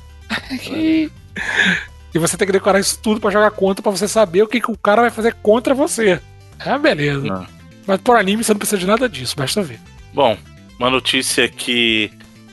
E... 2.15 2.19
você 2.19 2.37
tem 2.37 2.47
que 2.47 2.53
decorar 2.53 2.81
isso 2.81 2.99
tudo 3.01 3.21
pra 3.21 3.31
jogar 3.31 3.51
contra, 3.51 3.83
pra 3.83 3.93
você 3.93 4.09
saber 4.09 4.43
o 4.43 4.49
que, 4.49 4.61
que 4.61 4.71
o 4.71 4.77
cara 4.79 5.03
vai 5.03 5.11
fazer 5.11 5.35
contra 5.35 5.75
você. 5.75 6.21
É, 6.59 6.79
beleza. 6.79 7.27
Não. 7.27 7.47
Mas 7.87 8.01
por 8.01 8.17
anime 8.17 8.43
você 8.45 8.53
não 8.53 8.59
precisa 8.59 8.79
de 8.79 8.87
nada 8.87 9.09
disso, 9.09 9.35
basta 9.37 9.63
ver. 9.63 9.81
Bom, 10.13 10.37
uma 10.79 10.91
notícia 10.91 11.45
aqui 11.45 12.11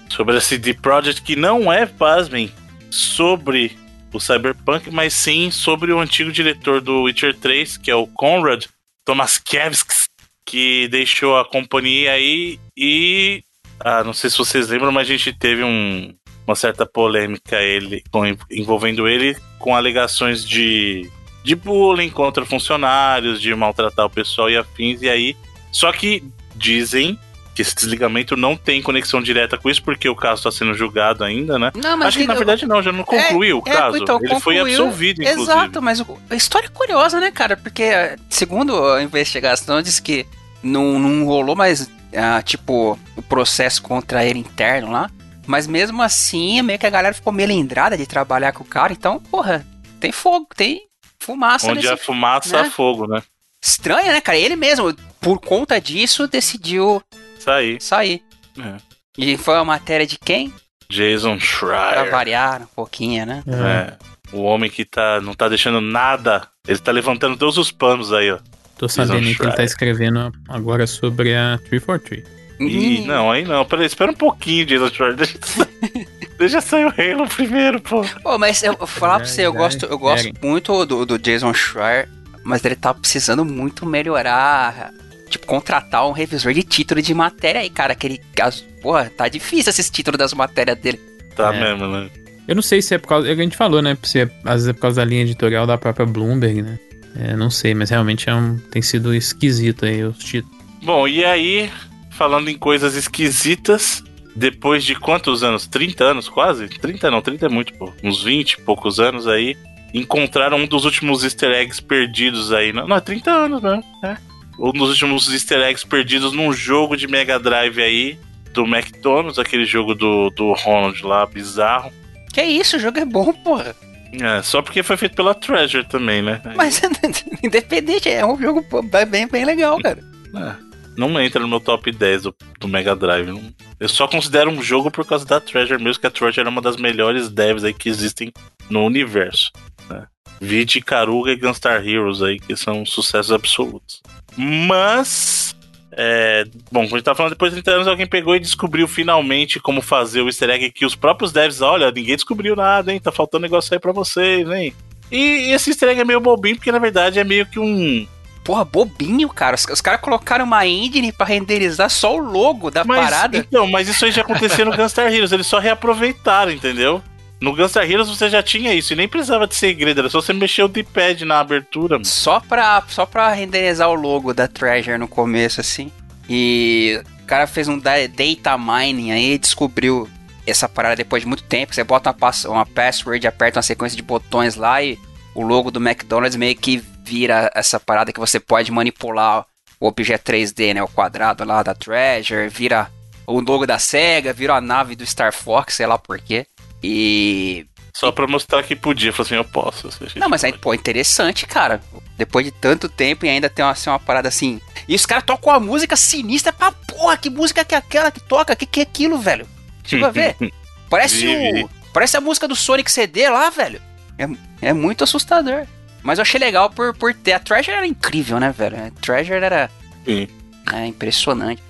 sobre 0.10 0.36
a 0.38 0.42
CD 0.42 0.74
Projekt 0.74 1.22
que 1.22 1.36
não 1.36 1.72
é, 1.72 1.86
pasmem, 1.86 2.52
sobre 2.90 3.78
o 4.14 4.20
Cyberpunk, 4.20 4.90
mas 4.92 5.14
sim 5.14 5.52
sobre 5.52 5.92
o 5.92 6.00
antigo 6.00 6.32
diretor 6.32 6.80
do 6.80 7.04
Witcher 7.04 7.36
3, 7.36 7.78
que 7.78 7.92
é 7.92 7.96
o 7.96 8.08
Conrad 8.08 8.66
Tomaskevskis, 9.04 10.08
que 10.46 10.88
deixou 10.88 11.38
a 11.38 11.46
companhia 11.46 12.12
aí 12.12 12.60
e. 12.78 13.44
Ah, 13.80 14.04
não 14.04 14.14
sei 14.14 14.30
se 14.30 14.38
vocês 14.38 14.70
lembram, 14.70 14.92
mas 14.92 15.08
a 15.08 15.12
gente 15.12 15.34
teve 15.34 15.64
um- 15.64 16.14
uma 16.48 16.56
certa 16.56 16.86
polêmica 16.86 17.56
ele, 17.62 18.04
envolvendo 18.52 19.08
ele 19.08 19.36
com 19.60 19.76
alegações 19.76 20.48
de, 20.48 21.10
de 21.44 21.56
bullying 21.56 22.10
contra 22.10 22.46
funcionários, 22.46 23.42
de 23.42 23.54
maltratar 23.56 24.06
o 24.06 24.10
pessoal 24.10 24.50
e 24.50 24.58
afins, 24.58 25.02
e 25.02 25.10
aí. 25.10 25.36
Só 25.72 25.92
que 25.92 26.24
dizem 26.56 27.20
que 27.54 27.62
esse 27.62 27.74
desligamento 27.74 28.36
não 28.36 28.58
tem 28.58 28.82
conexão 28.82 29.22
direta 29.22 29.58
com 29.58 29.70
isso, 29.70 29.82
porque 29.82 30.10
o 30.10 30.16
caso 30.16 30.40
está 30.40 30.52
sendo 30.52 30.74
julgado 30.74 31.24
ainda, 31.24 31.58
né? 31.58 31.72
Não, 31.74 31.96
mas 31.98 32.10
Acho 32.10 32.20
que 32.20 32.28
na 32.28 32.34
verdade 32.34 32.68
não, 32.68 32.82
já 32.84 32.92
não 32.92 33.04
concluiu 33.04 33.60
o 33.60 33.70
é, 33.70 33.72
caso. 33.72 33.98
então, 33.98 34.20
Ele 34.22 34.40
foi 34.42 34.56
concluiu. 34.56 34.84
absolvido, 34.84 35.22
inclusive. 35.24 35.42
Exato, 35.52 35.82
mas 35.82 36.02
o- 36.02 36.18
a 36.30 36.36
história 36.36 36.68
é 36.68 36.70
curiosa, 36.70 37.20
né, 37.22 37.32
cara? 37.32 37.56
Porque, 37.56 37.90
segundo 38.30 38.86
a 38.92 39.02
investigação, 39.02 39.82
diz 39.82 40.02
que 40.02 40.26
não, 40.62 41.00
não 41.00 41.26
rolou 41.26 41.56
mais, 41.56 41.90
ah, 42.14 42.42
tipo, 42.42 43.00
o 43.16 43.22
processo 43.22 43.82
contra 43.82 44.26
ele 44.26 44.40
interno 44.40 44.92
lá. 44.92 45.10
Mas 45.46 45.68
mesmo 45.68 46.02
assim, 46.02 46.62
meio 46.62 46.80
que 46.80 46.86
a 46.86 46.90
galera 46.90 47.14
ficou 47.14 47.32
melindrada 47.32 47.98
de 47.98 48.06
trabalhar 48.06 48.52
com 48.52 48.64
o 48.64 48.68
cara. 48.68 48.94
Então, 48.94 49.20
porra, 49.20 49.66
tem 50.00 50.12
fogo, 50.12 50.48
tem 50.56 50.82
fumaça 51.20 51.68
Onde 51.68 51.82
nesse... 51.82 51.94
a 51.94 51.98
fumaça 51.98 52.62
né? 52.62 52.68
há 52.68 52.72
fogo, 52.72 53.08
né? 53.08 53.22
Estranho, 53.64 54.12
né, 54.12 54.22
cara? 54.22 54.38
Ele 54.38 54.56
mesmo, 54.56 54.96
por 55.20 55.40
conta 55.40 55.80
disso, 55.82 56.28
decidiu 56.28 57.02
aí. 57.48 57.80
sair. 57.80 58.22
É. 58.60 58.78
E 59.18 59.38
foi 59.38 59.56
uma 59.56 59.66
matéria 59.66 60.06
de 60.06 60.18
quem? 60.20 60.54
Jason 60.90 61.38
Pra 61.38 61.46
Schreier. 61.46 62.12
variar 62.12 62.62
um 62.62 62.68
pouquinho, 62.68 63.26
né? 63.26 63.44
É. 63.48 63.54
É. 63.54 63.98
O 64.36 64.42
homem 64.42 64.70
que 64.70 64.86
tá, 64.86 65.20
não 65.22 65.34
tá 65.34 65.48
deixando 65.50 65.82
nada. 65.82 66.48
Ele 66.68 66.80
tá 66.80 66.92
levantando 66.92 67.38
todos 67.38 67.58
os 67.58 67.72
panos 67.72 68.12
aí, 68.12 68.32
ó. 68.32 68.40
Tô 68.78 68.90
sabendo 68.90 69.22
Jason 69.22 69.38
que 69.38 69.44
ele 69.44 69.56
tá 69.56 69.64
escrevendo 69.64 70.32
agora 70.50 70.86
sobre 70.86 71.36
a 71.36 71.58
343. 71.70 72.45
Ih, 72.60 73.02
Hum. 73.02 73.06
não, 73.08 73.32
aí 73.32 73.44
não. 73.44 73.66
Peraí, 73.66 73.86
espera 73.86 74.12
um 74.12 74.16
pouquinho, 74.16 74.66
Jason 74.66 74.90
Schreier. 74.90 75.16
Deixa, 75.16 75.38
deixa 76.40 76.62
sair 76.62 76.86
o 76.86 76.90
Halo 76.90 77.28
primeiro, 77.28 77.82
pô. 77.82 78.04
Pô, 78.24 78.38
mas 78.38 78.64
eu 78.64 78.74
vou 78.78 78.88
falar 78.88 79.18
pra 79.20 79.26
você, 79.28 79.42
eu 79.46 79.52
já 79.54 79.58
gosto, 79.58 79.86
eu 79.86 79.98
gosto 80.00 80.24
querem. 80.26 80.40
muito 80.42 80.86
do, 80.86 81.06
do 81.06 81.18
Jason 81.20 81.54
Schreier, 81.54 82.08
mas 82.44 82.64
ele 82.64 82.76
tá 82.76 82.94
precisando 82.94 83.44
muito 83.44 83.86
melhorar. 83.86 84.92
Tipo, 85.30 85.48
contratar 85.48 86.08
um 86.08 86.12
revisor 86.12 86.54
de 86.54 86.62
título 86.64 87.02
de 87.02 87.14
matéria 87.14 87.60
aí, 87.62 87.70
cara. 87.70 87.94
Aquele. 87.94 88.22
As, 88.40 88.62
porra, 88.82 89.10
tá 89.16 89.28
difícil 89.28 89.70
esses 89.72 89.90
títulos 89.90 90.18
das 90.20 90.34
matérias 90.34 90.78
dele. 90.78 91.00
Tá 91.36 91.54
É. 91.54 91.60
mesmo, 91.60 91.88
né? 91.88 92.10
Eu 92.48 92.54
não 92.56 92.62
sei 92.62 92.80
se 92.82 92.94
é 92.94 92.98
por 93.00 93.08
causa. 93.08 93.28
A 93.30 93.36
gente 93.36 93.58
falou, 93.58 93.82
né? 93.82 93.98
Se 94.04 94.20
é, 94.22 94.30
às 94.46 94.54
vezes 94.54 94.68
é 94.70 94.74
por 94.74 94.82
causa 94.82 95.02
da 95.02 95.06
linha 95.06 95.24
editorial 95.24 95.66
da 95.66 95.78
própria 95.80 96.06
Bloomberg, 96.06 96.62
né? 96.62 96.80
É, 97.18 97.36
não 97.36 97.50
sei, 97.50 97.74
mas 97.74 97.90
realmente 97.90 98.30
é 98.30 98.36
um, 98.36 98.58
tem 98.70 98.82
sido 98.84 99.16
esquisito 99.16 99.84
aí 99.86 100.04
os 100.04 100.20
títulos. 100.20 100.56
Bom, 100.84 101.08
e 101.08 101.26
aí, 101.26 101.72
falando 102.16 102.50
em 102.50 102.58
coisas 102.58 102.96
esquisitas, 102.96 104.04
depois 104.36 104.84
de 104.84 104.96
quantos 104.96 105.44
anos? 105.44 105.68
30 105.68 106.04
anos 106.04 106.30
quase? 106.30 106.68
30 106.68 107.12
não, 107.12 107.22
30 107.22 107.46
é 107.46 107.50
muito, 107.50 107.74
pô. 107.74 107.92
Uns 108.04 108.24
20 108.24 108.54
e 108.54 108.62
poucos 108.62 109.00
anos 109.00 109.28
aí, 109.28 109.56
encontraram 109.94 110.58
um 110.58 110.66
dos 110.66 110.86
últimos 110.86 111.24
easter 111.24 111.52
eggs 111.52 111.82
perdidos 111.82 112.52
aí. 112.52 112.74
Não, 112.74 112.88
não 112.88 112.96
é 112.96 113.02
30 113.02 113.32
anos, 113.32 113.62
né? 113.62 113.82
É. 114.04 114.18
Um 114.58 114.72
dos 114.72 114.90
últimos 114.90 115.32
easter 115.32 115.60
eggs 115.60 115.86
perdidos 115.86 116.34
num 116.34 116.52
jogo 116.52 116.96
de 116.96 117.08
Mega 117.08 117.38
Drive 117.38 117.82
aí, 117.82 118.18
do 118.54 118.64
McDonald's, 118.64 119.38
aquele 119.38 119.66
jogo 119.66 119.94
do, 119.94 120.30
do 120.30 120.54
Ronald 120.54 121.02
lá, 121.06 121.26
bizarro. 121.26 121.92
Que 122.34 122.42
isso, 122.44 122.78
o 122.78 122.80
jogo 122.80 123.00
é 123.00 123.06
bom, 123.06 123.32
porra. 123.34 123.76
É, 124.14 124.42
só 124.42 124.62
porque 124.62 124.82
foi 124.82 124.96
feito 124.96 125.16
pela 125.16 125.34
Treasure 125.34 125.86
também, 125.86 126.22
né? 126.22 126.42
Mas 126.56 126.82
independente, 127.44 128.10
é 128.10 128.26
um 128.26 128.40
jogo 128.40 128.66
bem, 129.10 129.28
bem 129.28 129.44
legal, 129.44 129.78
cara. 129.82 130.00
É, 130.36 130.56
não 130.98 131.20
entra 131.22 131.42
no 131.42 131.48
meu 131.48 131.60
top 131.60 131.92
10 131.92 132.24
do, 132.24 132.36
do 132.60 132.68
Mega 132.68 132.96
Drive. 132.96 133.28
não- 133.28 133.54
Eu 133.80 133.90
só 133.90 134.08
considero 134.08 134.50
um 134.50 134.62
jogo 134.62 134.90
por 134.92 135.06
causa 135.06 135.26
da 135.26 135.40
Treasure 135.40 135.82
mesmo, 135.84 136.00
que 136.02 136.08
a 136.08 136.12
Treasure 136.12 136.46
é 136.46 136.50
uma 136.50 136.62
das 136.62 136.78
melhores 136.78 137.30
devs 137.30 137.64
aí 137.64 137.74
que 137.74 137.90
existem 137.90 138.32
no 138.70 138.86
universo. 138.86 139.52
Né? 139.90 140.06
Vide 140.42 140.82
Karuga 140.82 141.32
e 141.32 141.36
Gunstar 141.38 141.86
Heroes 141.88 142.22
aí, 142.22 142.40
que 142.40 142.56
são 142.56 142.86
sucessos 142.86 143.32
absolutos. 143.32 144.02
Mas. 144.38 145.56
É, 145.98 146.44
bom, 146.70 146.82
como 146.84 146.96
a 146.96 146.98
gente 146.98 147.04
tá 147.04 147.16
falando, 147.16 147.32
depois 147.32 147.54
de 147.54 147.62
30 147.62 147.72
anos 147.78 147.88
alguém 147.88 148.06
pegou 148.06 148.36
e 148.36 148.40
descobriu 148.40 148.86
finalmente 148.86 149.62
como 149.62 149.82
fazer 149.82 150.22
o 150.22 150.28
easter 150.28 150.50
egg 150.50 150.70
que 150.72 150.86
os 150.86 150.94
próprios 150.94 151.32
devs, 151.32 151.62
olha, 151.62 151.90
ninguém 151.90 152.16
descobriu 152.16 152.54
nada, 152.54 152.92
hein? 152.92 153.00
Tá 153.00 153.14
faltando 153.14 153.44
negócio 153.44 153.74
aí 153.74 153.80
pra 153.80 153.94
vocês, 153.94 154.46
hein? 154.50 154.74
E 155.10 155.54
esse 155.54 155.70
easter 155.70 155.88
egg 155.88 156.02
é 156.02 156.04
meio 156.04 156.20
bobinho, 156.20 156.58
porque 156.58 156.72
na 156.72 156.80
verdade 156.80 157.18
é 157.18 157.24
meio 157.24 157.46
que 157.46 157.58
um, 157.60 158.06
Porra, 158.46 158.64
bobinho, 158.64 159.28
cara. 159.28 159.56
Os, 159.56 159.66
os 159.66 159.82
caras 159.82 160.00
colocaram 160.00 160.46
uma 160.46 160.68
engine 160.68 161.12
pra 161.12 161.26
renderizar 161.26 161.90
só 161.90 162.16
o 162.16 162.20
logo 162.20 162.70
da 162.70 162.84
Mas, 162.84 163.04
parada. 163.04 163.38
Então, 163.40 163.66
mas 163.66 163.90
isso 163.90 164.06
aí 164.06 164.12
já 164.12 164.22
acontecia 164.22 164.64
no 164.64 164.78
Gunstar 164.78 165.12
Heroes, 165.12 165.32
eles 165.32 165.48
só 165.48 165.58
reaproveitaram, 165.58 166.52
entendeu? 166.52 167.02
No 167.42 167.56
Gunstar 167.56 167.90
Heroes 167.90 168.08
você 168.08 168.30
já 168.30 168.44
tinha 168.44 168.72
isso 168.72 168.94
e 168.94 168.96
nem 168.96 169.08
precisava 169.08 169.48
de 169.48 169.56
segredo, 169.56 170.00
era 170.00 170.10
só 170.10 170.22
você 170.22 170.32
mexer 170.32 170.62
o 170.62 170.68
D-pad 170.68 171.26
na 171.26 171.40
abertura. 171.40 171.96
Mano. 171.96 172.06
Só 172.06 172.40
pra, 172.40 172.84
só 172.88 173.04
pra 173.04 173.34
renderizar 173.34 173.90
o 173.90 173.96
logo 173.96 174.32
da 174.32 174.48
Treasure 174.48 175.00
no 175.00 175.08
começo, 175.08 175.60
assim. 175.60 175.92
E 176.30 177.02
o 177.24 177.26
cara 177.26 177.48
fez 177.48 177.68
um 177.68 177.80
data 177.80 178.58
mining 178.60 179.12
aí 179.12 179.34
e 179.34 179.38
descobriu 179.40 180.08
essa 180.46 180.70
parada 180.70 180.96
depois 180.96 181.24
de 181.24 181.28
muito 181.28 181.44
tempo. 181.44 181.74
Você 181.74 181.84
bota 181.84 182.10
uma, 182.10 182.14
pass 182.14 182.46
uma 182.46 182.66
password, 182.66 183.26
aperta 183.26 183.58
uma 183.58 183.64
sequência 183.64 183.96
de 183.96 184.04
botões 184.04 184.56
lá 184.56 184.84
e 184.84 185.00
o 185.34 185.42
logo 185.42 185.72
do 185.72 185.80
McDonald's 185.80 186.36
meio 186.36 186.56
que 186.56 186.84
vira 187.06 187.52
essa 187.54 187.80
parada 187.80 188.12
que 188.12 188.20
você 188.20 188.40
pode 188.40 188.72
manipular 188.72 189.46
o 189.80 189.88
objeto 189.88 190.32
3D, 190.32 190.74
né? 190.74 190.84
O 190.84 190.88
quadrado 190.88 191.46
lá 191.46 191.62
da 191.62 191.76
Treasure, 191.76 192.50
vira 192.50 192.90
o 193.28 193.40
logo 193.40 193.66
da 193.66 193.78
SEGA, 193.78 194.34
vira 194.34 194.56
a 194.56 194.62
nave 194.62 194.96
do 194.96 195.06
Star 195.06 195.34
Fox, 195.34 195.76
sei 195.76 195.86
lá 195.86 195.98
porquê. 195.98 196.46
E. 196.84 197.66
Só 197.94 198.12
pra 198.12 198.28
mostrar 198.28 198.62
que 198.64 198.76
podia, 198.76 199.14
falou 199.14 199.26
assim, 199.26 199.36
eu 199.36 199.46
posso. 199.46 199.90
Não, 200.18 200.28
mas 200.28 200.44
aí, 200.44 200.52
pô, 200.52 200.74
interessante, 200.74 201.46
cara. 201.48 201.82
Depois 202.18 202.46
de 202.46 202.52
tanto 202.52 202.90
tempo 202.90 203.26
e 203.26 203.30
ainda 203.30 203.50
tem 203.50 203.64
uma, 203.64 203.72
assim, 203.72 203.90
uma 203.90 204.00
parada 204.00 204.28
assim. 204.28 204.60
E 204.88 204.96
os 204.96 205.06
caras 205.06 205.24
tocam 205.24 205.54
uma 205.54 205.60
música 205.60 205.96
sinistra 205.96 206.52
pra 206.52 206.72
porra, 206.72 207.16
que 207.16 207.30
música 207.30 207.64
que 207.64 207.74
é 207.74 207.78
aquela 207.78 208.12
que 208.12 208.20
toca? 208.20 208.56
Que 208.56 208.66
que 208.66 208.82
é 208.82 208.84
aquilo, 208.84 209.18
velho? 209.18 209.48
Chega 209.84 210.08
a 210.08 210.12
ver. 210.12 210.36
Parece 210.90 211.26
o. 211.26 211.70
Parece 211.94 212.18
a 212.18 212.22
música 212.22 212.48
do 212.48 212.56
Sonic 212.56 212.92
CD 212.92 213.30
lá, 213.30 213.50
velho. 213.50 213.82
É, 214.18 214.70
é 214.70 214.74
muito 214.74 215.04
assustador. 215.04 215.66
Mas 216.06 216.20
eu 216.20 216.22
achei 216.22 216.40
legal 216.40 216.70
por, 216.70 216.94
por 216.94 217.16
ter. 217.16 217.34
A 217.34 217.40
Treasure 217.40 217.76
era 217.76 217.88
incrível, 217.88 218.40
né, 218.40 218.54
velho? 218.56 218.78
A 218.78 218.92
Treasure 219.02 219.44
era. 219.44 219.72
Sim. 220.06 220.28
É 220.72 220.86
impressionante. 220.86 221.62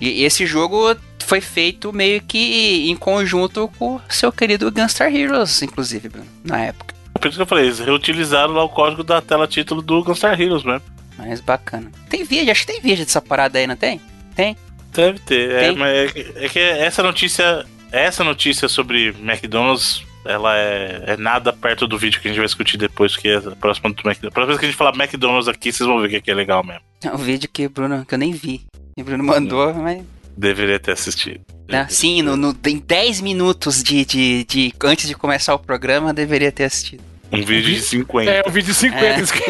E, 0.00 0.24
esse 0.24 0.44
jogo 0.44 0.96
foi 1.24 1.40
feito 1.40 1.92
meio 1.92 2.20
que 2.20 2.90
em 2.90 2.96
conjunto 2.96 3.70
com 3.78 3.94
o 3.96 4.02
seu 4.08 4.32
querido 4.32 4.70
Gunstar 4.72 5.14
Heroes, 5.14 5.62
inclusive, 5.62 6.10
na 6.42 6.58
época. 6.64 6.92
Por 7.14 7.28
isso 7.28 7.36
que 7.36 7.42
eu 7.42 7.46
falei, 7.46 7.66
eles 7.66 7.78
reutilizaram 7.78 8.52
lá 8.52 8.64
o 8.64 8.68
código 8.68 9.04
da 9.04 9.20
tela 9.20 9.46
título 9.46 9.80
do 9.80 10.02
Gunstar 10.02 10.40
Heroes 10.40 10.64
mesmo. 10.64 10.82
Mas 11.16 11.40
bacana. 11.40 11.90
Tem 12.08 12.24
vídeo, 12.24 12.50
acho 12.50 12.66
que 12.66 12.72
tem 12.72 12.80
vídeo 12.80 13.04
dessa 13.04 13.22
parada 13.22 13.58
aí, 13.58 13.66
não 13.66 13.76
tem? 13.76 14.00
Tem? 14.34 14.56
Deve 14.92 15.20
ter. 15.20 15.50
É, 15.50 15.72
mas 15.72 16.16
é, 16.16 16.44
é, 16.44 16.48
que 16.48 16.58
essa 16.58 17.02
notícia. 17.02 17.64
Essa 17.90 18.22
notícia 18.22 18.68
sobre 18.68 19.08
McDonald's, 19.18 20.04
ela 20.24 20.56
é, 20.56 21.04
é, 21.06 21.16
nada 21.16 21.52
perto 21.52 21.86
do 21.86 21.98
vídeo 21.98 22.20
que 22.20 22.28
a 22.28 22.30
gente 22.30 22.38
vai 22.38 22.46
discutir 22.46 22.76
depois, 22.76 23.16
que 23.16 23.28
é 23.28 23.36
a 23.36 23.56
próxima 23.56 23.90
do 23.90 23.96
McDonald's. 23.96 24.24
A 24.24 24.30
próxima 24.30 24.46
vez 24.46 24.58
que 24.58 24.66
a 24.66 24.68
gente 24.68 24.76
falar 24.76 24.94
McDonald's 24.94 25.48
aqui, 25.48 25.72
vocês 25.72 25.86
vão 25.86 26.00
ver 26.00 26.08
que 26.10 26.16
aqui 26.16 26.30
é 26.30 26.34
legal 26.34 26.64
mesmo. 26.64 26.82
É 27.02 27.10
um 27.10 27.16
vídeo 27.16 27.48
que, 27.52 27.68
Bruno, 27.68 28.04
que 28.04 28.14
eu 28.14 28.18
nem 28.18 28.32
vi. 28.32 28.62
E 28.96 29.02
o 29.02 29.04
Bruno 29.04 29.24
mandou, 29.24 29.72
mas. 29.74 30.02
Deveria 30.36 30.78
ter 30.78 30.92
assistido. 30.92 31.40
Ah, 31.70 31.86
sim, 31.88 32.22
no, 32.22 32.36
no, 32.36 32.56
em 32.66 32.78
10 32.78 33.20
minutos 33.20 33.82
de, 33.82 34.04
de, 34.04 34.44
de, 34.44 34.72
antes 34.84 35.08
de 35.08 35.14
começar 35.14 35.54
o 35.54 35.58
programa, 35.58 36.14
deveria 36.14 36.52
ter 36.52 36.64
assistido. 36.64 37.02
Um 37.30 37.42
vídeo 37.42 37.74
de 37.74 37.80
50. 37.80 38.30
É, 38.30 38.42
um 38.46 38.50
vídeo 38.50 38.68
de 38.68 38.74
50. 38.74 39.04
É. 39.04 39.20
Isso 39.20 39.32
que 39.34 39.42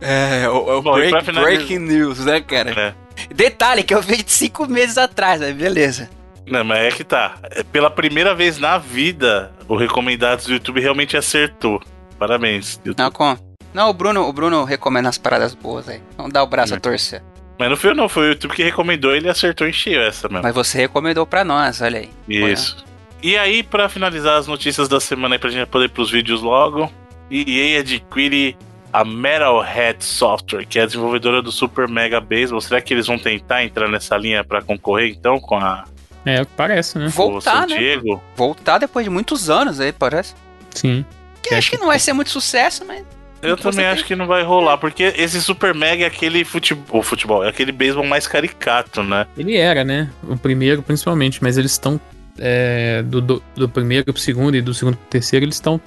É, 0.00 0.48
o, 0.48 0.78
o 0.78 0.82
Bom, 0.82 0.94
break, 0.94 1.32
breaking 1.32 1.78
news, 1.78 2.24
né, 2.24 2.40
cara? 2.40 2.70
É. 2.70 2.94
Detalhe 3.34 3.82
que 3.82 3.94
eu 3.94 4.02
vi 4.02 4.22
de 4.22 4.30
cinco 4.30 4.66
meses 4.66 4.98
atrás, 4.98 5.40
né? 5.40 5.52
Beleza. 5.52 6.10
Não, 6.46 6.64
mas 6.64 6.78
é 6.80 6.90
que 6.90 7.04
tá. 7.04 7.36
É, 7.50 7.62
pela 7.62 7.90
primeira 7.90 8.34
vez 8.34 8.58
na 8.58 8.76
vida, 8.76 9.52
o 9.68 9.76
Recomendados 9.76 10.46
do 10.46 10.52
YouTube 10.52 10.80
realmente 10.80 11.16
acertou. 11.16 11.80
Parabéns. 12.18 12.80
YouTube. 12.84 12.98
Não, 12.98 13.10
com... 13.10 13.36
não 13.72 13.88
o, 13.88 13.92
Bruno, 13.92 14.28
o 14.28 14.32
Bruno 14.32 14.64
recomenda 14.64 15.08
as 15.08 15.16
paradas 15.16 15.54
boas 15.54 15.88
aí. 15.88 16.00
Não 16.18 16.28
dá 16.28 16.42
o 16.42 16.46
braço 16.46 16.74
é. 16.74 16.76
a 16.76 16.80
torcer. 16.80 17.22
Mas 17.58 17.68
não 17.68 17.76
foi 17.76 17.90
eu 17.90 17.94
não, 17.94 18.08
foi 18.08 18.22
o 18.24 18.28
YouTube 18.30 18.54
que 18.54 18.62
recomendou 18.62 19.14
ele 19.14 19.28
acertou 19.28 19.66
em 19.66 19.72
cheio 19.72 20.00
essa 20.00 20.28
mesmo. 20.28 20.42
Mas 20.42 20.54
você 20.54 20.78
recomendou 20.78 21.26
pra 21.26 21.44
nós, 21.44 21.80
olha 21.82 22.00
aí. 22.00 22.10
Isso. 22.26 22.84
E 23.22 23.36
aí, 23.36 23.62
para 23.62 23.88
finalizar 23.88 24.38
as 24.38 24.46
notícias 24.46 24.88
da 24.88 24.98
semana 24.98 25.34
aí, 25.34 25.38
pra 25.38 25.50
gente 25.50 25.68
poder 25.68 25.84
ir 25.84 25.90
pros 25.90 26.10
vídeos 26.10 26.40
logo, 26.40 26.90
EA 27.30 27.80
adquire 27.80 28.56
a 28.92 29.04
Metalhead 29.04 30.04
Software, 30.04 30.66
que 30.66 30.78
é 30.78 30.82
a 30.82 30.86
desenvolvedora 30.86 31.42
do 31.42 31.52
Super 31.52 31.88
Mega 31.88 32.20
Baseball. 32.20 32.60
Será 32.60 32.80
que 32.80 32.92
eles 32.92 33.06
vão 33.06 33.18
tentar 33.18 33.64
entrar 33.64 33.88
nessa 33.88 34.16
linha 34.16 34.44
para 34.44 34.62
concorrer 34.62 35.10
então 35.10 35.40
com 35.40 35.56
a. 35.56 35.84
É, 36.24 36.44
parece, 36.44 36.98
né? 36.98 37.08
Voltar, 37.08 37.66
né? 37.66 37.78
Diego? 37.78 38.22
Voltar 38.36 38.78
depois 38.78 39.04
de 39.04 39.10
muitos 39.10 39.48
anos 39.48 39.80
aí, 39.80 39.92
parece. 39.92 40.34
Sim. 40.70 41.04
Que 41.42 41.54
acho 41.54 41.70
que 41.70 41.78
não 41.78 41.86
vai 41.86 41.98
ser 41.98 42.12
muito 42.12 42.30
sucesso, 42.30 42.84
mas. 42.86 43.04
Eu 43.42 43.56
também 43.56 43.86
acho 43.86 44.04
que 44.04 44.14
não 44.14 44.26
vai 44.26 44.42
rolar, 44.42 44.76
porque 44.76 45.14
esse 45.16 45.40
Super 45.40 45.74
Mega 45.74 46.04
é 46.04 46.06
aquele 46.06 46.44
futebol, 46.44 47.02
futebol, 47.02 47.42
é 47.42 47.48
aquele 47.48 47.72
beisebol 47.72 48.04
mais 48.04 48.26
caricato, 48.26 49.02
né? 49.02 49.26
Ele 49.34 49.56
era, 49.56 49.82
né? 49.82 50.10
O 50.28 50.36
primeiro, 50.36 50.82
principalmente, 50.82 51.42
mas 51.42 51.56
eles 51.56 51.72
estão. 51.72 51.98
É, 52.38 53.02
do, 53.02 53.20
do, 53.20 53.42
do 53.54 53.68
primeiro 53.68 54.04
pro 54.12 54.20
segundo 54.20 54.56
e 54.56 54.62
do 54.62 54.72
segundo 54.72 54.96
pro 54.96 55.06
terceiro, 55.08 55.44
eles 55.44 55.56
estão 55.56 55.80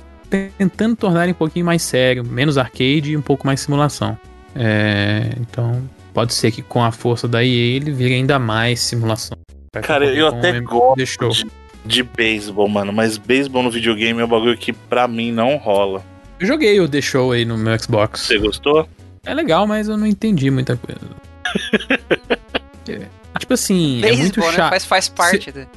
tentando 0.57 0.95
tornar 0.95 1.27
um 1.27 1.33
pouquinho 1.33 1.65
mais 1.65 1.81
sério, 1.81 2.23
menos 2.23 2.57
arcade 2.57 3.11
e 3.11 3.17
um 3.17 3.21
pouco 3.21 3.45
mais 3.45 3.59
simulação. 3.59 4.17
É, 4.55 5.29
então, 5.39 5.87
pode 6.13 6.33
ser 6.33 6.51
que 6.51 6.61
com 6.61 6.83
a 6.83 6.91
força 6.91 7.27
da 7.27 7.43
EA 7.43 7.75
ele 7.75 7.91
vire 7.91 8.13
ainda 8.13 8.37
mais 8.37 8.79
simulação. 8.79 9.37
Cara, 9.81 10.05
eu 10.05 10.27
até 10.27 10.59
gosto 10.59 11.29
de, 11.29 11.45
de 11.85 12.03
beisebol, 12.03 12.67
mano, 12.69 12.93
mas 12.93 13.17
beisebol 13.17 13.63
no 13.63 13.71
videogame 13.71 14.21
é 14.21 14.25
um 14.25 14.27
bagulho 14.27 14.57
que 14.57 14.71
pra 14.71 15.07
mim 15.07 15.31
não 15.31 15.57
rola. 15.57 16.03
Eu 16.39 16.47
joguei 16.47 16.79
o 16.79 16.87
The 16.87 17.01
Show 17.01 17.31
aí 17.31 17.45
no 17.45 17.57
meu 17.57 17.77
Xbox. 17.79 18.21
Você 18.21 18.37
gostou? 18.37 18.87
É 19.25 19.33
legal, 19.33 19.65
mas 19.65 19.87
eu 19.87 19.97
não 19.97 20.05
entendi 20.05 20.51
muita 20.51 20.77
coisa. 20.77 20.99
é, 22.89 23.39
tipo 23.39 23.53
assim, 23.53 24.01
Baseball, 24.01 24.13
é 24.13 24.21
muito 24.21 24.39
né? 24.39 24.51
chato. 24.51 24.69
Faz, 24.69 24.85
faz 24.85 25.09
parte. 25.09 25.51
Se... 25.51 25.67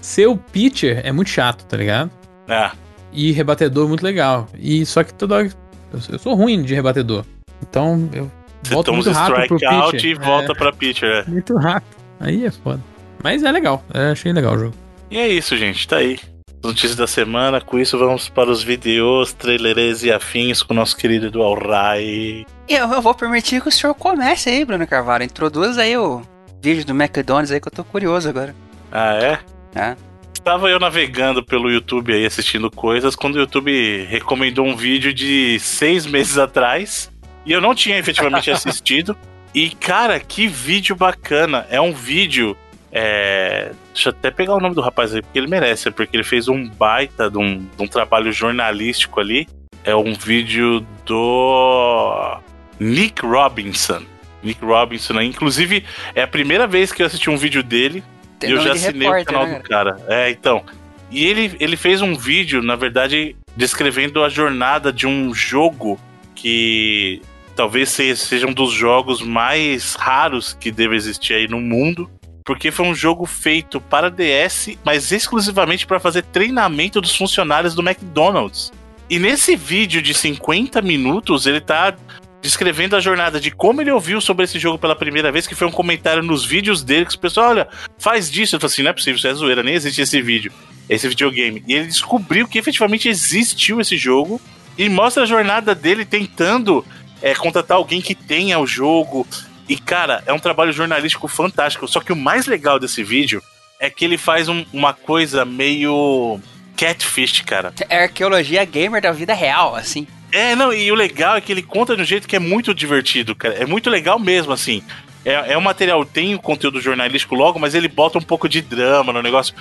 Ser 0.00 0.26
o 0.28 0.36
pitcher 0.36 1.00
é 1.04 1.12
muito 1.12 1.28
chato, 1.28 1.64
tá 1.64 1.76
ligado? 1.76 2.10
É. 2.48 2.70
E 3.12 3.32
rebatedor 3.32 3.88
muito 3.88 4.02
legal. 4.02 4.48
E 4.58 4.84
só 4.86 5.04
que 5.04 5.12
toda 5.14 5.36
hora. 5.36 5.50
Eu, 5.92 6.00
eu 6.10 6.18
sou 6.18 6.34
ruim 6.34 6.62
de 6.62 6.74
rebatedor. 6.74 7.24
Então 7.62 8.08
eu 8.12 8.30
Você 8.62 8.74
volto 8.74 8.92
muito 8.92 9.10
rápido 9.10 9.48
pro 9.48 9.58
pitcher. 9.58 10.10
e 10.10 10.14
volta 10.14 10.52
é, 10.52 10.54
pra 10.54 10.72
pitcher. 10.72 11.24
É. 11.26 11.30
Muito 11.30 11.56
rápido. 11.56 11.96
Aí 12.18 12.46
é 12.46 12.50
foda. 12.50 12.80
Mas 13.22 13.42
é 13.42 13.52
legal. 13.52 13.84
Eu 13.92 14.12
achei 14.12 14.32
legal 14.32 14.54
o 14.54 14.58
jogo. 14.58 14.74
E 15.10 15.18
é 15.18 15.28
isso, 15.28 15.56
gente. 15.56 15.86
Tá 15.86 15.96
aí. 15.96 16.18
Notícias 16.62 16.96
da 16.96 17.06
semana. 17.06 17.60
Com 17.60 17.78
isso, 17.78 17.98
vamos 17.98 18.28
para 18.28 18.50
os 18.50 18.62
vídeos, 18.62 19.32
trailers 19.32 20.02
e 20.04 20.12
afins 20.12 20.62
com 20.62 20.72
o 20.72 20.76
nosso 20.76 20.96
querido 20.96 21.26
Eduardo 21.26 21.68
Rai. 21.68 22.46
Eu, 22.68 22.88
eu 22.88 23.02
vou 23.02 23.14
permitir 23.14 23.60
que 23.60 23.68
o 23.68 23.72
senhor 23.72 23.94
comece 23.94 24.48
aí, 24.48 24.64
Bruno 24.64 24.86
Carvalho. 24.86 25.24
Introduz 25.24 25.76
aí 25.76 25.96
o 25.96 26.22
vídeo 26.62 26.84
do 26.84 26.92
McDonald's 26.92 27.50
aí 27.50 27.60
que 27.60 27.68
eu 27.68 27.72
tô 27.72 27.84
curioso 27.84 28.28
agora. 28.28 28.54
Ah, 28.90 29.14
é? 29.14 29.38
É. 29.74 29.96
Estava 30.42 30.68
eu 30.68 30.80
navegando 30.80 31.40
pelo 31.40 31.70
YouTube 31.70 32.12
aí 32.12 32.26
assistindo 32.26 32.68
coisas 32.68 33.14
quando 33.14 33.36
o 33.36 33.38
YouTube 33.38 34.04
recomendou 34.06 34.66
um 34.66 34.74
vídeo 34.74 35.14
de 35.14 35.56
seis 35.60 36.04
meses 36.04 36.36
atrás 36.36 37.12
e 37.46 37.52
eu 37.52 37.60
não 37.60 37.76
tinha 37.76 37.96
efetivamente 37.96 38.50
assistido. 38.50 39.16
E 39.54 39.70
cara, 39.70 40.18
que 40.18 40.48
vídeo 40.48 40.96
bacana! 40.96 41.64
É 41.70 41.80
um 41.80 41.92
vídeo. 41.92 42.56
É... 42.90 43.70
Deixa 43.94 44.08
eu 44.08 44.10
até 44.10 44.32
pegar 44.32 44.56
o 44.56 44.60
nome 44.60 44.74
do 44.74 44.80
rapaz 44.80 45.14
aí, 45.14 45.22
porque 45.22 45.38
ele 45.38 45.46
merece, 45.46 45.92
porque 45.92 46.16
ele 46.16 46.24
fez 46.24 46.48
um 46.48 46.68
baita 46.68 47.30
de 47.30 47.38
um, 47.38 47.58
de 47.58 47.80
um 47.80 47.86
trabalho 47.86 48.32
jornalístico 48.32 49.20
ali. 49.20 49.46
É 49.84 49.94
um 49.94 50.12
vídeo 50.12 50.84
do 51.06 52.40
Nick 52.80 53.24
Robinson. 53.24 54.02
Nick 54.42 54.64
Robinson, 54.64 55.20
inclusive 55.20 55.84
é 56.16 56.22
a 56.22 56.26
primeira 56.26 56.66
vez 56.66 56.90
que 56.90 57.00
eu 57.00 57.06
assisti 57.06 57.30
um 57.30 57.36
vídeo 57.36 57.62
dele 57.62 58.02
eu 58.50 58.60
já 58.60 58.72
assinei 58.72 59.08
repórter, 59.08 59.22
o 59.22 59.26
canal 59.26 59.46
né, 59.46 59.58
do 59.58 59.68
cara. 59.68 59.96
É, 60.08 60.30
então. 60.30 60.64
E 61.10 61.26
ele, 61.26 61.56
ele 61.60 61.76
fez 61.76 62.00
um 62.00 62.14
vídeo, 62.14 62.62
na 62.62 62.74
verdade, 62.74 63.36
descrevendo 63.56 64.24
a 64.24 64.28
jornada 64.28 64.92
de 64.92 65.06
um 65.06 65.34
jogo 65.34 66.00
que 66.34 67.20
talvez 67.54 67.90
seja 67.90 68.46
um 68.46 68.52
dos 68.52 68.72
jogos 68.72 69.20
mais 69.20 69.94
raros 69.94 70.56
que 70.58 70.70
deve 70.70 70.96
existir 70.96 71.34
aí 71.34 71.46
no 71.46 71.60
mundo. 71.60 72.10
Porque 72.44 72.72
foi 72.72 72.86
um 72.86 72.94
jogo 72.94 73.24
feito 73.24 73.80
para 73.80 74.10
DS, 74.10 74.76
mas 74.84 75.12
exclusivamente 75.12 75.86
para 75.86 76.00
fazer 76.00 76.22
treinamento 76.22 77.00
dos 77.00 77.14
funcionários 77.14 77.74
do 77.74 77.82
McDonald's. 77.82 78.72
E 79.08 79.18
nesse 79.18 79.54
vídeo 79.54 80.00
de 80.00 80.14
50 80.14 80.80
minutos, 80.82 81.46
ele 81.46 81.60
tá 81.60 81.94
descrevendo 82.42 82.96
a 82.96 83.00
jornada 83.00 83.40
de 83.40 83.52
como 83.52 83.80
ele 83.80 83.92
ouviu 83.92 84.20
sobre 84.20 84.44
esse 84.44 84.58
jogo 84.58 84.76
pela 84.76 84.96
primeira 84.96 85.30
vez, 85.30 85.46
que 85.46 85.54
foi 85.54 85.66
um 85.66 85.70
comentário 85.72 86.22
nos 86.22 86.44
vídeos 86.44 86.82
dele, 86.82 87.06
que 87.06 87.14
o 87.14 87.18
pessoal, 87.18 87.50
olha, 87.50 87.68
faz 87.98 88.28
disso. 88.28 88.56
Eu 88.56 88.60
falei 88.60 88.72
assim, 88.72 88.82
não 88.82 88.90
é 88.90 88.92
possível, 88.92 89.16
isso 89.16 89.28
é 89.28 89.34
zoeira, 89.34 89.62
nem 89.62 89.74
existe 89.74 90.02
esse 90.02 90.20
vídeo, 90.20 90.52
esse 90.88 91.08
videogame. 91.08 91.62
E 91.68 91.74
ele 91.74 91.86
descobriu 91.86 92.48
que 92.48 92.58
efetivamente 92.58 93.08
existiu 93.08 93.80
esse 93.80 93.96
jogo 93.96 94.40
e 94.76 94.88
mostra 94.88 95.22
a 95.22 95.26
jornada 95.26 95.72
dele 95.72 96.04
tentando 96.04 96.84
é, 97.22 97.32
contratar 97.34 97.76
alguém 97.76 98.02
que 98.02 98.14
tenha 98.14 98.58
o 98.58 98.66
jogo. 98.66 99.24
E, 99.68 99.78
cara, 99.78 100.22
é 100.26 100.32
um 100.32 100.38
trabalho 100.40 100.72
jornalístico 100.72 101.28
fantástico. 101.28 101.86
Só 101.86 102.00
que 102.00 102.12
o 102.12 102.16
mais 102.16 102.46
legal 102.46 102.80
desse 102.80 103.04
vídeo 103.04 103.40
é 103.78 103.88
que 103.88 104.04
ele 104.04 104.18
faz 104.18 104.48
um, 104.48 104.64
uma 104.72 104.92
coisa 104.92 105.44
meio 105.44 106.40
catfish, 106.76 107.42
cara. 107.42 107.72
É 107.88 108.02
arqueologia 108.02 108.64
gamer 108.64 109.00
da 109.00 109.12
vida 109.12 109.32
real, 109.32 109.76
assim. 109.76 110.08
É, 110.32 110.56
não, 110.56 110.72
e 110.72 110.90
o 110.90 110.94
legal 110.94 111.36
é 111.36 111.40
que 111.40 111.52
ele 111.52 111.62
conta 111.62 111.94
de 111.94 112.02
um 112.02 112.04
jeito 112.04 112.26
que 112.26 112.34
é 112.36 112.38
muito 112.38 112.74
divertido, 112.74 113.34
cara. 113.34 113.54
É 113.54 113.66
muito 113.66 113.90
legal 113.90 114.18
mesmo, 114.18 114.52
assim. 114.52 114.82
É, 115.24 115.52
é 115.52 115.58
um 115.58 115.60
material, 115.60 116.04
tem 116.04 116.34
o 116.34 116.38
conteúdo 116.40 116.80
jornalístico 116.80 117.34
logo, 117.34 117.58
mas 117.58 117.74
ele 117.74 117.86
bota 117.88 118.18
um 118.18 118.22
pouco 118.22 118.48
de 118.48 118.60
drama 118.62 119.12
no 119.12 119.22
negócio. 119.22 119.54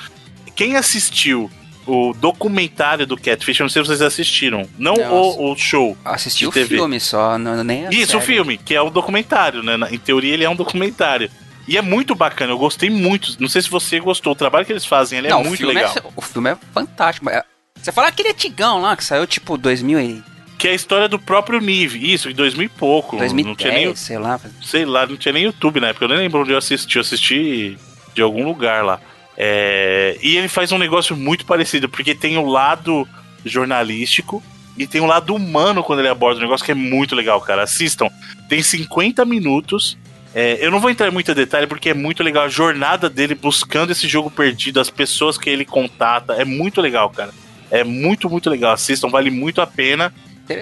Quem 0.56 0.76
assistiu 0.76 1.52
o 1.86 2.14
documentário 2.14 3.06
do 3.06 3.18
Catfish, 3.18 3.60
eu 3.60 3.64
não 3.66 3.70
sei 3.70 3.82
se 3.82 3.88
vocês 3.88 4.02
assistiram, 4.02 4.68
não 4.78 4.94
Não, 4.96 5.14
o, 5.14 5.52
o 5.52 5.58
show. 5.58 5.98
Assisti 6.06 6.42
de 6.42 6.48
o 6.48 6.52
filme 6.52 7.00
só, 7.00 7.38
não, 7.38 7.64
nem 7.64 7.88
a 7.88 7.90
Isso, 7.90 8.18
o 8.18 8.22
série. 8.22 8.26
filme, 8.34 8.58
que 8.58 8.74
é 8.76 8.82
o 8.82 8.90
documentário, 8.90 9.62
né? 9.64 9.76
Em 9.92 9.98
teoria, 9.98 10.34
ele 10.34 10.44
é 10.44 10.50
um 10.50 10.56
documentário. 10.56 11.30
E 11.68 11.78
é 11.78 11.82
muito 11.82 12.16
bacana, 12.16 12.52
eu 12.54 12.58
gostei 12.58 12.90
muito. 12.90 13.36
Não 13.40 13.48
sei 13.50 13.62
se 13.62 13.70
você 13.70 14.00
gostou, 14.00 14.34
o 14.34 14.36
trabalho 14.36 14.66
que 14.66 14.72
eles 14.72 14.86
fazem, 14.86 15.20
ele 15.20 15.28
é 15.28 15.32
não, 15.32 15.42
o 15.42 15.46
muito 15.46 15.66
legal. 15.66 15.94
É, 15.96 16.02
o 16.16 16.22
filme 16.22 16.52
é 16.52 16.58
fantástico. 16.74 17.26
mas- 17.26 17.44
Você 17.82 17.92
fala 17.92 18.08
aquele 18.08 18.30
antigão 18.30 18.82
lá, 18.82 18.96
que 18.96 19.04
saiu 19.04 19.26
tipo 19.28 19.58
2000 19.58 20.00
e 20.00 20.24
Que 20.62 20.68
é 20.68 20.72
a 20.74 20.76
história 20.76 21.10
do 21.10 21.18
próprio 21.18 21.60
Nive, 21.60 22.14
isso, 22.14 22.30
em 22.30 22.36
2000 22.36 22.66
e 22.68 22.70
pouco. 22.70 23.18
2010, 23.18 23.48
Não 23.48 23.56
tinha 23.56 23.74
nem, 23.74 23.96
sei 23.96 24.20
lá. 24.20 24.40
sei 24.62 24.86
lá, 24.86 25.08
não 25.08 25.18
tinha 25.18 25.34
nem 25.34 25.46
YouTube 25.46 25.80
na 25.80 25.88
época, 25.88 26.06
eu 26.06 26.10
nem 26.10 26.20
lembro 26.20 26.42
onde 26.42 26.52
eu 26.52 26.58
assisti, 26.60 26.98
eu 26.98 27.02
assisti 27.02 27.80
de 28.14 28.22
algum 28.22 28.46
lugar 28.46 28.86
lá. 28.86 29.00
É, 29.36 30.20
e 30.22 30.38
ele 30.38 30.48
faz 30.48 30.72
um 30.72 30.78
negócio 30.78 31.18
muito 31.18 31.48
parecido, 31.48 31.90
porque 31.90 32.14
tem 32.14 32.38
o 32.38 32.46
lado 32.46 33.08
jornalístico 33.44 34.44
e 34.78 34.86
tem 34.86 35.02
o 35.02 35.08
lado 35.08 35.34
humano 35.34 35.84
quando 35.84 35.98
ele 35.98 36.10
aborda 36.10 36.38
o 36.38 36.44
negócio, 36.44 36.64
que 36.64 36.72
é 36.72 36.76
muito 36.76 37.16
legal, 37.16 37.42
cara. 37.42 37.64
Assistam. 37.64 38.08
Tem 38.48 38.62
50 38.62 39.26
minutos. 39.26 39.98
É, 40.32 40.64
eu 40.64 40.70
não 40.70 40.80
vou 40.80 40.92
entrar 40.92 41.08
em 41.08 41.12
muito 41.12 41.34
detalhe 41.34 41.66
porque 41.66 41.90
é 41.90 41.96
muito 41.96 42.22
legal 42.22 42.44
a 42.44 42.50
jornada 42.50 43.10
dele 43.10 43.34
buscando 43.34 43.94
esse 43.94 44.08
jogo 44.08 44.30
perdido, 44.30 44.80
as 44.80 44.92
pessoas 44.92 45.40
que 45.40 45.50
ele 45.50 45.66
contata. 45.66 46.34
É 46.34 46.46
muito 46.46 46.80
legal, 46.82 47.10
cara. 47.10 47.34
É 47.72 47.84
muito, 47.84 48.30
muito 48.30 48.48
legal. 48.48 48.74
Assistam, 48.74 49.10
vale 49.10 49.32
muito 49.32 49.60
a 49.60 49.66
pena. 49.66 50.14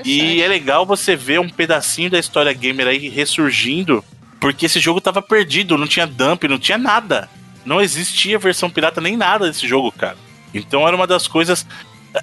E 0.05 0.41
é 0.41 0.47
legal 0.47 0.85
você 0.85 1.15
ver 1.15 1.39
um 1.39 1.49
pedacinho 1.49 2.09
da 2.09 2.19
história 2.19 2.53
gamer 2.53 2.87
aí 2.87 3.09
ressurgindo, 3.09 4.03
porque 4.39 4.65
esse 4.65 4.79
jogo 4.79 5.01
tava 5.01 5.21
perdido, 5.21 5.77
não 5.77 5.87
tinha 5.87 6.07
dump, 6.07 6.43
não 6.47 6.59
tinha 6.59 6.77
nada. 6.77 7.29
Não 7.65 7.81
existia 7.81 8.39
versão 8.39 8.69
pirata 8.69 9.01
nem 9.01 9.17
nada 9.17 9.47
desse 9.47 9.67
jogo, 9.67 9.91
cara. 9.91 10.17
Então 10.53 10.87
era 10.87 10.95
uma 10.95 11.05
das 11.05 11.27
coisas. 11.27 11.65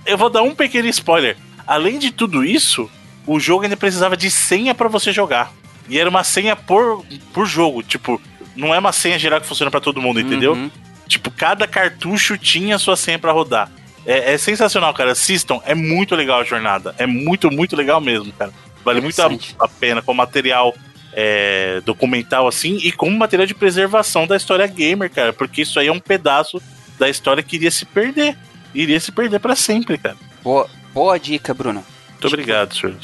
Eu 0.04 0.18
vou 0.18 0.30
dar 0.30 0.42
um 0.42 0.54
pequeno 0.54 0.88
spoiler. 0.88 1.36
Além 1.66 1.98
de 1.98 2.10
tudo 2.10 2.44
isso, 2.44 2.90
o 3.26 3.38
jogo 3.40 3.64
ainda 3.64 3.76
precisava 3.76 4.16
de 4.16 4.30
senha 4.30 4.74
pra 4.74 4.88
você 4.88 5.12
jogar. 5.12 5.52
E 5.88 5.98
era 5.98 6.08
uma 6.10 6.24
senha 6.24 6.56
por, 6.56 7.04
por 7.32 7.46
jogo, 7.46 7.82
tipo, 7.82 8.20
não 8.56 8.74
é 8.74 8.78
uma 8.78 8.92
senha 8.92 9.18
geral 9.18 9.40
que 9.40 9.46
funciona 9.46 9.70
pra 9.70 9.80
todo 9.80 10.00
mundo, 10.00 10.20
entendeu? 10.20 10.54
Uhum. 10.54 10.70
Tipo, 11.06 11.30
cada 11.30 11.66
cartucho 11.66 12.36
tinha 12.36 12.78
sua 12.78 12.96
senha 12.96 13.18
pra 13.18 13.32
rodar. 13.32 13.70
É, 14.06 14.34
é 14.34 14.38
sensacional, 14.38 14.94
cara. 14.94 15.12
Assistam. 15.12 15.60
É 15.64 15.74
muito 15.74 16.14
legal 16.14 16.40
a 16.40 16.44
jornada. 16.44 16.94
É 16.96 17.06
muito, 17.06 17.50
muito 17.50 17.74
legal 17.74 18.00
mesmo, 18.00 18.32
cara. 18.32 18.52
Vale 18.84 19.00
muito 19.00 19.20
a, 19.20 19.28
a 19.58 19.68
pena 19.68 20.00
como 20.00 20.18
material 20.18 20.74
é, 21.12 21.80
documental, 21.84 22.46
assim, 22.46 22.76
e 22.76 22.92
como 22.92 23.16
material 23.16 23.46
de 23.46 23.54
preservação 23.54 24.26
da 24.26 24.36
história 24.36 24.66
gamer, 24.66 25.10
cara. 25.10 25.32
Porque 25.32 25.62
isso 25.62 25.80
aí 25.80 25.88
é 25.88 25.92
um 25.92 25.98
pedaço 25.98 26.62
da 26.98 27.08
história 27.08 27.42
que 27.42 27.56
iria 27.56 27.70
se 27.70 27.84
perder. 27.84 28.36
Iria 28.74 29.00
se 29.00 29.10
perder 29.10 29.40
pra 29.40 29.56
sempre, 29.56 29.98
cara. 29.98 30.16
Boa, 30.42 30.68
boa 30.92 31.18
dica, 31.18 31.52
Bruno. 31.52 31.84
Muito 32.10 32.26
obrigado, 32.28 32.74
senhor. 32.74 32.94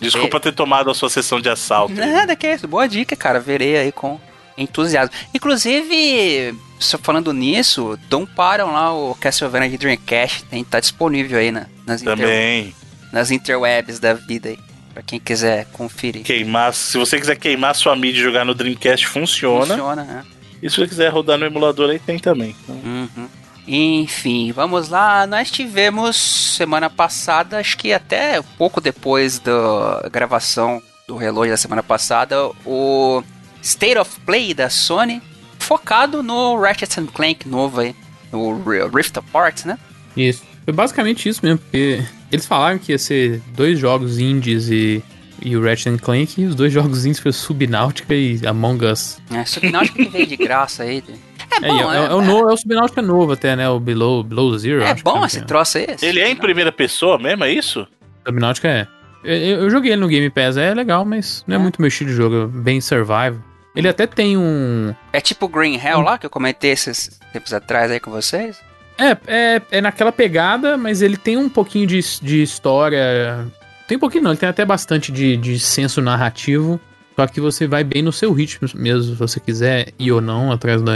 Desculpa 0.00 0.40
ter 0.40 0.52
tomado 0.52 0.90
a 0.90 0.94
sua 0.94 1.08
sessão 1.08 1.40
de 1.40 1.48
assalto. 1.48 1.94
Nada 1.94 2.34
que 2.34 2.46
é 2.46 2.54
isso. 2.54 2.66
Boa 2.66 2.88
dica, 2.88 3.14
cara. 3.14 3.38
Verei 3.38 3.76
aí 3.76 3.92
com 3.92 4.20
entusiasmo. 4.56 5.14
Inclusive, 5.34 6.54
só 6.78 6.98
falando 6.98 7.32
nisso, 7.32 7.98
dumparam 8.08 8.72
lá 8.72 8.92
o 8.92 9.14
Castlevania 9.14 9.68
de 9.68 9.78
Dreamcast. 9.78 10.44
Tem, 10.44 10.62
tá 10.64 10.80
disponível 10.80 11.38
aí 11.38 11.50
na, 11.50 11.66
nas, 11.86 12.02
inter, 12.02 12.16
Também. 12.16 12.74
nas 13.12 13.30
interwebs 13.30 13.98
da 13.98 14.14
vida 14.14 14.50
aí. 14.50 14.58
Pra 14.92 15.02
quem 15.02 15.18
quiser 15.18 15.66
conferir. 15.72 16.22
Queimar. 16.22 16.74
Se 16.74 16.98
você 16.98 17.18
quiser 17.18 17.36
queimar 17.36 17.74
sua 17.74 17.96
mídia 17.96 18.20
e 18.20 18.22
jogar 18.22 18.44
no 18.44 18.54
Dreamcast, 18.54 19.06
funciona. 19.06 19.66
Funciona, 19.66 20.04
né? 20.04 20.24
E 20.62 20.68
se 20.68 20.76
você 20.76 20.86
quiser 20.86 21.08
rodar 21.08 21.38
no 21.38 21.46
emulador, 21.46 21.90
aí 21.90 21.98
tem 21.98 22.18
também. 22.18 22.54
Uhum. 22.68 23.28
Enfim, 23.66 24.52
vamos 24.52 24.88
lá. 24.88 25.26
Nós 25.26 25.50
tivemos 25.50 26.16
semana 26.16 26.90
passada, 26.90 27.58
acho 27.58 27.78
que 27.78 27.92
até 27.92 28.40
pouco 28.58 28.80
depois 28.80 29.38
da 29.38 30.08
gravação 30.10 30.82
do 31.06 31.16
relógio 31.16 31.52
da 31.52 31.56
semana 31.56 31.82
passada, 31.82 32.36
o 32.64 33.22
State 33.62 33.96
of 33.98 34.20
Play 34.26 34.52
da 34.54 34.68
Sony, 34.68 35.22
focado 35.58 36.22
no 36.22 36.60
Ratchet 36.60 36.98
and 37.00 37.06
Clank 37.06 37.48
novo 37.48 37.80
aí, 37.80 37.94
o 38.32 38.54
Rift 38.94 39.16
Apart, 39.18 39.64
né? 39.64 39.78
Isso. 40.16 40.42
Foi 40.64 40.72
basicamente 40.74 41.28
isso 41.28 41.40
mesmo, 41.42 41.58
porque 41.58 42.02
eles 42.30 42.46
falaram 42.46 42.78
que 42.78 42.92
ia 42.92 42.98
ser 42.98 43.40
dois 43.54 43.78
jogos 43.78 44.18
indies 44.18 44.68
e, 44.68 45.02
e 45.40 45.56
o 45.56 45.62
Ratchet 45.62 45.88
and 45.94 45.98
Clank, 45.98 46.40
e 46.40 46.44
os 46.46 46.54
dois 46.54 46.72
jogos 46.74 47.04
indies 47.04 47.18
foram 47.20 47.32
Subnáutica 47.32 48.14
e 48.14 48.40
Among 48.46 48.84
Us. 48.86 49.18
É, 49.32 49.44
Subnáutica 49.44 50.02
que 50.04 50.10
veio 50.10 50.26
de 50.26 50.36
graça 50.36 50.82
aí. 50.84 51.02
É 51.08 51.56
É, 51.56 51.68
bom, 51.68 51.92
é, 51.92 51.96
é, 51.98 52.04
é, 52.06 52.14
o 52.14 52.20
no, 52.22 52.50
é 52.50 52.52
o 52.52 52.56
Subnáutica 52.56 53.02
novo 53.02 53.32
até, 53.32 53.54
né? 53.56 53.68
O 53.68 53.78
Below, 53.80 54.22
Below 54.22 54.56
Zero. 54.58 54.82
é 54.82 54.94
bom 54.94 55.22
é, 55.22 55.26
esse 55.26 55.40
né? 55.40 55.44
troço 55.46 55.78
aí. 55.78 55.86
esse 55.88 56.04
Ele 56.06 56.20
é 56.20 56.30
em 56.30 56.36
primeira 56.36 56.72
pessoa 56.72 57.18
mesmo, 57.18 57.44
é 57.44 57.52
isso? 57.52 57.86
Subnáutica 58.26 58.68
é. 58.68 58.86
Eu, 59.24 59.60
eu- 59.62 59.70
joguei 59.70 59.92
ele 59.92 60.00
no 60.00 60.08
Game 60.08 60.28
Pass, 60.30 60.56
é 60.56 60.74
legal, 60.74 61.04
mas 61.04 61.44
não 61.46 61.54
é, 61.56 61.58
É. 61.58 61.62
muito 61.62 61.80
meu 61.80 61.88
estilo 61.88 62.10
de 62.10 62.16
jogo, 62.16 62.36
é 62.36 62.46
bem 62.46 62.80
survival. 62.80 63.36
Ele 63.74 63.88
até 63.88 64.06
tem 64.06 64.36
um. 64.36 64.94
É 65.12 65.20
tipo 65.20 65.48
Green 65.48 65.76
Hell 65.82 65.98
Hum. 66.00 66.02
lá, 66.02 66.18
que 66.18 66.26
eu 66.26 66.30
comentei 66.30 66.70
esses 66.72 67.18
tempos 67.32 67.52
atrás 67.54 67.90
aí 67.90 67.98
com 68.00 68.10
vocês. 68.10 68.58
É, 68.98 69.16
é, 69.26 69.62
é 69.70 69.80
naquela 69.80 70.12
pegada, 70.12 70.76
mas 70.76 71.00
ele 71.00 71.16
tem 71.16 71.36
um 71.36 71.48
pouquinho 71.48 71.86
de, 71.86 72.00
de 72.20 72.42
história. 72.42 73.46
Tem 73.88 73.96
um 73.96 74.00
pouquinho 74.00 74.24
não, 74.24 74.30
ele 74.32 74.38
tem 74.38 74.48
até 74.48 74.64
bastante 74.64 75.10
de, 75.10 75.36
de 75.36 75.58
senso 75.58 76.00
narrativo. 76.02 76.78
Só 77.16 77.26
que 77.26 77.40
você 77.40 77.66
vai 77.66 77.82
bem 77.84 78.02
no 78.02 78.12
seu 78.12 78.32
ritmo 78.32 78.68
mesmo, 78.74 79.12
se 79.12 79.18
você 79.18 79.38
quiser 79.40 79.92
ir 79.98 80.12
ou 80.12 80.20
não, 80.20 80.50
atrás 80.52 80.80
da, 80.82 80.92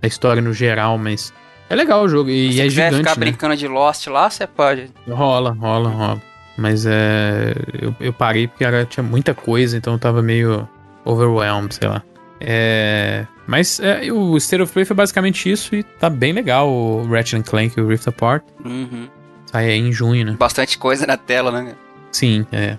da 0.00 0.06
história 0.08 0.40
no 0.42 0.52
geral, 0.52 0.96
mas. 0.98 1.32
É 1.68 1.74
legal 1.74 2.04
o 2.04 2.08
jogo 2.08 2.30
e 2.30 2.52
Se 2.52 2.60
é 2.60 2.64
quiser 2.64 2.84
gigante, 2.92 2.96
ficar 3.08 3.20
né? 3.20 3.26
brincando 3.26 3.56
de 3.56 3.66
Lost 3.66 4.06
lá, 4.08 4.28
você 4.30 4.46
pode. 4.46 4.90
Rola, 5.08 5.50
rola, 5.52 5.88
rola. 5.88 6.22
Mas 6.58 6.86
é. 6.86 7.52
Eu, 7.80 7.94
eu 8.00 8.12
parei 8.12 8.46
porque 8.48 8.64
era, 8.64 8.84
tinha 8.84 9.02
muita 9.02 9.34
coisa, 9.34 9.76
então 9.76 9.92
eu 9.94 9.98
tava 9.98 10.22
meio 10.22 10.68
overwhelmed, 11.04 11.74
sei 11.74 11.88
lá. 11.88 12.02
É. 12.40 13.26
Mas 13.46 13.80
é, 13.80 14.12
o 14.12 14.36
State 14.36 14.62
of 14.62 14.72
Play 14.72 14.84
foi 14.84 14.96
basicamente 14.96 15.50
isso 15.50 15.74
e 15.74 15.82
tá 15.82 16.10
bem 16.10 16.32
legal 16.32 16.68
o 16.68 17.06
Ratchet 17.06 17.42
Clank 17.44 17.78
e 17.78 17.80
o 17.80 17.86
Rift 17.86 18.08
Apart. 18.08 18.44
Uhum. 18.64 19.08
Sai 19.46 19.70
aí 19.70 19.78
em 19.78 19.92
junho, 19.92 20.24
né? 20.24 20.36
Bastante 20.38 20.76
coisa 20.76 21.06
na 21.06 21.16
tela, 21.16 21.50
né? 21.50 21.74
Sim, 22.10 22.46
é. 22.50 22.76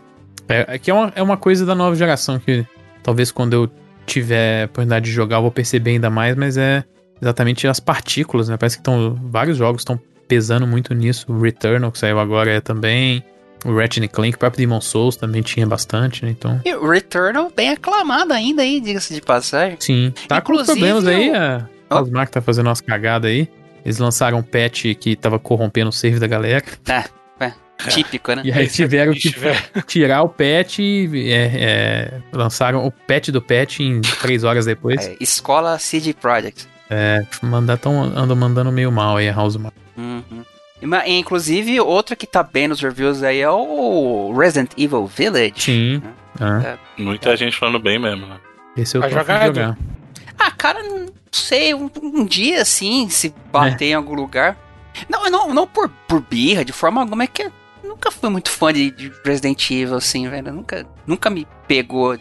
É, 0.50 0.76
é 0.76 0.80
que 0.80 0.92
é 0.92 0.94
uma, 0.94 1.14
é 1.16 1.22
uma 1.22 1.38
coisa 1.38 1.66
da 1.66 1.74
nova 1.74 1.96
geração 1.96 2.40
que 2.40 2.66
talvez 3.02 3.32
quando 3.32 3.54
eu 3.54 3.72
tiver 4.06 4.64
a 4.64 4.66
oportunidade 4.66 5.06
de 5.06 5.12
jogar 5.12 5.38
eu 5.38 5.42
vou 5.44 5.52
perceber 5.52 5.92
ainda 5.92 6.10
mais, 6.10 6.36
mas 6.36 6.58
é 6.58 6.84
exatamente 7.22 7.68
as 7.68 7.80
partículas, 7.80 8.50
né? 8.50 8.58
Parece 8.58 8.78
que 8.78 8.84
tão, 8.84 9.16
vários 9.16 9.58
jogos 9.58 9.82
estão 9.82 10.00
pesando 10.28 10.68
muito 10.68 10.94
nisso. 10.94 11.26
O 11.32 11.40
Returnal, 11.40 11.92
que 11.92 11.98
saiu 11.98 12.20
agora, 12.20 12.52
é 12.52 12.62
também. 12.62 13.24
O 13.66 13.76
Ratchet 13.76 14.08
Clank, 14.08 14.36
o 14.36 14.40
próprio 14.40 14.60
Demon 14.60 14.80
Souls 14.82 15.16
também 15.16 15.42
tinha 15.42 15.66
bastante, 15.66 16.24
né? 16.24 16.32
Então, 16.32 16.62
E 16.66 16.74
o 16.76 16.90
Returnal 16.90 17.52
bem 17.56 17.70
aclamado 17.72 18.32
ainda 18.34 18.62
aí, 18.62 18.80
diga-se 18.80 19.14
de 19.14 19.22
passagem. 19.22 19.78
sim. 19.80 20.14
Tá 20.28 20.40
com 20.42 20.54
Inclusive, 20.54 20.78
problemas 20.80 21.08
aí, 21.08 21.30
o- 21.32 21.36
a 21.36 21.68
Cosmark 22.00 22.32
tá 22.32 22.42
fazendo 22.42 22.68
umas 22.68 22.82
cagadas 22.82 23.30
aí. 23.32 23.50
Eles 23.84 23.98
lançaram 24.00 24.38
um 24.40 24.44
patch 24.44 24.86
que 25.00 25.16
tava 25.16 25.40
corrompendo 25.40 25.90
o 25.90 25.94
save 25.94 26.20
da 26.20 26.28
galera. 26.28 26.64
Típico, 27.90 28.34
né? 28.34 28.42
E 28.44 28.52
aí 28.52 28.68
tiveram 28.68 29.14
que 29.14 29.30
tirar 29.86 30.24
o 30.24 30.30
patch 30.30 30.80
e 30.80 31.32
é, 31.32 31.52
é, 31.56 32.14
lançaram 32.34 32.84
o 32.88 32.92
patch 32.92 33.30
do 33.30 33.40
patch 33.40 33.82
em 33.82 34.02
três 34.20 34.44
horas 34.44 34.66
depois. 34.66 35.08
É, 35.08 35.16
escola 35.20 35.78
CD 35.78 36.12
Projekt. 36.12 36.68
É, 36.90 37.24
mandar 37.44 37.78
tão, 37.78 38.02
andam 38.02 38.36
mandando 38.36 38.72
meio 38.72 38.92
mal 38.92 39.18
aí 39.18 39.30
a 39.30 39.34
House 39.34 39.58
Mark. 39.58 39.76
Uhum. 39.96 40.44
Inclusive, 41.08 41.80
outra 41.80 42.16
que 42.16 42.28
tá 42.28 42.44
bem 42.44 42.68
nos 42.68 42.80
reviews 42.82 43.24
aí 43.24 43.40
é 43.40 43.50
o 43.50 44.34
Resident 44.38 44.72
Evil 44.78 45.06
Village. 45.08 45.54
Sim. 45.58 46.04
Ah, 46.40 46.78
É. 46.98 47.02
Muita 47.02 47.36
gente 47.36 47.58
falando 47.58 47.80
bem 47.80 47.98
mesmo, 48.00 48.26
né? 48.28 48.40
esse 48.76 48.96
eu 48.96 49.02
de 49.02 49.10
jogar, 49.10 49.48
jogar. 49.48 49.78
Ah, 50.38 50.52
cara, 50.52 50.84
não 50.84 51.08
sei, 51.32 51.74
um, 51.74 51.90
um 52.02 52.24
dia 52.26 52.62
assim, 52.62 53.10
se 53.10 53.34
bater 53.52 53.86
É. 53.86 53.90
em 53.90 53.94
algum 53.96 54.14
lugar. 54.14 54.56
Não, 55.10 55.30
não, 55.32 55.54
não 55.54 55.66
por, 55.68 55.90
por 56.08 56.22
birra, 56.22 56.64
de 56.64 56.72
forma 56.72 57.02
alguma, 57.02 57.24
é 57.24 57.28
que 57.28 57.44
eu 57.44 57.52
nunca 57.84 58.12
fui 58.12 58.30
muito 58.30 58.50
fã 58.52 58.72
de, 58.72 58.92
de 58.92 59.12
Resident 59.26 59.70
Evil, 59.72 59.96
assim, 59.96 60.30
velho. 60.30 60.52
Nunca, 60.54 60.86
nunca 61.08 61.30
me 61.30 61.48
pegou. 61.68 62.18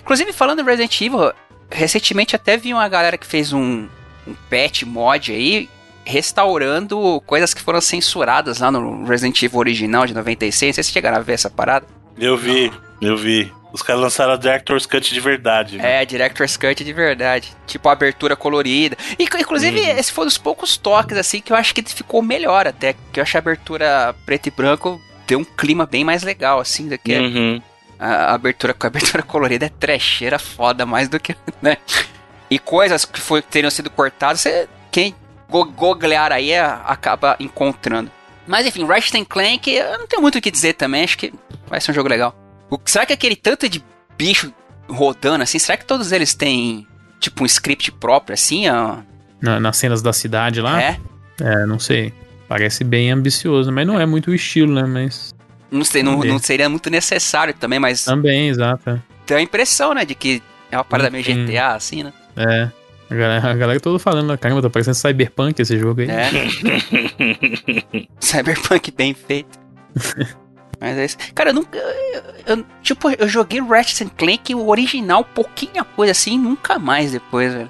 Inclusive, 0.00 0.32
falando 0.32 0.60
em 0.60 0.64
Resident 0.64 1.00
Evil, 1.00 1.32
recentemente 1.70 2.34
até 2.34 2.56
vi 2.56 2.72
uma 2.74 2.88
galera 2.88 3.16
que 3.16 3.26
fez 3.26 3.52
um, 3.52 3.86
um 4.26 4.34
patch 4.48 4.82
mod 4.82 5.32
aí, 5.32 5.68
restaurando 6.04 7.20
coisas 7.26 7.52
que 7.54 7.60
foram 7.62 7.80
censuradas 7.80 8.60
lá 8.60 8.70
no 8.70 9.04
Resident 9.04 9.42
Evil 9.42 9.58
original 9.58 10.06
de 10.06 10.14
96. 10.14 10.74
Vocês 10.76 10.88
chegaram 10.90 11.18
a 11.18 11.20
ver 11.20 11.34
essa 11.34 11.50
parada? 11.50 11.86
Eu 12.18 12.36
vi, 12.36 12.72
eu 13.00 13.16
vi. 13.16 13.52
Os 13.72 13.82
caras 13.82 14.02
lançaram 14.02 14.32
a 14.32 14.36
Director's 14.36 14.84
Cut 14.84 15.14
de 15.14 15.20
verdade. 15.20 15.76
né? 15.78 16.02
É, 16.02 16.04
Director's 16.04 16.56
Cut 16.56 16.82
de 16.82 16.92
verdade. 16.92 17.52
Tipo, 17.66 17.88
a 17.88 17.92
abertura 17.92 18.34
colorida. 18.34 18.96
E, 19.18 19.24
inclusive, 19.24 19.78
Uhum. 19.80 19.96
esse 19.98 20.10
foi 20.12 20.24
um 20.24 20.26
dos 20.26 20.38
poucos 20.38 20.76
toques, 20.76 21.16
assim, 21.16 21.40
que 21.40 21.52
eu 21.52 21.56
acho 21.56 21.72
que 21.72 21.82
ficou 21.82 22.20
melhor 22.20 22.66
até. 22.66 22.94
Que 23.12 23.20
eu 23.20 23.22
acho 23.22 23.36
a 23.36 23.38
abertura 23.38 24.14
preto 24.26 24.48
e 24.48 24.50
branco 24.50 25.00
deu 25.26 25.38
um 25.38 25.44
clima 25.44 25.86
bem 25.86 26.02
mais 26.04 26.24
legal, 26.24 26.58
assim, 26.58 26.88
do 26.88 26.98
que 26.98 27.16
Uhum. 27.16 27.62
a, 27.96 28.06
a 28.32 28.34
abertura 28.34 28.74
com 28.74 28.86
a 28.86 28.88
abertura 28.90 29.22
colorida 29.22 29.66
é 29.66 29.68
trecheira 29.68 30.38
foda 30.40 30.84
mais 30.84 31.08
do 31.08 31.20
que, 31.20 31.36
né? 31.62 31.76
e 32.50 32.58
coisas 32.58 33.04
que 33.04 33.20
foi, 33.20 33.40
teriam 33.40 33.70
sido 33.70 33.88
cortadas, 33.88 34.40
você, 34.40 34.68
quem 34.90 35.14
go 35.50 35.64
googlear 35.64 36.32
aí 36.32 36.52
é, 36.52 36.60
acaba 36.60 37.36
encontrando. 37.40 38.10
Mas 38.46 38.66
enfim, 38.66 38.84
Ratchet 38.84 39.24
Clank, 39.26 39.70
eu 39.70 39.98
não 39.98 40.06
tenho 40.06 40.22
muito 40.22 40.38
o 40.38 40.40
que 40.40 40.50
dizer 40.50 40.74
também, 40.74 41.04
acho 41.04 41.18
que 41.18 41.32
vai 41.68 41.80
ser 41.80 41.90
um 41.90 41.94
jogo 41.94 42.08
legal. 42.08 42.34
O, 42.70 42.78
será 42.84 43.04
que 43.04 43.12
aquele 43.12 43.36
tanto 43.36 43.68
de 43.68 43.84
bicho 44.16 44.52
rodando 44.88 45.42
assim, 45.42 45.58
será 45.58 45.76
que 45.76 45.84
todos 45.84 46.12
eles 46.12 46.34
têm 46.34 46.86
tipo 47.18 47.42
um 47.42 47.46
script 47.46 47.92
próprio 47.92 48.34
assim? 48.34 48.68
Ó? 48.68 48.98
Na, 49.40 49.60
nas 49.60 49.76
cenas 49.76 50.02
da 50.02 50.12
cidade 50.12 50.60
lá? 50.60 50.80
É? 50.80 51.00
É, 51.40 51.66
não 51.66 51.78
sei. 51.78 52.12
Parece 52.48 52.82
bem 52.82 53.10
ambicioso, 53.10 53.70
mas 53.70 53.86
não 53.86 54.00
é 54.00 54.04
muito 54.04 54.30
o 54.30 54.34
estilo, 54.34 54.74
né? 54.74 54.82
Mas. 54.82 55.34
Não 55.70 55.84
sei, 55.84 56.02
não, 56.02 56.18
não 56.18 56.38
seria 56.38 56.68
muito 56.68 56.90
necessário 56.90 57.54
também, 57.54 57.78
mas. 57.78 58.04
Também, 58.04 58.48
exato. 58.48 59.00
Tem 59.24 59.36
a 59.36 59.40
impressão, 59.40 59.94
né, 59.94 60.04
de 60.04 60.16
que 60.16 60.42
é 60.70 60.76
uma 60.76 60.84
parada 60.84 61.10
meio 61.10 61.24
GTA, 61.24 61.74
assim, 61.74 62.02
né? 62.02 62.12
É. 62.36 62.70
A 63.10 63.14
galera, 63.14 63.50
a 63.50 63.54
galera 63.54 63.80
toda 63.80 63.98
falando, 63.98 64.38
caramba, 64.38 64.62
tá 64.62 64.70
parecendo 64.70 64.94
Cyberpunk 64.94 65.60
esse 65.60 65.76
jogo 65.76 66.00
aí. 66.00 66.08
É. 66.08 66.30
Cyberpunk 68.20 68.92
bem 68.92 69.12
feito. 69.14 69.58
Mas 70.80 70.96
é 70.96 71.04
isso. 71.04 71.16
Cara, 71.34 71.50
eu 71.50 71.54
nunca. 71.54 71.76
Eu, 71.76 72.56
eu, 72.56 72.64
tipo, 72.82 73.10
eu 73.10 73.28
joguei 73.28 73.60
Ratchet 73.60 74.08
Clank, 74.16 74.54
o 74.54 74.68
original, 74.68 75.24
pouquinha 75.24 75.84
coisa 75.84 76.12
assim, 76.12 76.38
nunca 76.38 76.78
mais 76.78 77.12
depois, 77.12 77.52
velho. 77.52 77.68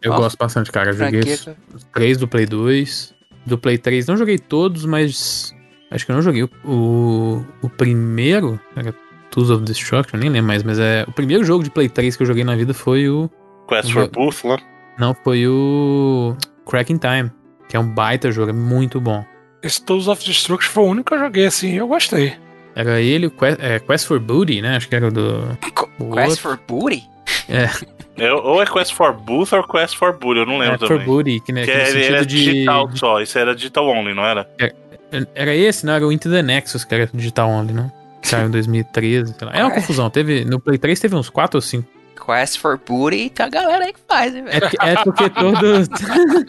Eu 0.00 0.14
gosto 0.14 0.36
bastante, 0.36 0.70
cara. 0.70 0.90
Eu 0.90 0.94
joguei 0.94 1.20
os, 1.20 1.48
os 1.74 1.84
três 1.92 2.18
do 2.18 2.28
Play 2.28 2.46
2. 2.46 3.14
Do 3.46 3.58
Play 3.58 3.78
3, 3.78 4.06
não 4.06 4.16
joguei 4.16 4.38
todos, 4.38 4.84
mas. 4.84 5.54
Acho 5.90 6.06
que 6.06 6.12
eu 6.12 6.16
não 6.16 6.22
joguei 6.22 6.44
o, 6.44 6.50
o, 6.64 7.46
o 7.62 7.68
primeiro. 7.68 8.60
Era 8.76 8.94
Tools 9.30 9.50
of 9.50 9.64
Destruction, 9.64 10.18
nem 10.18 10.30
lembro 10.30 10.48
mais, 10.48 10.62
mas 10.62 10.78
é. 10.78 11.04
O 11.08 11.12
primeiro 11.12 11.44
jogo 11.44 11.64
de 11.64 11.70
Play 11.70 11.88
3 11.88 12.14
que 12.14 12.22
eu 12.22 12.26
joguei 12.26 12.44
na 12.44 12.54
vida 12.54 12.72
foi 12.72 13.08
o. 13.08 13.28
Quest 13.68 13.92
for 13.92 14.08
Booth 14.08 14.44
lá? 14.44 14.58
Não, 14.98 15.14
foi 15.24 15.46
o 15.46 16.36
Cracking 16.66 16.98
Time, 16.98 17.30
que 17.68 17.76
é 17.76 17.80
um 17.80 17.88
baita 17.88 18.30
jogo, 18.30 18.50
é 18.50 18.54
muito 18.54 19.00
bom. 19.00 19.24
Esse 19.62 19.84
Tools 19.84 20.08
of 20.08 20.24
Destruction 20.24 20.70
foi 20.70 20.84
o 20.84 20.86
único 20.88 21.08
que 21.08 21.14
eu 21.14 21.18
joguei 21.18 21.46
assim, 21.46 21.74
eu 21.74 21.86
gostei. 21.86 22.34
Era 22.74 23.00
ele, 23.00 23.30
Quest, 23.30 23.58
é, 23.60 23.78
Quest 23.78 24.06
for 24.06 24.18
Booty, 24.18 24.62
né? 24.62 24.76
Acho 24.76 24.88
que 24.88 24.96
era 24.96 25.10
do. 25.10 25.58
O 25.98 26.14
Quest 26.14 26.40
for 26.40 26.58
Booty? 26.66 27.04
É. 27.48 27.68
é. 28.24 28.32
Ou 28.32 28.62
é 28.62 28.66
Quest 28.66 28.94
for 28.94 29.12
Booth 29.12 29.52
ou 29.52 29.62
Quest 29.64 29.96
for 29.96 30.16
Booty, 30.18 30.40
eu 30.40 30.46
não 30.46 30.58
lembro 30.58 30.74
é, 30.74 30.78
também. 30.78 30.98
for 30.98 31.04
Booty, 31.04 31.40
que, 31.40 31.52
né, 31.52 31.64
que, 31.64 31.70
que 31.70 31.78
ele 31.78 32.04
era 32.04 32.26
de, 32.26 32.44
digital 32.44 32.90
só, 32.96 33.20
isso 33.20 33.38
era 33.38 33.54
digital 33.54 33.86
only, 33.86 34.14
não 34.14 34.24
era? 34.24 34.48
Era, 34.58 34.74
é, 35.12 35.26
era 35.34 35.54
esse, 35.54 35.84
não? 35.84 35.92
Era 35.92 36.06
o 36.06 36.12
Into 36.12 36.30
the 36.30 36.42
Nexus, 36.42 36.84
que 36.84 36.94
era 36.94 37.08
digital 37.12 37.48
only, 37.50 37.72
né? 37.72 37.92
Saiu 38.22 38.48
em 38.48 38.50
2013, 38.52 39.34
sei 39.38 39.46
lá. 39.46 39.54
É 39.54 39.62
uma 39.62 39.74
confusão, 39.74 40.08
teve, 40.08 40.44
no 40.44 40.58
Play 40.58 40.78
3 40.78 40.98
teve 40.98 41.14
uns 41.14 41.28
4 41.28 41.58
ou 41.58 41.62
5. 41.62 41.86
Quest 42.24 42.58
for 42.58 42.78
Booty 42.78 43.30
tem 43.30 43.46
a 43.46 43.48
galera 43.48 43.84
aí 43.84 43.92
que 43.92 44.00
faz, 44.08 44.34
hein, 44.34 44.44
velho? 44.44 44.66
É, 44.80 44.90
é, 44.90 44.96
porque 45.04 45.30
todos. 45.30 45.88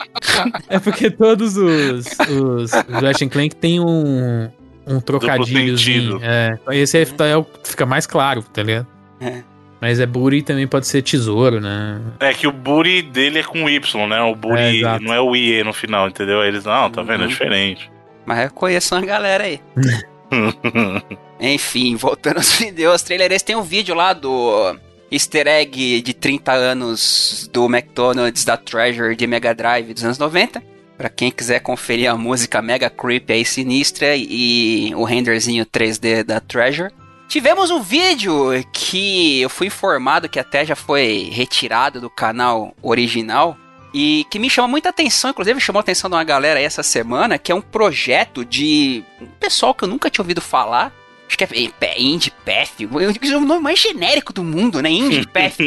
é 0.70 0.80
porque 0.80 1.12
todos 1.12 1.58
os. 1.58 2.06
Os, 2.06 2.72
os 2.72 3.02
Ratchet 3.02 3.30
Clank 3.30 3.56
tem 3.56 3.80
um. 3.80 4.50
Um 4.86 5.00
trocadilhozinho. 5.00 6.20
É, 6.22 6.60
esse 6.72 6.98
aí 6.98 7.06
tá, 7.06 7.26
é, 7.26 7.46
fica 7.64 7.86
mais 7.86 8.06
claro, 8.06 8.44
tá 8.44 8.62
ligado? 8.62 8.88
É. 9.22 9.42
Mas 9.80 10.00
é 10.00 10.06
Booty 10.06 10.42
também 10.42 10.68
pode 10.68 10.88
ser 10.88 11.02
tesouro, 11.02 11.60
né? 11.60 12.02
É 12.20 12.34
que 12.34 12.48
o 12.48 12.52
Booty 12.52 13.02
dele 13.02 13.40
é 13.40 13.44
com 13.44 13.70
Y, 13.70 14.08
né? 14.08 14.22
O 14.22 14.36
Booty 14.36 14.84
é, 14.84 15.00
não 15.00 15.14
é 15.14 15.22
o 15.22 15.36
IE 15.36 15.64
no 15.64 15.74
final, 15.74 16.08
entendeu? 16.08 16.42
Aí 16.42 16.50
eles, 16.50 16.66
não, 16.66 16.90
tá 16.90 17.02
vendo? 17.02 17.22
É 17.22 17.24
uhum. 17.24 17.28
diferente. 17.28 17.92
Mas 18.26 18.46
eu 18.46 18.52
conheço 18.52 18.96
uma 18.96 19.06
galera 19.06 19.44
aí. 19.44 19.60
Enfim, 21.40 21.96
voltando 21.96 22.38
aos 22.38 22.54
vídeos, 22.60 23.02
trailers, 23.02 23.44
tem 23.44 23.56
um 23.56 23.62
vídeo 23.62 23.94
lá 23.94 24.14
do 24.14 24.76
easter 25.14 25.48
egg 25.48 26.02
de 26.02 26.14
30 26.14 26.52
anos 26.52 27.50
do 27.54 27.66
McDonald's 27.66 28.44
da 28.44 28.58
Treasure 28.58 29.16
de 29.16 29.28
Mega 29.28 29.54
Drive 29.54 29.94
dos 29.94 30.04
anos 30.04 30.18
90. 30.18 30.64
Pra 30.98 31.10
quem 31.10 31.32
quiser 31.32 31.60
conferir 31.60 32.10
a 32.10 32.18
música 32.18 32.62
mega 32.62 32.90
creepy 32.90 33.34
aí 33.34 33.46
sinistra 33.46 34.16
e 34.16 34.94
o 34.96 35.04
renderzinho 35.04 35.66
3D 35.66 36.24
da 36.24 36.40
Treasure. 36.40 36.92
Tivemos 37.28 37.72
um 37.72 37.82
vídeo 37.82 38.52
que 38.72 39.42
eu 39.42 39.50
fui 39.50 39.68
informado 39.68 40.30
que 40.30 40.40
até 40.40 40.66
já 40.66 40.76
foi 40.76 41.30
retirado 41.32 42.02
do 42.02 42.10
canal 42.10 42.76
original 42.82 43.58
e 43.94 44.26
que 44.30 44.40
me 44.40 44.50
chamou 44.50 44.70
muita 44.70 44.90
atenção, 44.90 45.30
inclusive 45.30 45.60
chamou 45.60 45.80
a 45.80 45.82
atenção 45.82 46.10
de 46.10 46.16
uma 46.16 46.24
galera 46.24 46.60
aí 46.60 46.66
essa 46.66 46.84
semana, 46.84 47.38
que 47.38 47.52
é 47.52 47.56
um 47.56 47.62
projeto 47.62 48.44
de 48.44 49.04
um 49.22 49.28
pessoal 49.40 49.74
que 49.74 49.84
eu 49.84 49.88
nunca 49.88 50.10
tinha 50.10 50.24
ouvido 50.24 50.42
falar, 50.42 50.92
Acho 51.34 51.38
que 51.38 51.44
é 51.82 52.00
Indie 52.00 52.32
Path. 52.46 52.80
É 52.80 52.86
o 53.36 53.42
nome 53.42 53.62
mais 53.62 53.80
genérico 53.80 54.32
do 54.32 54.44
mundo, 54.44 54.84
né? 54.84 54.92
Indie 54.92 55.26
Path. 55.34 55.58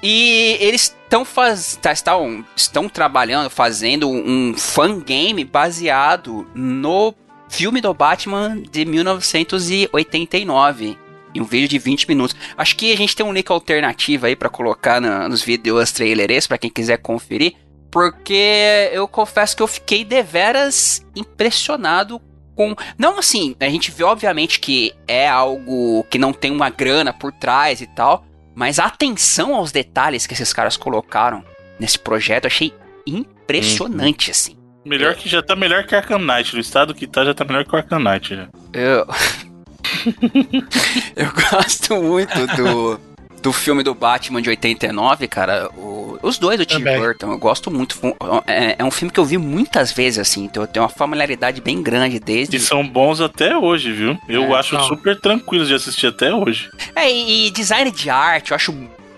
e 0.00 0.56
eles 0.60 0.96
estão 1.02 1.24
faz, 1.24 1.76
tá, 1.82 1.90
estão, 1.90 2.44
estão 2.54 2.88
trabalhando, 2.88 3.50
fazendo 3.50 4.08
um 4.08 4.54
fangame 4.56 5.44
baseado 5.44 6.46
no 6.54 7.12
filme 7.48 7.80
do 7.80 7.92
Batman 7.92 8.56
de 8.70 8.84
1989. 8.84 10.96
Em 11.34 11.40
um 11.40 11.44
vídeo 11.44 11.66
de 11.66 11.78
20 11.78 12.06
minutos. 12.08 12.36
Acho 12.56 12.76
que 12.76 12.92
a 12.92 12.96
gente 12.96 13.16
tem 13.16 13.26
um 13.26 13.32
link 13.32 13.50
alternativo 13.50 14.26
aí 14.26 14.36
para 14.36 14.48
colocar 14.50 15.00
na, 15.00 15.28
nos 15.28 15.42
vídeos 15.42 15.90
trailers 15.90 16.46
para 16.46 16.58
quem 16.58 16.70
quiser 16.70 16.98
conferir. 16.98 17.54
Porque 17.90 18.90
eu 18.92 19.08
confesso 19.08 19.56
que 19.56 19.62
eu 19.62 19.66
fiquei 19.66 20.04
deveras 20.04 21.04
impressionado 21.16 22.20
com. 22.62 22.74
Não 22.98 23.18
assim, 23.18 23.54
a 23.60 23.68
gente 23.68 23.90
vê 23.90 24.04
obviamente 24.04 24.60
que 24.60 24.92
é 25.06 25.28
algo 25.28 26.04
que 26.04 26.18
não 26.18 26.32
tem 26.32 26.50
uma 26.50 26.70
grana 26.70 27.12
por 27.12 27.32
trás 27.32 27.80
e 27.80 27.86
tal, 27.86 28.24
mas 28.54 28.78
a 28.78 28.86
atenção 28.86 29.54
aos 29.54 29.72
detalhes 29.72 30.26
que 30.26 30.34
esses 30.34 30.52
caras 30.52 30.76
colocaram 30.76 31.44
nesse 31.78 31.98
projeto 31.98 32.46
achei 32.46 32.72
impressionante, 33.06 34.28
uhum. 34.28 34.30
assim. 34.30 34.56
Melhor 34.84 35.14
que 35.14 35.28
já 35.28 35.42
tá 35.42 35.54
melhor 35.54 35.84
que 35.84 35.94
Arkham 35.94 36.18
Knight. 36.18 36.54
No 36.54 36.60
estado 36.60 36.94
que 36.94 37.06
tá, 37.06 37.24
já 37.24 37.32
tá 37.32 37.44
melhor 37.44 37.64
que 37.64 37.74
o 37.74 37.76
Arkham 37.76 38.00
Knight 38.00 38.34
já. 38.34 38.48
Eu. 38.72 39.06
eu 41.14 41.30
gosto 41.50 42.02
muito 42.02 42.46
do 42.56 43.11
do 43.42 43.52
filme 43.52 43.82
do 43.82 43.92
Batman 43.94 44.40
de 44.40 44.48
89, 44.48 45.26
cara, 45.26 45.68
o, 45.76 46.16
os 46.22 46.38
dois 46.38 46.58
do 46.58 46.64
Tim 46.64 46.82
Burton, 46.82 47.32
eu 47.32 47.38
gosto 47.38 47.70
muito. 47.70 47.98
É, 48.46 48.76
é, 48.78 48.84
um 48.84 48.90
filme 48.90 49.12
que 49.12 49.18
eu 49.18 49.24
vi 49.24 49.36
muitas 49.36 49.92
vezes, 49.92 50.20
assim, 50.20 50.44
então 50.44 50.62
eu 50.62 50.66
tenho 50.66 50.84
uma 50.84 50.88
familiaridade 50.88 51.60
bem 51.60 51.82
grande 51.82 52.20
desde. 52.20 52.56
E 52.56 52.60
são 52.60 52.86
bons 52.86 53.20
até 53.20 53.56
hoje, 53.56 53.92
viu? 53.92 54.16
Eu 54.28 54.54
é, 54.54 54.58
acho 54.58 54.76
não. 54.76 54.84
super 54.84 55.20
tranquilo 55.20 55.66
de 55.66 55.74
assistir 55.74 56.06
até 56.06 56.32
hoje. 56.32 56.70
É, 56.94 57.10
e, 57.10 57.48
e 57.48 57.50
design 57.50 57.90
de 57.90 58.08
arte, 58.08 58.52
eu 58.52 58.54
acho 58.54 58.72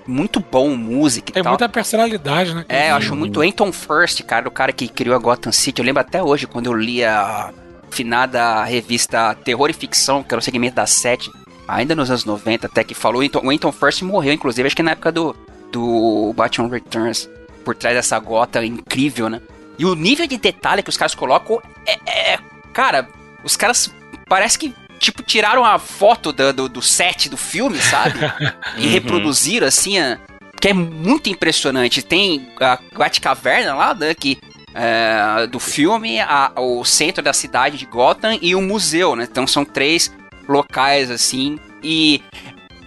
muito 0.07 0.41
bom 0.41 0.75
música 0.75 1.31
e 1.31 1.35
Tem 1.35 1.43
tal. 1.43 1.53
muita 1.53 1.69
personalidade, 1.69 2.55
né? 2.55 2.65
É, 2.69 2.91
eu 2.91 2.97
acho 2.97 3.15
muito 3.15 3.41
Anton 3.43 3.73
First, 3.73 4.23
cara, 4.23 4.49
o 4.49 4.51
cara 4.51 4.73
que 4.73 4.89
criou 4.89 5.15
a 5.15 5.19
Gotham 5.19 5.53
City. 5.53 5.81
Eu 5.81 5.85
lembro 5.85 6.01
até 6.01 6.23
hoje 6.23 6.47
quando 6.47 6.67
eu 6.67 6.75
li 6.75 7.05
a 7.05 7.53
finada 7.91 8.65
revista 8.65 9.35
Terror 9.35 9.71
e 9.71 9.73
Ficção, 9.73 10.23
que 10.23 10.35
era 10.35 10.41
o 10.41 10.43
segmento 10.43 10.77
da 10.77 10.87
Sete 10.87 11.31
ainda 11.67 11.95
nos 11.95 12.11
anos 12.11 12.25
90, 12.25 12.67
até 12.67 12.85
que 12.85 12.95
falou. 12.95 13.23
Então, 13.23 13.43
o 13.45 13.51
Anton 13.51 13.73
First 13.73 14.03
morreu, 14.03 14.33
inclusive, 14.33 14.67
acho 14.67 14.77
que 14.77 14.83
na 14.83 14.93
época 14.93 15.13
do, 15.13 15.37
do 15.73 16.33
Batman 16.35 16.69
Returns, 16.69 17.29
por 17.65 17.75
trás 17.75 17.97
dessa 17.97 18.19
gota 18.19 18.65
incrível, 18.65 19.29
né? 19.29 19.41
E 19.79 19.85
o 19.85 19.95
nível 19.95 20.27
de 20.27 20.37
detalhe 20.37 20.83
que 20.83 20.91
os 20.91 20.97
caras 20.97 21.15
colocam 21.15 21.61
é. 21.87 22.33
é 22.33 22.39
cara, 22.73 23.09
os 23.43 23.57
caras 23.57 23.93
parece 24.29 24.59
que. 24.59 24.75
Tipo, 25.01 25.23
tiraram 25.23 25.65
a 25.65 25.79
foto 25.79 26.33
do, 26.33 26.53
do, 26.53 26.69
do 26.69 26.81
set 26.81 27.29
do 27.29 27.37
filme, 27.37 27.79
sabe? 27.79 28.21
e 28.79 28.87
uhum. 28.87 28.93
reproduziram 28.93 29.67
assim, 29.67 29.99
a, 29.99 30.19
que 30.59 30.69
é 30.69 30.73
muito 30.73 31.29
impressionante. 31.29 32.01
Tem 32.01 32.49
a 32.59 32.79
Batcaverna 32.97 33.75
lá, 33.75 33.93
né, 33.93 34.15
que 34.15 34.39
é, 34.75 35.47
do 35.47 35.61
filme, 35.61 36.21
a, 36.21 36.53
o 36.57 36.85
centro 36.85 37.23
da 37.23 37.33
cidade 37.33 37.77
de 37.77 37.85
Gotham 37.85 38.39
e 38.41 38.55
o 38.55 38.63
museu, 38.63 39.15
né? 39.15 39.27
Então 39.31 39.47
são 39.47 39.65
três 39.65 40.11
locais, 40.49 41.11
assim. 41.11 41.59
E 41.83 42.23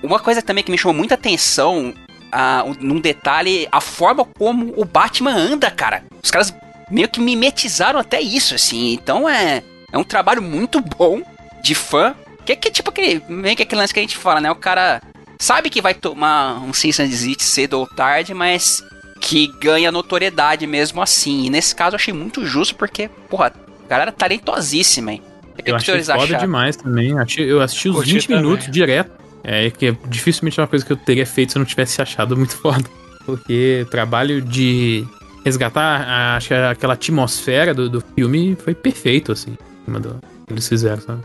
uma 0.02 0.20
coisa 0.20 0.42
também 0.42 0.64
que 0.64 0.72
me 0.72 0.78
chamou 0.78 0.96
muita 0.96 1.16
atenção, 1.16 1.94
uh, 2.28 2.76
num 2.80 3.00
detalhe, 3.00 3.68
a 3.72 3.82
forma 3.82 4.26
como 4.26 4.74
o 4.78 4.86
Batman 4.86 5.36
anda, 5.36 5.70
cara. 5.72 6.04
Os 6.24 6.32
caras 6.32 6.54
meio 6.90 7.10
que 7.10 7.20
mimetizaram 7.20 8.00
até 8.00 8.22
isso, 8.22 8.56
assim. 8.56 8.94
Então 8.94 9.28
é, 9.28 9.64
é 9.92 9.98
um 9.98 10.04
trabalho 10.04 10.42
muito 10.42 10.80
bom 10.80 11.22
de 11.62 11.76
fã. 11.76 12.16
Que, 12.46 12.54
é 12.54 12.56
tipo 12.56 12.90
aquele, 12.90 13.22
meio 13.28 13.56
que 13.56 13.64
aquele 13.64 13.82
lance 13.82 13.94
que 13.94 14.00
a 14.00 14.04
gente 14.04 14.18
fala, 14.18 14.40
né? 14.40 14.50
O 14.50 14.56
cara 14.56 15.02
sabe 15.40 15.70
que 15.70 15.82
vai 15.82 15.94
tomar 15.94 16.62
um 16.62 16.72
Exit 16.72 17.44
cedo 17.44 17.74
ou 17.74 17.86
tarde, 17.86 18.34
mas 18.34 18.82
que 19.20 19.48
ganha 19.60 19.92
notoriedade 19.92 20.66
mesmo 20.66 21.02
assim. 21.02 21.46
E 21.46 21.50
nesse 21.50 21.76
caso 21.76 21.96
eu 21.96 22.00
achei 22.00 22.14
muito 22.14 22.46
justo, 22.46 22.76
porque, 22.76 23.10
porra, 23.30 23.54
a 23.86 23.88
galera 23.90 24.12
talentosíssima, 24.12 25.12
hein? 25.14 25.22
Eu 25.66 25.76
achei 25.76 26.04
foda 26.04 26.24
acharam? 26.24 26.40
demais 26.40 26.76
também. 26.76 27.16
Eu 27.38 27.62
assisti 27.62 27.90
os 27.90 27.96
Curti 27.96 28.14
20 28.14 28.28
também. 28.28 28.42
minutos 28.44 28.72
direto. 28.72 29.12
É 29.44 29.70
que 29.70 29.88
é 29.88 29.98
dificilmente 30.08 30.60
uma 30.60 30.68
coisa 30.68 30.86
que 30.86 30.92
eu 30.92 30.98
teria 30.98 31.26
feito 31.26 31.54
se 31.54 31.58
eu 31.58 31.60
não 31.60 31.66
tivesse 31.66 32.02
achado 32.02 32.36
muito 32.36 32.56
foda. 32.58 32.84
Porque 33.26 33.84
o 33.86 33.90
trabalho 33.90 34.42
de 34.42 35.06
resgatar, 35.44 36.36
acho 36.36 36.50
que 36.50 36.54
aquela 36.54 36.94
atmosfera 36.94 37.74
do, 37.74 37.90
do 37.90 38.02
filme 38.16 38.58
foi 38.62 38.76
perfeito, 38.76 39.32
assim. 39.32 39.58
Do, 39.88 40.20
que 40.46 40.54
eles 40.54 40.68
fizeram, 40.68 41.02
sabe? 41.02 41.22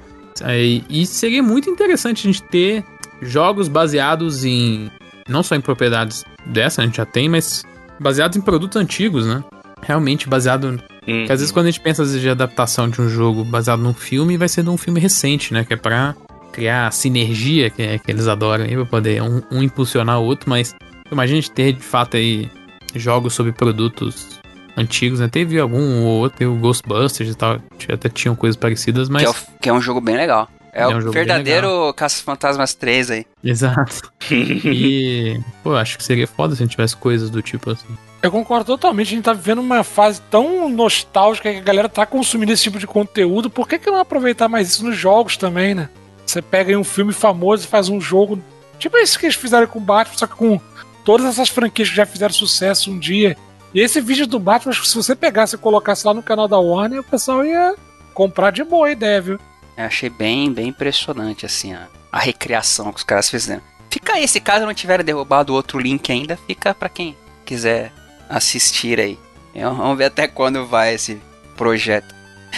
E, 0.49 0.85
e 0.89 1.07
seria 1.07 1.43
muito 1.43 1.69
interessante 1.69 2.27
a 2.29 2.33
gente 2.33 2.43
ter 2.45 2.85
jogos 3.21 3.69
baseados 3.69 4.45
em. 4.45 4.91
Não 5.29 5.43
só 5.43 5.55
em 5.55 5.61
propriedades 5.61 6.25
dessa, 6.47 6.83
a 6.83 6.85
gente 6.85 6.97
já 6.97 7.07
tem, 7.07 7.29
mas 7.29 7.65
baseados 8.01 8.37
em 8.37 8.41
produtos 8.41 8.77
antigos, 8.77 9.27
né? 9.27 9.43
Realmente 9.83 10.29
baseado. 10.29 10.83
Hum. 11.07 11.19
Porque 11.21 11.33
às 11.33 11.41
vezes 11.41 11.51
quando 11.53 11.67
a 11.67 11.71
gente 11.71 11.81
pensa 11.81 12.05
vezes, 12.05 12.21
de 12.21 12.29
adaptação 12.31 12.89
de 12.89 13.01
um 13.01 13.09
jogo 13.09 13.45
baseado 13.45 13.81
num 13.81 13.95
filme, 13.95 14.37
vai 14.37 14.49
ser 14.49 14.63
de 14.63 14.71
um 14.71 14.77
filme 14.77 15.01
recente, 15.01 15.53
né? 15.53 15.65
Que 15.65 15.75
é 15.75 15.77
pra 15.77 16.15
criar 16.53 16.93
sinergia, 16.93 17.71
que, 17.71 17.83
é, 17.83 17.99
que 17.99 18.11
eles 18.11 18.29
adoram 18.29 18.65
aí, 18.65 18.75
pra 18.75 18.85
poder 18.85 19.23
um, 19.23 19.43
um 19.51 19.63
impulsionar 19.63 20.21
o 20.21 20.25
outro, 20.25 20.49
mas 20.51 20.75
imagina 21.11 21.39
a 21.39 21.41
gente 21.41 21.51
ter 21.51 21.73
de 21.73 21.81
fato 21.83 22.17
aí 22.17 22.51
jogos 22.95 23.33
sobre 23.35 23.53
produtos 23.53 24.39
antigos, 24.77 25.19
né? 25.21 25.29
Teve 25.29 25.59
algum 25.59 26.03
ou 26.05 26.21
outro, 26.21 26.39
teve 26.39 26.51
o 26.51 26.57
Ghostbusters 26.57 27.31
e 27.31 27.35
tal, 27.35 27.59
até 27.93 28.09
tinham 28.09 28.37
coisas 28.37 28.57
parecidas, 28.57 29.09
mas. 29.09 29.23
Que 29.23 29.29
é, 29.29 29.31
o- 29.31 29.59
que 29.63 29.69
é 29.69 29.73
um 29.73 29.81
jogo 29.81 30.01
bem 30.01 30.17
legal. 30.17 30.49
É, 30.75 30.83
É 30.83 30.87
o 30.87 30.91
um 30.97 31.01
bem 31.01 31.11
verdadeiro 31.11 31.93
Caça-Fantasmas 31.95 32.75
3 32.75 33.11
aí. 33.11 33.27
Exato. 33.43 34.11
E. 34.31 35.39
Pô, 35.63 35.75
acho 35.75 35.99
que 35.99 36.05
seria 36.05 36.27
foda 36.27 36.55
se 36.55 36.63
a 36.63 36.65
gente 36.65 36.73
tivesse 36.73 36.97
coisas 36.97 37.29
do 37.29 37.43
tipo 37.43 37.71
assim. 37.71 37.87
Eu 38.23 38.31
concordo 38.31 38.67
totalmente. 38.67 39.09
A 39.09 39.11
gente 39.17 39.25
tá 39.25 39.33
vivendo 39.33 39.59
uma 39.59 39.83
fase 39.83 40.21
tão 40.31 40.69
nostálgica 40.69 41.53
que 41.53 41.59
a 41.59 41.63
galera 41.63 41.89
tá 41.89 42.07
consumindo 42.07 42.53
esse 42.53 42.63
tipo 42.63 42.79
de 42.79 42.87
conteúdo. 42.87 43.51
Por 43.51 43.67
que, 43.67 43.79
que 43.79 43.91
não 43.91 43.99
aproveitar 43.99 44.49
mais 44.49 44.71
isso 44.71 44.85
nos 44.85 44.97
jogos 44.97 45.37
também, 45.37 45.75
né? 45.75 45.89
Você 46.25 46.41
pega 46.41 46.79
um 46.79 46.85
filme 46.85 47.13
famoso 47.13 47.65
e 47.65 47.69
faz 47.69 47.89
um 47.89 48.01
jogo. 48.01 48.41
Tipo 48.79 48.97
esse 48.97 49.19
que 49.19 49.27
eles 49.27 49.35
fizeram 49.35 49.67
com 49.67 49.81
o 49.81 49.83
Batman, 49.83 50.17
só 50.17 50.27
que 50.27 50.37
com 50.37 50.61
todas 51.05 51.27
essas 51.27 51.49
franquias 51.49 51.91
que 51.91 51.97
já 51.97 52.07
fizeram 52.07 52.33
sucesso 52.33 52.93
um 52.93 52.99
dia. 52.99 53.37
E 53.75 53.81
esse 53.81 54.01
vídeo 54.01 54.27
do 54.27 54.39
Batman, 54.39 54.73
se 54.73 54.95
você 54.95 55.17
pegasse 55.17 55.57
e 55.57 55.59
colocasse 55.59 56.07
lá 56.07 56.15
no 56.15 56.23
canal 56.23 56.47
da 56.47 56.59
Warner, 56.59 57.01
o 57.01 57.05
pessoal 57.05 57.45
ia 57.45 57.75
comprar 58.15 58.53
de 58.53 58.63
boa 58.63 58.87
a 58.87 58.93
ideia, 58.93 59.21
viu? 59.21 59.39
Eu 59.77 59.85
achei 59.85 60.11
bem, 60.11 60.53
bem 60.53 60.69
impressionante, 60.69 61.47
assim, 61.47 61.73
a, 61.73 61.89
a 62.13 62.19
recriação 62.19 62.93
que 62.93 62.99
os 62.99 63.05
caras 63.05 63.31
fizeram. 63.31 63.63
Fica 63.91 64.15
aí, 64.15 64.29
se 64.29 64.41
caso 64.41 64.65
não 64.65 64.75
tiver 64.75 65.03
derrubado 65.03 65.55
outro 65.55 65.79
link 65.79 66.11
ainda, 66.13 66.39
fica 66.47 66.75
pra 66.75 66.89
quem 66.89 67.17
quiser 67.45 67.93
assistir 68.29 68.99
aí. 69.01 69.19
Eu- 69.55 69.75
vamos 69.75 69.99
ver 69.99 70.05
até 70.07 70.27
quando 70.27 70.67
vai 70.67 70.95
esse 70.95 71.21
projeto. 71.57 72.15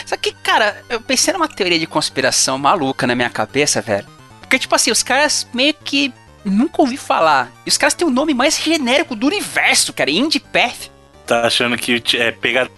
Só 0.06 0.16
que, 0.16 0.32
cara, 0.32 0.82
eu 0.88 1.00
pensei 1.00 1.32
numa 1.32 1.48
teoria 1.48 1.78
de 1.78 1.86
conspiração 1.86 2.58
maluca 2.58 3.06
na 3.06 3.14
minha 3.14 3.30
cabeça, 3.30 3.80
velho. 3.80 4.06
Porque, 4.40 4.58
tipo 4.58 4.74
assim, 4.74 4.90
os 4.90 5.02
caras 5.02 5.46
meio 5.54 5.74
que 5.74 6.12
nunca 6.44 6.82
ouvi 6.82 6.96
falar. 6.96 7.50
E 7.64 7.68
os 7.68 7.76
caras 7.78 7.94
têm 7.94 8.06
o 8.06 8.10
nome 8.10 8.34
mais 8.34 8.58
genérico 8.58 9.14
do 9.16 9.26
universo, 9.26 9.92
cara. 9.92 10.10
Indie 10.10 10.40
Path. 10.40 10.90
Tá 11.26 11.46
achando 11.46 11.76
que 11.78 12.02
é 12.16 12.30
pegadinha? 12.32 12.76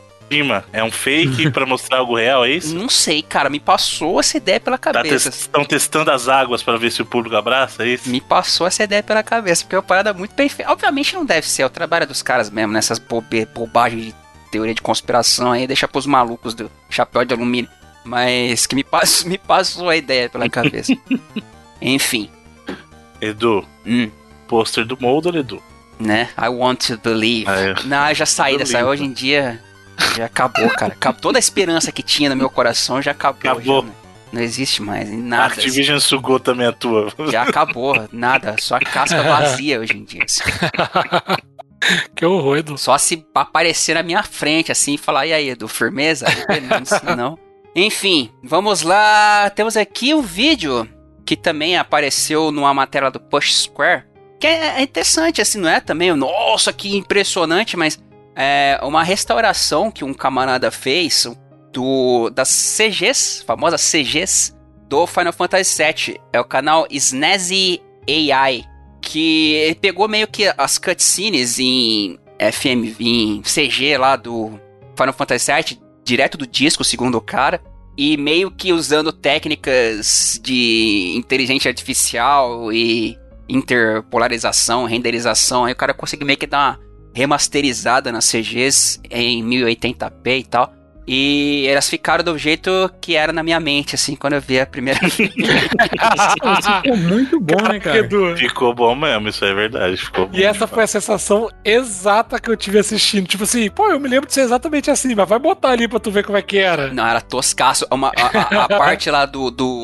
É 0.72 0.82
um 0.82 0.90
fake 0.90 1.50
pra 1.50 1.64
mostrar 1.64 1.98
algo 1.98 2.16
real, 2.16 2.44
é 2.44 2.50
isso? 2.50 2.74
Não 2.74 2.88
sei, 2.88 3.22
cara. 3.22 3.48
Me 3.48 3.60
passou 3.60 4.18
essa 4.18 4.36
ideia 4.36 4.58
pela 4.58 4.76
Estão 4.76 4.92
cabeça. 4.92 5.30
testando 5.68 6.10
as 6.10 6.28
águas 6.28 6.62
pra 6.62 6.76
ver 6.76 6.90
se 6.90 7.00
o 7.00 7.06
público 7.06 7.36
abraça, 7.36 7.84
é 7.84 7.88
isso? 7.90 8.08
Me 8.08 8.20
passou 8.20 8.66
essa 8.66 8.82
ideia 8.82 9.02
pela 9.02 9.22
cabeça, 9.22 9.62
porque 9.64 9.76
é 9.76 9.78
uma 9.78 9.84
parada 9.84 10.12
muito 10.12 10.34
bem 10.34 10.48
feita. 10.48 10.70
Obviamente 10.72 11.14
não 11.14 11.24
deve 11.24 11.48
ser, 11.48 11.62
é 11.62 11.66
o 11.66 11.70
trabalho 11.70 12.06
dos 12.06 12.22
caras 12.22 12.50
mesmo, 12.50 12.72
nessas 12.72 12.98
bobe, 12.98 13.46
bobagens 13.46 14.06
de 14.06 14.14
teoria 14.50 14.74
de 14.74 14.82
conspiração 14.82 15.52
aí, 15.52 15.66
deixa 15.66 15.86
pros 15.86 16.06
malucos 16.06 16.54
do 16.54 16.70
chapéu 16.90 17.24
de 17.24 17.32
alumínio. 17.34 17.70
Mas 18.04 18.66
que 18.66 18.74
me, 18.74 18.84
pass, 18.84 19.22
me 19.26 19.38
passou 19.38 19.88
a 19.88 19.96
ideia 19.96 20.28
pela 20.28 20.48
cabeça. 20.48 20.92
Enfim, 21.80 22.30
Edu, 23.20 23.66
hum, 23.84 24.10
pôster 24.48 24.84
do 24.84 24.96
Molder, 25.00 25.36
Edu. 25.36 25.62
né? 25.98 26.28
I 26.38 26.48
want 26.48 26.86
to 26.88 26.98
believe. 26.98 27.48
Ah, 27.48 27.60
é. 27.60 27.74
Não, 27.84 28.08
eu 28.08 28.14
já 28.14 28.26
saí 28.26 28.56
dessa. 28.58 28.84
Hoje 28.84 29.04
em 29.04 29.12
dia 29.12 29.62
já 30.16 30.26
acabou, 30.26 30.68
cara. 30.70 30.92
Acabou- 30.92 31.20
Toda 31.20 31.38
a 31.38 31.40
esperança 31.40 31.90
que 31.90 32.02
tinha 32.02 32.28
no 32.30 32.36
meu 32.36 32.50
coração 32.50 33.00
já 33.02 33.10
acabou. 33.12 33.50
Acabou. 33.52 33.80
já, 33.82 33.86
né? 33.88 33.92
Não 34.32 34.42
existe 34.42 34.82
mais, 34.82 35.08
A 35.08 35.12
nada. 35.14 35.44
assim. 35.46 35.54
Activision 35.60 35.98
sugou 36.00 36.38
também 36.40 36.66
a 36.66 36.72
tua. 36.72 37.08
Já 37.30 37.42
acabou, 37.42 38.08
nada. 38.12 38.56
Só 38.60 38.76
a 38.76 38.80
casca 38.80 39.22
vazia 39.22 39.80
hoje 39.80 39.96
em 39.96 40.04
dia. 40.04 40.24
assim. 40.24 40.42
que 42.14 42.24
horror, 42.26 42.58
Edu. 42.58 42.76
Só 42.76 42.98
se 42.98 43.24
aparecer 43.34 43.94
na 43.94 44.02
minha 44.02 44.22
frente, 44.22 44.72
assim, 44.72 44.94
e 44.94 44.98
falar, 44.98 45.26
e 45.26 45.32
aí, 45.32 45.50
Edu, 45.50 45.68
firmeza? 45.68 46.26
Não. 47.16 47.38
Enfim, 47.74 48.30
vamos 48.42 48.82
lá. 48.82 49.50
Temos 49.50 49.76
aqui 49.76 50.14
o 50.14 50.22
vídeo 50.22 50.88
que 51.24 51.36
também 51.36 51.76
apareceu 51.76 52.50
numa 52.50 52.72
matéria 52.72 53.10
do 53.10 53.20
Push 53.20 53.54
Square. 53.64 54.04
Que 54.40 54.46
é 54.46 54.78
é 54.78 54.82
interessante, 54.82 55.40
assim, 55.40 55.58
não 55.58 55.68
é 55.68 55.80
também? 55.80 56.12
Nossa, 56.14 56.72
que 56.72 56.96
impressionante, 56.96 57.76
mas 57.76 57.98
é 58.36 58.78
uma 58.82 59.02
restauração 59.02 59.90
que 59.90 60.04
um 60.04 60.12
camarada 60.12 60.70
fez 60.70 61.26
do 61.72 62.30
das 62.30 62.76
CGs, 62.76 63.42
famosas 63.44 63.80
CGs, 63.80 64.54
do 64.88 65.06
Final 65.06 65.32
Fantasy 65.32 65.82
VII. 65.82 66.20
É 66.32 66.38
o 66.38 66.44
canal 66.44 66.86
Snazzy 66.90 67.80
AI 68.08 68.64
que 69.00 69.76
pegou 69.80 70.08
meio 70.08 70.26
que 70.26 70.52
as 70.58 70.78
cutscenes 70.78 71.58
em 71.58 72.18
FM, 72.38 73.00
em 73.00 73.42
CG 73.42 73.96
lá 73.96 74.16
do 74.16 74.60
Final 74.96 75.14
Fantasy 75.14 75.52
VII, 75.52 75.80
direto 76.04 76.36
do 76.36 76.46
disco, 76.46 76.84
segundo 76.84 77.16
o 77.16 77.20
cara, 77.20 77.60
e 77.96 78.16
meio 78.16 78.50
que 78.50 78.72
usando 78.72 79.12
técnicas 79.12 80.40
de 80.42 81.14
inteligência 81.16 81.68
artificial 81.68 82.72
e 82.72 83.16
interpolarização, 83.48 84.84
renderização, 84.84 85.64
aí 85.64 85.72
o 85.72 85.76
cara 85.76 85.94
conseguiu 85.94 86.26
meio 86.26 86.38
que 86.38 86.46
dar 86.46 86.72
uma 86.72 86.85
remasterizada 87.16 88.12
nas 88.12 88.26
CGs 88.30 89.00
em 89.10 89.42
1080p 89.42 90.38
e 90.40 90.44
tal. 90.44 90.72
E 91.08 91.64
elas 91.68 91.88
ficaram 91.88 92.24
do 92.24 92.36
jeito 92.36 92.70
que 93.00 93.14
era 93.14 93.32
na 93.32 93.40
minha 93.42 93.60
mente, 93.60 93.94
assim, 93.94 94.16
quando 94.16 94.32
eu 94.34 94.40
vi 94.40 94.58
a 94.58 94.66
primeira 94.66 94.98
vez. 95.00 95.14
Ficou 96.82 96.96
muito 96.96 97.40
bom, 97.40 97.62
né, 97.62 97.78
cara? 97.78 97.98
Edu. 97.98 98.36
Ficou 98.36 98.74
bom 98.74 98.94
mesmo, 98.96 99.28
isso 99.28 99.44
é 99.44 99.54
verdade. 99.54 99.96
Ficou 99.96 100.26
bom. 100.26 100.36
E 100.36 100.42
essa 100.42 100.66
foi 100.66 100.82
a 100.82 100.86
sensação 100.88 101.48
exata 101.64 102.40
que 102.40 102.50
eu 102.50 102.56
tive 102.56 102.80
assistindo. 102.80 103.26
Tipo 103.28 103.44
assim, 103.44 103.70
pô, 103.70 103.88
eu 103.88 104.00
me 104.00 104.08
lembro 104.08 104.26
de 104.26 104.34
ser 104.34 104.40
exatamente 104.42 104.90
assim, 104.90 105.14
mas 105.14 105.28
vai 105.28 105.38
botar 105.38 105.70
ali 105.70 105.86
pra 105.86 106.00
tu 106.00 106.10
ver 106.10 106.24
como 106.24 106.36
é 106.36 106.42
que 106.42 106.58
era. 106.58 106.92
Não, 106.92 107.06
era 107.06 107.20
toscaço. 107.20 107.86
Uma, 107.90 108.08
a, 108.16 108.26
a- 108.62 108.64
a 108.64 108.68
parte 108.76 109.08
lá 109.08 109.24
do, 109.26 109.48
do. 109.50 109.82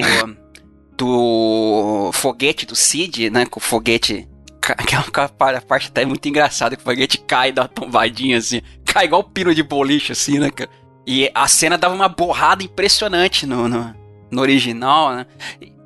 do 0.98 2.10
foguete 2.12 2.66
do 2.66 2.74
Cid, 2.74 3.30
né? 3.30 3.46
Com 3.46 3.60
o 3.60 3.62
foguete. 3.62 4.28
Que 4.86 4.94
é 4.94 4.98
uma 4.98 5.60
parte 5.60 5.88
até 5.88 6.04
muito 6.04 6.26
engraçada, 6.28 6.76
que 6.76 6.82
o 6.82 6.84
foguete 6.84 7.18
cai 7.18 7.48
e 7.48 7.52
dá 7.52 7.62
uma 7.62 7.68
tombadinha 7.68 8.38
assim. 8.38 8.62
Cai 8.84 9.06
igual 9.06 9.22
o 9.22 9.24
pino 9.24 9.54
de 9.54 9.62
boliche, 9.62 10.12
assim, 10.12 10.38
né, 10.38 10.50
cara? 10.50 10.70
E 11.06 11.30
a 11.34 11.48
cena 11.48 11.76
dava 11.76 11.94
uma 11.94 12.08
borrada 12.08 12.62
impressionante 12.62 13.44
no, 13.44 13.68
no, 13.68 13.94
no 14.30 14.40
original, 14.40 15.14
né? 15.14 15.26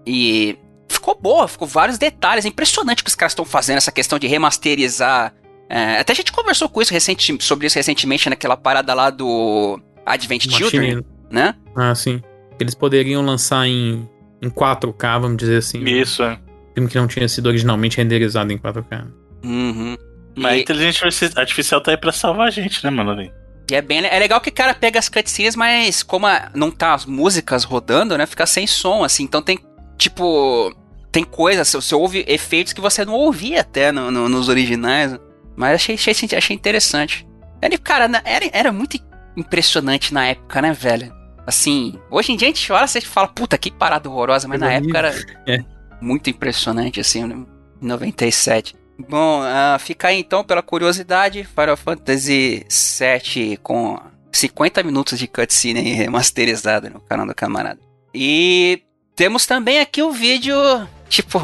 E 0.06 0.58
ficou 0.88 1.18
boa, 1.18 1.48
ficou 1.48 1.66
vários 1.66 1.96
detalhes. 1.96 2.44
É 2.44 2.48
impressionante 2.48 3.00
o 3.00 3.04
que 3.04 3.08
os 3.08 3.14
caras 3.14 3.32
estão 3.32 3.44
fazendo, 3.44 3.78
essa 3.78 3.92
questão 3.92 4.18
de 4.18 4.26
remasterizar. 4.26 5.32
É, 5.68 5.98
até 5.98 6.12
a 6.12 6.16
gente 6.16 6.30
conversou 6.30 6.68
com 6.68 6.82
isso 6.82 6.92
recente, 6.92 7.36
sobre 7.42 7.66
isso 7.66 7.76
recentemente 7.76 8.28
naquela 8.28 8.56
parada 8.56 8.92
lá 8.92 9.10
do 9.10 9.80
Advent 10.04 10.48
Children, 10.48 10.96
Machine. 10.96 11.06
né? 11.30 11.54
Ah, 11.74 11.94
sim. 11.94 12.20
Eles 12.60 12.74
poderiam 12.74 13.24
lançar 13.24 13.66
em, 13.66 14.08
em 14.40 14.48
4K, 14.50 15.20
vamos 15.20 15.38
dizer 15.38 15.58
assim. 15.58 15.82
Isso, 15.84 16.22
é. 16.22 16.38
Filme 16.76 16.90
que 16.90 16.98
não 16.98 17.06
tinha 17.08 17.26
sido 17.26 17.46
originalmente 17.46 17.96
renderizado 17.96 18.52
em 18.52 18.58
4K. 18.58 19.06
Uhum. 19.42 19.96
Mas 20.36 20.52
a 20.52 20.56
E, 20.58 20.60
inteligência 20.60 21.30
artificial 21.36 21.80
tá 21.80 21.90
aí 21.90 21.96
pra 21.96 22.12
salvar 22.12 22.48
a 22.48 22.50
gente, 22.50 22.84
né, 22.84 22.90
mano? 22.90 23.18
e 23.22 23.74
é 23.74 23.80
bem 23.80 24.04
é 24.04 24.18
legal 24.18 24.40
que 24.40 24.50
o 24.50 24.52
cara 24.52 24.74
pega 24.74 24.98
as 24.98 25.08
cutscenes, 25.08 25.56
mas 25.56 26.02
como 26.02 26.26
a- 26.26 26.50
não 26.54 26.70
tá 26.70 26.92
as 26.94 27.06
músicas 27.06 27.64
rodando, 27.64 28.16
né? 28.16 28.26
Fica 28.26 28.44
sem 28.46 28.66
som, 28.66 29.02
assim. 29.02 29.24
Então 29.24 29.40
tem, 29.42 29.58
tipo. 29.96 30.70
Tem 31.10 31.24
coisas, 31.24 31.72
você 31.72 31.94
ouve 31.94 32.24
efeitos 32.28 32.74
que 32.74 32.80
você 32.80 33.02
não 33.04 33.14
ouvia 33.14 33.62
até 33.62 33.90
no- 33.90 34.10
no- 34.10 34.28
nos 34.28 34.50
originais. 34.50 35.18
Mas 35.56 35.76
achei, 35.76 35.94
achei, 35.94 36.14
achei 36.36 36.54
interessante. 36.54 37.26
Ele, 37.62 37.78
cara, 37.78 38.04
era, 38.22 38.44
era 38.52 38.70
muito 38.70 38.98
impressionante 39.34 40.12
na 40.12 40.26
época, 40.26 40.60
né, 40.60 40.72
velho? 40.74 41.10
Assim, 41.46 41.94
hoje 42.10 42.32
em 42.32 42.36
dia 42.36 42.48
a 42.48 42.50
gente 42.50 42.70
olha 42.72 42.84
e 42.84 43.00
fala, 43.00 43.28
puta, 43.28 43.56
que 43.56 43.70
parada 43.70 44.08
horrorosa, 44.10 44.46
mas 44.46 44.60
na 44.60 44.66
Coisa 44.66 44.82
época 44.82 44.98
era 44.98 45.14
É. 45.46 45.64
muito 46.00 46.30
impressionante, 46.30 47.00
assim, 47.00 47.24
né? 47.24 47.34
em 47.80 47.86
97. 47.86 48.74
Bom, 48.98 49.42
ah, 49.42 49.76
fica 49.78 50.08
aí 50.08 50.18
então 50.18 50.42
pela 50.42 50.62
curiosidade, 50.62 51.44
Final 51.44 51.76
Fantasy 51.76 52.66
VII 52.70 53.58
com 53.58 54.00
50 54.32 54.82
minutos 54.82 55.18
de 55.18 55.26
cutscene 55.26 55.80
aí 55.80 55.92
remasterizada 55.92 56.88
no 56.88 57.00
canal 57.00 57.26
do 57.26 57.34
camarada. 57.34 57.80
E 58.14 58.82
temos 59.14 59.44
também 59.44 59.80
aqui 59.80 60.02
o 60.02 60.12
vídeo, 60.12 60.56
tipo, 61.08 61.38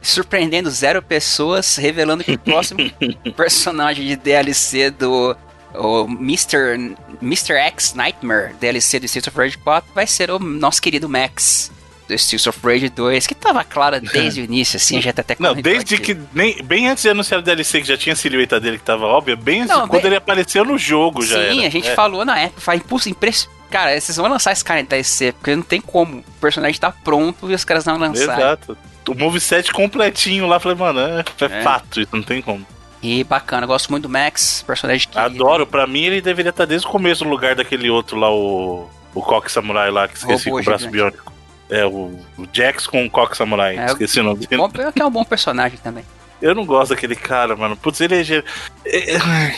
surpreendendo 0.00 0.70
zero 0.70 1.02
pessoas, 1.02 1.76
revelando 1.76 2.24
que 2.24 2.32
o 2.32 2.38
próximo 2.38 2.80
personagem 3.36 4.06
de 4.06 4.16
DLC 4.16 4.90
do 4.90 5.36
o 5.74 6.04
Mr. 6.04 6.96
Mr. 7.20 7.52
X 7.54 7.92
Nightmare, 7.92 8.54
DLC 8.54 8.98
do 8.98 9.04
Streets 9.04 9.28
of 9.28 9.36
Rage 9.36 9.58
4, 9.58 9.92
vai 9.94 10.06
ser 10.06 10.30
o 10.30 10.38
nosso 10.38 10.80
querido 10.80 11.08
Max 11.08 11.70
Streets 12.10 12.46
of 12.46 12.58
Rage 12.62 12.88
2, 12.88 13.26
que 13.26 13.34
tava 13.34 13.62
claro 13.64 14.00
desde 14.12 14.40
o 14.40 14.44
início, 14.44 14.76
assim, 14.76 15.00
já 15.02 15.12
tá 15.12 15.22
até 15.22 15.36
Não, 15.38 15.54
desde 15.54 15.98
que. 15.98 16.16
Nem, 16.32 16.62
bem 16.62 16.88
antes 16.88 17.02
de 17.02 17.10
anunciar 17.10 17.40
o 17.40 17.42
DLC, 17.42 17.80
que 17.80 17.88
já 17.88 17.96
tinha 17.96 18.12
a 18.12 18.16
silhueta 18.16 18.58
dele 18.60 18.78
que 18.78 18.84
tava 18.84 19.06
óbvia, 19.06 19.36
bem 19.36 19.62
antes, 19.62 19.76
Não, 19.76 19.88
quando 19.88 20.02
bem- 20.02 20.10
ele 20.10 20.16
apareceu 20.16 20.64
no 20.64 20.78
jogo 20.78 21.24
já. 21.24 21.50
Sim, 21.50 21.66
a 21.66 21.70
gente 21.70 21.88
É. 21.88 21.94
falou 21.94 22.24
na 22.24 22.38
época, 22.38 22.60
faz 22.60 22.80
impulso 22.80 23.08
impresso. 23.08 23.50
Cara, 23.70 24.00
vocês 24.00 24.16
vão 24.16 24.28
lançar 24.28 24.52
esse 24.52 24.64
cara 24.64 24.80
em 24.80 24.84
DLC, 24.84 25.32
porque 25.32 25.54
não 25.56 25.62
tem 25.62 25.80
como. 25.80 26.18
O 26.18 26.24
personagem 26.40 26.78
tá 26.80 26.92
pronto 26.92 27.50
e 27.50 27.54
os 27.54 27.64
caras 27.64 27.84
não 27.84 27.98
lançaram. 27.98 28.32
Exato. 28.40 28.78
O 29.08 29.14
moveset 29.14 29.72
completinho 29.72 30.46
lá, 30.46 30.58
falei, 30.60 30.78
mano, 30.78 31.00
é, 31.00 31.24
é 31.40 31.44
É. 31.44 31.62
fato, 31.62 32.00
isso 32.00 32.10
não 32.14 32.22
tem 32.22 32.40
como. 32.40 32.64
E 33.02 33.22
bacana, 33.24 33.66
gosto 33.66 33.90
muito 33.90 34.04
do 34.04 34.08
Max, 34.08 34.64
personagem 34.66 35.08
que. 35.08 35.18
Adoro, 35.18 35.66
pra 35.66 35.86
mim 35.86 36.02
ele 36.04 36.20
deveria 36.20 36.50
estar 36.50 36.64
desde 36.64 36.86
o 36.86 36.90
começo 36.90 37.24
no 37.24 37.30
lugar 37.30 37.54
daquele 37.54 37.90
outro 37.90 38.16
lá, 38.18 38.30
o. 38.32 38.88
O 39.14 39.22
Coque 39.22 39.50
Samurai 39.50 39.90
lá, 39.90 40.06
que 40.08 40.18
esqueci 40.18 40.50
Robô 40.50 40.56
com 40.58 40.62
o 40.62 40.64
braço 40.66 40.84
gigante. 40.84 40.92
biônico. 41.10 41.32
É, 41.70 41.84
o, 41.84 42.18
o 42.38 42.46
Jax 42.52 42.86
com 42.86 43.04
o 43.04 43.10
Coque 43.10 43.36
Samurai, 43.36 43.76
É, 43.76 43.86
esqueci 43.86 44.20
o 44.20 44.22
nome 44.22 44.46
dele. 44.46 44.56
Bom, 44.62 44.70
que 44.92 45.02
é 45.02 45.04
um 45.04 45.10
bom 45.10 45.24
personagem 45.24 45.78
também. 45.82 46.04
Eu 46.40 46.54
não 46.54 46.64
gosto 46.64 46.90
daquele 46.90 47.16
cara, 47.16 47.56
mano. 47.56 47.76
Putz, 47.76 48.00
ele 48.00 48.20
é. 48.20 48.24
ge- 48.24 48.44
é- 48.84 49.16
é- 49.16 49.56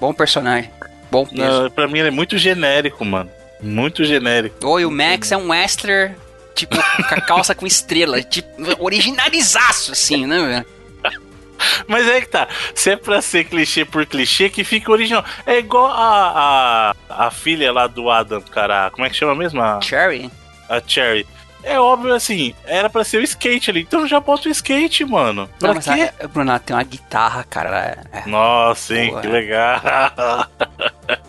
Bom 0.00 0.12
personagem. 0.12 0.70
Bom 1.10 1.24
peso. 1.24 1.62
Não, 1.62 1.70
pra 1.70 1.86
mim 1.88 2.00
ele 2.00 2.08
é 2.08 2.10
muito 2.10 2.36
genérico, 2.36 3.04
mano. 3.04 3.30
Muito 3.62 4.04
genérico. 4.04 4.66
Oi, 4.66 4.84
o 4.84 4.90
Max 4.90 5.32
é 5.32 5.36
um 5.36 5.48
wrestler, 5.48 6.14
tipo, 6.54 6.76
com 6.76 7.14
a 7.14 7.20
calça 7.22 7.54
com 7.54 7.66
estrela. 7.66 8.20
Tipo, 8.22 8.48
originalizaço, 8.84 9.92
assim, 9.92 10.26
né, 10.26 10.38
velho? 10.42 10.66
Mas 11.88 12.06
é 12.06 12.20
que 12.20 12.28
tá. 12.28 12.48
Se 12.74 12.90
é 12.90 12.96
pra 12.96 13.22
ser 13.22 13.44
clichê 13.44 13.84
por 13.84 14.04
clichê, 14.04 14.50
que 14.50 14.62
fica 14.64 14.90
original. 14.92 15.24
É 15.46 15.58
igual 15.58 15.86
a, 15.86 16.92
a, 17.08 17.26
a 17.26 17.30
filha 17.30 17.72
lá 17.72 17.86
do 17.86 18.10
Adam, 18.10 18.42
cara. 18.42 18.90
Como 18.90 19.06
é 19.06 19.10
que 19.10 19.16
chama 19.16 19.34
mesmo? 19.34 19.62
A, 19.62 19.80
Cherry. 19.80 20.30
a 20.68 20.82
Cherry. 20.86 21.26
É 21.68 21.80
óbvio 21.80 22.14
assim, 22.14 22.54
era 22.64 22.88
pra 22.88 23.02
ser 23.02 23.18
o 23.18 23.22
skate 23.24 23.70
ali. 23.70 23.80
Então 23.80 24.06
já 24.06 24.20
bota 24.20 24.48
o 24.48 24.52
skate, 24.52 25.04
mano. 25.04 25.50
Pra 25.58 25.74
Não, 25.74 25.80
quê? 25.80 26.10
a, 26.20 26.24
a 26.24 26.28
Bruna 26.28 26.58
tem 26.60 26.76
uma 26.76 26.82
guitarra, 26.84 27.42
cara. 27.44 27.68
ela 27.68 27.84
é- 27.84 28.20
é- 28.24 28.28
Nossa, 28.30 28.94
hein, 28.96 29.10
Boa. 29.10 29.20
que 29.20 29.26
legal. 29.28 29.80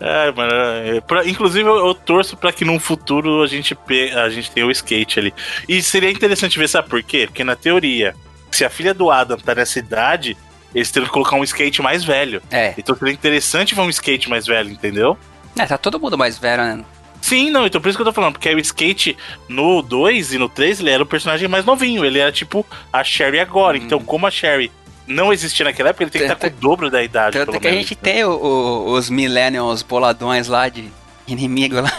É, 0.00 0.30
mano, 0.30 0.52
é, 0.52 1.00
pra- 1.00 1.26
inclusive 1.26 1.68
eu, 1.68 1.76
eu 1.88 1.92
torço 1.92 2.36
pra 2.36 2.52
que 2.52 2.64
num 2.64 2.78
futuro 2.78 3.42
a 3.42 3.48
gente, 3.48 3.74
pe- 3.74 4.12
a 4.12 4.28
gente 4.28 4.48
tenha 4.48 4.64
o 4.64 4.70
skate 4.70 5.18
ali. 5.18 5.34
E 5.68 5.82
seria 5.82 6.08
interessante 6.08 6.56
ver, 6.56 6.68
sabe 6.68 6.88
por 6.88 7.02
quê? 7.02 7.26
Porque 7.26 7.42
na 7.42 7.56
teoria, 7.56 8.14
se 8.48 8.64
a 8.64 8.70
filha 8.70 8.94
do 8.94 9.10
Adam 9.10 9.36
tá 9.38 9.56
nessa 9.56 9.76
idade, 9.80 10.36
eles 10.72 10.88
teriam 10.92 11.08
que 11.08 11.12
colocar 11.12 11.34
um 11.34 11.42
skate 11.42 11.82
mais 11.82 12.04
velho. 12.04 12.40
É, 12.48 12.74
Então 12.78 12.94
seria 12.96 13.12
interessante 13.12 13.74
ver 13.74 13.80
um 13.80 13.90
skate 13.90 14.30
mais 14.30 14.46
velho, 14.46 14.70
entendeu? 14.70 15.18
é, 15.58 15.66
tá 15.66 15.76
todo 15.76 15.98
mundo 15.98 16.16
mais 16.16 16.38
velho, 16.38 16.62
né? 16.62 16.84
Sim, 17.20 17.50
não, 17.50 17.66
então 17.66 17.80
por 17.80 17.88
isso 17.88 17.98
que 17.98 18.02
eu 18.02 18.06
tô 18.06 18.12
falando, 18.12 18.34
porque 18.34 18.52
o 18.54 18.58
skate 18.58 19.16
no 19.48 19.82
2 19.82 20.34
e 20.34 20.38
no 20.38 20.48
3 20.48 20.80
ele 20.80 20.90
era 20.90 21.02
o 21.02 21.06
personagem 21.06 21.48
mais 21.48 21.64
novinho, 21.64 22.04
ele 22.04 22.18
era 22.18 22.32
tipo 22.32 22.64
a 22.92 23.02
Sherry 23.04 23.40
agora. 23.40 23.76
Hum. 23.76 23.80
Então, 23.84 24.00
como 24.00 24.26
a 24.26 24.30
Sherry 24.30 24.70
não 25.06 25.32
existia 25.32 25.64
naquela 25.64 25.90
época, 25.90 26.04
ele 26.04 26.10
tem 26.10 26.22
que 26.26 26.32
estar 26.32 26.50
com 26.50 26.56
o 26.56 26.60
dobro 26.60 26.90
da 26.90 27.02
idade, 27.02 27.36
Tanto 27.36 27.50
pelo 27.50 27.60
que 27.60 27.68
a 27.68 27.70
menos. 27.70 27.86
gente 27.86 27.96
tem 27.98 28.24
o- 28.24 28.30
o- 28.30 28.92
os 28.92 29.10
millennials 29.10 29.82
boladões 29.82 30.48
lá 30.48 30.68
de 30.68 30.88
inimigo 31.26 31.80
lá. 31.80 31.90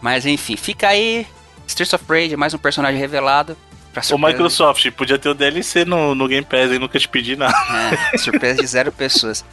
Mas 0.00 0.26
enfim, 0.26 0.56
fica 0.56 0.88
aí. 0.88 1.26
Streets 1.66 1.92
of 1.94 2.04
Rage, 2.08 2.36
mais 2.36 2.52
um 2.54 2.58
personagem 2.58 3.00
revelado. 3.00 3.56
Surpresa, 4.02 4.32
Microsoft, 4.32 4.90
podia 4.92 5.18
ter 5.18 5.28
o 5.28 5.34
DLC 5.34 5.84
no, 5.84 6.14
no 6.14 6.26
Game 6.26 6.44
Pass 6.46 6.70
e 6.72 6.78
nunca 6.78 6.98
te 6.98 7.06
pedi 7.08 7.36
nada. 7.36 7.54
É, 8.12 8.18
surpresa 8.18 8.60
de 8.60 8.66
zero 8.66 8.90
pessoas. 8.90 9.44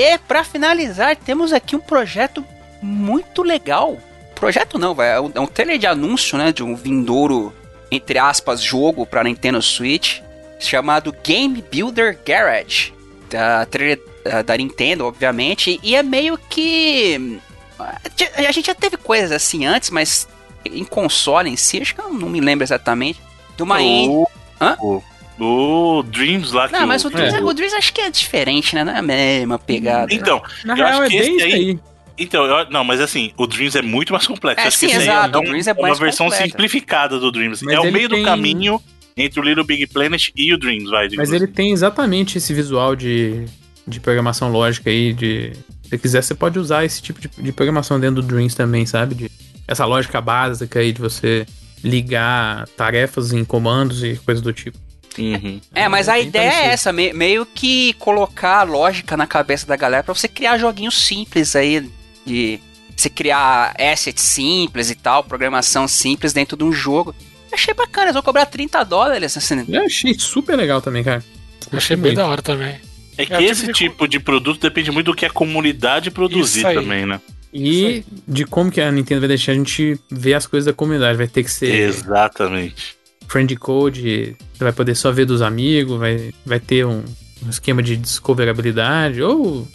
E 0.00 0.16
pra 0.16 0.42
finalizar, 0.42 1.14
temos 1.14 1.52
aqui 1.52 1.76
um 1.76 1.80
projeto 1.80 2.42
muito 2.80 3.42
legal. 3.42 3.98
Projeto 4.34 4.78
não, 4.78 4.94
vai, 4.94 5.14
é 5.14 5.20
um, 5.20 5.30
é 5.34 5.40
um 5.40 5.46
trailer 5.46 5.76
de 5.76 5.86
anúncio, 5.86 6.38
né, 6.38 6.50
de 6.52 6.62
um 6.62 6.74
vindouro, 6.74 7.52
entre 7.90 8.18
aspas, 8.18 8.62
jogo 8.62 9.04
pra 9.04 9.22
Nintendo 9.22 9.60
Switch, 9.60 10.22
chamado 10.58 11.14
Game 11.22 11.62
Builder 11.70 12.18
Garage. 12.24 12.94
Da, 13.28 13.66
trailer 13.66 14.00
da, 14.46 14.56
Nintendo, 14.56 15.04
obviamente, 15.04 15.78
e 15.82 15.94
é 15.94 16.02
meio 16.02 16.38
que... 16.48 17.38
A 17.78 18.52
gente 18.52 18.68
já 18.68 18.74
teve 18.74 18.96
coisas 18.96 19.30
assim 19.30 19.66
antes, 19.66 19.90
mas 19.90 20.26
em 20.64 20.82
console 20.82 21.50
em 21.50 21.56
si, 21.56 21.78
acho 21.78 21.94
que 21.94 22.00
eu 22.00 22.10
não 22.10 22.30
me 22.30 22.40
lembro 22.40 22.64
exatamente. 22.64 23.20
De 23.54 23.62
uma 23.62 23.82
engine 23.82 24.14
o, 24.14 24.26
Hã? 24.58 24.78
o, 24.80 25.02
o 25.40 26.02
Dreams 26.02 26.52
lá 26.52 26.66
que 26.68 26.72
Não, 26.74 26.86
mas 26.86 27.04
o 27.04 27.10
Dreams, 27.10 27.34
é. 27.34 27.40
o 27.42 27.52
Dreams 27.52 27.74
acho 27.74 27.92
que 27.92 28.00
é 28.00 28.10
diferente, 28.10 28.74
né? 28.74 28.84
Não 28.84 28.92
é 28.92 28.98
a 28.98 29.02
mesma 29.02 29.58
pegada. 29.58 30.12
Então, 30.14 30.42
Na 30.64 30.74
Eu 30.74 30.76
real, 30.76 30.88
acho 30.88 31.02
é 31.02 31.08
que 31.08 31.16
esse 31.16 31.26
bem 31.28 31.36
isso 31.36 31.44
aí- 31.46 31.52
aí. 31.54 31.78
então 32.18 32.44
eu- 32.44 32.70
não, 32.70 32.84
mas 32.84 33.00
assim, 33.00 33.32
o 33.36 33.46
Dreams 33.46 33.76
é 33.76 33.82
muito 33.82 34.12
mais 34.12 34.26
complexo. 34.26 34.64
É, 34.64 34.68
Acho 34.68 34.76
sim, 34.78 34.86
que 34.88 34.92
esse 34.92 35.02
exato, 35.04 35.18
aí 35.20 35.30
o 35.30 35.36
é, 35.36 35.38
um- 35.40 35.50
Dreams 35.50 35.68
é 35.68 35.72
uma 35.72 35.82
mais 35.82 35.98
versão 35.98 36.26
completo. 36.26 36.50
simplificada 36.50 37.18
do 37.18 37.30
Dreams. 37.32 37.62
Mas 37.64 37.74
é 37.74 37.80
o 37.80 37.90
meio 37.92 38.08
do 38.08 38.14
tem- 38.16 38.24
caminho 38.24 38.80
entre 39.16 39.40
o 39.40 39.42
Little 39.42 39.64
Big 39.64 39.86
Planet 39.86 40.28
e 40.36 40.52
o 40.54 40.58
Dreams, 40.58 40.90
vai. 40.90 41.08
Mas 41.16 41.32
ele 41.32 41.46
tem 41.46 41.72
exatamente 41.72 42.38
esse 42.38 42.52
visual 42.54 42.94
de, 42.96 43.44
de 43.86 44.00
programação 44.00 44.50
lógica 44.50 44.88
aí, 44.90 45.12
de... 45.12 45.52
Se 45.82 45.88
você 45.90 45.98
quiser, 45.98 46.22
você 46.22 46.34
pode 46.34 46.58
usar 46.58 46.84
esse 46.84 47.02
tipo 47.02 47.20
de, 47.20 47.28
de 47.36 47.50
programação 47.52 47.98
dentro 47.98 48.22
do 48.22 48.28
Dreams 48.28 48.54
também, 48.54 48.86
sabe? 48.86 49.14
De, 49.14 49.30
essa 49.66 49.84
lógica 49.84 50.20
básica 50.20 50.78
aí 50.78 50.92
de 50.92 51.00
você 51.00 51.44
ligar 51.82 52.66
tarefas 52.76 53.32
em 53.32 53.44
comandos 53.44 54.04
e 54.04 54.14
coisas 54.24 54.42
do 54.42 54.52
tipo. 54.52 54.78
Uhum. 55.20 55.60
É, 55.74 55.88
mas 55.88 56.08
a 56.08 56.14
Bem 56.14 56.26
ideia 56.26 56.48
é 56.50 56.66
essa, 56.68 56.92
me- 56.92 57.12
meio 57.12 57.44
que 57.46 57.92
colocar 57.94 58.62
lógica 58.64 59.16
na 59.16 59.26
cabeça 59.26 59.66
da 59.66 59.76
galera 59.76 60.02
pra 60.02 60.14
você 60.14 60.28
criar 60.28 60.58
joguinhos 60.58 61.00
simples 61.06 61.54
aí, 61.54 61.88
de 62.26 62.58
você 62.96 63.08
criar 63.08 63.74
assets 63.78 64.22
simples 64.22 64.90
e 64.90 64.94
tal, 64.94 65.22
programação 65.24 65.86
simples 65.88 66.32
dentro 66.32 66.56
de 66.56 66.64
um 66.64 66.72
jogo. 66.72 67.14
Achei 67.52 67.74
bacana, 67.74 68.06
eles 68.06 68.14
vão 68.14 68.22
cobrar 68.22 68.46
30 68.46 68.82
dólares, 68.84 69.36
assim. 69.36 69.64
Eu 69.68 69.84
achei 69.84 70.14
super 70.18 70.56
legal 70.56 70.80
também, 70.80 71.02
cara. 71.02 71.24
Achei 71.72 71.96
bem 71.96 72.14
da 72.14 72.26
hora 72.26 72.42
também. 72.42 72.76
É 73.18 73.26
que 73.26 73.32
É 73.34 73.36
o 73.36 73.40
tipo 73.40 73.52
esse 73.52 73.66
de 73.66 73.72
tipo 73.72 74.08
de 74.08 74.20
produto 74.20 74.60
depende 74.60 74.90
muito 74.90 75.06
do 75.06 75.14
que 75.16 75.26
a 75.26 75.30
comunidade 75.30 76.10
produzir 76.10 76.62
também, 76.62 77.04
né? 77.06 77.20
E 77.52 78.04
de 78.28 78.44
como 78.44 78.70
que 78.70 78.80
a 78.80 78.92
Nintendo 78.92 79.20
vai 79.22 79.28
deixar 79.28 79.52
a 79.52 79.54
gente 79.56 79.98
ver 80.10 80.34
as 80.34 80.46
coisas 80.46 80.66
da 80.66 80.72
comunidade. 80.72 81.18
Vai 81.18 81.26
ter 81.26 81.42
que 81.42 81.50
ser 81.50 81.74
Exatamente. 81.74 82.96
Friend 83.30 83.54
code, 83.56 84.36
você 84.52 84.64
vai 84.64 84.72
poder 84.72 84.94
só 84.96 85.12
ver 85.12 85.24
dos 85.24 85.40
amigos, 85.40 85.98
vai, 85.98 86.32
vai 86.44 86.58
ter 86.58 86.84
um, 86.84 87.04
um 87.44 87.48
esquema 87.48 87.80
de 87.82 87.96
discoverabilidade, 87.96 89.22
ou, 89.22 89.66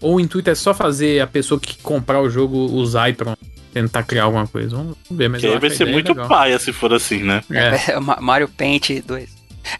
ou 0.00 0.16
o 0.16 0.20
intuito 0.20 0.50
é 0.50 0.54
só 0.54 0.74
fazer 0.74 1.20
a 1.20 1.26
pessoa 1.26 1.60
que 1.60 1.76
comprar 1.82 2.20
o 2.20 2.28
jogo 2.28 2.56
usar 2.56 3.08
e 3.10 3.12
pronto. 3.12 3.38
Tentar 3.72 4.02
criar 4.02 4.24
alguma 4.24 4.46
coisa. 4.46 4.74
Vamos 4.74 4.96
ver, 5.10 5.28
mas 5.28 5.42
Que 5.42 5.58
vai 5.58 5.68
ser 5.70 5.82
ideia 5.84 5.92
muito 5.92 6.08
legal. 6.08 6.26
paia 6.26 6.58
se 6.58 6.72
for 6.72 6.92
assim, 6.92 7.22
né? 7.22 7.44
É. 7.52 7.92
É, 7.92 7.98
o 7.98 8.02
Ma- 8.02 8.18
Mario 8.20 8.48
Paint 8.48 9.02
2. 9.06 9.28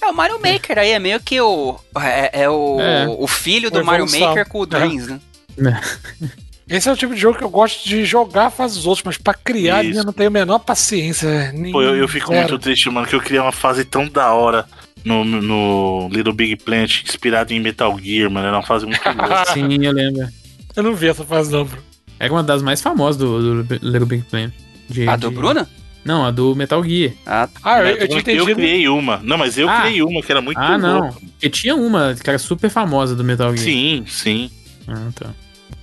É, 0.02 0.06
o 0.06 0.12
Mario 0.14 0.38
Maker 0.38 0.78
aí 0.78 0.90
é 0.90 0.98
meio 0.98 1.18
que 1.20 1.40
o. 1.40 1.74
É, 1.98 2.42
é 2.42 2.50
o, 2.50 2.78
É. 2.80 3.06
o 3.08 3.26
filho 3.26 3.70
do 3.70 3.82
Mario. 3.82 4.04
Maker 4.06 4.46
com 4.46 4.60
o 4.60 4.66
Dreams, 4.66 5.18
né? 5.56 5.80
Esse 6.68 6.88
é 6.88 6.92
o 6.92 6.96
tipo 6.96 7.14
de 7.14 7.20
jogo 7.20 7.38
que 7.38 7.44
eu 7.44 7.48
gosto 7.50 7.88
de 7.88 8.04
jogar 8.04 8.50
faz 8.50 8.76
os 8.76 8.86
outros, 8.86 9.02
mas 9.04 9.16
pra 9.16 9.32
criar 9.34 9.84
Isso. 9.84 10.00
eu 10.00 10.04
não 10.04 10.12
tenho 10.12 10.28
a 10.28 10.32
menor 10.32 10.58
paciência. 10.58 11.50
Nem 11.52 11.72
Pô, 11.72 11.82
eu, 11.82 11.96
eu 11.96 12.06
fico 12.08 12.28
zero. 12.28 12.48
muito 12.48 12.58
triste, 12.62 12.90
mano, 12.90 13.06
que 13.06 13.14
eu 13.14 13.20
criei 13.20 13.40
uma 13.40 13.52
fase 13.52 13.84
tão 13.84 14.06
da 14.08 14.32
hora 14.34 14.66
no, 15.04 15.24
no 15.24 16.08
Little 16.12 16.32
Big 16.34 16.56
Planet, 16.56 17.02
inspirado 17.04 17.52
em 17.54 17.60
Metal 17.60 17.98
Gear, 17.98 18.30
mano. 18.30 18.46
Era 18.46 18.56
uma 18.56 18.62
fase 18.66 18.84
muito 18.84 19.00
boa. 19.14 19.44
Sim, 19.46 19.82
eu 19.82 19.92
lembro. 19.92 20.28
Eu 20.76 20.82
não 20.82 20.94
vi 20.94 21.08
essa 21.08 21.24
fase 21.24 21.50
não, 21.50 21.64
bro. 21.64 21.78
Era 22.20 22.32
uma 22.32 22.42
das 22.42 22.60
mais 22.62 22.82
famosas 22.82 23.16
do, 23.16 23.62
do 23.64 23.74
Little 23.82 24.06
Big 24.06 24.24
Planet. 24.24 24.52
De- 24.90 25.08
A 25.08 25.16
do 25.16 25.30
de- 25.30 25.34
Bruno? 25.36 25.66
Não, 26.04 26.24
a 26.24 26.30
do 26.30 26.54
Metal 26.54 26.82
Gear. 26.84 27.12
Ah, 27.26 27.48
Ah, 27.62 27.80
eu, 27.82 27.96
eu 27.96 28.08
tinha 28.08 28.36
eu 28.36 28.44
criei 28.46 28.88
uma. 28.88 29.18
Não, 29.22 29.36
mas 29.38 29.56
eu 29.58 29.68
Ah. 29.68 29.82
criei 29.82 30.02
uma 30.02 30.22
que 30.22 30.30
era 30.32 30.40
muito 30.40 30.58
Ah, 30.58 30.76
não. 30.78 31.10
Porque 31.12 31.50
tinha 31.50 31.74
uma 31.76 32.14
que 32.14 32.28
era 32.28 32.38
super 32.38 32.70
famosa 32.70 33.14
do 33.14 33.22
Metal 33.24 33.54
Gear. 33.56 33.64
Sim, 33.64 34.04
sim. 34.06 34.50
Ah, 34.86 35.08
tá. 35.14 35.26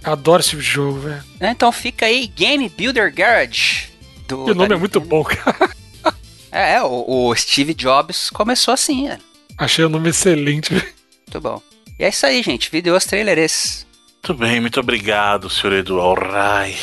Adoro 0.06 0.40
esse 0.40 0.52
tipo 0.52 0.62
jogo, 0.62 1.00
velho. 1.00 1.24
então 1.42 1.72
fica 1.72 2.06
aí 2.06 2.28
Game 2.28 2.70
Builder 2.70 3.14
Garage. 3.14 3.90
Do, 4.28 4.46
o 4.46 4.54
nome 4.54 4.76
é 4.76 4.78
muito 4.78 5.00
bom, 5.00 5.24
cara. 5.24 5.70
É, 6.52 6.76
é, 6.76 6.84
o, 6.84 7.28
o 7.30 7.36
Steve 7.36 7.74
Jobs 7.74 8.30
começou 8.30 8.74
assim, 8.74 9.10
é. 9.10 9.18
Achei 9.58 9.84
o 9.84 9.90
nome 9.90 10.10
excelente, 10.10 10.74
velho. 10.74 10.88
Muito 11.28 11.42
bom. 11.42 11.62
E 12.00 12.04
é 12.04 12.10
isso 12.10 12.26
aí, 12.26 12.42
gente. 12.44 12.70
Vídeos 12.72 13.06
trailers. 13.06 13.86
Muito 14.28 14.40
bem, 14.40 14.60
muito 14.60 14.80
obrigado, 14.80 15.50
senhor 15.50 15.74
Edu 15.74 16.00
Alray. 16.00 16.76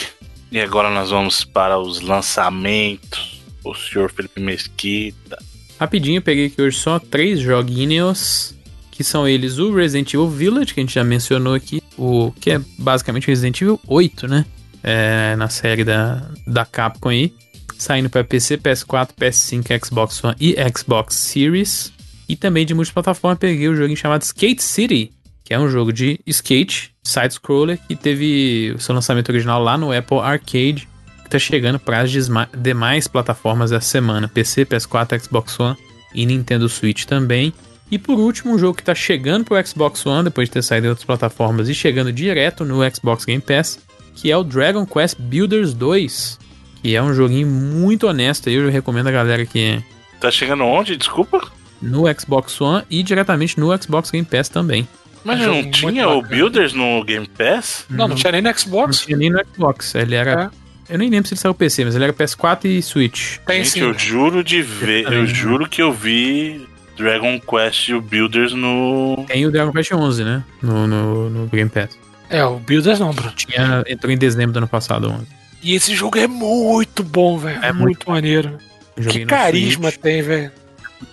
E 0.50 0.60
agora 0.60 0.90
nós 0.90 1.10
vamos 1.10 1.44
para 1.44 1.78
os 1.78 2.00
lançamentos. 2.00 3.40
O 3.64 3.74
senhor 3.74 4.12
Felipe 4.12 4.40
Mesquita. 4.40 5.38
Rapidinho, 5.78 6.18
eu 6.18 6.22
peguei 6.22 6.46
aqui 6.46 6.60
hoje 6.60 6.78
só 6.78 6.98
três 6.98 7.40
joguinhos. 7.40 8.54
Que 8.90 9.02
são 9.02 9.26
eles 9.26 9.58
o 9.58 9.74
Resident 9.74 10.12
Evil 10.12 10.28
Village, 10.28 10.74
que 10.74 10.80
a 10.80 10.82
gente 10.82 10.94
já 10.94 11.02
mencionou 11.02 11.54
aqui. 11.54 11.81
O 12.04 12.32
que 12.32 12.50
é 12.50 12.60
basicamente 12.76 13.28
Resident 13.28 13.60
Evil 13.60 13.78
8, 13.86 14.26
né? 14.26 14.44
É, 14.82 15.36
na 15.36 15.48
série 15.48 15.84
da, 15.84 16.28
da 16.44 16.64
Capcom 16.64 17.10
aí. 17.10 17.32
Saindo 17.78 18.10
para 18.10 18.24
PC, 18.24 18.58
PS4, 18.58 19.10
PS5, 19.16 19.86
Xbox 19.86 20.24
One 20.24 20.34
e 20.40 20.56
Xbox 20.76 21.14
Series. 21.14 21.92
E 22.28 22.34
também 22.34 22.66
de 22.66 22.74
multiplataforma 22.74 23.36
peguei 23.36 23.68
o 23.68 23.76
joguinho 23.76 23.96
chamado 23.96 24.22
Skate 24.22 24.64
City, 24.64 25.12
que 25.44 25.54
é 25.54 25.58
um 25.60 25.68
jogo 25.68 25.92
de 25.92 26.18
skate, 26.26 26.92
side-scroller, 27.04 27.78
que 27.86 27.94
teve 27.94 28.72
o 28.74 28.80
seu 28.80 28.96
lançamento 28.96 29.28
original 29.28 29.62
lá 29.62 29.78
no 29.78 29.96
Apple 29.96 30.18
Arcade, 30.18 30.88
que 31.22 31.30
tá 31.30 31.38
chegando 31.38 31.78
para 31.78 32.00
as 32.00 32.10
demais 32.10 33.06
plataformas 33.06 33.70
essa 33.70 33.86
semana: 33.86 34.26
PC, 34.26 34.66
PS4, 34.66 35.22
Xbox 35.22 35.60
One 35.60 35.76
e 36.12 36.26
Nintendo 36.26 36.68
Switch 36.68 37.04
também. 37.04 37.54
E 37.92 37.98
por 37.98 38.18
último, 38.18 38.54
um 38.54 38.58
jogo 38.58 38.74
que 38.74 38.82
tá 38.82 38.94
chegando 38.94 39.44
pro 39.44 39.66
Xbox 39.66 40.06
One, 40.06 40.24
depois 40.24 40.48
de 40.48 40.54
ter 40.54 40.62
saído 40.62 40.84
de 40.86 40.88
outras 40.88 41.04
plataformas 41.04 41.68
e 41.68 41.74
chegando 41.74 42.10
direto 42.10 42.64
no 42.64 42.78
Xbox 42.90 43.26
Game 43.26 43.42
Pass, 43.42 43.78
que 44.14 44.30
é 44.32 44.36
o 44.36 44.42
Dragon 44.42 44.86
Quest 44.86 45.18
Builders 45.20 45.74
2, 45.74 46.38
que 46.82 46.96
é 46.96 47.02
um 47.02 47.12
joguinho 47.12 47.46
muito 47.46 48.06
honesto. 48.08 48.48
aí 48.48 48.54
Eu 48.54 48.70
recomendo 48.70 49.08
a 49.08 49.12
galera 49.12 49.44
que 49.44 49.78
Tá 50.18 50.30
chegando 50.30 50.64
onde? 50.64 50.96
Desculpa? 50.96 51.40
no 51.82 52.04
Xbox 52.18 52.58
One 52.60 52.84
e 52.88 53.02
diretamente 53.02 53.58
no 53.60 53.76
Xbox 53.76 54.10
Game 54.10 54.24
Pass 54.24 54.48
também. 54.48 54.88
Mas 55.24 55.40
É, 55.40 55.46
não 55.46 55.70
tinha 55.70 56.08
o. 56.08 56.22
Builders 56.22 56.72
no 56.72 57.04
Game 57.04 57.26
Pass? 57.26 57.84
Não, 57.90 58.08
não 58.08 58.16
tinha 58.16 58.32
nem 58.32 58.40
no 58.40 58.48
Não 58.48 58.56
Xbox. 58.56 59.00
tinha 59.00 59.16
nem 59.18 59.30
no 59.30 59.40
Xbox. 59.52 59.94
Ele 59.96 60.14
era. 60.14 60.50
Eu 60.88 60.96
nem 60.98 61.10
lembro 61.10 61.28
se 61.28 61.34
ele 61.34 61.40
saiu 61.40 61.54
PC, 61.54 61.84
mas 61.84 61.94
ele 61.94 62.04
era 62.04 62.12
PS4 62.12 62.64
e 62.64 62.80
Switch. 62.82 63.38
Tem 63.46 63.58
Gente, 63.64 63.70
sim. 63.70 63.80
eu 63.80 63.98
juro 63.98 64.42
de 64.42 64.62
ver, 64.62 65.12
eu 65.12 65.26
juro 65.26 65.68
que 65.68 65.82
eu 65.82 65.92
vi 65.92 66.66
Dragon 66.96 67.40
Quest 67.40 67.88
e 67.88 67.94
o 67.94 68.00
Builders 68.00 68.52
no. 68.52 69.24
Tem 69.26 69.46
o 69.46 69.50
Dragon 69.50 69.72
Quest 69.72 69.92
11, 69.92 70.24
né? 70.24 70.44
No, 70.62 70.86
no, 70.86 71.30
no 71.30 71.46
Game 71.46 71.70
Pass. 71.70 71.98
É, 72.28 72.44
o 72.44 72.58
Builders 72.58 72.98
não, 72.98 73.12
Bruno. 73.12 73.32
Tinha, 73.32 73.84
entrou 73.86 74.12
em 74.12 74.16
dezembro 74.16 74.52
do 74.52 74.56
ano 74.58 74.68
passado. 74.68 75.08
11. 75.10 75.26
E 75.62 75.74
esse 75.74 75.94
jogo 75.94 76.18
é 76.18 76.26
muito 76.26 77.02
bom, 77.02 77.38
velho. 77.38 77.62
É 77.62 77.68
É 77.68 77.72
muito, 77.72 78.08
maneiro. 78.10 78.58
Joguei 78.96 79.20
Que 79.20 79.26
carisma 79.26 79.90
Switch. 79.90 80.00
tem, 80.00 80.22
velho. 80.22 80.50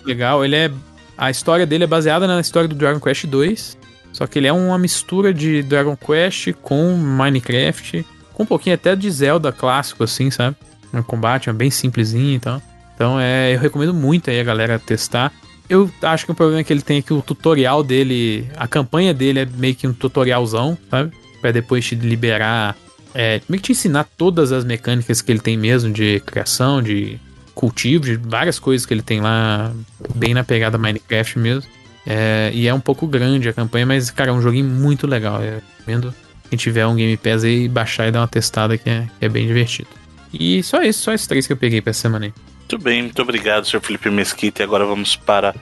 legal. 0.04 0.44
Ele 0.44 0.56
é. 0.56 0.70
A 1.16 1.30
história 1.30 1.66
dele 1.66 1.84
é 1.84 1.86
baseada 1.86 2.26
na 2.26 2.40
história 2.40 2.68
do 2.68 2.74
Dragon 2.74 2.98
Quest 2.98 3.26
2. 3.26 3.78
Só 4.12 4.26
que 4.26 4.38
ele 4.38 4.46
é 4.48 4.52
uma 4.52 4.78
mistura 4.78 5.32
de 5.32 5.62
Dragon 5.62 5.96
Quest 5.96 6.52
com 6.62 6.96
Minecraft. 6.96 8.04
Com 8.32 8.42
um 8.42 8.46
pouquinho 8.46 8.74
até 8.74 8.96
de 8.96 9.10
Zelda 9.10 9.52
clássico, 9.52 10.02
assim, 10.02 10.30
sabe? 10.30 10.56
O 10.92 11.02
combate 11.04 11.48
é 11.48 11.52
bem 11.52 11.70
simplesinho 11.70 12.34
e 12.36 12.40
tal. 12.40 12.60
Então 12.94 13.20
é, 13.20 13.54
eu 13.54 13.60
recomendo 13.60 13.94
muito 13.94 14.30
aí 14.30 14.40
a 14.40 14.44
galera 14.44 14.78
testar. 14.78 15.32
Eu 15.70 15.88
acho 16.02 16.26
que 16.26 16.32
o 16.32 16.34
problema 16.34 16.64
que 16.64 16.72
ele 16.72 16.82
tem 16.82 16.98
é 16.98 17.02
que 17.02 17.14
o 17.14 17.22
tutorial 17.22 17.84
dele, 17.84 18.50
a 18.56 18.66
campanha 18.66 19.14
dele 19.14 19.38
é 19.38 19.46
meio 19.46 19.76
que 19.76 19.86
um 19.86 19.92
tutorialzão, 19.92 20.76
sabe? 20.90 21.12
Pra 21.40 21.52
depois 21.52 21.86
te 21.86 21.94
liberar, 21.94 22.76
é, 23.14 23.40
meio 23.48 23.62
que 23.62 23.66
te 23.66 23.72
ensinar 23.72 24.04
todas 24.18 24.50
as 24.50 24.64
mecânicas 24.64 25.22
que 25.22 25.30
ele 25.30 25.38
tem 25.38 25.56
mesmo 25.56 25.92
de 25.92 26.18
criação, 26.26 26.82
de 26.82 27.20
cultivo, 27.54 28.04
de 28.04 28.16
várias 28.16 28.58
coisas 28.58 28.84
que 28.84 28.92
ele 28.92 29.00
tem 29.00 29.20
lá, 29.20 29.72
bem 30.12 30.34
na 30.34 30.42
pegada 30.42 30.76
Minecraft 30.76 31.38
mesmo. 31.38 31.70
É, 32.04 32.50
e 32.52 32.66
é 32.66 32.74
um 32.74 32.80
pouco 32.80 33.06
grande 33.06 33.48
a 33.48 33.52
campanha, 33.52 33.86
mas, 33.86 34.10
cara, 34.10 34.30
é 34.30 34.32
um 34.32 34.42
joguinho 34.42 34.66
muito 34.66 35.06
legal. 35.06 35.40
Eu 35.40 35.62
recomendo 35.78 36.12
quem 36.48 36.58
tiver 36.58 36.84
um 36.84 36.96
Game 36.96 37.16
Pass 37.16 37.44
aí, 37.44 37.68
baixar 37.68 38.08
e 38.08 38.10
dar 38.10 38.22
uma 38.22 38.28
testada 38.28 38.76
que 38.76 38.90
é, 38.90 39.06
que 39.20 39.24
é 39.24 39.28
bem 39.28 39.46
divertido. 39.46 39.88
E 40.34 40.64
só 40.64 40.82
isso, 40.82 41.02
só 41.02 41.12
esses 41.12 41.28
três 41.28 41.46
que 41.46 41.52
eu 41.52 41.56
peguei 41.56 41.80
pra 41.80 41.92
semana 41.92 42.26
aí. 42.26 42.32
Muito 42.70 42.84
bem, 42.84 43.02
muito 43.02 43.20
obrigado, 43.20 43.66
Sr. 43.66 43.80
Felipe 43.80 44.08
Mesquita. 44.10 44.62
E 44.62 44.64
agora 44.64 44.86
vamos 44.86 45.16
para 45.16 45.56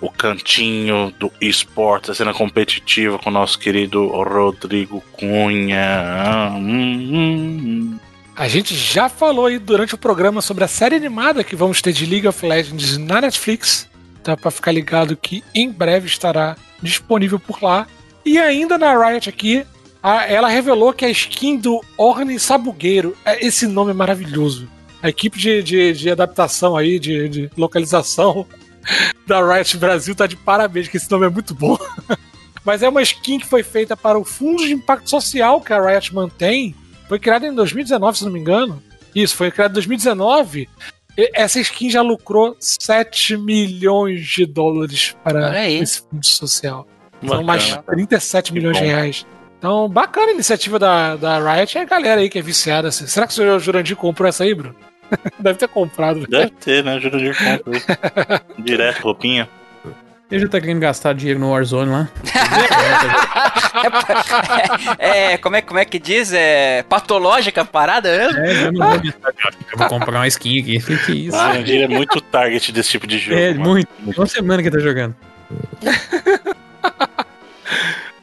o 0.00 0.08
cantinho 0.08 1.12
do 1.18 1.28
esporte, 1.40 2.12
a 2.12 2.14
cena 2.14 2.32
competitiva 2.32 3.18
com 3.18 3.28
o 3.28 3.32
nosso 3.32 3.58
querido 3.58 4.06
Rodrigo 4.06 5.02
Cunha. 5.14 6.52
Hum. 6.56 7.98
A 8.36 8.46
gente 8.46 8.72
já 8.72 9.08
falou 9.08 9.46
aí 9.46 9.58
durante 9.58 9.96
o 9.96 9.98
programa 9.98 10.40
sobre 10.40 10.62
a 10.62 10.68
série 10.68 10.94
animada 10.94 11.42
que 11.42 11.56
vamos 11.56 11.82
ter 11.82 11.92
de 11.92 12.06
League 12.06 12.28
of 12.28 12.46
Legends 12.46 12.98
na 12.98 13.20
Netflix. 13.20 13.90
Tá 14.22 14.36
pra 14.36 14.52
ficar 14.52 14.70
ligado 14.70 15.16
que 15.16 15.42
em 15.52 15.68
breve 15.72 16.06
estará 16.06 16.56
disponível 16.80 17.40
por 17.40 17.60
lá. 17.60 17.88
E 18.24 18.38
ainda 18.38 18.78
na 18.78 18.96
Riot 19.08 19.28
aqui, 19.28 19.66
a- 20.00 20.24
ela 20.26 20.46
revelou 20.48 20.92
que 20.92 21.04
a 21.04 21.10
skin 21.10 21.56
do 21.56 21.80
Orne 21.98 22.38
Sabugueiro, 22.38 23.16
é- 23.24 23.44
esse 23.44 23.66
nome 23.66 23.90
é 23.90 23.94
maravilhoso. 23.94 24.68
A 25.04 25.10
equipe 25.10 25.38
de, 25.38 25.62
de, 25.62 25.92
de 25.92 26.10
adaptação 26.10 26.74
aí, 26.74 26.98
de, 26.98 27.28
de 27.28 27.50
localização 27.58 28.46
da 29.28 29.54
Riot 29.54 29.76
Brasil 29.76 30.14
tá 30.14 30.26
de 30.26 30.34
parabéns, 30.34 30.88
que 30.88 30.96
esse 30.96 31.10
nome 31.10 31.26
é 31.26 31.28
muito 31.28 31.54
bom. 31.54 31.76
Mas 32.64 32.82
é 32.82 32.88
uma 32.88 33.02
skin 33.02 33.38
que 33.38 33.46
foi 33.46 33.62
feita 33.62 33.94
para 33.94 34.18
o 34.18 34.24
Fundo 34.24 34.64
de 34.64 34.72
Impacto 34.72 35.10
Social 35.10 35.60
que 35.60 35.74
a 35.74 35.82
Riot 35.82 36.14
mantém. 36.14 36.74
Foi 37.06 37.18
criada 37.18 37.46
em 37.46 37.54
2019, 37.54 38.16
se 38.16 38.24
não 38.24 38.32
me 38.32 38.40
engano. 38.40 38.82
Isso, 39.14 39.36
foi 39.36 39.50
criada 39.50 39.72
em 39.72 39.74
2019. 39.74 40.70
E 41.18 41.30
essa 41.34 41.60
skin 41.60 41.90
já 41.90 42.00
lucrou 42.00 42.56
7 42.58 43.36
milhões 43.36 44.26
de 44.26 44.46
dólares 44.46 45.14
para 45.22 45.68
esse 45.68 46.00
fundo 46.00 46.24
social. 46.24 46.88
São 47.20 47.44
Bacana. 47.44 47.44
mais 47.44 47.76
37 47.86 48.46
Que 48.46 48.58
milhões 48.58 48.78
de 48.78 48.84
reais. 48.84 49.26
Então, 49.58 49.86
bacana 49.86 50.28
a 50.28 50.34
iniciativa 50.34 50.78
da, 50.78 51.16
da 51.16 51.56
Riot. 51.56 51.76
É 51.76 51.82
a 51.82 51.84
galera 51.84 52.22
aí 52.22 52.30
que 52.30 52.38
é 52.38 52.42
viciada. 52.42 52.88
assim. 52.88 53.06
Será 53.06 53.26
que 53.26 53.34
o 53.34 53.36
senhor 53.36 53.60
Jurandir 53.60 53.96
comprou 53.96 54.26
essa 54.26 54.44
aí, 54.44 54.54
Bruno? 54.54 54.74
Deve 55.38 55.58
ter 55.58 55.68
comprado. 55.68 56.20
né? 56.20 56.26
Deve 56.28 56.50
ter, 56.50 56.84
né? 56.84 56.98
Juro 57.00 57.18
de 57.18 57.32
compra. 57.32 58.42
Direto, 58.58 59.02
roupinha. 59.02 59.48
Ele 60.30 60.40
já 60.42 60.48
tá 60.48 60.60
querendo 60.60 60.80
gastar 60.80 61.14
dinheiro 61.14 61.38
no 61.38 61.50
Warzone 61.50 61.90
lá. 61.90 62.08
É, 64.98 65.36
como 65.38 65.56
é, 65.56 65.62
como 65.62 65.78
é 65.78 65.84
que 65.84 65.98
diz? 65.98 66.32
É 66.32 66.82
patológica 66.84 67.62
a 67.62 67.64
parada 67.64 68.16
mesmo? 68.16 68.38
É, 68.40 68.54
já 68.54 68.72
não 68.72 68.86
vou. 68.88 68.96
Eu 69.72 69.78
vou 69.78 69.88
comprar 69.88 70.18
uma 70.20 70.28
skin 70.28 70.60
aqui. 70.60 70.80
Que 70.80 70.96
que 70.98 71.12
isso? 71.26 71.36
O 71.36 71.40
Jurandir 71.40 71.82
é 71.82 71.88
muito 71.88 72.20
target 72.20 72.72
desse 72.72 72.90
tipo 72.90 73.06
de 73.06 73.18
jogo. 73.18 73.38
é, 73.38 73.52
mano. 73.52 73.64
muito. 73.70 73.88
Uma 74.16 74.26
semana 74.26 74.62
que 74.62 74.68
ele 74.68 74.76
tá 74.76 74.82
jogando. 74.82 75.14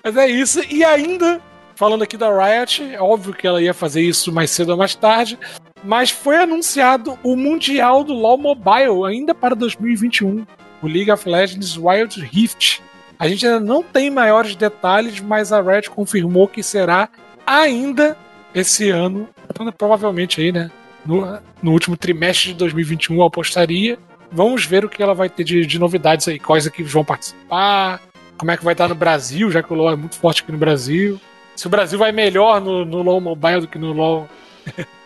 Mas 0.03 0.17
é 0.17 0.27
isso. 0.27 0.61
E 0.69 0.83
ainda, 0.83 1.39
falando 1.75 2.03
aqui 2.03 2.17
da 2.17 2.29
Riot, 2.29 2.81
é 2.93 3.01
óbvio 3.01 3.33
que 3.33 3.45
ela 3.45 3.61
ia 3.61 3.73
fazer 3.73 4.01
isso 4.01 4.31
mais 4.31 4.49
cedo 4.51 4.69
ou 4.69 4.77
mais 4.77 4.95
tarde, 4.95 5.37
mas 5.83 6.11
foi 6.11 6.37
anunciado 6.37 7.17
o 7.23 7.35
Mundial 7.35 8.03
do 8.03 8.13
LoL 8.13 8.37
Mobile 8.37 9.05
ainda 9.07 9.33
para 9.33 9.55
2021, 9.55 10.45
o 10.81 10.87
League 10.87 11.11
of 11.11 11.27
Legends 11.27 11.77
Wild 11.77 12.21
Rift. 12.21 12.81
A 13.17 13.27
gente 13.27 13.45
ainda 13.45 13.59
não 13.59 13.83
tem 13.83 14.09
maiores 14.09 14.55
detalhes, 14.55 15.19
mas 15.19 15.51
a 15.51 15.61
Riot 15.61 15.89
confirmou 15.91 16.47
que 16.47 16.63
será 16.63 17.09
ainda 17.45 18.17
esse 18.53 18.89
ano, 18.89 19.29
provavelmente 19.77 20.41
aí, 20.41 20.51
né? 20.51 20.71
No, 21.05 21.39
no 21.61 21.71
último 21.71 21.97
trimestre 21.97 22.49
de 22.49 22.55
2021 22.55 23.17
eu 23.17 23.23
apostaria. 23.23 23.97
Vamos 24.31 24.65
ver 24.65 24.85
o 24.85 24.89
que 24.89 25.01
ela 25.01 25.13
vai 25.13 25.29
ter 25.29 25.43
de, 25.43 25.65
de 25.65 25.79
novidades 25.79 26.27
aí, 26.27 26.39
quais 26.39 26.65
equipes 26.65 26.91
vão 26.91 27.03
participar, 27.03 28.01
como 28.37 28.51
é 28.51 28.57
que 28.57 28.63
vai 28.63 28.73
estar 28.73 28.87
no 28.87 28.95
Brasil, 28.95 29.51
já 29.51 29.61
que 29.61 29.71
o 29.71 29.75
LoL 29.75 29.91
é 29.91 29.95
muito 29.95 30.15
forte 30.15 30.41
aqui 30.41 30.51
no 30.51 30.57
Brasil. 30.57 31.19
Se 31.55 31.67
o 31.67 31.69
Brasil 31.69 31.99
vai 31.99 32.11
melhor 32.11 32.59
no, 32.59 32.85
no 32.85 33.01
LoL 33.01 33.21
Mobile 33.21 33.61
do 33.61 33.67
que 33.67 33.77
no 33.77 33.93
LoL 33.93 34.27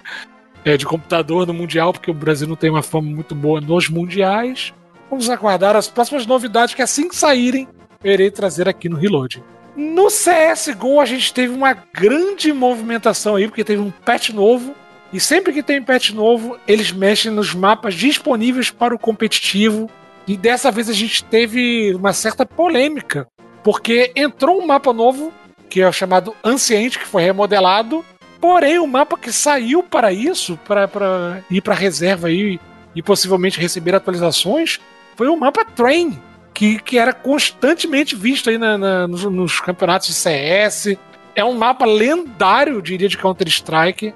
é, 0.66 0.76
de 0.76 0.86
computador 0.86 1.46
no 1.46 1.54
Mundial, 1.54 1.94
porque 1.94 2.10
o 2.10 2.14
Brasil 2.14 2.48
não 2.48 2.56
tem 2.56 2.72
uma 2.72 2.82
fama 2.82 3.08
muito 3.08 3.36
boa 3.36 3.62
nos 3.62 3.88
Mundiais. 3.88 4.74
Vamos 5.10 5.30
aguardar 5.30 5.76
as 5.76 5.88
próximas 5.88 6.26
novidades 6.26 6.74
que 6.74 6.82
assim 6.82 7.08
que 7.08 7.16
saírem, 7.16 7.68
eu 8.04 8.12
irei 8.12 8.32
trazer 8.32 8.68
aqui 8.68 8.90
no 8.90 8.98
Reload. 8.98 9.44
No 9.76 10.08
CSGO 10.08 11.00
a 11.00 11.06
gente 11.06 11.34
teve 11.34 11.54
uma 11.54 11.74
grande 11.74 12.52
movimentação 12.52 13.36
aí, 13.36 13.48
porque 13.48 13.64
teve 13.64 13.82
um 13.82 13.92
patch 13.92 14.30
novo. 14.30 14.74
E 15.14 15.20
sempre 15.20 15.54
que 15.54 15.62
tem 15.62 15.82
patch 15.82 16.12
novo, 16.12 16.58
eles 16.68 16.92
mexem 16.92 17.32
nos 17.32 17.54
mapas 17.54 17.94
disponíveis 17.94 18.72
para 18.72 18.96
o 18.96 19.00
competitivo. 19.00 19.90
E 20.28 20.36
dessa 20.36 20.72
vez 20.72 20.90
a 20.90 20.94
gente 20.94 21.24
teve 21.24 21.94
uma 21.94 22.12
certa 22.12 22.46
polêmica, 22.46 23.28
porque 23.64 24.12
entrou 24.16 24.60
um 24.60 24.66
mapa 24.66 24.92
novo, 24.92 25.32
que 25.70 25.82
é 25.82 25.88
o 25.88 25.94
chamado 25.94 26.36
Anciente, 26.44 26.98
que 26.98 27.06
foi 27.06 27.22
remodelado. 27.22 28.04
Porém, 28.40 28.80
o 28.80 28.88
mapa 28.88 29.18
que 29.18 29.32
saiu 29.32 29.82
para 29.82 30.12
isso, 30.14 30.58
para 30.68 31.42
ir 31.50 31.62
para 31.62 31.74
reserva 31.74 32.28
aí 32.28 32.60
e 32.96 33.02
possivelmente 33.02 33.60
receber 33.60 33.96
atualizações, 33.96 34.80
foi 35.16 35.28
o 35.28 35.36
mapa 35.38 35.66
Train, 35.66 36.20
que, 36.54 36.80
que 36.80 36.98
era 36.98 37.12
constantemente 37.14 38.16
visto 38.16 38.50
aí 38.50 38.58
na- 38.58 38.78
na- 38.78 39.08
nos, 39.08 39.24
nos 39.26 39.60
campeonatos 39.60 40.08
de 40.08 40.14
CS. 40.14 40.98
É 41.36 41.44
um 41.44 41.54
mapa 41.54 41.86
lendário, 41.86 42.82
diria, 42.82 43.10
de 43.10 43.18
Counter-Strike. 43.18 44.14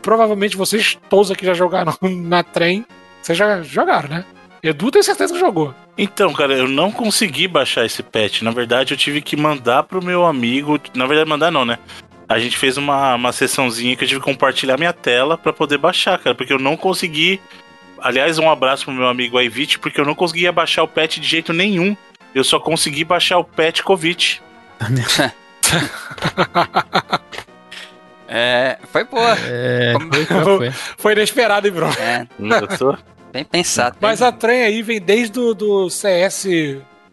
Provavelmente 0.00 0.56
vocês 0.56 0.96
todos 1.10 1.30
aqui 1.30 1.44
já 1.44 1.54
jogaram 1.54 1.92
na 2.02 2.42
Train. 2.42 2.84
Vocês 3.20 3.36
já 3.36 3.62
jogaram, 3.62 4.08
né? 4.08 4.24
Edu 4.62 4.90
tem 4.92 5.02
certeza 5.02 5.34
que 5.34 5.40
jogou. 5.40 5.74
Então, 5.98 6.32
cara, 6.32 6.54
eu 6.54 6.68
não 6.68 6.90
consegui 6.92 7.48
baixar 7.48 7.84
esse 7.84 8.02
patch. 8.02 8.42
Na 8.42 8.52
verdade, 8.52 8.94
eu 8.94 8.98
tive 8.98 9.20
que 9.20 9.36
mandar 9.36 9.82
pro 9.82 10.02
meu 10.02 10.24
amigo. 10.24 10.80
Na 10.94 11.04
verdade, 11.06 11.28
mandar 11.28 11.50
não, 11.50 11.64
né? 11.64 11.78
A 12.32 12.38
gente 12.38 12.56
fez 12.56 12.78
uma, 12.78 13.14
uma 13.14 13.30
sessãozinha 13.30 13.94
que 13.94 14.04
eu 14.04 14.08
tive 14.08 14.20
que 14.20 14.24
compartilhar 14.24 14.78
minha 14.78 14.94
tela 14.94 15.36
pra 15.36 15.52
poder 15.52 15.76
baixar, 15.76 16.18
cara, 16.18 16.34
porque 16.34 16.50
eu 16.50 16.58
não 16.58 16.78
consegui. 16.78 17.38
Aliás, 18.00 18.38
um 18.38 18.50
abraço 18.50 18.86
pro 18.86 18.94
meu 18.94 19.06
amigo 19.06 19.36
Aivit, 19.36 19.78
porque 19.78 20.00
eu 20.00 20.06
não 20.06 20.14
conseguia 20.14 20.50
baixar 20.50 20.82
o 20.82 20.88
patch 20.88 21.18
de 21.18 21.28
jeito 21.28 21.52
nenhum. 21.52 21.94
Eu 22.34 22.42
só 22.42 22.58
consegui 22.58 23.04
baixar 23.04 23.36
o 23.36 23.44
patch 23.44 23.82
Covid. 23.82 24.40
É, 28.34 28.78
foi 28.90 29.04
boa. 29.04 29.36
É, 29.44 29.92
foi, 30.10 30.24
foi, 30.24 30.70
foi. 30.96 31.12
Inesperado, 31.12 31.66
hein, 31.66 31.72
bro? 31.74 31.86
É, 32.00 32.26
Gostou? 32.60 32.96
bem 33.30 33.44
pensado. 33.44 33.98
Mas 34.00 34.22
a 34.22 34.32
Train 34.32 34.62
aí 34.62 34.80
vem 34.80 34.98
desde 34.98 35.38
o 35.38 35.52
do 35.52 35.90
CS 35.90 36.46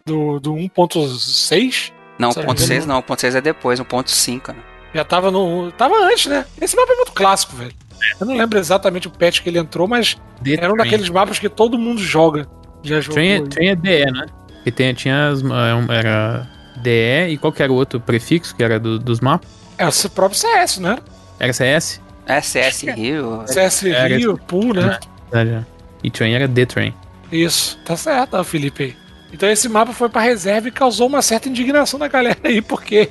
do, 0.05 0.39
do 0.39 0.53
1.6. 0.53 1.91
Não, 2.17 2.31
Sabe, 2.31 2.47
1.6 2.47 2.85
não, 2.85 3.01
1.6 3.01 3.35
é 3.35 3.41
depois, 3.41 3.81
1.5, 3.81 4.53
né? 4.53 4.63
Já 4.93 5.03
tava 5.03 5.29
no. 5.31 5.71
Tava 5.71 5.95
antes, 6.05 6.25
né? 6.27 6.45
Esse 6.59 6.75
mapa 6.75 6.91
é 6.93 6.95
muito 6.95 7.11
clássico, 7.11 7.55
velho. 7.55 7.71
Eu 8.19 8.25
não 8.25 8.35
lembro 8.37 8.57
exatamente 8.57 9.07
o 9.07 9.11
patch 9.11 9.41
que 9.41 9.49
ele 9.49 9.59
entrou, 9.59 9.87
mas 9.87 10.15
The 10.43 10.53
era 10.53 10.71
um 10.71 10.75
Train. 10.75 10.77
daqueles 10.89 11.09
mapas 11.09 11.37
que 11.37 11.49
todo 11.49 11.77
mundo 11.77 12.01
joga. 12.01 12.47
Já 12.81 12.99
jogou. 13.01 13.15
Train, 13.15 13.29
é-. 13.31 13.41
Train 13.41 13.67
é 13.69 13.75
DE, 13.75 14.05
né? 14.11 14.25
Porque 14.55 14.71
tem, 14.71 14.93
tinha 14.93 15.29
as, 15.29 15.41
é 15.43 15.97
era 15.97 16.47
DE 16.77 17.27
e 17.33 17.37
qual 17.37 17.51
que 17.53 17.61
era 17.61 17.71
o 17.71 17.75
outro 17.75 17.99
prefixo 17.99 18.55
que 18.55 18.63
era 18.63 18.79
do- 18.79 18.97
dos 18.99 19.19
mapas? 19.19 19.49
É 19.77 19.87
o 19.87 20.09
próprio 20.09 20.39
CS, 20.39 20.77
né? 20.79 20.97
Era 21.39 21.53
CS? 21.53 22.01
É, 22.25 22.41
CS 22.41 22.81
Rio. 22.83 23.43
CS 23.47 23.83
É, 23.85 24.07
Rio, 24.07 24.37
Pool, 24.37 24.73
né? 24.73 24.99
E 26.03 26.09
Train 26.09 26.33
era 26.33 26.47
The 26.47 26.65
Train. 26.65 26.93
Isso, 27.31 27.77
tá 27.85 27.95
certo, 27.95 28.41
Felipe 28.43 28.83
aí. 28.83 28.95
Então 29.31 29.47
esse 29.49 29.69
mapa 29.69 29.93
foi 29.93 30.09
pra 30.09 30.21
reserva 30.21 30.67
e 30.67 30.71
causou 30.71 31.07
uma 31.07 31.21
certa 31.21 31.47
indignação 31.49 31.99
da 31.99 32.07
galera 32.07 32.39
aí, 32.43 32.61
porque 32.61 33.09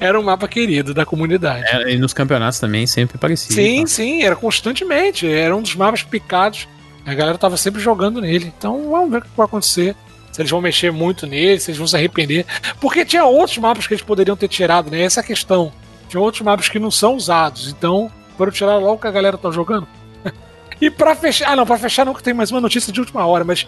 era 0.00 0.18
um 0.18 0.22
mapa 0.22 0.46
querido 0.46 0.94
da 0.94 1.04
comunidade. 1.04 1.64
É, 1.66 1.92
e 1.92 1.98
nos 1.98 2.12
campeonatos 2.12 2.60
também 2.60 2.86
sempre 2.86 3.18
parecia. 3.18 3.54
Sim, 3.54 3.86
sim, 3.86 4.22
era 4.22 4.36
constantemente. 4.36 5.26
Era 5.26 5.54
um 5.56 5.62
dos 5.62 5.74
mapas 5.74 6.02
picados. 6.02 6.68
A 7.04 7.14
galera 7.14 7.38
tava 7.38 7.56
sempre 7.56 7.80
jogando 7.80 8.20
nele. 8.20 8.52
Então 8.56 8.90
vamos 8.90 9.10
ver 9.10 9.18
o 9.18 9.22
que 9.22 9.28
vai 9.36 9.46
acontecer. 9.46 9.96
Se 10.30 10.40
eles 10.40 10.50
vão 10.50 10.60
mexer 10.60 10.92
muito 10.92 11.26
nele, 11.26 11.58
se 11.58 11.70
eles 11.70 11.78
vão 11.78 11.86
se 11.86 11.96
arrepender. 11.96 12.46
Porque 12.80 13.04
tinha 13.04 13.24
outros 13.24 13.58
mapas 13.58 13.86
que 13.86 13.94
eles 13.94 14.04
poderiam 14.04 14.36
ter 14.36 14.48
tirado, 14.48 14.90
né? 14.90 15.02
Essa 15.02 15.20
é 15.20 15.22
a 15.22 15.26
questão. 15.26 15.72
Tinha 16.08 16.20
outros 16.20 16.42
mapas 16.42 16.68
que 16.68 16.78
não 16.78 16.90
são 16.90 17.16
usados. 17.16 17.68
Então, 17.68 18.10
foram 18.36 18.52
tirar 18.52 18.76
logo 18.76 19.00
que 19.00 19.06
a 19.08 19.10
galera 19.10 19.36
tá 19.36 19.50
jogando. 19.50 19.88
e 20.80 20.90
pra 20.90 21.16
fechar. 21.16 21.50
Ah, 21.50 21.56
não, 21.56 21.66
pra 21.66 21.76
fechar 21.76 22.06
não, 22.06 22.14
que 22.14 22.22
tem 22.22 22.34
mais 22.34 22.52
uma 22.52 22.60
notícia 22.60 22.92
de 22.92 23.00
última 23.00 23.26
hora, 23.26 23.44
mas. 23.44 23.66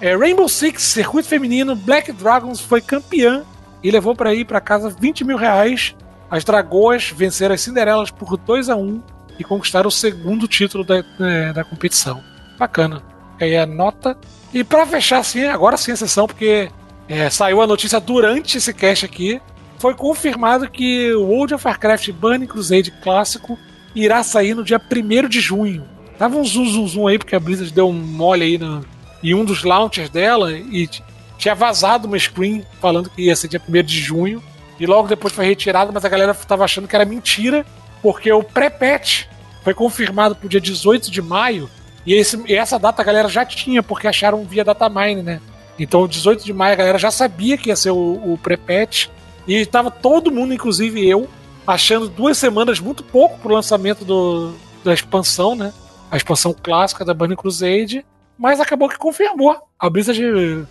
É, 0.00 0.14
Rainbow 0.14 0.48
Six, 0.48 0.82
circuito 0.82 1.26
feminino, 1.26 1.74
Black 1.74 2.12
Dragons 2.12 2.60
foi 2.60 2.82
campeã 2.82 3.44
e 3.86 3.90
levou 3.92 4.16
para 4.16 4.34
ir 4.34 4.44
para 4.44 4.60
casa 4.60 4.90
20 4.90 5.22
mil 5.22 5.36
reais. 5.36 5.94
As 6.28 6.42
Dragoas 6.42 7.12
venceram 7.14 7.54
as 7.54 7.60
Cinderelas 7.60 8.10
por 8.10 8.36
2 8.36 8.68
a 8.68 8.74
1 8.74 9.00
e 9.38 9.44
conquistaram 9.44 9.86
o 9.86 9.92
segundo 9.92 10.48
título 10.48 10.82
da, 10.82 11.02
da, 11.02 11.52
da 11.52 11.64
competição. 11.64 12.20
Bacana. 12.58 13.00
Aí 13.40 13.56
a 13.56 13.64
nota. 13.64 14.18
E 14.52 14.64
para 14.64 14.84
fechar 14.84 15.18
assim, 15.18 15.44
agora 15.44 15.76
sim 15.76 15.92
a 15.92 15.96
sessão, 15.96 16.26
porque 16.26 16.68
é, 17.08 17.30
saiu 17.30 17.62
a 17.62 17.66
notícia 17.66 18.00
durante 18.00 18.58
esse 18.58 18.74
cast 18.74 19.04
aqui. 19.04 19.40
Foi 19.78 19.94
confirmado 19.94 20.68
que 20.68 21.12
o 21.14 21.22
World 21.22 21.54
of 21.54 21.64
Warcraft 21.64 22.10
Burning 22.10 22.46
Crusade 22.46 22.90
clássico 22.90 23.56
irá 23.94 24.20
sair 24.24 24.54
no 24.54 24.64
dia 24.64 24.80
1 24.80 25.28
de 25.28 25.38
junho. 25.38 25.84
Tava 26.18 26.36
um 26.36 26.44
zoom, 26.44 26.66
zoom, 26.66 26.88
zoom 26.88 27.06
aí, 27.06 27.18
porque 27.18 27.36
a 27.36 27.40
Blizzard 27.40 27.72
deu 27.72 27.88
um 27.88 27.92
mole 27.92 28.42
aí 28.42 28.58
no, 28.58 28.84
em 29.22 29.32
um 29.32 29.44
dos 29.44 29.62
launchers 29.62 30.10
dela 30.10 30.50
e 30.52 30.88
tinha 31.36 31.54
vazado 31.54 32.06
uma 32.06 32.18
screen 32.18 32.64
falando 32.80 33.10
que 33.10 33.22
ia 33.22 33.36
ser 33.36 33.48
dia 33.48 33.60
1 33.66 33.82
de 33.82 34.00
junho. 34.00 34.42
E 34.78 34.86
logo 34.86 35.08
depois 35.08 35.32
foi 35.32 35.46
retirado, 35.46 35.92
mas 35.92 36.04
a 36.04 36.08
galera 36.08 36.34
tava 36.34 36.64
achando 36.64 36.86
que 36.86 36.94
era 36.94 37.04
mentira, 37.04 37.64
porque 38.02 38.30
o 38.30 38.42
pré-patch 38.42 39.24
foi 39.64 39.72
confirmado 39.74 40.36
pro 40.36 40.48
dia 40.48 40.60
18 40.60 41.10
de 41.10 41.22
maio. 41.22 41.68
E, 42.04 42.14
esse, 42.14 42.40
e 42.46 42.54
essa 42.54 42.78
data 42.78 43.02
a 43.02 43.04
galera 43.04 43.28
já 43.28 43.44
tinha, 43.44 43.82
porque 43.82 44.06
acharam 44.06 44.44
via 44.44 44.64
datamine, 44.64 45.22
né? 45.22 45.40
Então, 45.78 46.06
18 46.06 46.44
de 46.44 46.52
maio 46.52 46.72
a 46.72 46.76
galera 46.76 46.98
já 46.98 47.10
sabia 47.10 47.58
que 47.58 47.70
ia 47.70 47.76
ser 47.76 47.90
o, 47.90 48.32
o 48.32 48.38
pré-patch. 48.42 49.08
E 49.46 49.64
tava 49.66 49.90
todo 49.90 50.30
mundo, 50.30 50.52
inclusive 50.54 51.06
eu, 51.08 51.28
achando 51.66 52.08
duas 52.08 52.38
semanas 52.38 52.80
muito 52.80 53.02
pouco 53.02 53.38
pro 53.38 53.54
lançamento 53.54 54.04
do, 54.04 54.54
da 54.84 54.92
expansão, 54.92 55.54
né? 55.54 55.72
A 56.10 56.16
expansão 56.16 56.54
clássica 56.54 57.04
da 57.04 57.14
Burning 57.14 57.36
Crusade. 57.36 58.04
Mas 58.38 58.60
acabou 58.60 58.88
que 58.88 58.98
confirmou. 58.98 59.56
A 59.78 59.88
Blizzard 59.88 60.66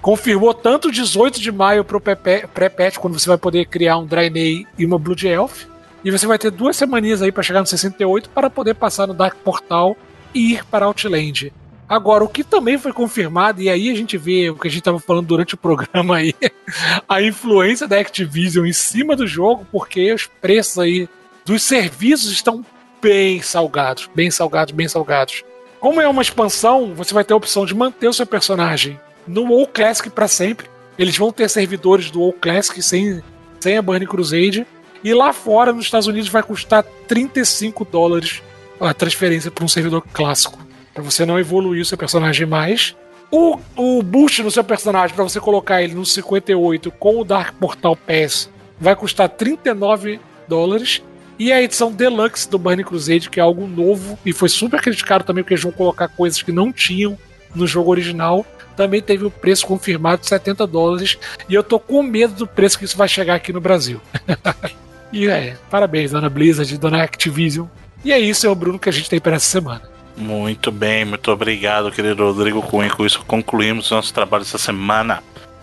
confirmou 0.00 0.52
tanto 0.52 0.90
18 0.90 1.40
de 1.40 1.50
maio 1.50 1.84
pro 1.84 2.00
pré-patch, 2.00 2.98
quando 2.98 3.18
você 3.18 3.28
vai 3.28 3.38
poder 3.38 3.66
criar 3.66 3.98
um 3.98 4.06
Draenei 4.06 4.66
e 4.78 4.84
uma 4.84 4.98
Blood 4.98 5.26
Elf. 5.26 5.64
E 6.04 6.10
você 6.10 6.26
vai 6.26 6.38
ter 6.38 6.50
duas 6.50 6.76
semaninhas 6.76 7.22
aí 7.22 7.32
para 7.32 7.42
chegar 7.42 7.60
no 7.60 7.66
68 7.66 8.28
para 8.30 8.50
poder 8.50 8.74
passar 8.74 9.06
no 9.06 9.14
Dark 9.14 9.36
Portal 9.38 9.96
e 10.34 10.52
ir 10.52 10.64
para 10.66 10.84
Outland. 10.84 11.52
Agora, 11.88 12.24
o 12.24 12.28
que 12.28 12.42
também 12.42 12.78
foi 12.78 12.92
confirmado, 12.92 13.60
e 13.60 13.68
aí 13.68 13.90
a 13.90 13.94
gente 13.94 14.16
vê 14.16 14.50
o 14.50 14.56
que 14.56 14.68
a 14.68 14.70
gente 14.70 14.80
estava 14.80 14.98
falando 14.98 15.26
durante 15.26 15.54
o 15.54 15.58
programa 15.58 16.16
aí, 16.16 16.34
a 17.08 17.22
influência 17.22 17.86
da 17.86 17.98
Activision 17.98 18.66
em 18.66 18.72
cima 18.72 19.14
do 19.14 19.26
jogo, 19.26 19.66
porque 19.70 20.12
os 20.12 20.26
preços 20.26 20.78
aí 20.78 21.08
dos 21.44 21.62
serviços 21.62 22.32
estão 22.32 22.64
bem 23.02 23.42
salgados, 23.42 24.08
bem 24.14 24.30
salgados, 24.30 24.74
bem 24.74 24.88
salgados. 24.88 25.44
Como 25.84 26.00
é 26.00 26.08
uma 26.08 26.22
expansão, 26.22 26.94
você 26.94 27.12
vai 27.12 27.22
ter 27.22 27.34
a 27.34 27.36
opção 27.36 27.66
de 27.66 27.74
manter 27.74 28.08
o 28.08 28.12
seu 28.14 28.24
personagem 28.24 28.98
no 29.26 29.42
WoW 29.42 29.66
Classic 29.66 30.08
para 30.08 30.26
sempre. 30.26 30.66
Eles 30.98 31.14
vão 31.14 31.30
ter 31.30 31.46
servidores 31.50 32.10
do 32.10 32.20
WoW 32.20 32.32
Classic 32.32 32.82
sem, 32.82 33.22
sem 33.60 33.76
a 33.76 33.82
Burning 33.82 34.06
Crusade. 34.06 34.66
E 35.04 35.12
lá 35.12 35.30
fora, 35.34 35.74
nos 35.74 35.84
Estados 35.84 36.06
Unidos, 36.06 36.30
vai 36.30 36.42
custar 36.42 36.82
35 37.06 37.84
dólares 37.84 38.42
a 38.80 38.94
transferência 38.94 39.50
para 39.50 39.62
um 39.62 39.68
servidor 39.68 40.02
clássico 40.10 40.58
para 40.94 41.02
você 41.02 41.26
não 41.26 41.38
evoluir 41.38 41.82
o 41.82 41.84
seu 41.84 41.98
personagem 41.98 42.46
mais. 42.46 42.96
O, 43.30 43.58
o 43.76 44.02
boost 44.02 44.42
no 44.42 44.50
seu 44.50 44.64
personagem, 44.64 45.14
para 45.14 45.24
você 45.24 45.38
colocar 45.38 45.82
ele 45.82 45.92
no 45.92 46.06
58 46.06 46.90
com 46.92 47.20
o 47.20 47.24
Dark 47.24 47.56
Portal 47.56 47.94
Pass, 47.94 48.48
vai 48.80 48.96
custar 48.96 49.28
39 49.28 50.18
dólares. 50.48 51.02
E 51.38 51.52
a 51.52 51.60
edição 51.60 51.92
Deluxe 51.92 52.48
do 52.48 52.58
Burning 52.58 52.84
Crusade, 52.84 53.28
que 53.28 53.40
é 53.40 53.42
algo 53.42 53.66
novo 53.66 54.18
e 54.24 54.32
foi 54.32 54.48
super 54.48 54.80
criticado 54.80 55.24
também, 55.24 55.42
porque 55.42 55.54
eles 55.54 55.64
vão 55.64 55.72
colocar 55.72 56.08
coisas 56.08 56.40
que 56.40 56.52
não 56.52 56.72
tinham 56.72 57.18
no 57.54 57.66
jogo 57.66 57.90
original, 57.90 58.46
também 58.76 59.00
teve 59.00 59.24
o 59.24 59.30
preço 59.30 59.66
confirmado 59.66 60.22
de 60.22 60.28
70 60.28 60.66
dólares. 60.66 61.18
E 61.48 61.54
eu 61.54 61.62
tô 61.62 61.78
com 61.78 62.02
medo 62.02 62.34
do 62.34 62.46
preço 62.46 62.78
que 62.78 62.84
isso 62.84 62.96
vai 62.96 63.08
chegar 63.08 63.34
aqui 63.34 63.52
no 63.52 63.60
Brasil. 63.60 64.00
e 65.12 65.28
é, 65.28 65.56
parabéns, 65.70 66.10
dona 66.10 66.28
Blizzard, 66.28 66.76
dona 66.78 67.02
Activision. 67.02 67.66
E 68.04 68.12
é 68.12 68.18
isso, 68.18 68.46
é 68.46 68.50
o 68.50 68.54
Bruno 68.54 68.78
que 68.78 68.88
a 68.88 68.92
gente 68.92 69.08
tem 69.08 69.20
para 69.20 69.36
essa 69.36 69.46
semana. 69.46 69.82
Muito 70.16 70.70
bem, 70.70 71.04
muito 71.04 71.30
obrigado, 71.30 71.90
querido 71.90 72.24
Rodrigo 72.24 72.62
Cunha. 72.62 72.90
Com 72.90 73.04
isso 73.04 73.24
concluímos 73.26 73.90
nosso 73.90 74.12
trabalho 74.12 74.42
essa 74.42 74.58
semana. 74.58 75.22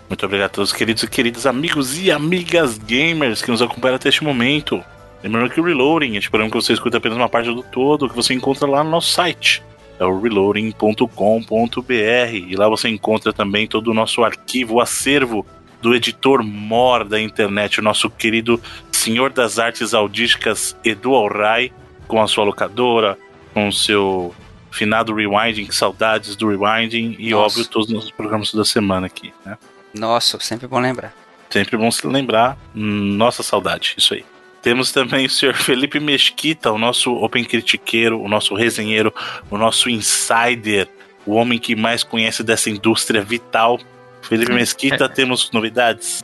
Muito 0.10 0.26
obrigado 0.26 0.48
a 0.48 0.53
todos, 0.53 0.73
queridos 0.73 1.03
e 1.03 1.07
queridos 1.07 1.45
amigos 1.45 1.98
e 1.98 2.11
amigas 2.11 2.77
gamers 2.77 3.41
que 3.41 3.49
nos 3.49 3.61
acompanham 3.61 3.95
até 3.95 4.10
este 4.10 4.23
momento. 4.23 4.84
Lembrando 5.23 5.49
que 5.49 5.60
o 5.60 5.64
Reloading, 5.64 6.15
esperamos 6.15 6.52
que 6.52 6.61
você 6.61 6.73
escute 6.73 6.98
apenas 6.98 7.18
uma 7.18 7.30
parte 7.30 7.53
do 7.53 7.61
todo, 7.61 8.10
que 8.10 8.15
você 8.15 8.34
encontra 8.34 8.68
lá 8.68 8.84
no 8.84 8.89
nosso 8.89 9.11
site. 9.11 9.64
É 9.99 10.06
o 10.06 10.19
reloading.com.br. 10.19 12.34
E 12.34 12.56
lá 12.56 12.68
você 12.68 12.89
encontra 12.89 13.31
também 13.31 13.68
todo 13.68 13.89
o 13.89 13.93
nosso 13.93 14.23
arquivo, 14.23 14.76
o 14.76 14.81
acervo 14.81 15.45
do 15.80 15.93
editor 15.93 16.43
mor 16.43 17.03
da 17.03 17.22
internet, 17.22 17.80
o 17.80 17.84
nosso 17.84 18.10
querido 18.10 18.60
senhor 18.91 19.31
das 19.31 19.60
artes 19.60 19.93
audísticas 19.93 20.76
Edu 20.84 21.14
Alray, 21.14 21.72
com 22.07 22.22
a 22.22 22.27
sua 22.27 22.43
locadora, 22.43 23.18
com 23.53 23.68
o 23.68 23.73
seu 23.73 24.34
finado 24.72 25.14
Rewinding, 25.14 25.69
saudades 25.72 26.35
do 26.35 26.49
Rewinding 26.49 27.15
e, 27.19 27.31
Nossa. 27.31 27.45
óbvio, 27.45 27.65
todos 27.68 27.88
os 27.88 27.93
nossos 27.93 28.11
programas 28.11 28.53
da 28.53 28.65
semana 28.65 29.07
aqui, 29.07 29.34
né? 29.45 29.57
Nossa, 29.93 30.39
sempre 30.39 30.68
bom 30.68 30.80
lembrar. 30.80 31.14
Sempre 31.49 31.77
bom 31.77 31.91
se 31.91 32.07
lembrar. 32.07 32.57
Nossa 32.73 33.43
saudade, 33.43 33.95
isso 33.98 34.14
aí. 34.14 34.23
Temos 34.62 34.92
também 34.92 35.26
o 35.26 35.30
senhor 35.30 35.56
Felipe 35.56 36.00
Mesquita, 36.00 36.72
o 36.72 36.78
nosso 36.78 37.12
open 37.16 37.44
critiqueiro, 37.44 38.22
o 38.22 38.28
nosso 38.28 38.54
resenheiro, 38.54 39.12
o 39.50 39.58
nosso 39.58 39.90
insider, 39.90 40.88
o 41.26 41.34
homem 41.34 41.58
que 41.58 41.76
mais 41.76 42.04
conhece 42.04 42.44
dessa 42.44 42.70
indústria 42.70 43.24
vital. 43.24 43.80
Felipe 44.22 44.54
Mesquita, 44.54 45.06
é. 45.06 45.08
temos 45.08 45.50
novidades? 45.52 46.24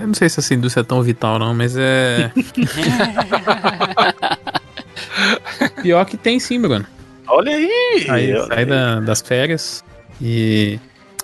Eu 0.00 0.06
não 0.06 0.14
sei 0.14 0.28
se 0.28 0.38
essa 0.38 0.54
indústria 0.54 0.82
é 0.82 0.84
tão 0.84 1.02
vital, 1.02 1.38
não, 1.38 1.54
mas 1.54 1.76
é. 1.76 2.30
Pior 5.82 6.04
que 6.04 6.16
tem 6.16 6.38
sim, 6.38 6.60
Bruno. 6.60 6.86
Olha 7.26 7.52
aí! 7.52 8.06
Aí 8.08 8.46
saí 8.46 8.64
da, 8.64 9.00
das 9.00 9.20
férias 9.20 9.84
e 10.20 10.78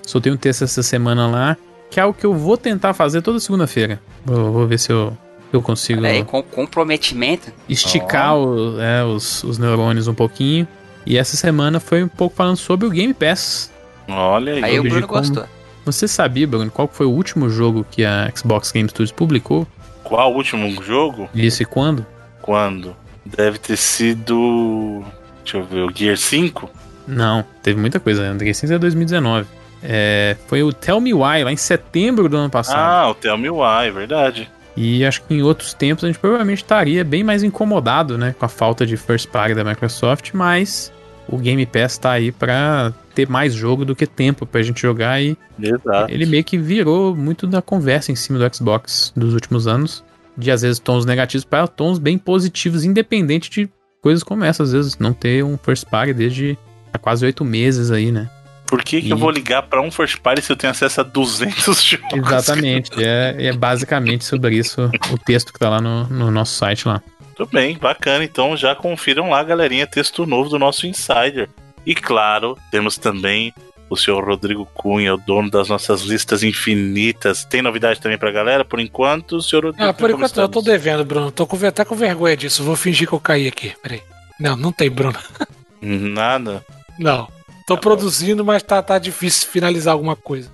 soltei 0.05 0.33
um 0.33 0.37
texto 0.37 0.65
essa 0.65 0.83
semana 0.83 1.29
lá, 1.29 1.57
que 1.91 2.01
é 2.01 2.05
o 2.05 2.13
que 2.13 2.27
eu 2.27 2.35
vou 2.35 2.57
tentar 2.57 2.95
fazer 2.95 3.23
toda 3.23 3.39
segunda-feira. 3.39 4.01
Vou, 4.25 4.53
vou, 4.53 4.67
ver 4.67 4.79
se 4.79 4.91
eu, 4.91 5.17
eu 5.53 5.63
consigo. 5.63 6.05
Aí, 6.05 6.25
com 6.25 6.43
comprometimento. 6.43 7.53
Esticar 7.69 8.37
oh. 8.37 8.75
o, 8.77 8.81
é, 8.81 9.05
os, 9.05 9.43
os 9.45 9.59
neurônios 9.59 10.09
um 10.09 10.15
pouquinho. 10.15 10.67
E 11.07 11.17
essa 11.17 11.37
semana 11.37 11.81
foi 11.81 12.05
um 12.05 12.09
pouco 12.09 12.37
falando 12.37 12.57
sobre 12.57 12.87
o 12.87 12.91
Game 12.91 13.15
Pass. 13.15 13.73
Olha 14.09 14.55
aí. 14.55 14.65
Aí 14.65 14.81
o 14.81 14.83
Bruno 14.83 15.07
como... 15.07 15.21
gostou. 15.21 15.45
Você 15.85 16.07
sabia, 16.07 16.47
Bruno, 16.47 16.71
qual 16.71 16.87
foi 16.87 17.07
o 17.07 17.11
último 17.11 17.49
jogo 17.49 17.87
que 17.91 18.05
a 18.05 18.31
Xbox 18.37 18.71
Game 18.71 18.89
Studios 18.91 19.11
publicou? 19.11 19.67
Qual 20.05 20.33
o 20.33 20.37
último 20.37 20.83
jogo? 20.83 21.31
Isso 21.35 21.63
e 21.63 21.67
quando? 21.67 22.05
Quando? 22.43 22.95
Deve 23.25 23.59
ter 23.59 23.77
sido. 23.77 25.03
Deixa 25.43 25.57
eu 25.57 25.65
ver, 25.65 25.85
o 25.85 25.91
Gear 25.95 26.17
5? 26.17 26.69
Não, 27.07 27.43
teve 27.63 27.81
muita 27.81 27.99
coisa. 27.99 28.35
O 28.35 28.39
Gear 28.39 28.55
5 28.55 28.73
é 28.75 28.79
2019. 28.79 29.47
É, 29.83 30.37
foi 30.47 30.63
o 30.63 30.73
Tell 30.73 31.01
Me 31.01 31.15
Why, 31.15 31.45
lá 31.45 31.53
em 31.53 31.57
setembro 31.57 32.29
do 32.29 32.37
ano 32.37 32.51
passado. 32.51 32.79
Ah, 32.79 33.11
o 33.11 33.15
Tell 33.15 33.39
Me 33.39 33.49
Why, 33.49 33.91
verdade. 33.91 34.51
E 34.81 35.05
acho 35.05 35.25
que 35.25 35.35
em 35.35 35.43
outros 35.43 35.75
tempos 35.75 36.05
a 36.05 36.07
gente 36.07 36.21
provavelmente 36.21 36.63
estaria 36.63 37.03
bem 37.03 37.25
mais 37.25 37.43
incomodado, 37.43 38.17
né, 38.17 38.33
com 38.39 38.45
a 38.45 38.49
falta 38.49 38.87
de 38.87 38.97
first 38.97 39.29
party 39.29 39.53
da 39.53 39.65
Microsoft, 39.65 40.31
mas 40.33 40.93
o 41.29 41.37
Game 41.37 41.67
Pass 41.67 41.99
tá 41.99 42.13
aí 42.13 42.31
para 42.31 42.95
ter 43.13 43.29
mais 43.29 43.53
jogo 43.53 43.85
do 43.85 43.97
que 43.97 44.07
tempo 44.07 44.47
pra 44.47 44.63
gente 44.63 44.81
jogar 44.81 45.21
e 45.21 45.37
Exato. 45.61 46.13
ele 46.13 46.25
meio 46.27 46.45
que 46.45 46.57
virou 46.57 47.13
muito 47.17 47.45
da 47.45 47.61
conversa 47.61 48.13
em 48.13 48.15
cima 48.15 48.39
do 48.39 48.55
Xbox 48.55 49.13
dos 49.17 49.35
últimos 49.35 49.67
anos 49.67 50.05
de 50.37 50.49
às 50.53 50.63
vezes 50.63 50.79
tons 50.79 51.05
negativos 51.05 51.45
para 51.45 51.67
tons 51.67 51.99
bem 51.99 52.17
positivos, 52.17 52.85
independente 52.85 53.51
de 53.51 53.69
coisas 54.01 54.23
como 54.23 54.45
essa, 54.45 54.63
às 54.63 54.71
vezes 54.71 54.97
não 54.97 55.13
ter 55.13 55.43
um 55.43 55.59
first 55.59 55.87
party 55.89 56.13
desde 56.13 56.57
há 56.93 56.99
quase 56.99 57.27
oito 57.27 57.45
meses 57.45 57.91
aí, 57.91 58.13
né? 58.13 58.31
Por 58.69 58.85
que, 58.85 59.01
que 59.01 59.09
e... 59.09 59.11
eu 59.11 59.17
vou 59.17 59.31
ligar 59.31 59.63
para 59.63 59.81
um 59.81 59.91
first 59.91 60.19
party 60.19 60.43
se 60.43 60.53
eu 60.53 60.57
tenho 60.57 60.71
acesso 60.71 61.01
a 61.01 61.05
200 61.05 61.83
jogos? 61.83 62.13
Exatamente, 62.13 62.91
é, 63.03 63.47
é 63.47 63.53
basicamente 63.53 64.25
sobre 64.25 64.57
isso 64.57 64.91
o 65.11 65.19
texto 65.19 65.53
que 65.53 65.59
tá 65.59 65.71
lá 65.71 65.81
no, 65.81 66.07
no 66.07 66.31
nosso 66.31 66.55
site 66.55 66.87
lá. 66.87 67.03
Tudo 67.35 67.51
bem, 67.53 67.79
bacana. 67.79 68.23
Então 68.25 68.57
já 68.57 68.75
confiram 68.75 69.31
lá, 69.31 69.43
galerinha, 69.43 69.87
texto 69.87 70.27
novo 70.27 70.51
do 70.51 70.59
nosso 70.59 70.87
Insider. 70.87 71.49
E 71.87 71.95
claro, 71.95 72.59
temos 72.71 72.99
também 72.99 73.55
o 73.89 73.97
senhor 73.97 74.23
Rodrigo 74.23 74.67
Cunha, 74.75 75.15
o 75.15 75.17
dono 75.17 75.51
das 75.51 75.69
nossas 75.69 76.03
listas 76.03 76.43
infinitas. 76.43 77.45
Tem 77.45 77.63
novidade 77.63 78.01
também 78.01 78.19
pra 78.19 78.31
galera? 78.31 78.65
Por 78.65 78.81
enquanto, 78.81 79.37
o 79.37 79.43
senhor 79.43 79.65
Rodrigo 79.65 79.89
Ah, 79.89 79.95
por 79.95 80.11
enquanto 80.11 80.39
eu 80.39 80.49
tô 80.49 80.61
devendo, 80.61 81.05
Bruno. 81.05 81.31
Tô 81.31 81.47
com, 81.47 81.57
até 81.65 81.85
com 81.85 81.95
vergonha 81.95 82.37
disso. 82.37 82.63
Vou 82.63 82.77
fingir 82.77 83.09
que 83.09 83.15
eu 83.15 83.21
caí 83.21 83.49
aqui. 83.49 83.73
Peraí. 83.83 84.03
Não, 84.39 84.57
não 84.57 84.73
tem, 84.73 84.91
Bruno. 84.91 85.19
Nada. 85.81 86.63
Não. 86.99 87.29
Tô 87.69 87.75
Tá 87.77 87.81
produzindo, 87.83 88.43
mas 88.45 88.63
tá, 88.63 88.83
tá 88.83 88.99
difícil 88.99 89.47
finalizar 89.49 89.93
alguma 89.93 90.17
coisa. 90.17 90.51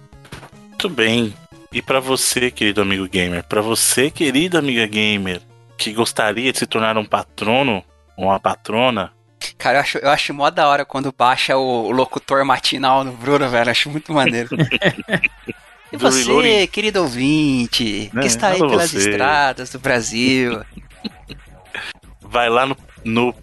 Muito 0.69 0.89
bem. 0.91 1.33
E 1.73 1.81
pra 1.81 2.01
você, 2.01 2.51
querido 2.51 2.83
amigo 2.83 3.09
gamer, 3.09 3.45
pra 3.45 3.61
você, 3.63 4.11
querida 4.11 4.59
amiga 4.59 4.85
gamer, 4.87 5.41
que 5.79 5.93
gostaria 5.93 6.53
de 6.53 6.59
se 6.59 6.67
tornar 6.67 6.99
um 6.99 7.05
patrono 7.05 7.85
ou 8.17 8.27
uma 8.27 8.41
patrona, 8.41 9.13
Cara, 9.59 9.77
eu 9.77 9.81
acho, 9.83 9.99
eu 9.99 10.11
acho 10.11 10.33
mó 10.35 10.49
da 10.51 10.67
hora 10.69 10.85
quando 10.87 11.13
baixa 11.17 11.57
o, 11.57 11.85
o 11.87 11.91
locutor 11.91 12.45
matinal 12.45 13.05
no 13.05 13.13
Bruno, 13.13 13.49
velho. 13.49 13.71
Acho 13.71 13.91
muito 13.91 14.13
maneiro. 14.13 14.49
e 15.93 15.97
você, 15.99 16.25
Reloading. 16.25 16.67
querido 16.69 17.03
ouvinte, 17.03 18.11
É, 18.17 18.21
que 18.21 18.27
está 18.27 18.49
aí 18.49 18.59
pelas 18.59 18.91
você. 18.91 19.11
estradas 19.11 19.71
do 19.71 19.79
Brasil. 19.79 20.63
vai 22.23 22.49
lá 22.49 22.67
no, 22.67 22.77
no 23.05 23.35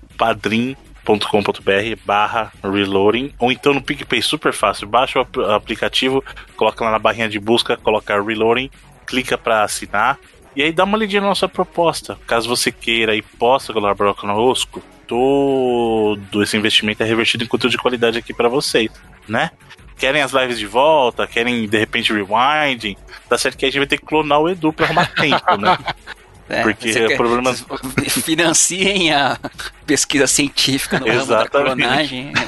padrim.com.br 1.05 2.01
barra 2.05 2.51
reloading 2.63 3.33
ou 3.39 3.51
então 3.51 3.73
no 3.73 3.81
PicPay, 3.81 4.21
super 4.21 4.53
fácil. 4.53 4.87
Baixa 4.87 5.19
o 5.19 5.21
ap- 5.21 5.37
aplicativo, 5.51 6.23
coloca 6.55 6.83
lá 6.83 6.91
na 6.91 6.99
barrinha 6.99 7.29
de 7.29 7.39
busca, 7.39 7.77
coloca 7.77 8.21
reloading, 8.21 8.69
clica 9.05 9.37
para 9.37 9.63
assinar 9.63 10.17
e 10.55 10.61
aí 10.61 10.71
dá 10.71 10.83
uma 10.83 10.97
lidinha 10.97 11.21
na 11.21 11.27
nossa 11.29 11.47
proposta. 11.47 12.17
Caso 12.27 12.47
você 12.49 12.71
queira 12.71 13.15
e 13.15 13.21
possa 13.21 13.71
colaborar 13.73 14.13
conosco, 14.13 14.81
todo 15.07 16.41
esse 16.43 16.57
investimento 16.57 17.03
é 17.03 17.05
revertido 17.05 17.43
em 17.43 17.47
conteúdo 17.47 17.71
de 17.71 17.77
qualidade 17.77 18.17
aqui 18.17 18.33
para 18.33 18.49
vocês, 18.49 18.89
né? 19.27 19.51
Querem 19.97 20.21
as 20.23 20.31
lives 20.31 20.57
de 20.57 20.65
volta, 20.65 21.27
querem 21.27 21.67
de 21.67 21.77
repente 21.77 22.11
rewinding, 22.11 22.97
tá 23.29 23.37
certo 23.37 23.55
que 23.57 23.65
a 23.65 23.67
gente 23.69 23.77
vai 23.77 23.87
ter 23.87 23.99
que 23.99 24.05
clonar 24.05 24.39
o 24.39 24.49
Edu 24.49 24.73
pra 24.73 24.85
arrumar 24.87 25.05
tempo, 25.13 25.57
né? 25.57 25.77
É, 26.51 26.61
Porque 26.63 27.15
problemas- 27.15 27.63
Financiem 28.09 29.13
a 29.13 29.37
pesquisa 29.85 30.27
científica 30.27 30.99
no 30.99 31.05
ramo 31.07 31.19
da 31.25 31.33
Exatamente. 31.41 31.77
clonagem. 31.77 32.33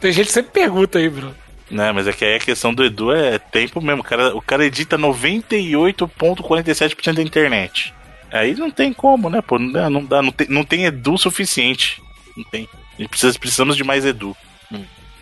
Tem 0.00 0.12
gente 0.12 0.26
que 0.26 0.32
sempre 0.32 0.50
pergunta 0.52 0.98
aí, 0.98 1.08
Bruno. 1.08 1.34
Né, 1.70 1.92
mas 1.92 2.08
é 2.08 2.12
que 2.12 2.24
aí 2.24 2.34
a 2.34 2.40
questão 2.40 2.74
do 2.74 2.84
Edu 2.84 3.12
é 3.12 3.38
tempo 3.38 3.80
mesmo. 3.80 4.00
O 4.00 4.04
cara, 4.04 4.34
o 4.36 4.42
cara 4.42 4.66
edita 4.66 4.98
98,47% 4.98 7.14
da 7.14 7.22
internet. 7.22 7.94
Aí 8.32 8.54
não 8.56 8.68
tem 8.70 8.92
como, 8.92 9.30
né? 9.30 9.40
Pô, 9.40 9.56
não 9.58 9.70
dá, 9.70 9.88
não, 9.90 10.04
dá, 10.04 10.20
não, 10.22 10.32
tem, 10.32 10.48
não 10.48 10.64
tem 10.64 10.84
Edu 10.86 11.16
suficiente. 11.16 12.02
Não 12.36 12.42
tem. 12.44 12.68
A 12.98 13.02
gente 13.02 13.08
precisa, 13.10 13.38
precisamos 13.38 13.76
de 13.76 13.84
mais 13.84 14.04
Edu. 14.04 14.36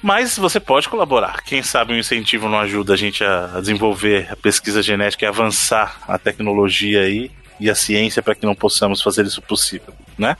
Mas 0.02 0.38
você 0.38 0.60
pode 0.60 0.88
colaborar. 0.88 1.42
Quem 1.42 1.62
sabe 1.62 1.92
um 1.92 1.98
incentivo 1.98 2.48
não 2.48 2.58
ajuda 2.58 2.94
a 2.94 2.96
gente 2.96 3.24
a, 3.24 3.58
desenvolver 3.60 4.28
a 4.30 4.36
pesquisa 4.36 4.82
genética 4.82 5.24
e 5.24 5.28
avançar 5.28 6.00
a 6.06 6.18
tecnologia 6.18 7.02
aí 7.02 7.30
e 7.58 7.68
a 7.68 7.74
ciência 7.74 8.22
para 8.22 8.34
que 8.34 8.46
não 8.46 8.54
possamos 8.54 9.02
fazer 9.02 9.26
isso 9.26 9.42
possível, 9.42 9.92
né? 10.16 10.36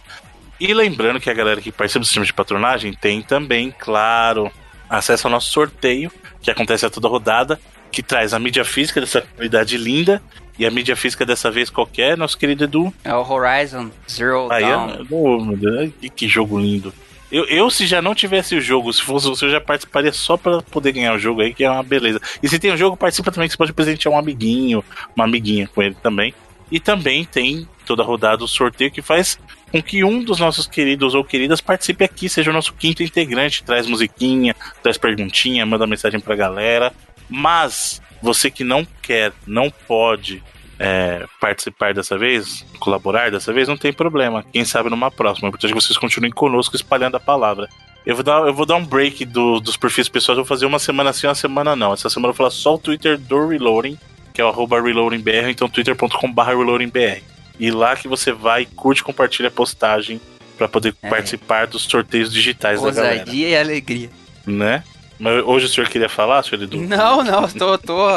E 0.61 0.73
lembrando 0.73 1.21
que 1.21 1.31
a 1.31 1.35
galera 1.35 1.61
que 1.61 1.73
participa 1.73 2.01
do 2.01 2.07
sistema 2.07 2.27
de 2.27 2.33
patronagem 2.33 2.93
tem 2.93 3.23
também, 3.23 3.73
claro, 3.77 4.51
acesso 4.89 5.27
ao 5.27 5.31
nosso 5.31 5.53
sorteio, 5.53 6.11
que 6.41 6.51
acontece 6.51 6.87
a 6.87 6.91
toda 6.91 7.09
rodada, 7.09 7.61
que 7.91 8.03
traz 8.03 8.33
a 8.35 8.39
mídia 8.39 8.65
física 8.65 9.01
dessa 9.01 9.23
qualidade 9.23 9.77
linda. 9.77 10.23
E 10.59 10.67
a 10.67 10.71
mídia 10.73 10.97
física 10.97 11.25
dessa 11.25 11.53
vez 11.53 11.71
qualquer, 11.71 12.17
nosso 12.17 12.37
querido 12.37 12.65
Edu. 12.65 12.93
É 13.05 13.15
o 13.15 13.23
Horizon 13.23 13.93
Zero 14.11 14.51
Aí, 14.51 14.65
Dawn. 14.65 14.91
é- 14.91 14.99
oh, 15.09 15.93
que, 16.01 16.09
que 16.11 16.29
jogo 16.29 16.59
lindo. 16.59 16.93
Eu, 17.31 17.45
eu, 17.45 17.71
se 17.71 17.87
já 17.87 18.01
não 18.01 18.15
tivesse 18.15 18.55
o 18.55 18.61
jogo, 18.61 18.93
se 18.93 19.03
fosse 19.03 19.27
você, 19.29 19.45
eu 19.45 19.51
já 19.51 19.61
participaria 19.61 20.13
só 20.13 20.37
pra 20.37 20.63
poder 20.63 20.93
ganhar 20.93 21.15
o 21.15 21.19
jogo 21.19 21.43
aí, 21.43 21.53
que 21.53 21.63
é 21.63 21.71
uma 21.71 21.83
beleza. 21.83 22.21
E 22.43 22.49
se 22.49 22.59
tem 22.59 22.73
o 22.73 22.77
jogo, 22.77 22.97
participa 22.97 23.31
também, 23.31 23.49
que 23.49 23.53
você 23.53 23.59
pode 23.59 23.73
presentear 23.73 24.15
um 24.15 24.19
amiguinho, 24.19 24.83
uma 25.15 25.25
amiguinha 25.25 25.69
com 25.69 25.83
ele 25.83 25.95
também. 26.03 26.33
E 26.71 26.81
também 26.81 27.25
tem 27.25 27.69
toda 27.85 28.03
rodada 28.03 28.45
o 28.45 28.49
sorteio 28.49 28.91
que 28.91 29.03
faz 29.03 29.39
com 29.71 29.83
que 29.83 30.03
um 30.05 30.23
dos 30.23 30.39
nossos 30.39 30.67
queridos 30.67 31.15
ou 31.15 31.25
queridas 31.25 31.61
participe 31.61 32.05
aqui, 32.05 32.29
seja 32.29 32.51
o 32.51 32.55
nosso 32.55 32.73
quinto 32.73 33.03
integrante, 33.03 33.63
traz 33.63 33.87
musiquinha, 33.87 34.55
traz 34.83 34.97
perguntinha, 34.97 35.67
manda 35.67 35.87
mensagem 35.87 36.21
pra 36.21 36.35
galera. 36.35 36.93
Mas 37.29 38.01
você 38.23 38.51
que 38.51 38.65
não 38.65 38.87
quer, 39.03 39.33
não 39.47 39.71
pode 39.71 40.43
é, 40.79 41.27
participar 41.41 41.93
dessa 41.95 42.17
vez, 42.17 42.65
colaborar 42.79 43.31
dessa 43.31 43.53
vez, 43.53 43.67
não 43.69 43.77
tem 43.77 43.93
problema. 43.93 44.45
Quem 44.53 44.65
sabe 44.65 44.89
numa 44.91 45.11
próxima. 45.11 45.47
É 45.47 45.49
importante 45.49 45.73
que 45.75 45.81
vocês 45.81 45.99
continuem 45.99 46.33
conosco 46.33 46.77
espalhando 46.77 47.17
a 47.17 47.21
palavra. 47.21 47.69
Eu 48.07 48.15
vou 48.15 48.25
dar, 48.25 48.47
eu 48.47 48.55
vou 48.55 48.65
dar 48.65 48.77
um 48.77 48.85
break 48.85 49.25
do- 49.25 49.61
dos 49.61 49.77
perfis 49.77 50.09
pessoais, 50.09 50.37
vou 50.37 50.47
fazer 50.47 50.65
uma 50.67 50.79
semana 50.79 51.13
sim, 51.13 51.27
uma 51.27 51.35
semana 51.35 51.75
não. 51.77 51.93
Essa 51.93 52.09
semana 52.09 52.29
eu 52.31 52.33
vou 52.33 52.39
falar 52.39 52.51
só 52.51 52.75
o 52.75 52.79
Twitter 52.79 53.19
do 53.19 53.49
Reloading, 53.49 53.99
que 54.33 54.41
é 54.41 54.45
o 54.45 54.49
arroba 54.49 54.81
reloadingbr, 54.81 55.49
então 55.51 55.69
twitter.com.br 55.69 56.43
reloadingbr. 56.43 57.23
E 57.59 57.71
lá 57.73 57.97
que 57.97 58.07
você 58.07 58.31
vai, 58.33 58.65
curte 58.65 59.01
e 59.03 59.05
compartilha 59.05 59.49
a 59.49 59.51
postagem 59.51 60.21
para 60.57 60.69
poder 60.69 60.95
É. 61.03 61.09
participar 61.09 61.67
dos 61.67 61.83
sorteios 61.83 62.33
digitais 62.33 62.81
da 62.81 62.91
galera. 62.91 63.19
Ousadia 63.21 63.49
e 63.49 63.57
alegria. 63.57 64.11
Né? 64.47 64.83
Mas 65.19 65.43
hoje 65.45 65.67
o 65.67 65.69
senhor 65.69 65.89
queria 65.91 66.09
falar, 66.09 66.43
senhor 66.45 66.63
Edu? 66.63 66.79
Não, 66.81 67.23
não, 67.25 67.49
tô, 67.49 67.77
tô 67.77 68.09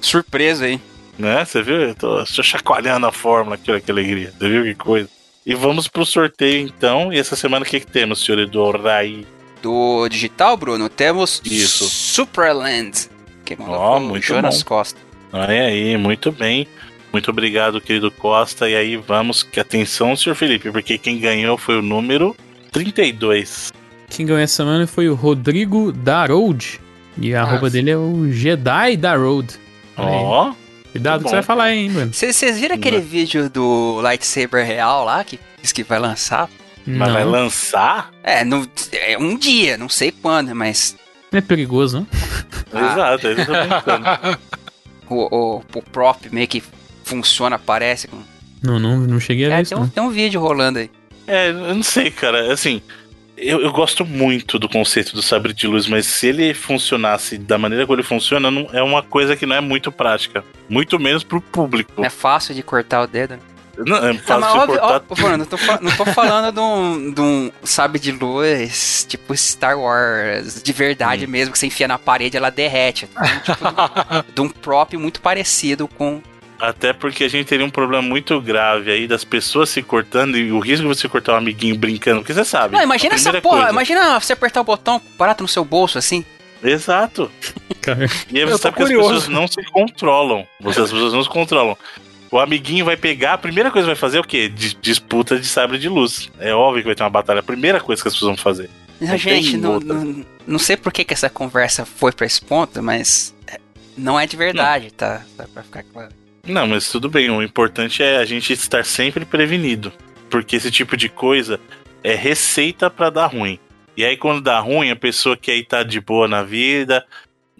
surpreso 0.00 0.64
aí. 0.64 0.80
Né? 1.18 1.44
Você 1.44 1.62
viu? 1.62 1.76
Eu 1.80 1.94
tô, 1.94 2.24
tô 2.24 2.42
chacoalhando 2.42 3.06
a 3.06 3.12
fórmula 3.12 3.56
aqui, 3.56 3.70
olha 3.70 3.80
que 3.80 3.90
alegria. 3.90 4.32
Você 4.38 4.48
viu 4.48 4.62
que 4.64 4.74
coisa? 4.74 5.08
E 5.44 5.54
vamos 5.54 5.88
pro 5.88 6.04
sorteio 6.06 6.60
então. 6.66 7.12
E 7.12 7.18
essa 7.18 7.34
semana 7.34 7.64
o 7.64 7.68
que, 7.68 7.80
que 7.80 7.86
temos, 7.86 8.24
senhor 8.24 8.38
Edu 8.38 8.70
Rai? 8.70 9.26
Do 9.62 10.06
digital, 10.08 10.56
Bruno, 10.56 10.88
temos 10.88 11.40
Isso. 11.44 11.84
Superland. 11.88 13.08
Que 13.44 13.56
mandou 13.56 13.74
Ó, 13.74 13.96
foi 13.96 14.04
o 14.06 14.08
muito 14.10 14.24
Jonas 14.26 14.62
bom. 14.62 14.68
Costa. 14.68 15.00
Olha 15.32 15.62
aí, 15.66 15.96
muito 15.96 16.30
bem. 16.30 16.68
Muito 17.12 17.30
obrigado, 17.30 17.80
querido 17.80 18.10
Costa. 18.10 18.68
E 18.68 18.76
aí 18.76 18.96
vamos, 18.96 19.42
que 19.42 19.58
atenção, 19.58 20.14
senhor 20.14 20.36
Felipe, 20.36 20.70
porque 20.70 20.98
quem 20.98 21.18
ganhou 21.18 21.56
foi 21.58 21.78
o 21.78 21.82
número 21.82 22.36
32. 22.70 23.72
Quem 24.08 24.24
ganhou 24.26 24.40
essa 24.40 24.56
semana 24.56 24.86
foi 24.86 25.08
o 25.08 25.14
Rodrigo 25.14 25.90
Darold. 25.92 26.80
E 27.20 27.34
a 27.34 27.42
Ah, 27.42 27.44
arroba 27.46 27.68
sim. 27.68 27.72
dele 27.78 27.90
é 27.90 27.96
o 27.96 28.30
Jedi 28.30 28.96
Darold. 28.96 29.54
Olha 29.96 30.48
aí. 30.48 30.54
Cuidado 30.92 31.22
que 31.24 31.28
você 31.30 31.36
vai 31.36 31.42
falar 31.42 31.64
aí, 31.64 31.78
hein, 31.78 31.90
mano. 31.90 32.12
Vocês 32.12 32.58
viram 32.58 32.74
aquele 32.74 32.98
Não. 32.98 33.04
vídeo 33.04 33.48
do 33.50 34.00
lightsaber 34.00 34.64
real 34.66 35.04
lá, 35.04 35.22
que 35.22 35.38
diz 35.62 35.72
que 35.72 35.82
vai 35.82 35.98
lançar? 35.98 36.48
mas 36.86 37.12
vai 37.12 37.24
lançar? 37.24 38.10
É, 38.22 38.44
no, 38.44 38.66
é 38.92 39.18
um 39.18 39.36
dia, 39.36 39.76
não 39.76 39.88
sei 39.90 40.10
quando, 40.10 40.54
mas 40.54 40.96
é 41.30 41.40
perigoso, 41.42 41.98
não? 41.98 42.06
Ah. 42.72 42.92
Exato, 42.92 43.28
isso 43.28 43.44
que 43.44 45.10
eu 45.10 45.16
o, 45.16 45.36
o, 45.36 45.62
o 45.74 45.82
prop 45.82 46.26
meio 46.32 46.48
que 46.48 46.62
funciona, 47.04 47.58
parece. 47.58 48.08
Com... 48.08 48.22
Não, 48.62 48.78
não, 48.78 48.96
não 48.98 49.20
cheguei 49.20 49.46
a 49.46 49.48
ver 49.50 49.54
É, 49.56 49.62
isso, 49.62 49.70
tem, 49.70 49.78
um, 49.78 49.82
não. 49.82 49.88
tem 49.90 50.02
um 50.02 50.10
vídeo 50.10 50.40
rolando 50.40 50.78
aí. 50.78 50.90
É, 51.26 51.50
eu 51.50 51.74
não 51.74 51.82
sei, 51.82 52.10
cara. 52.10 52.50
Assim, 52.52 52.80
eu, 53.40 53.60
eu 53.60 53.72
gosto 53.72 54.04
muito 54.04 54.58
do 54.58 54.68
conceito 54.68 55.14
do 55.14 55.22
sabre 55.22 55.52
de 55.52 55.66
luz, 55.66 55.86
mas 55.86 56.06
se 56.06 56.26
ele 56.26 56.52
funcionasse 56.54 57.38
da 57.38 57.56
maneira 57.58 57.86
como 57.86 57.96
ele 57.96 58.06
funciona, 58.06 58.50
não, 58.50 58.68
é 58.72 58.82
uma 58.82 59.02
coisa 59.02 59.36
que 59.36 59.46
não 59.46 59.56
é 59.56 59.60
muito 59.60 59.90
prática. 59.92 60.44
Muito 60.68 60.98
menos 60.98 61.22
pro 61.24 61.40
público. 61.40 62.04
É 62.04 62.10
fácil 62.10 62.54
de 62.54 62.62
cortar 62.62 63.02
o 63.02 63.06
dedo. 63.06 63.34
né? 63.34 63.40
Não, 63.78 63.96
é 64.08 64.12
Tá, 64.14 64.20
fácil 64.24 64.40
mas 64.40 64.52
de 64.52 64.58
óbvio, 64.58 64.80
cortar. 64.80 65.24
ó, 65.24 65.36
não 65.36 65.44
tô, 65.46 65.56
não 65.80 65.96
tô 65.96 66.04
falando 66.06 66.52
de 66.52 66.60
um, 66.60 67.12
de 67.12 67.20
um 67.20 67.52
sabe 67.62 68.00
de 68.00 68.10
luz, 68.10 69.06
tipo 69.08 69.36
Star 69.36 69.78
Wars, 69.78 70.60
de 70.62 70.72
verdade 70.72 71.26
Até 76.60 76.92
porque 76.92 77.24
a 77.24 77.28
gente 77.28 77.46
teria 77.46 77.64
um 77.64 77.70
problema 77.70 78.02
muito 78.02 78.40
grave 78.40 78.90
aí 78.90 79.06
das 79.06 79.22
pessoas 79.24 79.70
se 79.70 79.80
cortando 79.82 80.36
e 80.36 80.50
o 80.50 80.58
risco 80.58 80.82
de 80.82 80.88
você 80.88 81.08
cortar 81.08 81.34
um 81.34 81.36
amiguinho 81.36 81.76
brincando, 81.76 82.20
porque 82.20 82.34
você 82.34 82.44
sabe. 82.44 82.74
Não, 82.76 82.82
imagina 82.82 83.14
essa 83.14 83.24
primeira 83.30 83.42
porra, 83.42 83.56
coisa- 83.58 83.72
imagina 83.72 84.20
você 84.20 84.32
apertar 84.32 84.60
o 84.60 84.64
botão 84.64 85.00
barato 85.16 85.42
no 85.42 85.48
seu 85.48 85.64
bolso 85.64 85.98
assim. 85.98 86.24
Exato. 86.62 87.30
E 88.32 88.38
aí 88.40 88.44
você 88.44 88.58
sabe 88.58 88.76
que 88.76 88.82
as 88.82 88.88
curioso. 88.88 89.08
pessoas 89.14 89.28
não 89.28 89.46
se 89.46 89.62
controlam. 89.70 90.46
Você, 90.60 90.80
as 90.80 90.90
pessoas 90.90 91.12
não 91.12 91.22
se 91.22 91.28
controlam. 91.28 91.76
O 92.30 92.38
amiguinho 92.38 92.84
vai 92.84 92.96
pegar, 92.96 93.34
a 93.34 93.38
primeira 93.38 93.70
coisa 93.70 93.86
que 93.86 93.94
vai 93.94 93.96
fazer 94.00 94.18
é 94.18 94.20
o 94.20 94.24
quê? 94.24 94.48
Dis- 94.48 94.76
disputa 94.82 95.38
de 95.38 95.46
sabre 95.46 95.78
de 95.78 95.88
luz. 95.88 96.30
É 96.40 96.52
óbvio 96.52 96.82
que 96.82 96.88
vai 96.88 96.94
ter 96.96 97.02
uma 97.04 97.08
batalha. 97.08 97.40
A 97.40 97.42
primeira 97.44 97.80
coisa 97.80 98.02
que 98.02 98.08
as 98.08 98.14
pessoas 98.14 98.30
vão 98.30 98.36
fazer. 98.36 98.68
Não, 99.00 99.08
Não 99.10 99.16
gente, 99.16 99.56
não, 99.56 99.78
não, 99.80 100.26
não 100.46 100.58
sei 100.58 100.76
por 100.76 100.92
que, 100.92 101.04
que 101.04 101.14
essa 101.14 101.30
conversa 101.30 101.86
foi 101.86 102.10
pra 102.12 102.26
esse 102.26 102.42
ponto, 102.42 102.82
mas 102.82 103.32
é, 103.46 103.60
não 103.96 104.18
é 104.18 104.26
de 104.26 104.36
verdade, 104.36 104.90
tá? 104.90 105.22
Só 105.36 105.44
pra 105.44 105.62
ficar 105.62 105.84
claro. 105.84 106.08
Não, 106.48 106.66
mas 106.66 106.88
tudo 106.90 107.08
bem. 107.08 107.30
O 107.30 107.42
importante 107.42 108.02
é 108.02 108.16
a 108.16 108.24
gente 108.24 108.52
estar 108.52 108.84
sempre 108.84 109.24
prevenido. 109.24 109.92
Porque 110.30 110.56
esse 110.56 110.70
tipo 110.70 110.96
de 110.96 111.08
coisa 111.08 111.60
é 112.02 112.14
receita 112.14 112.90
pra 112.90 113.10
dar 113.10 113.26
ruim. 113.26 113.58
E 113.96 114.04
aí, 114.04 114.16
quando 114.16 114.40
dá 114.40 114.58
ruim, 114.60 114.90
a 114.90 114.96
pessoa 114.96 115.36
que 115.36 115.50
aí 115.50 115.64
tá 115.64 115.82
de 115.82 116.00
boa 116.00 116.28
na 116.28 116.42
vida, 116.42 117.04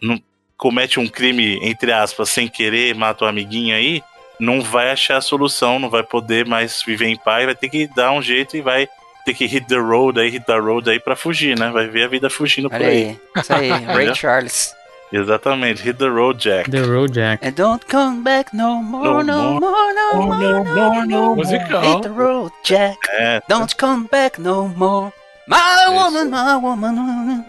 não 0.01 0.21
comete 0.57 1.01
um 1.01 1.07
crime, 1.07 1.59
entre 1.63 1.93
aspas, 1.93 2.29
sem 2.31 2.49
querer, 2.49 2.95
mata 2.95 3.25
o 3.25 3.29
amiguinho 3.29 3.75
aí, 3.75 4.03
não 4.39 4.61
vai 4.61 4.91
achar 4.91 5.17
a 5.17 5.21
solução, 5.21 5.79
não 5.79 5.91
vai 5.91 6.03
poder 6.03 6.47
mais 6.47 6.83
viver 6.85 7.07
em 7.07 7.17
paz, 7.17 7.45
vai 7.45 7.55
ter 7.55 7.69
que 7.69 7.87
dar 7.89 8.13
um 8.13 8.23
jeito 8.23 8.57
e 8.57 8.61
vai 8.61 8.89
ter 9.25 9.35
que 9.35 9.47
hit 9.47 9.67
the 9.67 9.77
road 9.77 10.21
aí, 10.21 10.31
hit 10.31 10.47
the 10.47 10.59
road 10.59 10.89
aí 10.89 11.01
pra 11.01 11.17
fugir, 11.17 11.59
né? 11.59 11.71
Vai 11.71 11.89
ver 11.89 12.05
a 12.05 12.09
vida 12.09 12.31
fugindo 12.31 12.69
por 12.71 12.77
Olha 12.77 12.89
aí. 12.89 13.05
aí. 13.05 13.19
Isso 13.37 13.53
aí, 13.53 13.69
Ray 13.69 14.15
Charles. 14.15 14.78
Exatamente, 15.13 15.83
hit 15.83 15.99
the 15.99 16.09
road, 16.09 16.39
Jack. 16.39 16.71
The 16.71 16.83
Road 16.83 17.13
Jack. 17.15 17.45
And 17.47 17.53
don't 17.55 17.85
come 17.87 18.23
back 18.23 18.55
no 18.55 18.83
more, 18.83 19.05
No 19.05 19.23
no 19.23 19.61
more, 19.61 19.95
no 19.95 20.11
Oh, 20.13 20.23
more, 20.27 20.65
no, 20.65 21.05
no 21.05 21.07
more. 21.07 21.37
Musical. 21.37 21.81
Hit 21.81 22.03
the 22.03 22.09
road, 22.11 22.53
Jack. 22.63 22.99
É, 23.13 23.41
Don't 23.49 23.75
come 23.77 24.07
back 24.11 24.39
no 24.41 24.69
more. 24.69 25.13
My 25.47 25.57
Isso. 25.85 25.93
woman, 25.93 26.25
my 26.27 26.55
woman. 26.63 27.45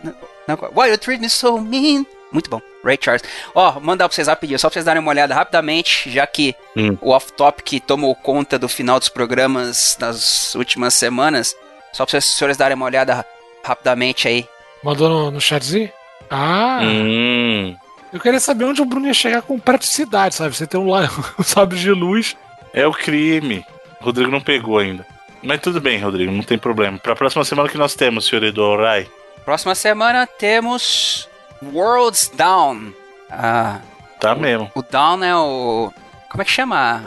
Não, 0.48 0.58
Why 0.74 0.90
you 0.90 0.98
treat 0.98 1.20
me 1.22 1.30
so 1.30 1.60
mean? 1.60 2.06
Muito 2.32 2.50
bom. 2.50 2.62
Ray 2.84 2.98
Charles. 3.02 3.24
Ó, 3.54 3.78
mandar 3.82 4.08
pra 4.08 4.16
vocês 4.16 4.28
rapidinho, 4.30 4.58
só 4.58 4.70
pra 4.70 4.74
vocês 4.76 4.86
darem 4.86 5.02
uma 5.02 5.10
olhada 5.12 5.34
rapidamente, 5.36 6.10
já 6.10 6.26
que 6.26 6.56
Hum. 6.78 6.98
o 7.02 7.10
off-topic 7.12 7.82
tomou 7.86 8.16
conta 8.16 8.58
do 8.58 8.70
final 8.70 9.00
dos 9.00 9.10
programas 9.10 9.98
nas 10.00 10.56
últimas 10.56 10.94
semanas. 10.94 11.54
Só 11.92 12.06
pra 12.06 12.12
vocês 12.12 12.24
senhores 12.26 12.56
darem 12.56 12.76
uma 12.76 12.86
olhada 12.86 13.16
ra- 13.16 13.26
rapidamente 13.66 14.28
aí. 14.30 14.48
Mandou 14.82 15.10
no, 15.10 15.32
no 15.32 15.42
chatzinho? 15.42 15.92
Ah, 16.30 16.80
hum, 16.84 17.76
eu 18.14 18.20
queria 18.20 18.40
saber 18.40 18.66
onde 18.66 18.82
o 18.82 18.86
Bruno 18.86 19.08
ia 19.08 19.14
chegar 19.14 19.42
com 19.42 19.60
praticidade, 19.60 20.36
sabe? 20.36 20.56
Você 20.56 20.68
tem 20.68 20.80
um, 20.80 20.90
lá, 20.90 21.10
um 21.40 21.44
sabre 21.44 21.78
de 21.80 21.92
luz. 21.92 22.36
é 22.74 22.86
o 22.88 22.92
crime. 22.94 23.66
O 24.02 24.06
Rodrigo 24.06 24.32
não 24.32 24.42
pegou 24.42 24.78
ainda. 24.78 25.06
Mas 25.42 25.62
tudo 25.62 25.80
bem, 25.82 26.00
Rodrigo, 26.00 26.32
não 26.32 26.44
tem 26.44 26.58
problema. 26.58 26.98
Pra 26.98 27.16
próxima 27.16 27.44
semana 27.46 27.70
que 27.70 27.78
nós 27.78 27.96
temos, 27.96 28.26
senhor 28.28 28.44
Edu 28.44 28.62
Orai. 28.62 29.08
Próxima 29.46 29.74
semana 29.74 30.28
temos 30.28 31.28
Worlds 31.64 32.32
Down. 32.36 32.94
Ah, 33.32 33.80
Tá 34.20 34.36
mesmo. 34.36 34.70
o 34.76 34.82
Down 34.82 35.24
é 35.24 35.36
o. 35.36 35.94
Como 36.30 36.42
é 36.42 36.46
que 36.46 36.52
chama? 36.52 37.04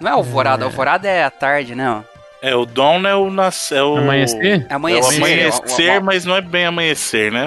Não 0.00 0.10
é 0.10 0.14
alvorada, 0.14 0.64
É. 0.64 0.66
alvorada 0.66 1.08
é 1.08 1.22
a 1.24 1.30
tarde, 1.30 1.74
não. 1.74 2.04
É, 2.46 2.54
o 2.54 2.66
Dawn 2.66 3.06
é 3.06 3.14
o, 3.16 3.30
nas, 3.30 3.72
é 3.72 3.82
o 3.82 3.96
Amanhecer? 3.96 4.44
É 4.44 4.66
É 4.68 4.72
o 4.72 4.76
amanhecer. 4.76 5.16
amanhecer, 5.16 5.96
o- 5.96 6.00
o- 6.00 6.04
mas 6.04 6.24
não 6.26 6.36
é 6.36 6.42
bem 6.42 6.66
amanhecer, 6.66 7.32
né? 7.32 7.46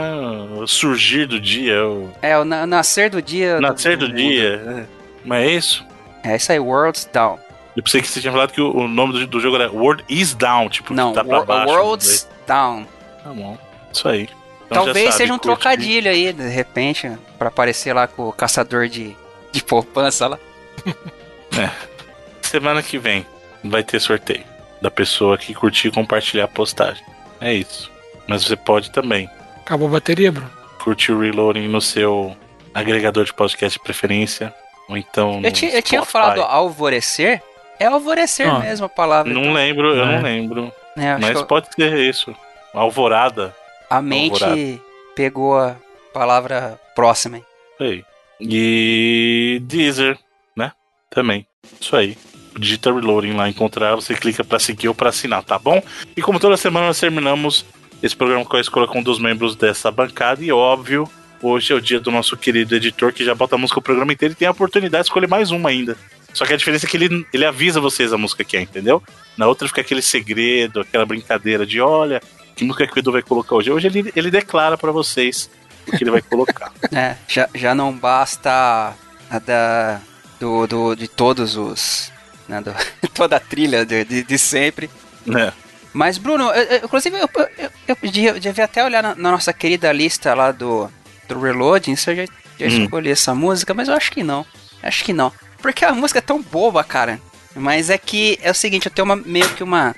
O 0.59 0.65
surgir 0.65 1.27
do 1.27 1.39
dia, 1.39 1.73
é 1.73 1.83
o 1.83 2.09
É, 2.21 2.37
o 2.39 2.43
na- 2.43 2.65
nascer 2.65 3.09
do 3.11 3.21
dia. 3.21 3.59
nascer 3.61 3.95
do 3.95 4.07
mundo. 4.07 4.15
dia. 4.17 4.55
É. 4.65 4.83
Mas 5.23 5.43
é 5.43 5.51
isso? 5.51 5.85
É 6.23 6.35
isso 6.35 6.51
aí, 6.51 6.59
Worlds 6.59 7.07
Down. 7.13 7.37
Eu 7.75 7.83
pensei 7.83 8.01
que 8.01 8.07
você 8.07 8.19
tinha 8.19 8.31
falado 8.33 8.51
que 8.51 8.59
o, 8.59 8.75
o 8.75 8.87
nome 8.87 9.13
do, 9.13 9.27
do 9.27 9.39
jogo 9.39 9.55
era 9.57 9.71
World 9.71 10.03
is 10.09 10.33
Down, 10.33 10.67
tipo, 10.67 10.95
Não, 10.95 11.13
tá 11.13 11.23
pra 11.23 11.43
baixo. 11.43 11.71
Worlds 11.71 12.27
Down. 12.47 12.87
Tá 13.23 13.29
bom. 13.29 13.55
Isso 13.93 14.07
aí. 14.09 14.27
Então 14.65 14.83
Talvez 14.85 15.05
sabe, 15.05 15.17
seja 15.17 15.33
um 15.33 15.37
trocadilho 15.37 16.09
aí, 16.09 16.33
de 16.33 16.47
repente, 16.49 17.09
pra 17.37 17.49
aparecer 17.49 17.93
lá 17.93 18.07
com 18.07 18.27
o 18.27 18.33
caçador 18.33 18.87
de, 18.89 19.15
de 19.51 19.63
poupança 19.63 20.27
lá. 20.27 20.39
Semana 22.41 22.81
que 22.81 22.97
vem 22.97 23.25
vai 23.63 23.83
ter 23.83 23.99
sorteio 23.99 24.43
da 24.81 24.89
pessoa 24.91 25.37
que 25.37 25.53
curtir 25.53 25.87
e 25.87 25.91
compartilhar 25.91 26.45
a 26.45 26.47
postagem. 26.47 27.03
É 27.41 27.53
isso. 27.53 27.91
Mas 28.27 28.43
você 28.43 28.55
pode 28.55 28.91
também 28.91 29.29
Acabou 29.61 29.87
a 29.87 29.91
bateria, 29.91 30.31
Bruno? 30.31 30.49
curtir 30.83 31.11
o 31.11 31.19
Reloading 31.19 31.67
no 31.67 31.81
seu 31.81 32.35
agregador 32.73 33.25
de 33.25 33.33
podcast 33.33 33.77
de 33.77 33.83
preferência. 33.83 34.53
Ou 34.87 34.95
então. 34.97 35.41
No 35.41 35.47
Eu, 35.47 35.51
ti- 35.51 35.65
eu 35.73 35.81
tinha 35.81 36.03
falado 36.05 36.41
alvorecer. 36.41 37.41
É 37.79 37.85
alvorecer 37.85 38.47
Ó, 38.47 38.59
mesmo 38.59 38.85
a 38.85 38.89
palavra. 38.89 39.31
Não 39.33 39.41
então, 39.41 39.53
lembro, 39.53 39.93
eu 39.95 40.03
É. 40.03 40.15
não 40.15 40.21
lembro. 40.23 40.71
acho 40.95 41.21
Mas 41.21 41.37
que 41.41 41.47
pode 41.47 41.67
ser 41.75 41.97
isso. 41.99 42.33
Alvorada. 42.73 43.53
a 43.89 44.01
mente 44.01 44.43
alvorada. 44.43 44.79
pegou 45.15 45.59
a 45.59 45.75
palavra 46.13 46.79
próxima. 46.95 47.41
hein? 47.79 48.03
E 48.39 49.59
Deezer, 49.63 50.17
né? 50.55 50.71
Também. 51.09 51.45
Isso 51.79 51.95
aí. 51.95 52.17
Digita 52.59 52.93
Reloading 52.93 53.34
lá, 53.34 53.49
encontrar, 53.49 53.95
você 53.95 54.13
clica 54.13 54.43
pra 54.43 54.59
seguir 54.59 54.88
ou 54.88 54.95
pra 54.95 55.09
assinar, 55.09 55.43
tá 55.43 55.57
bom? 55.57 55.81
E 56.15 56.21
como 56.21 56.39
toda 56.39 56.57
semana 56.57 56.88
nós 56.88 56.99
terminamos 56.99 57.65
esse 58.01 58.15
programa 58.15 58.45
com 58.45 58.57
a 58.57 58.61
escolha 58.61 58.88
com 58.88 58.99
um 58.99 59.03
dos 59.03 59.19
membros 59.19 59.55
dessa 59.55 59.91
bancada 59.91 60.43
e 60.43 60.51
óbvio, 60.51 61.09
hoje 61.41 61.73
é 61.73 61.75
o 61.75 61.81
dia 61.81 61.99
do 61.99 62.11
nosso 62.11 62.38
querido 62.38 62.75
editor 62.75 63.11
que 63.11 63.23
já 63.23 63.34
bota 63.34 63.55
a 63.55 63.57
música 63.57 63.79
o 63.79 63.84
programa 63.84 64.13
inteiro 64.13 64.34
e 64.34 64.35
tem 64.35 64.47
a 64.47 64.51
oportunidade 64.51 65.03
de 65.03 65.09
escolher 65.09 65.27
mais 65.27 65.51
uma 65.51 65.69
ainda. 65.69 65.97
Só 66.34 66.45
que 66.45 66.53
a 66.53 66.57
diferença 66.57 66.85
é 66.85 66.89
que 66.89 66.97
ele, 66.97 67.25
ele 67.34 67.45
avisa 67.45 67.79
vocês 67.79 68.13
a 68.13 68.17
música 68.17 68.43
que 68.43 68.55
é, 68.57 68.61
entendeu? 68.61 69.01
Na 69.35 69.47
outra 69.47 69.67
fica 69.67 69.81
aquele 69.81 70.01
segredo, 70.01 70.81
aquela 70.81 71.05
brincadeira 71.05 71.65
de 71.65 71.81
olha, 71.81 72.21
que 72.55 72.63
música 72.63 72.85
que 72.85 72.97
o 72.97 72.99
Edu 72.99 73.11
vai 73.11 73.21
colocar 73.21 73.55
hoje. 73.55 73.71
Hoje 73.71 73.88
ele, 73.88 74.11
ele 74.15 74.29
declara 74.29 74.77
pra 74.77 74.91
vocês 74.91 75.49
o 75.88 75.97
que 75.97 76.03
ele 76.03 76.11
vai 76.11 76.21
colocar. 76.21 76.71
É, 76.93 77.15
já, 77.27 77.49
já 77.55 77.75
não 77.75 77.91
basta 77.91 78.93
a 79.29 79.39
da, 79.39 79.99
do, 80.39 80.67
do, 80.67 80.95
de 80.95 81.07
todos 81.07 81.57
os. 81.57 82.11
Né, 82.47 82.61
do- 82.61 82.73
toda 83.13 83.35
a 83.35 83.39
trilha 83.39 83.85
de, 83.85 84.03
de, 84.05 84.23
de 84.23 84.37
sempre. 84.37 84.89
né? 85.25 85.51
Mas, 85.93 86.17
Bruno, 86.17 86.45
eu- 86.51 86.63
eu- 86.63 86.85
inclusive 86.85 87.17
eu, 87.17 87.29
eu, 87.57 87.71
eu 87.87 88.39
devia 88.39 88.65
até 88.65 88.83
olhar 88.83 89.01
na, 89.01 89.15
na 89.15 89.31
nossa 89.31 89.51
querida 89.51 89.91
lista 89.91 90.33
lá 90.33 90.51
do, 90.51 90.89
do 91.27 91.39
Reloading 91.39 91.95
se 91.95 92.11
eu 92.11 92.15
já, 92.15 92.25
já 92.59 92.65
Hum. 92.67 92.83
escolhi 92.83 93.09
essa 93.11 93.33
música, 93.33 93.73
mas 93.73 93.87
eu 93.87 93.95
acho 93.95 94.11
que 94.11 94.23
não. 94.23 94.45
Acho 94.83 95.03
que 95.03 95.11
não. 95.13 95.31
Porque 95.61 95.83
a 95.83 95.91
música 95.93 96.19
é 96.19 96.21
tão 96.21 96.41
boba, 96.41 96.83
cara. 96.83 97.19
Mas 97.55 97.89
é 97.89 97.97
que 97.97 98.37
é 98.43 98.51
o 98.51 98.53
seguinte, 98.53 98.85
eu 98.85 98.91
tenho 98.91 99.05
uma 99.05 99.15
meio 99.15 99.49
que 99.49 99.63
uma. 99.63 99.95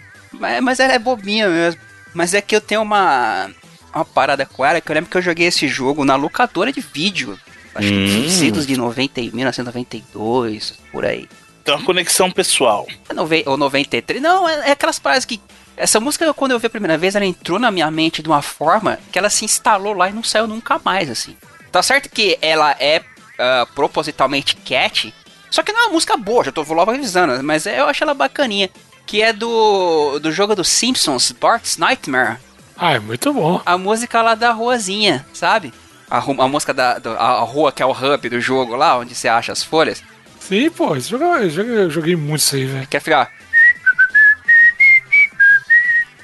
Mas, 0.61 0.80
ela 0.80 0.93
é 0.93 0.99
bobinha 0.99 1.49
mesmo. 1.49 1.81
Mas 2.13 2.34
é 2.34 2.41
que 2.41 2.55
eu 2.55 2.61
tenho 2.61 2.81
uma. 2.81 3.49
Uma 3.93 4.05
parada 4.05 4.45
com 4.45 4.63
ela, 4.63 4.80
que 4.80 4.89
eu 4.89 4.93
lembro 4.93 5.09
que 5.09 5.17
eu 5.17 5.21
joguei 5.21 5.47
esse 5.47 5.67
jogo 5.67 6.05
na 6.05 6.15
locadora 6.15 6.71
de 6.71 6.80
vídeo. 6.80 7.38
Acho 7.76 7.88
Hum. 7.93 8.05
que 8.05 8.45
idos 8.45 8.65
de 8.65 8.77
90, 8.77 9.19
e 9.19 9.31
1992, 9.31 10.73
por 10.91 11.05
aí. 11.05 11.27
Então, 11.70 11.80
uma 11.80 11.86
conexão 11.86 12.32
pessoal. 12.32 12.88
É 13.08 13.50
Ou 13.50 13.58
93. 13.58 14.22
Não, 14.22 14.48
é, 14.48 14.70
é 14.70 14.72
aquelas 14.72 15.00
paradas 15.00 15.26
que. 15.26 15.40
Essa 15.78 16.00
música, 16.00 16.34
quando 16.34 16.52
eu 16.52 16.60
vi 16.60 16.68
a 16.68 16.70
primeira 16.70 16.98
vez, 16.98 17.16
ela 17.16 17.26
entrou 17.26 17.58
na 17.58 17.72
minha 17.72 17.90
mente 17.90 18.22
de 18.22 18.28
uma 18.28 18.41
forma 18.41 19.00
que 19.12 19.18
ela 19.18 19.30
se 19.30 19.46
instalou 19.46 19.94
lá 19.94 20.10
e 20.10 20.14
não 20.14 20.24
saiu 20.24 20.46
nunca 20.46 20.82
mais, 20.84 21.10
assim. 21.10 21.38
Tá 21.72 21.82
certo 21.82 22.10
que 22.10 22.38
ela 22.41 22.76
é 22.80 23.02
ah, 23.38 23.66
propositalmente 23.74 24.58
cat, 24.58 25.14
só 25.50 25.64
que 25.64 25.72
não 25.72 25.80
é 25.80 25.84
uma 25.86 25.94
música 25.94 26.18
boa, 26.18 26.44
já 26.44 26.52
tô 26.52 26.64
logo 26.64 26.91
avisando, 26.91 27.41
mas 27.44 27.66
eu 27.66 27.88
acho 27.88 28.04
ela 28.04 28.14
bacaninha. 28.14 28.70
Que 29.06 29.22
é 29.22 29.32
do, 29.32 30.20
do 30.20 30.32
jogo 30.34 30.54
dos 30.54 30.68
Simpsons, 30.68 31.32
Bart's 31.32 31.78
Nightmare. 31.78 32.38
Ah, 32.78 32.94
é 32.94 33.00
muito 33.00 33.34
bom. 33.34 33.62
A 33.66 33.78
música 33.78 34.22
lá 34.22 34.36
da 34.36 34.52
ruazinha, 34.52 35.26
sabe? 35.34 35.74
A, 36.10 36.18
a 36.18 36.48
música 36.48 36.74
da 36.74 37.00
a 37.18 37.40
rua 37.41 37.72
que 37.72 37.82
é 37.82 37.86
o 37.86 37.91
hub 37.91 38.30
do 38.30 38.41
jogo 38.41 38.76
lá, 38.76 38.98
onde 38.98 39.16
você 39.16 39.30
acha 39.30 39.54
as 39.54 39.64
folhas. 39.64 40.04
Sim, 40.40 40.70
pô, 40.70 40.95
esse 40.95 41.10
jogo, 41.10 41.24
eu 41.24 41.49
joguei, 41.49 41.78
eu 41.78 41.90
joguei 41.91 42.16
muito 42.16 42.41
isso 42.41 42.56
aí, 42.56 42.66
velho. 42.66 42.88
Quer 42.88 43.02
ficar. 43.02 43.32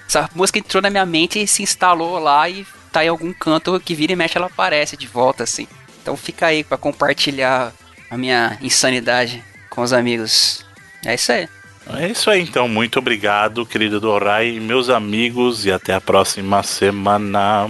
Essa 0.07 0.29
música 0.33 0.59
entrou 0.59 0.81
na 0.81 0.89
minha 0.89 1.05
mente 1.05 1.41
e 1.41 1.47
se 1.47 1.61
instalou 1.61 2.17
lá 2.19 2.49
e 2.49 2.65
tá 2.91 3.03
em 3.03 3.09
algum 3.09 3.33
canto 3.33 3.79
que 3.79 3.93
vira 3.93 4.13
e 4.13 4.15
mexe 4.15 4.37
ela 4.37 4.47
aparece 4.47 4.95
de 4.95 5.07
volta 5.07 5.43
assim. 5.43 5.67
Então 6.01 6.15
fica 6.15 6.47
aí 6.47 6.63
pra 6.63 6.77
compartilhar 6.77 7.73
a 8.09 8.17
minha 8.17 8.57
insanidade 8.61 9.43
com 9.69 9.81
os 9.81 9.91
amigos. 9.91 10.65
É 11.05 11.13
isso 11.15 11.31
aí. 11.31 11.49
É 11.93 12.07
isso 12.07 12.29
aí, 12.29 12.41
então. 12.41 12.67
Muito 12.67 12.97
obrigado, 12.97 13.65
querido 13.65 13.99
Dorai, 13.99 14.59
meus 14.59 14.89
amigos, 14.89 15.65
e 15.65 15.71
até 15.71 15.93
a 15.93 16.01
próxima 16.01 16.63
semana. 16.63 17.67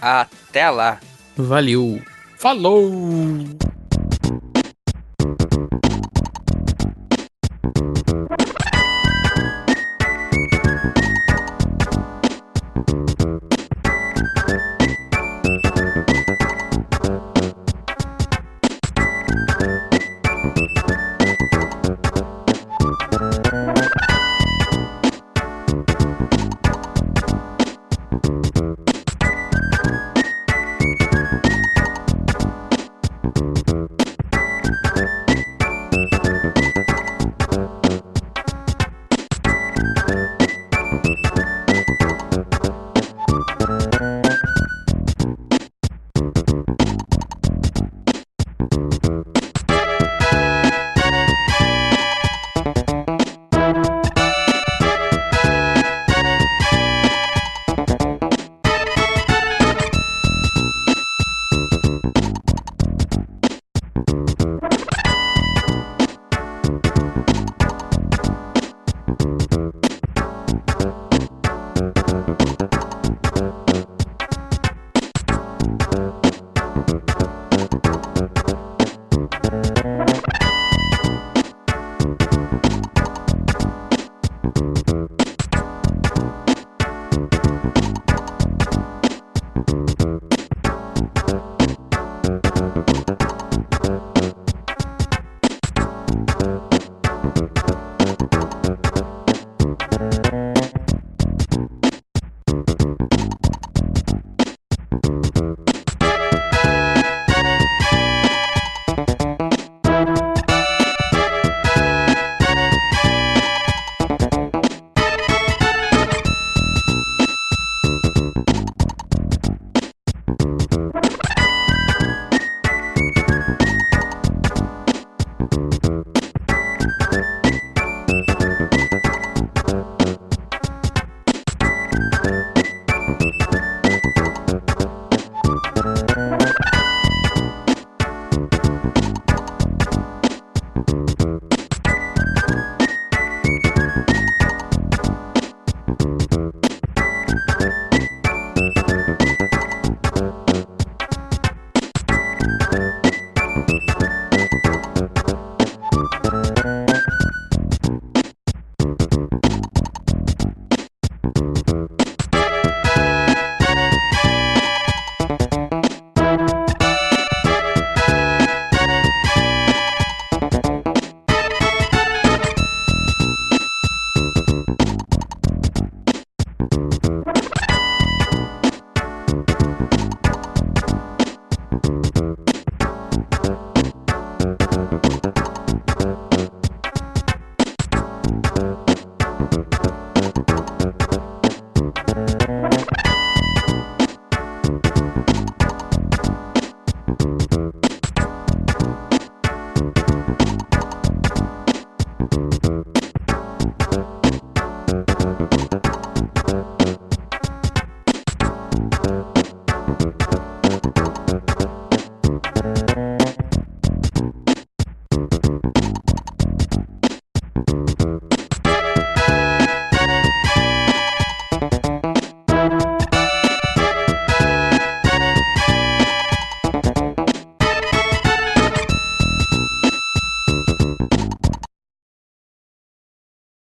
Até 0.00 0.68
lá. 0.70 0.98
Valeu. 1.36 2.02
Falou! 2.36 3.46